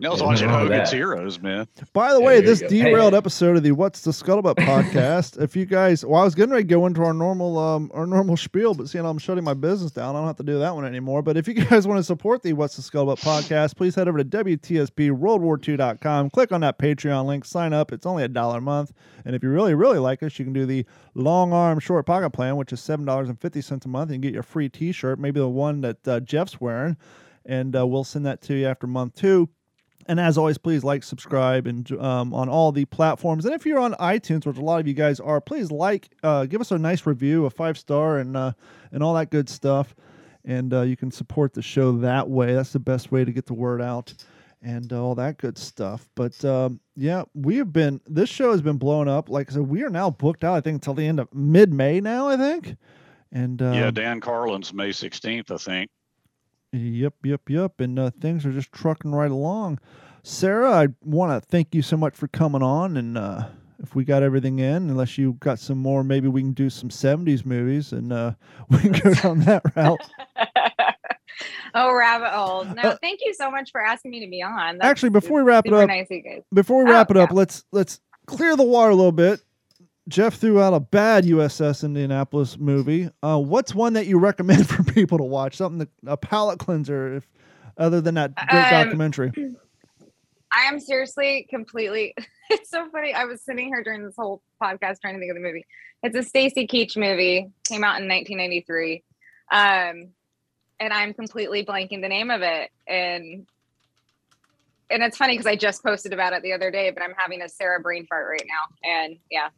Nell's 0.00 0.20
Yeah, 0.20 0.26
watching 0.26 0.48
nothing 0.48 0.48
wrong 0.48 0.62
with 0.64 0.72
Hogan's. 0.72 0.90
Heroes, 0.92 1.40
man. 1.40 1.66
By 1.92 2.12
the 2.14 2.20
Yeah, 2.20 2.26
way, 2.26 2.40
there 2.40 2.54
this 2.54 2.60
derailed 2.60 3.12
hey. 3.12 3.18
episode 3.18 3.56
of 3.56 3.62
the 3.62 3.72
What's 3.72 4.00
the 4.02 4.10
Scuttlebutt 4.10 4.54
podcast. 4.56 5.40
if 5.42 5.54
you 5.56 5.66
guys, 5.66 6.04
well, 6.04 6.20
I 6.20 6.24
was 6.24 6.34
getting 6.34 6.50
ready 6.52 6.64
to 6.64 6.68
go 6.68 6.86
into 6.86 7.02
our 7.02 7.14
normal, 7.14 7.58
um, 7.58 7.90
our 7.94 8.06
normal 8.06 8.36
spiel, 8.36 8.74
but 8.74 8.88
seeing 8.88 9.04
I'm 9.04 9.18
shutting 9.18 9.44
my 9.44 9.54
business 9.54 9.92
down, 9.92 10.14
I 10.16 10.18
don't 10.18 10.26
have 10.26 10.36
to 10.36 10.42
do 10.42 10.58
that 10.58 10.74
one 10.74 10.84
anymore. 10.84 11.22
But 11.22 11.36
if 11.36 11.46
you 11.48 11.54
guys 11.54 11.86
want 11.86 11.98
to 11.98 12.04
support 12.04 12.42
the 12.42 12.52
What's 12.54 12.76
the 12.76 12.82
Scuttlebutt 12.82 13.20
podcast, 13.20 13.76
please 13.76 13.94
head 13.94 14.08
over 14.08 14.18
to 14.18 14.24
WTSBWorldWar2.com, 14.24 16.30
Click 16.30 16.52
on 16.52 16.60
that 16.62 16.78
Patreon 16.78 17.26
link, 17.26 17.44
sign 17.44 17.72
up. 17.72 17.92
It's 17.92 18.06
only 18.06 18.24
a 18.24 18.28
dollar 18.28 18.58
a 18.58 18.60
month. 18.60 18.92
And 19.24 19.34
if 19.34 19.42
you 19.42 19.50
really, 19.50 19.74
really 19.74 19.98
like 19.98 20.22
us, 20.22 20.38
you 20.38 20.44
can 20.44 20.52
do 20.54 20.66
the 20.66 20.84
long 21.14 21.52
arm 21.52 21.78
short 21.78 22.06
pocket 22.06 22.30
plan, 22.30 22.56
which 22.56 22.72
is 22.72 22.80
seven 22.80 23.04
dollars 23.04 23.28
and 23.28 23.40
fifty 23.40 23.60
cents 23.60 23.86
a 23.86 23.88
month, 23.88 24.10
and 24.10 24.22
get 24.22 24.32
your 24.32 24.42
free 24.42 24.68
T-shirt, 24.68 25.18
maybe 25.18 25.40
the 25.40 25.48
one 25.48 25.80
that 25.82 26.08
uh, 26.08 26.20
Jeff's 26.20 26.60
wearing, 26.60 26.96
and 27.44 27.76
uh, 27.76 27.86
we'll 27.86 28.04
send 28.04 28.24
that 28.26 28.40
to 28.42 28.54
you 28.54 28.66
after 28.66 28.86
month 28.86 29.14
two. 29.14 29.48
And 30.10 30.18
as 30.18 30.36
always, 30.36 30.58
please 30.58 30.82
like, 30.82 31.04
subscribe, 31.04 31.68
and 31.68 31.88
um, 31.92 32.34
on 32.34 32.48
all 32.48 32.72
the 32.72 32.84
platforms. 32.84 33.44
And 33.44 33.54
if 33.54 33.64
you're 33.64 33.78
on 33.78 33.92
iTunes, 33.94 34.44
which 34.44 34.56
a 34.56 34.60
lot 34.60 34.80
of 34.80 34.88
you 34.88 34.92
guys 34.92 35.20
are, 35.20 35.40
please 35.40 35.70
like, 35.70 36.08
uh, 36.24 36.46
give 36.46 36.60
us 36.60 36.72
a 36.72 36.78
nice 36.78 37.06
review, 37.06 37.46
a 37.46 37.50
five 37.50 37.78
star, 37.78 38.18
and 38.18 38.36
uh, 38.36 38.50
and 38.90 39.04
all 39.04 39.14
that 39.14 39.30
good 39.30 39.48
stuff. 39.48 39.94
And 40.44 40.74
uh, 40.74 40.80
you 40.80 40.96
can 40.96 41.12
support 41.12 41.54
the 41.54 41.62
show 41.62 41.92
that 41.98 42.28
way. 42.28 42.54
That's 42.54 42.72
the 42.72 42.80
best 42.80 43.12
way 43.12 43.24
to 43.24 43.30
get 43.30 43.46
the 43.46 43.54
word 43.54 43.80
out, 43.80 44.12
and 44.60 44.92
uh, 44.92 45.00
all 45.00 45.14
that 45.14 45.38
good 45.38 45.56
stuff. 45.56 46.08
But 46.16 46.44
um, 46.44 46.80
yeah, 46.96 47.22
we 47.32 47.58
have 47.58 47.72
been. 47.72 48.00
This 48.04 48.28
show 48.28 48.50
has 48.50 48.62
been 48.62 48.78
blown 48.78 49.06
up. 49.06 49.28
Like 49.28 49.48
I 49.48 49.54
said, 49.54 49.68
we 49.68 49.84
are 49.84 49.90
now 49.90 50.10
booked 50.10 50.42
out. 50.42 50.56
I 50.56 50.60
think 50.60 50.74
until 50.74 50.94
the 50.94 51.06
end 51.06 51.20
of 51.20 51.32
mid 51.32 51.72
May 51.72 52.00
now. 52.00 52.26
I 52.26 52.36
think. 52.36 52.76
And 53.30 53.62
uh, 53.62 53.70
yeah, 53.74 53.92
Dan 53.92 54.20
Carlin's 54.20 54.74
May 54.74 54.90
16th, 54.90 55.52
I 55.52 55.56
think. 55.56 55.90
Yep, 56.72 57.14
yep, 57.24 57.40
yep. 57.48 57.80
And 57.80 57.98
uh, 57.98 58.10
things 58.20 58.46
are 58.46 58.52
just 58.52 58.72
trucking 58.72 59.12
right 59.12 59.30
along. 59.30 59.78
Sarah, 60.22 60.70
I 60.72 60.88
want 61.02 61.32
to 61.42 61.48
thank 61.48 61.74
you 61.74 61.82
so 61.82 61.96
much 61.96 62.14
for 62.14 62.28
coming 62.28 62.62
on. 62.62 62.96
And 62.96 63.16
uh, 63.18 63.48
if 63.82 63.94
we 63.94 64.04
got 64.04 64.22
everything 64.22 64.58
in, 64.58 64.88
unless 64.90 65.18
you 65.18 65.32
got 65.40 65.58
some 65.58 65.78
more, 65.78 66.04
maybe 66.04 66.28
we 66.28 66.42
can 66.42 66.52
do 66.52 66.70
some 66.70 66.88
70s 66.90 67.44
movies 67.44 67.92
and 67.92 68.12
uh, 68.12 68.32
we 68.68 68.78
can 68.78 68.92
go 68.92 69.14
down 69.14 69.40
that 69.40 69.62
route. 69.76 69.98
oh, 71.74 71.94
rabbit 71.94 72.30
hole. 72.30 72.64
No, 72.64 72.82
Uh, 72.82 72.96
thank 73.00 73.20
you 73.24 73.34
so 73.34 73.50
much 73.50 73.70
for 73.72 73.82
asking 73.82 74.10
me 74.12 74.20
to 74.24 74.30
be 74.30 74.42
on. 74.42 74.78
That's 74.78 74.88
Actually, 74.90 75.10
before 75.10 75.38
we 75.42 75.44
wrap 75.50 75.66
it 75.66 75.72
up, 75.72 75.88
nice 75.88 76.06
of 76.10 76.16
you 76.16 76.22
guys. 76.22 76.42
before 76.52 76.84
we 76.84 76.90
Oh, 76.90 76.94
wrap 76.94 77.10
it 77.10 77.16
up, 77.16 77.30
yeah. 77.30 77.36
let's 77.36 77.64
let's 77.72 78.00
clear 78.26 78.54
the 78.56 78.62
water 78.62 78.90
a 78.90 78.94
little 78.94 79.10
bit. 79.12 79.40
Jeff 80.08 80.34
threw 80.34 80.60
out 80.60 80.74
a 80.74 80.80
bad 80.80 81.24
USS 81.24 81.84
Indianapolis 81.84 82.58
movie. 82.58 83.08
Uh, 83.22 83.38
what's 83.38 83.74
one 83.74 83.92
that 83.92 84.06
you 84.06 84.18
recommend 84.18 84.68
for 84.68 84.82
people 84.82 85.18
to 85.18 85.24
watch? 85.24 85.56
Something 85.56 85.78
that, 85.78 85.88
a 86.06 86.16
palate 86.16 86.58
cleanser, 86.58 87.16
if 87.16 87.28
other 87.76 88.00
than 88.00 88.14
that 88.16 88.34
great 88.48 88.64
Um, 88.64 88.84
documentary. 88.84 89.32
I 90.52 90.62
am 90.62 90.80
seriously 90.80 91.46
completely. 91.50 92.14
It's 92.52 92.68
so 92.68 92.88
funny. 92.90 93.14
I 93.14 93.26
was 93.26 93.40
sitting 93.42 93.66
here 93.68 93.80
during 93.84 94.04
this 94.04 94.16
whole 94.16 94.42
podcast 94.60 95.00
trying 95.00 95.14
to 95.14 95.20
think 95.20 95.30
of 95.30 95.36
the 95.36 95.40
movie. 95.40 95.64
It's 96.02 96.16
a 96.16 96.22
Stacy 96.24 96.66
Keach 96.66 96.96
movie. 96.96 97.48
Came 97.62 97.84
out 97.84 98.02
in 98.02 98.08
1993, 98.08 99.04
um, 99.52 100.08
and 100.80 100.92
I'm 100.92 101.14
completely 101.14 101.64
blanking 101.64 102.02
the 102.02 102.08
name 102.08 102.28
of 102.28 102.42
it. 102.42 102.72
And 102.88 103.46
and 104.90 105.02
it's 105.04 105.16
funny 105.16 105.34
because 105.34 105.46
I 105.46 105.54
just 105.54 105.84
posted 105.84 106.12
about 106.12 106.32
it 106.32 106.42
the 106.42 106.52
other 106.52 106.72
day, 106.72 106.90
but 106.90 107.04
I'm 107.04 107.14
having 107.16 107.40
a 107.40 107.48
Sarah 107.48 107.78
brain 107.78 108.04
fart 108.08 108.26
right 108.28 108.44
now. 108.48 108.90
And 108.90 109.18
yeah, 109.30 109.50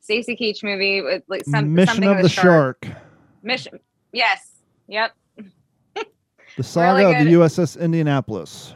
Stacy 0.00 0.36
Keach 0.36 0.62
movie 0.62 1.02
with 1.02 1.22
like 1.28 1.44
some 1.44 1.72
Mission 1.74 1.94
something 1.94 2.08
of 2.10 2.16
with 2.16 2.22
the 2.24 2.28
shark. 2.28 2.84
Shark. 2.84 2.96
Mission. 3.42 3.78
Yes. 4.12 4.50
Yep. 4.88 5.12
The 6.56 6.64
saga 6.64 7.06
of 7.20 7.24
the. 7.24 7.32
USS 7.34 7.80
Indianapolis. 7.80 8.74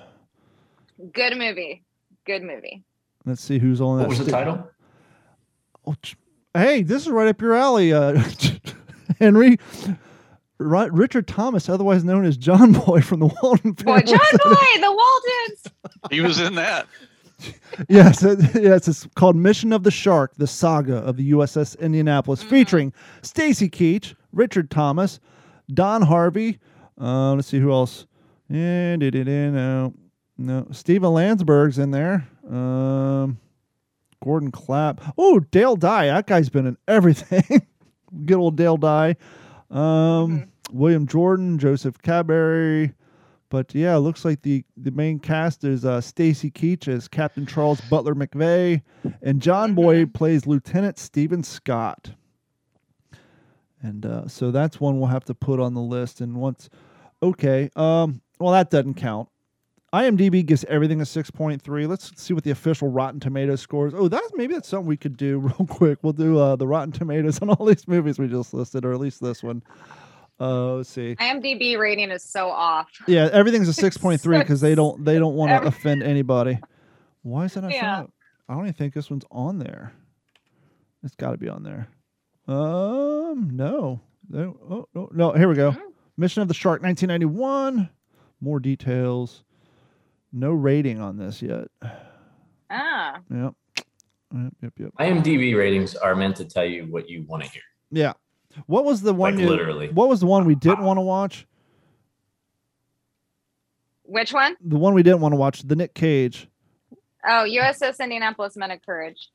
Good 1.13 1.37
movie. 1.37 1.83
Good 2.25 2.43
movie. 2.43 2.85
Let's 3.27 3.43
see 3.43 3.59
who's 3.59 3.81
on 3.81 3.99
that. 3.99 4.09
What 4.09 4.17
was 4.17 4.25
the 4.25 4.31
title? 4.31 4.71
Oh, 5.87 5.95
hey, 6.55 6.83
this 6.83 7.03
is 7.03 7.09
right 7.11 7.27
up 7.29 7.41
your 7.43 7.55
alley, 7.55 7.93
uh, 7.93 8.23
Henry. 9.19 9.59
Ri- 10.59 10.89
Richard 10.91 11.27
Thomas, 11.27 11.69
otherwise 11.69 12.05
known 12.05 12.25
as 12.25 12.37
John 12.37 12.73
Boy 12.73 13.01
from 13.01 13.21
the 13.21 13.27
Walton 13.43 13.73
Boy. 13.73 14.01
John 14.01 14.19
Boy, 14.19 14.81
the 14.81 14.93
Waltons. 15.43 15.65
He 16.11 16.21
was 16.21 16.39
in 16.41 16.55
that. 16.55 16.87
yes, 17.89 18.23
it- 18.23 18.63
yes, 18.63 18.89
it's 18.89 19.07
called 19.15 19.37
Mission 19.37 19.73
of 19.73 19.83
the 19.83 19.91
Shark: 19.91 20.35
The 20.37 20.47
Saga 20.47 20.97
of 20.99 21.17
the 21.17 21.31
USS 21.33 21.79
Indianapolis, 21.79 22.43
Mhm. 22.45 22.49
featuring 22.49 22.93
Stacy 23.23 23.69
Keach, 23.69 24.15
Richard 24.33 24.71
Thomas, 24.71 25.21
Don 25.73 26.03
Harvey. 26.03 26.59
Uh, 27.01 27.35
let's 27.35 27.49
see 27.49 27.59
who 27.61 27.73
else. 27.73 28.07
And 28.49 29.01
no. 29.03 29.95
No, 30.37 30.67
Steven 30.73 31.11
Landesberg's 31.11 31.79
in 31.79 31.91
there. 31.93 32.27
Um, 32.51 33.39
Gordon 34.23 34.51
Clapp. 34.51 35.01
Oh, 35.17 35.39
Dale 35.41 35.77
Dye. 35.77 36.07
That 36.09 36.27
guy's 36.27 36.49
been 36.49 36.67
in 36.67 36.77
everything. 36.89 37.67
Good 38.27 38.37
old 38.37 38.57
Dale 38.57 38.77
Dye. 38.77 39.17
Um, 39.71 40.47
William 40.73 41.07
Jordan, 41.07 41.59
Joseph 41.59 42.01
Cadbury. 42.03 42.93
But 43.55 43.73
yeah, 43.73 43.95
it 43.95 44.01
looks 44.01 44.25
like 44.25 44.43
the, 44.43 44.65
the 44.77 44.91
main 44.91 45.21
cast 45.21 45.63
is 45.63 45.85
uh, 45.85 46.01
Stacy 46.01 46.51
Keach 46.51 46.89
as 46.89 47.07
Captain 47.07 47.47
Charles 47.47 47.81
Butler 47.83 48.17
McVay, 48.17 48.83
and 49.23 49.41
John 49.41 49.75
Boy 49.75 50.07
plays 50.07 50.45
Lieutenant 50.45 50.99
Stephen 50.99 51.45
Scott. 51.45 52.11
And 53.81 54.05
uh, 54.05 54.27
so 54.27 54.51
that's 54.51 54.81
one 54.81 54.99
we'll 54.99 55.07
have 55.07 55.25
to 55.27 55.35
put 55.35 55.61
on 55.61 55.75
the 55.75 55.81
list. 55.81 56.21
And 56.21 56.35
once, 56.35 56.69
okay, 57.23 57.71
um, 57.77 58.23
well 58.41 58.51
that 58.51 58.71
doesn't 58.71 58.95
count. 58.95 59.29
IMDb 59.93 60.45
gives 60.45 60.65
everything 60.65 61.01
a 61.01 61.07
six 61.07 61.31
point 61.31 61.63
three. 61.63 61.87
Let's 61.87 62.11
see 62.21 62.35
what 62.35 62.43
the 62.43 62.51
official 62.51 62.89
Rotten 62.89 63.21
Tomatoes 63.21 63.61
scores. 63.61 63.95
Oh, 63.95 64.09
that's 64.09 64.33
maybe 64.35 64.55
that's 64.55 64.67
something 64.67 64.89
we 64.89 64.97
could 64.97 65.17
do 65.17 65.39
real 65.59 65.69
quick. 65.69 66.01
We'll 66.03 66.13
do 66.13 66.41
uh, 66.41 66.57
the 66.57 66.67
Rotten 66.67 66.91
Tomatoes 66.91 67.41
on 67.41 67.51
all 67.51 67.67
these 67.67 67.87
movies 67.87 68.19
we 68.19 68.27
just 68.27 68.53
listed, 68.53 68.85
or 68.85 68.93
at 68.93 68.99
least 68.99 69.21
this 69.21 69.45
one. 69.45 69.63
Uh, 70.41 70.75
let's 70.75 70.89
see. 70.91 71.15
IMDb 71.17 71.79
rating 71.79 72.11
is 72.11 72.25
so 72.25 72.49
off. 72.49 72.89
Yeah, 73.07 73.29
everything's 73.33 73.69
a 73.69 73.73
six 73.85 73.97
point 73.97 74.21
three 74.21 74.39
because 74.39 74.61
they 74.61 74.75
don't 74.75 75.05
they 75.05 75.19
don't 75.19 75.35
want 75.35 75.51
to 75.51 75.55
every- 75.57 75.69
offend 75.69 76.03
anybody. 76.03 76.59
Why 77.23 77.45
is 77.45 77.55
that 77.55 77.63
not 77.63 77.71
showing 77.73 77.83
Yeah. 77.85 78.01
up? 78.01 78.11
I 78.49 78.55
don't 78.55 78.63
even 78.65 78.75
think 78.75 78.93
this 78.95 79.11
one's 79.11 79.25
on 79.31 79.59
there. 79.59 79.93
It's 81.03 81.15
got 81.15 81.31
to 81.33 81.39
be 81.39 81.49
on 81.49 81.63
there. 81.63 81.89
Um, 82.47 83.51
no. 83.53 84.01
No, 84.29 84.57
oh, 84.71 84.89
no, 84.95 85.09
no. 85.13 85.33
Here 85.33 85.49
we 85.49 85.55
go. 85.55 85.73
Mm. 85.73 85.79
Mission 86.17 86.43
of 86.43 86.49
the 86.49 86.55
Shark, 86.55 86.83
1991. 86.83 87.89
More 88.41 88.59
details. 88.61 89.45
No 90.33 90.51
rating 90.53 91.01
on 91.01 91.17
this 91.17 91.41
yet. 91.43 91.69
Ah, 92.71 93.21
Yep. 93.31 93.55
Yep. 94.35 94.53
Yep. 94.63 94.73
Yep. 94.79 94.91
IMDb 94.99 95.57
ratings 95.57 95.95
are 95.95 96.15
meant 96.17 96.37
to 96.37 96.45
tell 96.45 96.65
you 96.65 96.85
what 96.87 97.09
you 97.09 97.25
want 97.29 97.43
to 97.45 97.49
hear. 97.51 97.63
Yeah. 97.91 98.13
What 98.67 98.85
was 98.85 99.03
the 99.03 99.15
one? 99.15 99.35
Like 99.35 99.43
you, 99.43 99.49
literally. 99.49 99.89
What 99.91 100.09
was 100.09 100.21
the 100.21 100.27
one 100.27 100.45
we 100.45 100.55
didn't 100.55 100.85
want 100.85 100.99
to 100.99 101.03
watch? 101.03 101.47
which 104.05 104.33
one? 104.33 104.57
The 104.61 104.77
one 104.77 104.95
we 104.95 105.03
didn't 105.03 105.21
want 105.21 105.33
to 105.33 105.37
watch. 105.37 105.63
The 105.63 105.77
Nick 105.77 105.95
Cage. 105.95 106.49
Oh, 107.27 107.47
USS 107.49 108.01
Indianapolis 108.01 108.57
Men 108.57 108.71
of 108.71 108.85
Courage. 108.85 109.31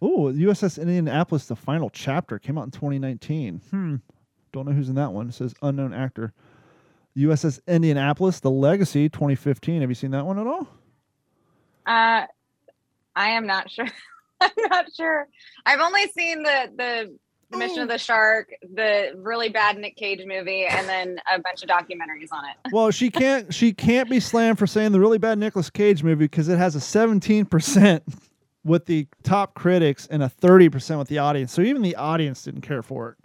Oh, 0.00 0.32
USS 0.32 0.80
Indianapolis, 0.80 1.46
the 1.46 1.56
final 1.56 1.90
chapter 1.90 2.38
came 2.38 2.56
out 2.56 2.64
in 2.64 2.70
2019. 2.70 3.60
Hmm. 3.70 3.96
Don't 4.52 4.66
know 4.66 4.72
who's 4.72 4.88
in 4.88 4.94
that 4.94 5.12
one. 5.12 5.28
It 5.28 5.34
says 5.34 5.54
unknown 5.62 5.92
actor. 5.92 6.32
USS 7.16 7.60
Indianapolis, 7.66 8.40
The 8.40 8.50
Legacy, 8.50 9.08
2015. 9.08 9.80
Have 9.80 9.90
you 9.90 9.94
seen 9.94 10.12
that 10.12 10.24
one 10.24 10.38
at 10.38 10.46
all? 10.46 10.68
Uh, 11.86 12.26
I 13.16 13.30
am 13.30 13.46
not 13.46 13.70
sure. 13.70 13.88
I'm 14.40 14.50
not 14.70 14.86
sure. 14.94 15.26
I've 15.66 15.80
only 15.80 16.06
seen 16.08 16.42
the 16.44 16.70
the, 16.76 17.16
the 17.16 17.18
Mission 17.50 17.80
of 17.80 17.88
the 17.88 17.94
oh. 17.94 17.98
Shark, 17.98 18.50
the 18.74 19.12
really 19.16 19.48
bad 19.48 19.78
Nick 19.78 19.96
Cage 19.96 20.20
movie, 20.26 20.66
and 20.66 20.86
then 20.86 21.18
a 21.32 21.40
bunch 21.40 21.62
of 21.62 21.68
documentaries 21.68 22.28
on 22.30 22.44
it. 22.44 22.56
Well, 22.72 22.90
she 22.90 23.10
can't. 23.10 23.52
She 23.54 23.72
can't 23.72 24.10
be 24.10 24.20
slammed 24.20 24.58
for 24.58 24.66
saying 24.66 24.92
the 24.92 25.00
really 25.00 25.18
bad 25.18 25.38
Nicolas 25.38 25.70
Cage 25.70 26.02
movie 26.02 26.26
because 26.26 26.48
it 26.48 26.58
has 26.58 26.74
a 26.74 26.80
17 26.80 27.46
percent 27.46 28.02
with 28.64 28.84
the 28.84 29.06
top 29.22 29.54
critics 29.54 30.06
and 30.10 30.22
a 30.22 30.28
30 30.28 30.68
percent 30.68 30.98
with 30.98 31.08
the 31.08 31.18
audience. 31.18 31.52
So 31.52 31.62
even 31.62 31.80
the 31.80 31.96
audience 31.96 32.42
didn't 32.42 32.60
care 32.60 32.82
for 32.82 33.16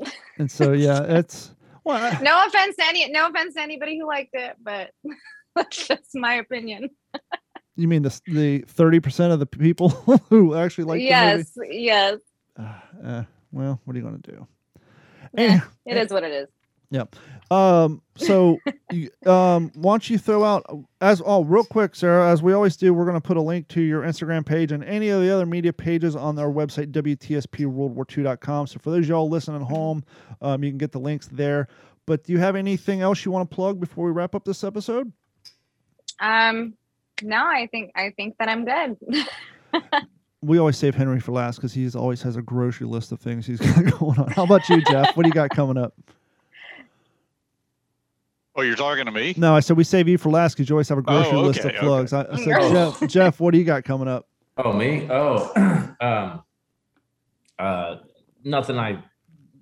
it. 0.00 0.12
And 0.38 0.50
so 0.50 0.72
yeah, 0.72 1.02
it's 1.18 1.54
well. 1.84 1.96
I- 1.96 2.20
No 2.20 2.44
offense 2.46 2.74
to 2.76 2.84
any, 2.86 3.08
no 3.10 3.28
offense 3.28 3.54
to 3.54 3.62
anybody 3.62 3.98
who 3.98 4.06
liked 4.06 4.34
it, 4.34 4.56
but 4.60 4.90
that's 5.54 5.86
just 5.86 6.10
my 6.14 6.34
opinion. 6.34 6.90
You 7.76 7.86
mean 7.86 8.02
the 8.02 8.20
the 8.26 8.64
30 8.66 8.98
percent 9.00 9.32
of 9.32 9.38
the 9.38 9.46
people 9.46 9.90
who 10.28 10.56
actually 10.56 10.84
like 10.84 10.98
the 10.98 11.04
movie? 11.04 11.08
yes, 11.08 11.52
yes, 11.70 12.18
Uh, 12.58 13.22
well, 13.52 13.80
what 13.84 13.94
are 13.94 13.98
you 13.98 14.04
going 14.04 14.20
to 14.20 14.30
do? 14.32 14.46
Eh, 15.36 15.54
Eh, 15.54 15.60
it 15.86 15.96
is 15.96 16.10
what 16.10 16.24
it 16.24 16.32
is. 16.32 16.48
Um, 17.50 18.02
so, 18.16 18.58
you, 18.92 19.10
um, 19.26 19.70
why 19.74 19.92
don't 19.92 20.10
you 20.10 20.18
throw 20.18 20.44
out 20.44 20.64
as 21.00 21.22
oh, 21.24 21.44
real 21.44 21.64
quick, 21.64 21.94
Sarah, 21.94 22.30
as 22.30 22.42
we 22.42 22.52
always 22.52 22.76
do, 22.76 22.92
we're 22.94 23.04
going 23.04 23.14
to 23.14 23.20
put 23.20 23.36
a 23.36 23.42
link 23.42 23.68
to 23.68 23.80
your 23.80 24.02
Instagram 24.02 24.44
page 24.44 24.72
and 24.72 24.82
any 24.84 25.08
of 25.10 25.20
the 25.20 25.30
other 25.30 25.46
media 25.46 25.72
pages 25.72 26.16
on 26.16 26.38
our 26.38 26.50
website, 26.50 26.90
WTSPWorldWar2.com. 26.92 28.66
So, 28.66 28.78
for 28.78 28.90
those 28.90 29.04
of 29.04 29.08
y'all 29.08 29.28
listening 29.28 29.62
at 29.62 29.68
home, 29.68 30.04
um, 30.40 30.64
you 30.64 30.70
can 30.70 30.78
get 30.78 30.92
the 30.92 31.00
links 31.00 31.28
there. 31.28 31.68
But 32.06 32.24
do 32.24 32.32
you 32.32 32.38
have 32.38 32.56
anything 32.56 33.02
else 33.02 33.24
you 33.24 33.30
want 33.32 33.50
to 33.50 33.54
plug 33.54 33.78
before 33.80 34.06
we 34.06 34.12
wrap 34.12 34.34
up 34.34 34.44
this 34.44 34.64
episode? 34.64 35.12
Um, 36.20 36.74
no, 37.22 37.36
I 37.36 37.68
think 37.70 37.92
I 37.94 38.12
think 38.16 38.36
that 38.38 38.48
I'm 38.48 38.64
good. 38.64 39.28
We 40.40 40.58
always 40.58 40.76
save 40.76 40.94
Henry 40.94 41.18
for 41.20 41.32
last 41.32 41.56
because 41.56 41.72
he 41.72 41.88
always 41.96 42.22
has 42.22 42.36
a 42.36 42.42
grocery 42.42 42.86
list 42.86 43.10
of 43.12 43.20
things 43.20 43.44
he's 43.46 43.58
got 43.74 43.98
going 43.98 44.18
on. 44.18 44.30
How 44.30 44.44
about 44.44 44.68
you, 44.68 44.80
Jeff? 44.82 45.16
What 45.16 45.24
do 45.24 45.28
you 45.28 45.34
got 45.34 45.50
coming 45.50 45.76
up? 45.76 45.94
Oh, 48.54 48.62
you're 48.62 48.76
talking 48.76 49.04
to 49.04 49.12
me? 49.12 49.34
No, 49.36 49.54
I 49.54 49.60
said 49.60 49.76
we 49.76 49.84
save 49.84 50.08
you 50.08 50.18
for 50.18 50.30
last 50.30 50.54
because 50.54 50.68
you 50.68 50.74
always 50.74 50.88
have 50.88 50.98
a 50.98 51.02
grocery 51.02 51.38
Oh, 51.38 51.42
list 51.42 51.60
okay, 51.60 51.68
of 51.70 51.74
okay. 51.76 51.84
plugs. 51.86 52.12
I, 52.12 52.26
I 52.32 52.36
said, 52.36 52.54
Oh. 52.58 52.72
Jeff, 53.00 53.08
Jeff, 53.10 53.40
what 53.40 53.52
do 53.52 53.58
you 53.58 53.64
got 53.64 53.84
coming 53.84 54.08
up? 54.08 54.26
Oh, 54.56 54.72
me? 54.72 55.06
Oh, 55.10 55.52
um, 56.00 56.42
uh, 57.58 57.96
nothing 58.44 58.76
I 58.78 58.98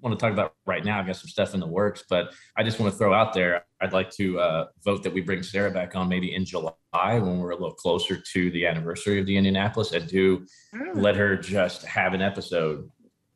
want 0.02 0.18
to 0.18 0.22
talk 0.22 0.32
about 0.32 0.54
right 0.66 0.84
now. 0.84 0.98
I've 0.98 1.06
got 1.06 1.16
some 1.16 1.28
stuff 1.28 1.54
in 1.54 1.60
the 1.60 1.66
works, 1.66 2.04
but 2.08 2.32
I 2.56 2.62
just 2.62 2.78
want 2.78 2.92
to 2.92 2.98
throw 2.98 3.12
out 3.14 3.32
there. 3.34 3.64
I'd 3.80 3.92
like 3.92 4.10
to 4.12 4.38
uh, 4.40 4.66
vote 4.84 5.02
that 5.02 5.12
we 5.12 5.20
bring 5.20 5.42
Sarah 5.42 5.70
back 5.70 5.96
on 5.96 6.08
maybe 6.08 6.34
in 6.34 6.44
July 6.44 6.72
when 6.92 7.38
we're 7.38 7.50
a 7.50 7.56
little 7.56 7.74
closer 7.74 8.16
to 8.16 8.50
the 8.50 8.66
anniversary 8.66 9.20
of 9.20 9.26
the 9.26 9.36
Indianapolis 9.36 9.92
and 9.92 10.06
do 10.08 10.44
Mm. 10.74 11.00
let 11.00 11.16
her 11.16 11.36
just 11.36 11.84
have 11.84 12.12
an 12.14 12.20
episode 12.22 12.90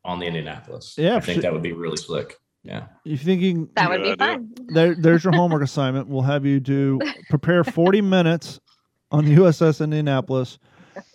on 0.04 0.18
the 0.18 0.26
Indianapolis. 0.26 0.94
Yeah, 0.98 1.16
I 1.16 1.20
think 1.20 1.36
sure. 1.36 1.42
that 1.42 1.52
would 1.52 1.62
be 1.62 1.72
really 1.72 1.96
slick. 1.96 2.36
Yeah. 2.62 2.86
You 3.04 3.16
think 3.16 3.40
you 3.40 3.70
That 3.76 3.88
would 3.88 4.02
be 4.02 4.14
fun. 4.16 4.52
there, 4.68 4.94
there's 4.94 5.24
your 5.24 5.32
homework 5.34 5.62
assignment. 5.62 6.08
We'll 6.08 6.22
have 6.22 6.44
you 6.44 6.60
do 6.60 7.00
prepare 7.30 7.64
40 7.64 8.00
minutes 8.02 8.60
on 9.10 9.24
the 9.24 9.34
USS 9.36 9.82
Indianapolis, 9.82 10.58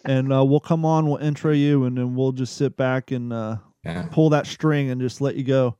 and 0.05 0.33
uh, 0.33 0.43
we'll 0.43 0.59
come 0.59 0.85
on. 0.85 1.07
We'll 1.07 1.17
intro 1.17 1.51
you, 1.51 1.85
and 1.85 1.97
then 1.97 2.15
we'll 2.15 2.31
just 2.31 2.57
sit 2.57 2.75
back 2.77 3.11
and 3.11 3.31
uh, 3.31 3.57
Yeah. 3.85 4.07
pull 4.11 4.29
that 4.31 4.47
string 4.47 4.89
and 4.89 4.99
just 4.99 5.21
let 5.21 5.35
you 5.35 5.43
go, 5.43 5.75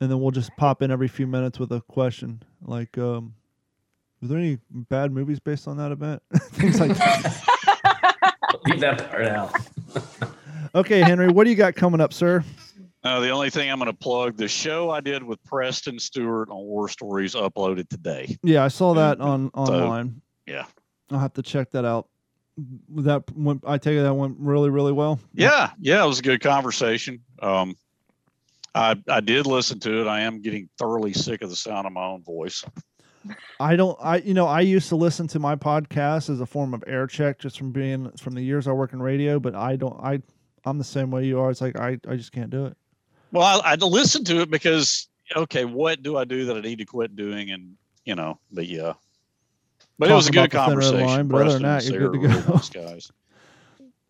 and 0.00 0.10
then 0.10 0.20
we'll 0.20 0.30
just 0.30 0.50
pop 0.56 0.82
in 0.82 0.90
every 0.90 1.08
few 1.08 1.26
minutes 1.26 1.58
with 1.58 1.72
a 1.72 1.80
question 1.82 2.42
like, 2.62 2.96
um, 2.98 3.34
"Was 4.20 4.30
there 4.30 4.38
any 4.38 4.58
bad 4.70 5.10
movies 5.12 5.40
based 5.40 5.66
on 5.66 5.76
that 5.78 5.90
event?" 5.92 6.22
Things 6.52 6.80
like 6.80 6.96
that. 6.96 8.34
Leave 8.66 8.80
that 8.80 9.10
part 9.10 9.26
out. 9.26 9.52
Okay, 10.74 11.00
Henry, 11.00 11.28
what 11.28 11.44
do 11.44 11.50
you 11.50 11.56
got 11.56 11.74
coming 11.74 11.98
up, 11.98 12.12
sir? 12.12 12.44
Uh, 13.02 13.20
the 13.20 13.30
only 13.30 13.48
thing 13.48 13.70
I'm 13.70 13.78
going 13.78 13.90
to 13.90 13.96
plug 13.96 14.36
the 14.36 14.46
show 14.46 14.90
I 14.90 15.00
did 15.00 15.22
with 15.22 15.42
Preston 15.44 15.98
Stewart 15.98 16.50
on 16.50 16.58
War 16.58 16.90
Stories 16.90 17.34
uploaded 17.34 17.88
today. 17.88 18.36
Yeah, 18.42 18.64
I 18.64 18.68
saw 18.68 18.92
that 18.92 19.18
on 19.18 19.48
online. 19.54 20.20
yeah. 20.46 20.66
I'll 21.10 21.18
have 21.18 21.32
to 21.32 21.42
check 21.42 21.70
that 21.70 21.86
out. 21.86 22.08
That 22.96 23.24
went, 23.34 23.62
I 23.66 23.78
take 23.78 23.96
it 23.96 24.02
that 24.02 24.14
went 24.14 24.36
really, 24.38 24.70
really 24.70 24.92
well. 24.92 25.20
Yeah, 25.32 25.70
yeah, 25.78 26.02
it 26.02 26.06
was 26.06 26.18
a 26.18 26.22
good 26.22 26.40
conversation. 26.40 27.20
Um, 27.40 27.76
I 28.74 28.96
I 29.08 29.20
did 29.20 29.46
listen 29.46 29.80
to 29.80 30.00
it. 30.00 30.06
I 30.06 30.20
am 30.20 30.42
getting 30.42 30.68
thoroughly 30.78 31.12
sick 31.12 31.42
of 31.42 31.50
the 31.50 31.56
sound 31.56 31.86
of 31.86 31.92
my 31.92 32.04
own 32.04 32.22
voice. 32.22 32.64
I 33.60 33.76
don't. 33.76 33.98
I 34.02 34.18
you 34.18 34.34
know 34.34 34.46
I 34.46 34.60
used 34.60 34.88
to 34.90 34.96
listen 34.96 35.26
to 35.28 35.38
my 35.38 35.56
podcast 35.56 36.30
as 36.30 36.40
a 36.40 36.46
form 36.46 36.74
of 36.74 36.84
air 36.86 37.06
check 37.06 37.38
just 37.38 37.58
from 37.58 37.72
being 37.72 38.10
from 38.12 38.34
the 38.34 38.42
years 38.42 38.66
I 38.66 38.72
work 38.72 38.92
in 38.92 39.02
radio, 39.02 39.38
but 39.38 39.54
I 39.54 39.76
don't. 39.76 39.98
I 40.02 40.22
I'm 40.64 40.78
the 40.78 40.84
same 40.84 41.10
way 41.10 41.24
you 41.26 41.40
are. 41.40 41.50
It's 41.50 41.60
like 41.60 41.78
I 41.78 41.98
I 42.08 42.16
just 42.16 42.32
can't 42.32 42.50
do 42.50 42.66
it. 42.66 42.76
Well, 43.32 43.60
I, 43.64 43.72
I 43.72 43.74
listened 43.74 44.26
to 44.28 44.40
it 44.40 44.50
because 44.50 45.08
okay, 45.34 45.64
what 45.64 46.02
do 46.02 46.16
I 46.16 46.24
do 46.24 46.46
that 46.46 46.56
I 46.56 46.60
need 46.60 46.78
to 46.78 46.84
quit 46.84 47.16
doing? 47.16 47.50
And 47.50 47.76
you 48.04 48.14
know, 48.14 48.38
but 48.50 48.66
yeah, 48.66 48.94
but 49.98 50.10
it 50.10 50.14
was 50.14 50.28
a 50.28 50.32
good 50.32 50.52
about 50.52 50.70
the 50.70 50.76
Thin 50.76 50.78
Red 50.78 50.90
conversation. 50.90 51.06
Line, 51.06 51.28
but 51.28 51.42
other 51.42 51.52
than 51.54 51.62
that, 51.62 51.84
you're 51.84 52.10
good 52.10 52.20
to 52.20 52.72
go. 52.72 52.82
guys. 52.82 53.10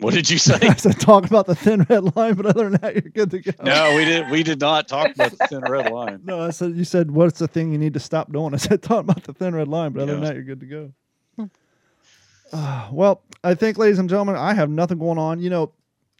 What 0.01 0.15
did 0.15 0.31
you 0.31 0.39
say? 0.39 0.55
I 0.63 0.75
said 0.75 1.01
talk 1.01 1.27
about 1.27 1.47
the 1.47 1.57
thin 1.57 1.85
red 1.89 2.15
line, 2.17 2.35
but 2.35 2.47
other 2.47 2.71
than 2.71 2.81
that, 2.81 2.95
you're 2.95 3.11
good 3.11 3.31
to 3.33 3.41
go. 3.41 3.51
no, 3.63 3.97
we 3.97 4.05
did. 4.05 4.31
We 4.31 4.43
did 4.45 4.61
not 4.61 4.87
talk 4.87 5.13
about 5.15 5.37
the 5.37 5.47
thin 5.49 5.61
red 5.63 5.91
line. 5.91 6.21
No, 6.25 6.41
I 6.41 6.51
said 6.51 6.77
you 6.77 6.85
said 6.85 7.11
what's 7.11 7.41
the 7.41 7.49
thing 7.49 7.73
you 7.73 7.79
need 7.79 7.95
to 7.95 8.01
stop 8.01 8.33
doing? 8.33 8.55
I 8.55 8.59
said 8.59 8.83
talk 8.83 9.01
about 9.01 9.25
the 9.25 9.33
thin 9.33 9.55
red 9.55 9.67
line, 9.67 9.93
but 9.93 10.03
other 10.03 10.13
than 10.13 10.23
that, 10.25 10.35
you're 10.35 10.45
good 10.45 10.61
to 10.61 10.67
go. 10.67 10.93
Ah, 12.53 12.89
well, 12.93 13.23
I 13.43 13.55
think, 13.55 13.77
ladies 13.77 13.99
and 13.99 14.09
gentlemen, 14.09 14.37
I 14.37 14.55
have 14.55 14.71
nothing 14.71 14.99
going 14.99 15.19
on. 15.19 15.41
You 15.41 15.51
know, 15.51 15.73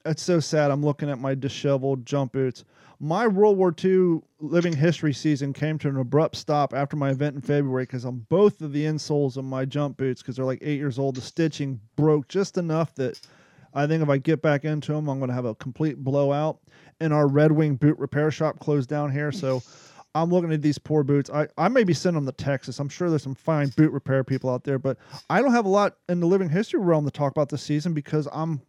it's 0.09 0.23
so 0.23 0.41
sad. 0.41 0.71
I'm 0.71 0.85
looking 0.85 1.11
at 1.11 1.19
my 1.19 1.35
disheveled 1.35 2.05
jump 2.07 2.33
boots. 2.33 2.65
My 3.01 3.29
World 3.29 3.57
War 3.57 3.73
II 3.83 4.21
living 4.41 4.75
history 4.75 5.13
season 5.13 5.53
came 5.53 5.79
to 5.79 5.89
an 5.89 5.97
abrupt 5.97 6.35
stop 6.35 6.75
after 6.75 6.97
my 6.97 7.11
event 7.11 7.37
in 7.37 7.43
February 7.43 7.85
because 7.85 8.05
on 8.05 8.27
both 8.29 8.61
of 8.61 8.73
the 8.73 8.85
insoles 8.85 9.37
of 9.37 9.45
my 9.45 9.65
jump 9.65 9.97
boots, 9.97 10.21
because 10.21 10.37
they're 10.37 10.45
like 10.45 10.59
eight 10.63 10.79
years 10.79 10.99
old, 10.99 11.15
the 11.15 11.21
stitching 11.21 11.81
broke 11.95 12.27
just 12.27 12.59
enough 12.59 12.95
that 12.97 13.21
I 13.75 13.87
think 13.87 14.03
if 14.03 14.09
I 14.09 14.19
get 14.19 14.43
back 14.43 14.65
into 14.65 14.93
them, 14.93 15.09
I'm 15.09 15.19
going 15.19 15.29
to 15.29 15.35
have 15.35 15.45
a 15.45 15.55
complete 15.55 15.99
blowout. 15.99 16.59
And 17.01 17.13
our 17.13 17.29
Red 17.29 17.53
Wing 17.53 17.77
boot 17.77 17.97
repair 17.99 18.31
shop 18.33 18.59
closed 18.59 18.89
down 18.89 19.13
here, 19.13 19.31
so 19.31 19.63
I'm 20.15 20.31
looking 20.31 20.53
at 20.53 20.63
these 20.63 20.79
poor 20.79 21.05
boots. 21.05 21.31
I, 21.31 21.47
I 21.57 21.69
may 21.69 21.85
be 21.85 21.95
sending 21.95 22.25
them 22.25 22.35
to 22.35 22.45
Texas. 22.45 22.81
I'm 22.81 22.89
sure 22.89 23.09
there's 23.09 23.23
some 23.23 23.37
fine 23.37 23.69
boot 23.77 23.93
repair 23.93 24.25
people 24.25 24.51
out 24.51 24.65
there, 24.65 24.79
but 24.79 24.97
I 25.31 25.41
don't 25.41 25.53
have 25.53 25.67
a 25.67 25.69
lot 25.69 25.97
in 26.09 26.19
the 26.19 26.27
living 26.27 26.49
history 26.49 26.81
realm 26.81 27.05
to 27.05 27.11
talk 27.11 27.31
about 27.31 27.51
this 27.51 27.63
season 27.63 27.93
because 27.93 28.27
I'm, 28.33 28.61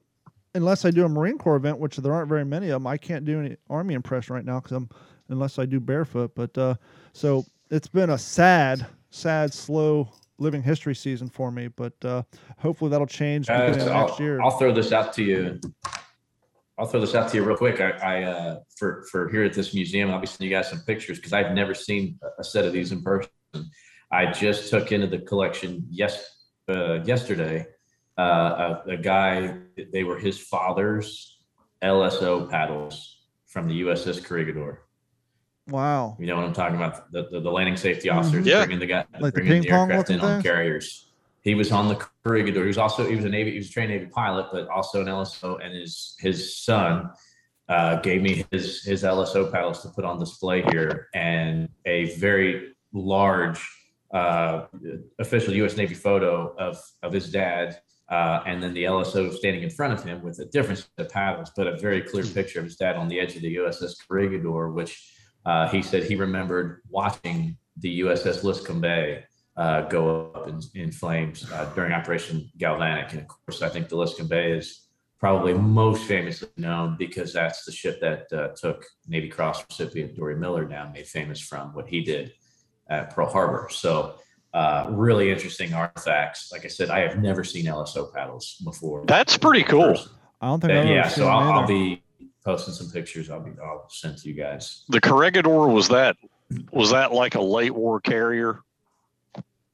unless 0.56 0.86
I 0.86 0.92
do 0.92 1.06
a 1.06 1.10
Marine 1.10 1.38
Corps 1.38 1.56
event, 1.56 1.80
which 1.80 1.98
there 1.98 2.14
aren't 2.14 2.30
very 2.30 2.46
many 2.46 2.68
of 2.68 2.82
them, 2.82 2.88
I 2.88 2.98
can't 2.98 3.26
do 3.26 3.40
any 3.40 3.58
Army 3.70 3.94
impression 3.94 4.36
right 4.36 4.46
now 4.46 4.60
because 4.60 4.74
I'm, 4.74 4.90
unless 5.30 5.60
I 5.60 5.66
do 5.66 5.80
barefoot. 5.80 6.34
But 6.36 6.58
uh, 6.58 6.76
so 7.14 7.46
it's 7.70 7.88
been 7.88 8.12
a 8.12 8.18
sad, 8.18 8.86
sad, 9.10 9.54
slow 9.54 10.12
living 10.38 10.64
history 10.64 10.96
season 10.96 11.30
for 11.30 11.52
me, 11.52 11.68
but 11.68 11.94
uh, 12.04 12.24
hopefully 12.58 12.90
that'll 12.90 13.08
change 13.08 13.48
beginning 13.48 13.82
of 13.82 13.88
I'll, 13.90 14.08
next 14.08 14.20
year. 14.20 14.42
I'll 14.42 14.58
throw 14.58 14.74
this 14.74 14.92
out 14.92 15.14
to 15.14 15.24
you. 15.24 15.60
I'll 16.78 16.88
throw 16.88 17.02
this 17.02 17.14
out 17.14 17.30
to 17.30 17.38
you 17.38 17.44
real 17.44 17.58
quick. 17.58 17.82
I, 17.82 17.90
I 17.92 18.24
uh, 18.24 18.60
for 18.78 19.06
for 19.12 19.30
here 19.30 19.44
at 19.44 19.54
this 19.54 19.74
museum, 19.74 20.12
I'll 20.12 20.20
be 20.22 20.28
sending 20.28 20.50
you 20.50 20.56
guys 20.56 20.70
some 20.70 20.80
pictures 20.80 21.18
because 21.18 21.34
I've 21.34 21.52
never 21.52 21.74
seen 21.74 22.18
a 22.40 22.44
set 22.44 22.64
of 22.64 22.72
these 22.72 22.94
in 22.94 23.04
person. 23.04 23.30
I 24.12 24.32
just 24.32 24.70
took 24.70 24.92
into 24.94 25.08
the 25.08 25.20
collection 25.20 25.86
yes 25.90 26.24
uh, 26.70 27.02
yesterday. 27.04 27.68
Uh, 28.24 28.82
a, 28.88 28.90
a 28.96 28.98
guy, 28.98 29.32
they 29.94 30.04
were 30.04 30.18
his 30.28 30.38
father's 30.54 31.38
LSO 31.82 32.50
paddles 32.54 32.96
from 33.54 33.64
the 33.70 33.78
USS 33.84 34.18
Corregidor. 34.26 34.72
wow. 35.70 36.18
You 36.20 36.28
know 36.28 36.36
what 36.38 36.46
I'm 36.46 36.54
talking 36.62 36.76
about? 36.82 36.94
The 37.14 37.22
the, 37.32 37.40
the 37.48 37.52
landing 37.58 37.78
safety 37.78 38.10
officers 38.10 38.46
Yeah. 38.46 38.60
bringing 38.66 38.80
the 38.86 38.92
guy 38.96 39.04
Mm-hmm. 39.04 39.24
Like 39.24 39.34
the 39.34 39.42
bringing 39.42 39.64
ping 39.64 39.72
pong 39.72 39.90
aircraft 39.92 40.10
in 40.10 40.16
looking 40.18 40.36
on 40.38 40.44
carriers. 40.44 40.88
He 41.42 41.54
was 41.56 41.72
on 41.72 41.86
the 41.88 41.98
Corregidor. 42.24 42.62
He 42.68 42.68
was 42.68 42.78
also 42.86 43.02
he 43.12 43.16
was 43.16 43.26
a 43.26 43.34
Navy. 43.38 43.52
He 43.56 43.58
was 43.64 43.70
a 43.70 43.72
trained 43.76 43.92
Navy 43.92 44.08
pilot, 44.08 44.48
but 44.52 44.68
also 44.68 44.96
an 45.02 45.08
LSO. 45.08 45.50
And 45.64 45.72
his 45.74 45.94
his 46.20 46.38
son 46.68 47.10
uh, 47.76 47.94
gave 48.08 48.20
me 48.22 48.46
his 48.52 48.66
his 48.84 49.04
LSO 49.04 49.42
paddles 49.54 49.82
to 49.84 49.90
put 49.90 50.04
on 50.10 50.20
display 50.20 50.60
here, 50.74 51.08
and 51.14 51.70
a 51.86 51.98
very 52.28 52.52
large 52.94 53.60
uh, 54.14 54.66
official 55.20 55.54
U.S. 55.62 55.78
Navy 55.78 55.96
photo 56.08 56.54
of 56.68 56.76
of 57.06 57.14
his 57.14 57.32
dad. 57.32 57.80
Uh, 58.10 58.42
and 58.48 58.62
then 58.62 58.74
the 58.74 58.84
LSO 58.86 59.32
standing 59.34 59.62
in 59.62 59.70
front 59.70 59.94
of 59.94 60.04
him 60.04 60.22
with 60.24 60.40
a 60.40 60.46
different 60.46 60.80
set 60.80 61.06
of 61.06 61.10
paddles, 61.10 61.52
but 61.56 61.68
a 61.68 61.78
very 61.78 62.02
clear 62.02 62.26
picture 62.26 62.60
of 62.60 62.66
his 62.66 62.76
dad 62.76 62.96
on 62.96 63.08
the 63.08 63.20
edge 63.20 63.36
of 63.36 63.44
the 63.44 63.56
USS 63.58 63.96
Corregidor, 64.08 64.72
which 64.72 65.14
uh, 65.46 65.68
he 65.70 65.82
said 65.82 66.04
he 66.04 66.16
remembered 66.16 66.82
watching 66.90 67.58
the 67.78 68.02
USS 68.02 68.44
Liscome 68.44 68.82
Bay 68.82 69.26
uh, 69.58 69.82
go 69.82 70.32
up 70.34 70.48
in, 70.48 70.60
in 70.74 70.92
flames 70.92 71.50
uh, 71.52 71.66
during 71.76 71.92
Operation 71.92 72.50
Galvanic. 72.58 73.12
And 73.12 73.22
of 73.22 73.28
course, 73.28 73.62
I 73.62 73.70
think 73.70 73.90
the 73.90 73.96
Liscome 73.96 74.28
Bay 74.28 74.54
is 74.54 74.88
probably 75.20 75.54
most 75.54 76.04
famously 76.06 76.48
known 76.58 76.96
because 76.98 77.34
that's 77.34 77.66
the 77.66 77.72
ship 77.72 78.00
that 78.00 78.32
uh, 78.32 78.50
took 78.56 78.86
Navy 79.08 79.28
Cross 79.28 79.66
recipient 79.70 80.16
Dorie 80.16 80.38
Miller 80.38 80.66
down, 80.66 80.94
made 80.94 81.08
famous 81.08 81.42
from 81.42 81.74
what 81.74 81.88
he 81.88 82.02
did 82.02 82.32
at 82.90 83.14
Pearl 83.14 83.30
Harbor. 83.30 83.68
So, 83.70 84.16
uh, 84.54 84.88
really 84.90 85.32
interesting 85.32 85.74
artifacts. 85.74 86.52
Like 86.52 86.66
I 86.66 86.70
said, 86.70 86.90
I 86.90 87.00
have 87.00 87.20
never 87.22 87.44
seen 87.44 87.66
LSO 87.66 88.14
paddles 88.14 88.56
before. 88.64 89.06
That's 89.06 89.38
pretty 89.38 89.64
cool. 89.64 89.98
I 90.42 90.48
don't 90.48 90.60
think 90.62 90.72
But 90.72 90.78
I've 90.78 90.88
yeah, 90.88 91.08
so 91.08 91.28
I'll, 91.28 91.52
I'll 91.60 91.68
be 91.68 92.02
posting 92.46 92.74
some 92.74 92.90
pictures. 92.90 93.30
I'll 93.30 93.42
be 93.42 93.52
I'll 93.64 93.88
send 93.90 94.18
to 94.20 94.30
you 94.30 94.36
guys. 94.36 94.86
The 94.90 95.02
Corregidor 95.02 95.68
was 95.68 95.88
that 95.90 96.16
was 96.72 96.92
that 96.92 97.12
like 97.14 97.36
a 97.36 97.42
late 97.42 97.76
war 97.76 98.00
carrier? 98.00 98.62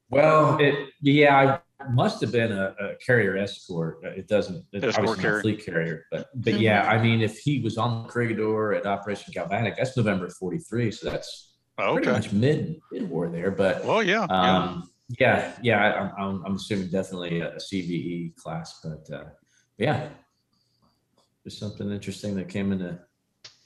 Well, 0.09 0.57
it 0.59 0.89
yeah, 1.01 1.59
I 1.79 1.91
must 1.91 2.21
have 2.21 2.31
been 2.31 2.51
a, 2.51 2.75
a 2.79 2.95
carrier 3.05 3.37
escort. 3.37 3.99
Uh, 4.03 4.09
It 4.09 4.27
doesn't 4.27 4.65
it's 4.71 4.83
Escort 4.85 5.09
obviously 5.09 5.23
carrier. 5.23 5.37
a 5.37 5.41
fleet 5.41 5.65
carrier, 5.65 6.05
but 6.11 6.27
but 6.35 6.59
yeah, 6.59 6.89
I 6.89 7.01
mean, 7.01 7.21
if 7.21 7.37
he 7.39 7.61
was 7.61 7.77
on 7.77 8.03
the 8.03 8.09
Corregidor 8.09 8.73
at 8.73 8.85
Operation 8.85 9.31
Galvanic, 9.33 9.75
that's 9.77 9.95
November 9.97 10.29
'43, 10.29 10.91
so 10.91 11.09
that's 11.09 11.54
pretty 11.77 11.99
Okay. 11.99 12.11
much 12.11 12.31
mid 12.31 12.79
mid 12.91 13.09
war 13.09 13.29
there. 13.29 13.51
But 13.51 13.83
Well, 13.85 14.03
yeah. 14.03 14.25
yeah. 14.29 14.57
um, 14.57 14.89
yeah, 15.19 15.53
yeah, 15.61 15.83
I, 15.85 15.89
I'm- 15.91 16.13
I'm 16.17 16.45
I'm 16.45 16.55
assuming 16.55 16.89
definitely 16.89 17.41
a, 17.41 17.55
CVE 17.57 18.35
class, 18.35 18.79
but 18.83 19.07
uh, 19.13 19.25
yeah, 19.77 20.09
just 21.43 21.59
something 21.59 21.91
interesting 21.91 22.35
that 22.35 22.49
came 22.49 22.71
into 22.71 22.97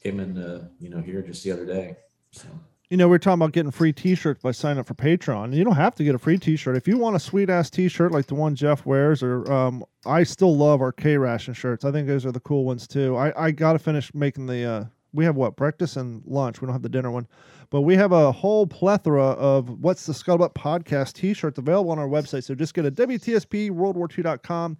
came 0.03 0.19
into 0.19 0.69
you 0.79 0.89
know 0.89 1.01
here 1.01 1.21
just 1.21 1.43
the 1.43 1.51
other 1.51 1.65
day. 1.65 1.95
So. 2.31 2.47
You 2.89 2.97
know, 2.97 3.07
we 3.07 3.15
are 3.15 3.19
talking 3.19 3.35
about 3.39 3.51
getting 3.51 3.69
free 3.69 3.93
T-shirts 3.93 4.41
by 4.41 4.49
signing 4.51 4.79
up 4.79 4.87
for 4.87 4.95
Patreon. 4.95 5.53
You 5.53 5.63
don't 5.63 5.75
have 5.75 5.93
to 5.95 6.03
get 6.03 6.15
a 6.15 6.17
free 6.17 6.39
T-shirt 6.39 6.75
if 6.75 6.87
you 6.87 6.97
want 6.97 7.15
a 7.15 7.19
sweet 7.19 7.47
ass 7.47 7.69
T-shirt 7.69 8.11
like 8.11 8.25
the 8.25 8.33
one 8.33 8.55
Jeff 8.55 8.83
wears. 8.83 9.21
Or 9.21 9.49
um, 9.51 9.85
I 10.07 10.23
still 10.23 10.57
love 10.57 10.81
our 10.81 10.91
K 10.91 11.15
ration 11.15 11.53
shirts. 11.53 11.85
I 11.85 11.91
think 11.91 12.07
those 12.07 12.25
are 12.25 12.31
the 12.31 12.39
cool 12.39 12.65
ones 12.65 12.87
too. 12.87 13.15
I 13.15 13.45
I 13.45 13.51
got 13.51 13.73
to 13.73 13.79
finish 13.79 14.11
making 14.15 14.47
the. 14.47 14.63
Uh, 14.65 14.85
we 15.13 15.23
have 15.25 15.35
what 15.35 15.55
breakfast 15.55 15.97
and 15.97 16.23
lunch. 16.25 16.61
We 16.61 16.65
don't 16.65 16.73
have 16.73 16.81
the 16.81 16.89
dinner 16.89 17.11
one, 17.11 17.27
but 17.69 17.81
we 17.81 17.95
have 17.95 18.11
a 18.11 18.31
whole 18.31 18.65
plethora 18.65 19.23
of 19.23 19.69
what's 19.81 20.05
the 20.05 20.13
Scuttlebutt 20.13 20.53
podcast 20.53 21.13
T-shirts 21.13 21.57
available 21.57 21.91
on 21.91 21.99
our 21.99 22.07
website. 22.07 22.43
So 22.43 22.55
just 22.55 22.73
go 22.73 22.81
to 22.81 22.91
WTSP 22.91 23.71
World 23.71 23.95
War 23.95 24.07
II.com, 24.15 24.77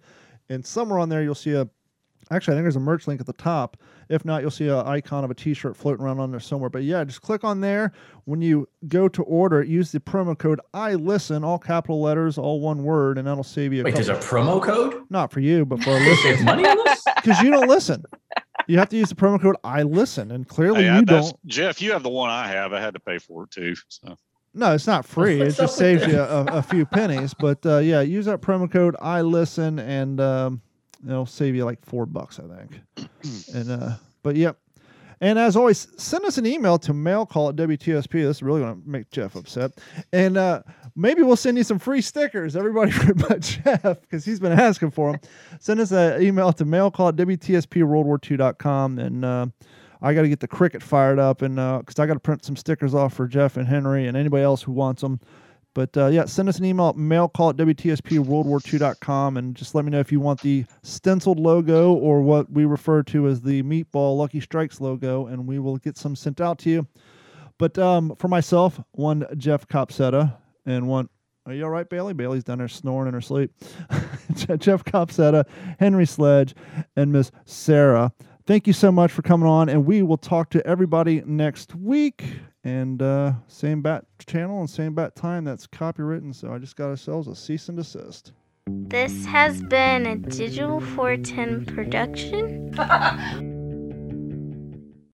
and 0.48 0.64
somewhere 0.64 0.98
on 0.98 1.08
there 1.08 1.22
you'll 1.22 1.34
see 1.34 1.52
a 1.52 1.68
Actually, 2.32 2.54
I 2.54 2.56
think 2.58 2.64
there's 2.64 2.76
a 2.76 2.80
merch 2.80 3.08
link 3.08 3.20
at 3.20 3.26
the 3.26 3.32
top. 3.32 3.76
If 4.08 4.24
not, 4.24 4.40
you'll 4.42 4.52
see 4.52 4.68
an 4.68 4.86
icon 4.86 5.24
of 5.24 5.32
a 5.32 5.34
T-shirt 5.34 5.76
floating 5.76 6.04
around 6.04 6.20
on 6.20 6.30
there 6.30 6.38
somewhere. 6.38 6.70
But 6.70 6.84
yeah, 6.84 7.02
just 7.02 7.22
click 7.22 7.42
on 7.42 7.60
there. 7.60 7.92
When 8.24 8.40
you 8.40 8.68
go 8.86 9.08
to 9.08 9.22
order, 9.24 9.64
use 9.64 9.90
the 9.90 9.98
promo 9.98 10.38
code 10.38 10.60
I 10.72 10.94
listen, 10.94 11.42
all 11.42 11.58
capital 11.58 12.00
letters, 12.00 12.38
all 12.38 12.60
one 12.60 12.84
word, 12.84 13.18
and 13.18 13.26
that'll 13.26 13.42
save 13.42 13.72
you. 13.72 13.80
A 13.80 13.84
Wait, 13.84 13.94
couple, 13.94 14.06
there's 14.06 14.24
a 14.24 14.28
promo 14.28 14.62
code? 14.62 15.02
not 15.10 15.32
for 15.32 15.40
you, 15.40 15.66
but 15.66 15.82
for 15.82 15.90
our 15.90 15.98
They 16.04 16.10
listeners, 16.10 16.36
save 16.36 16.44
money 16.44 16.64
on 16.68 16.76
this? 16.84 17.02
because 17.16 17.40
you 17.40 17.50
don't 17.50 17.68
listen. 17.68 18.04
You 18.66 18.78
have 18.78 18.88
to 18.90 18.96
use 18.96 19.08
the 19.08 19.14
promo 19.14 19.40
code 19.40 19.56
I 19.64 19.82
listen, 19.82 20.30
and 20.30 20.46
clearly 20.48 20.84
Hey, 20.84 20.94
you 20.96 21.04
that's- 21.04 21.30
don't. 21.32 21.46
Jeff, 21.46 21.80
you 21.82 21.92
have 21.92 22.02
the 22.02 22.08
one 22.10 22.30
I 22.30 22.46
have. 22.48 22.72
I 22.72 22.80
had 22.80 22.94
to 22.94 23.00
pay 23.00 23.18
for 23.18 23.44
it 23.44 23.50
too. 23.50 23.74
So 23.88 24.16
No, 24.54 24.74
it's 24.74 24.86
not 24.86 25.04
free. 25.04 25.40
It 25.42 25.56
just 25.56 25.76
saves 25.76 26.06
you 26.06 26.20
a, 26.20 26.44
a 26.46 26.62
few 26.62 26.86
pennies. 26.86 27.34
But 27.34 27.64
uh, 27.66 27.78
yeah, 27.78 28.00
use 28.00 28.26
that 28.26 28.40
promo 28.40 28.70
code 28.70 28.96
I 29.00 29.22
listen, 29.22 29.78
and 29.78 30.20
um, 30.20 30.62
it'll 31.06 31.26
save 31.26 31.54
you 31.54 31.64
like 31.64 31.84
four 31.84 32.06
bucks, 32.06 32.38
I 32.40 32.56
think. 32.56 33.08
and 33.54 33.70
uh, 33.70 33.90
but 34.22 34.36
yep. 34.36 34.58
And 35.20 35.38
as 35.38 35.54
always, 35.54 35.88
send 35.96 36.24
us 36.24 36.38
an 36.38 36.46
email 36.46 36.78
to 36.78 36.92
mailcall 36.94 37.50
at 37.50 37.56
WTSP. 37.56 38.12
This 38.12 38.38
is 38.38 38.42
really 38.42 38.60
going 38.60 38.80
to 38.80 38.88
make 38.88 39.10
Jeff 39.10 39.36
upset. 39.36 39.72
And 40.12 40.38
uh, 40.38 40.62
maybe 40.96 41.22
we'll 41.22 41.36
send 41.36 41.58
you 41.58 41.64
some 41.64 41.78
free 41.78 42.00
stickers, 42.00 42.56
everybody 42.56 42.92
but 43.16 43.40
Jeff, 43.40 44.00
because 44.00 44.24
he's 44.24 44.40
been 44.40 44.58
asking 44.58 44.92
for 44.92 45.12
them. 45.12 45.20
Send 45.60 45.80
us 45.80 45.90
an 45.92 46.22
email 46.22 46.52
to 46.54 46.64
mailcall 46.64 47.08
at 47.10 47.16
WTSPWorldWar2.com. 47.16 48.98
And 48.98 49.24
uh, 49.24 49.46
I 50.00 50.14
got 50.14 50.22
to 50.22 50.28
get 50.28 50.40
the 50.40 50.48
Cricut 50.48 50.82
fired 50.82 51.18
up, 51.18 51.42
and 51.42 51.56
because 51.56 51.98
I 51.98 52.06
got 52.06 52.14
to 52.14 52.20
print 52.20 52.44
some 52.44 52.56
stickers 52.56 52.94
off 52.94 53.12
for 53.12 53.28
Jeff 53.28 53.58
and 53.58 53.68
Henry 53.68 54.06
and 54.06 54.16
anybody 54.16 54.42
else 54.42 54.62
who 54.62 54.72
wants 54.72 55.02
them. 55.02 55.20
But 55.74 55.96
uh, 55.96 56.06
yeah, 56.06 56.24
send 56.24 56.48
us 56.48 56.58
an 56.58 56.64
email 56.64 56.88
at 56.88 56.96
mailcall 56.96 57.50
at 57.50 57.56
WTSPWorldWar2.com 57.56 59.36
and 59.36 59.54
just 59.54 59.74
let 59.74 59.84
me 59.84 59.90
know 59.90 60.00
if 60.00 60.10
you 60.10 60.18
want 60.18 60.40
the 60.40 60.64
stenciled 60.82 61.38
logo 61.38 61.92
or 61.92 62.22
what 62.22 62.50
we 62.50 62.64
refer 62.64 63.02
to 63.04 63.28
as 63.28 63.40
the 63.40 63.62
Meatball 63.62 64.18
Lucky 64.18 64.40
Strikes 64.40 64.80
logo, 64.80 65.26
and 65.26 65.46
we 65.46 65.58
will 65.58 65.76
get 65.76 65.96
some 65.96 66.16
sent 66.16 66.40
out 66.40 66.58
to 66.60 66.70
you. 66.70 66.86
But 67.58 67.78
um, 67.78 68.16
for 68.16 68.28
myself, 68.28 68.80
one 68.92 69.26
Jeff 69.36 69.68
Copsetta 69.68 70.36
and 70.66 70.88
one. 70.88 71.08
Are 71.46 71.54
you 71.54 71.64
all 71.64 71.70
right, 71.70 71.88
Bailey? 71.88 72.14
Bailey's 72.14 72.44
down 72.44 72.58
there 72.58 72.68
snoring 72.68 73.08
in 73.08 73.14
her 73.14 73.20
sleep. 73.20 73.52
Jeff 74.58 74.84
Copsetta, 74.84 75.44
Henry 75.78 76.06
Sledge, 76.06 76.54
and 76.96 77.12
Miss 77.12 77.30
Sarah. 77.44 78.12
Thank 78.46 78.66
you 78.66 78.72
so 78.72 78.90
much 78.90 79.10
for 79.12 79.22
coming 79.22 79.48
on, 79.48 79.68
and 79.68 79.86
we 79.86 80.02
will 80.02 80.18
talk 80.18 80.50
to 80.50 80.66
everybody 80.66 81.22
next 81.24 81.74
week. 81.74 82.24
And 82.62 83.00
uh, 83.00 83.32
same 83.46 83.80
bat 83.80 84.04
channel 84.26 84.60
and 84.60 84.68
same 84.68 84.94
bat 84.94 85.16
time. 85.16 85.44
That's 85.44 85.66
copywritten, 85.66 86.34
so 86.34 86.52
I 86.52 86.58
just 86.58 86.76
got 86.76 86.88
ourselves 86.88 87.26
a 87.26 87.34
cease 87.34 87.68
and 87.68 87.78
desist. 87.78 88.32
This 88.66 89.24
has 89.26 89.62
been 89.62 90.06
a 90.06 90.16
Digital 90.16 90.80
410 90.80 91.66
production. 91.66 92.74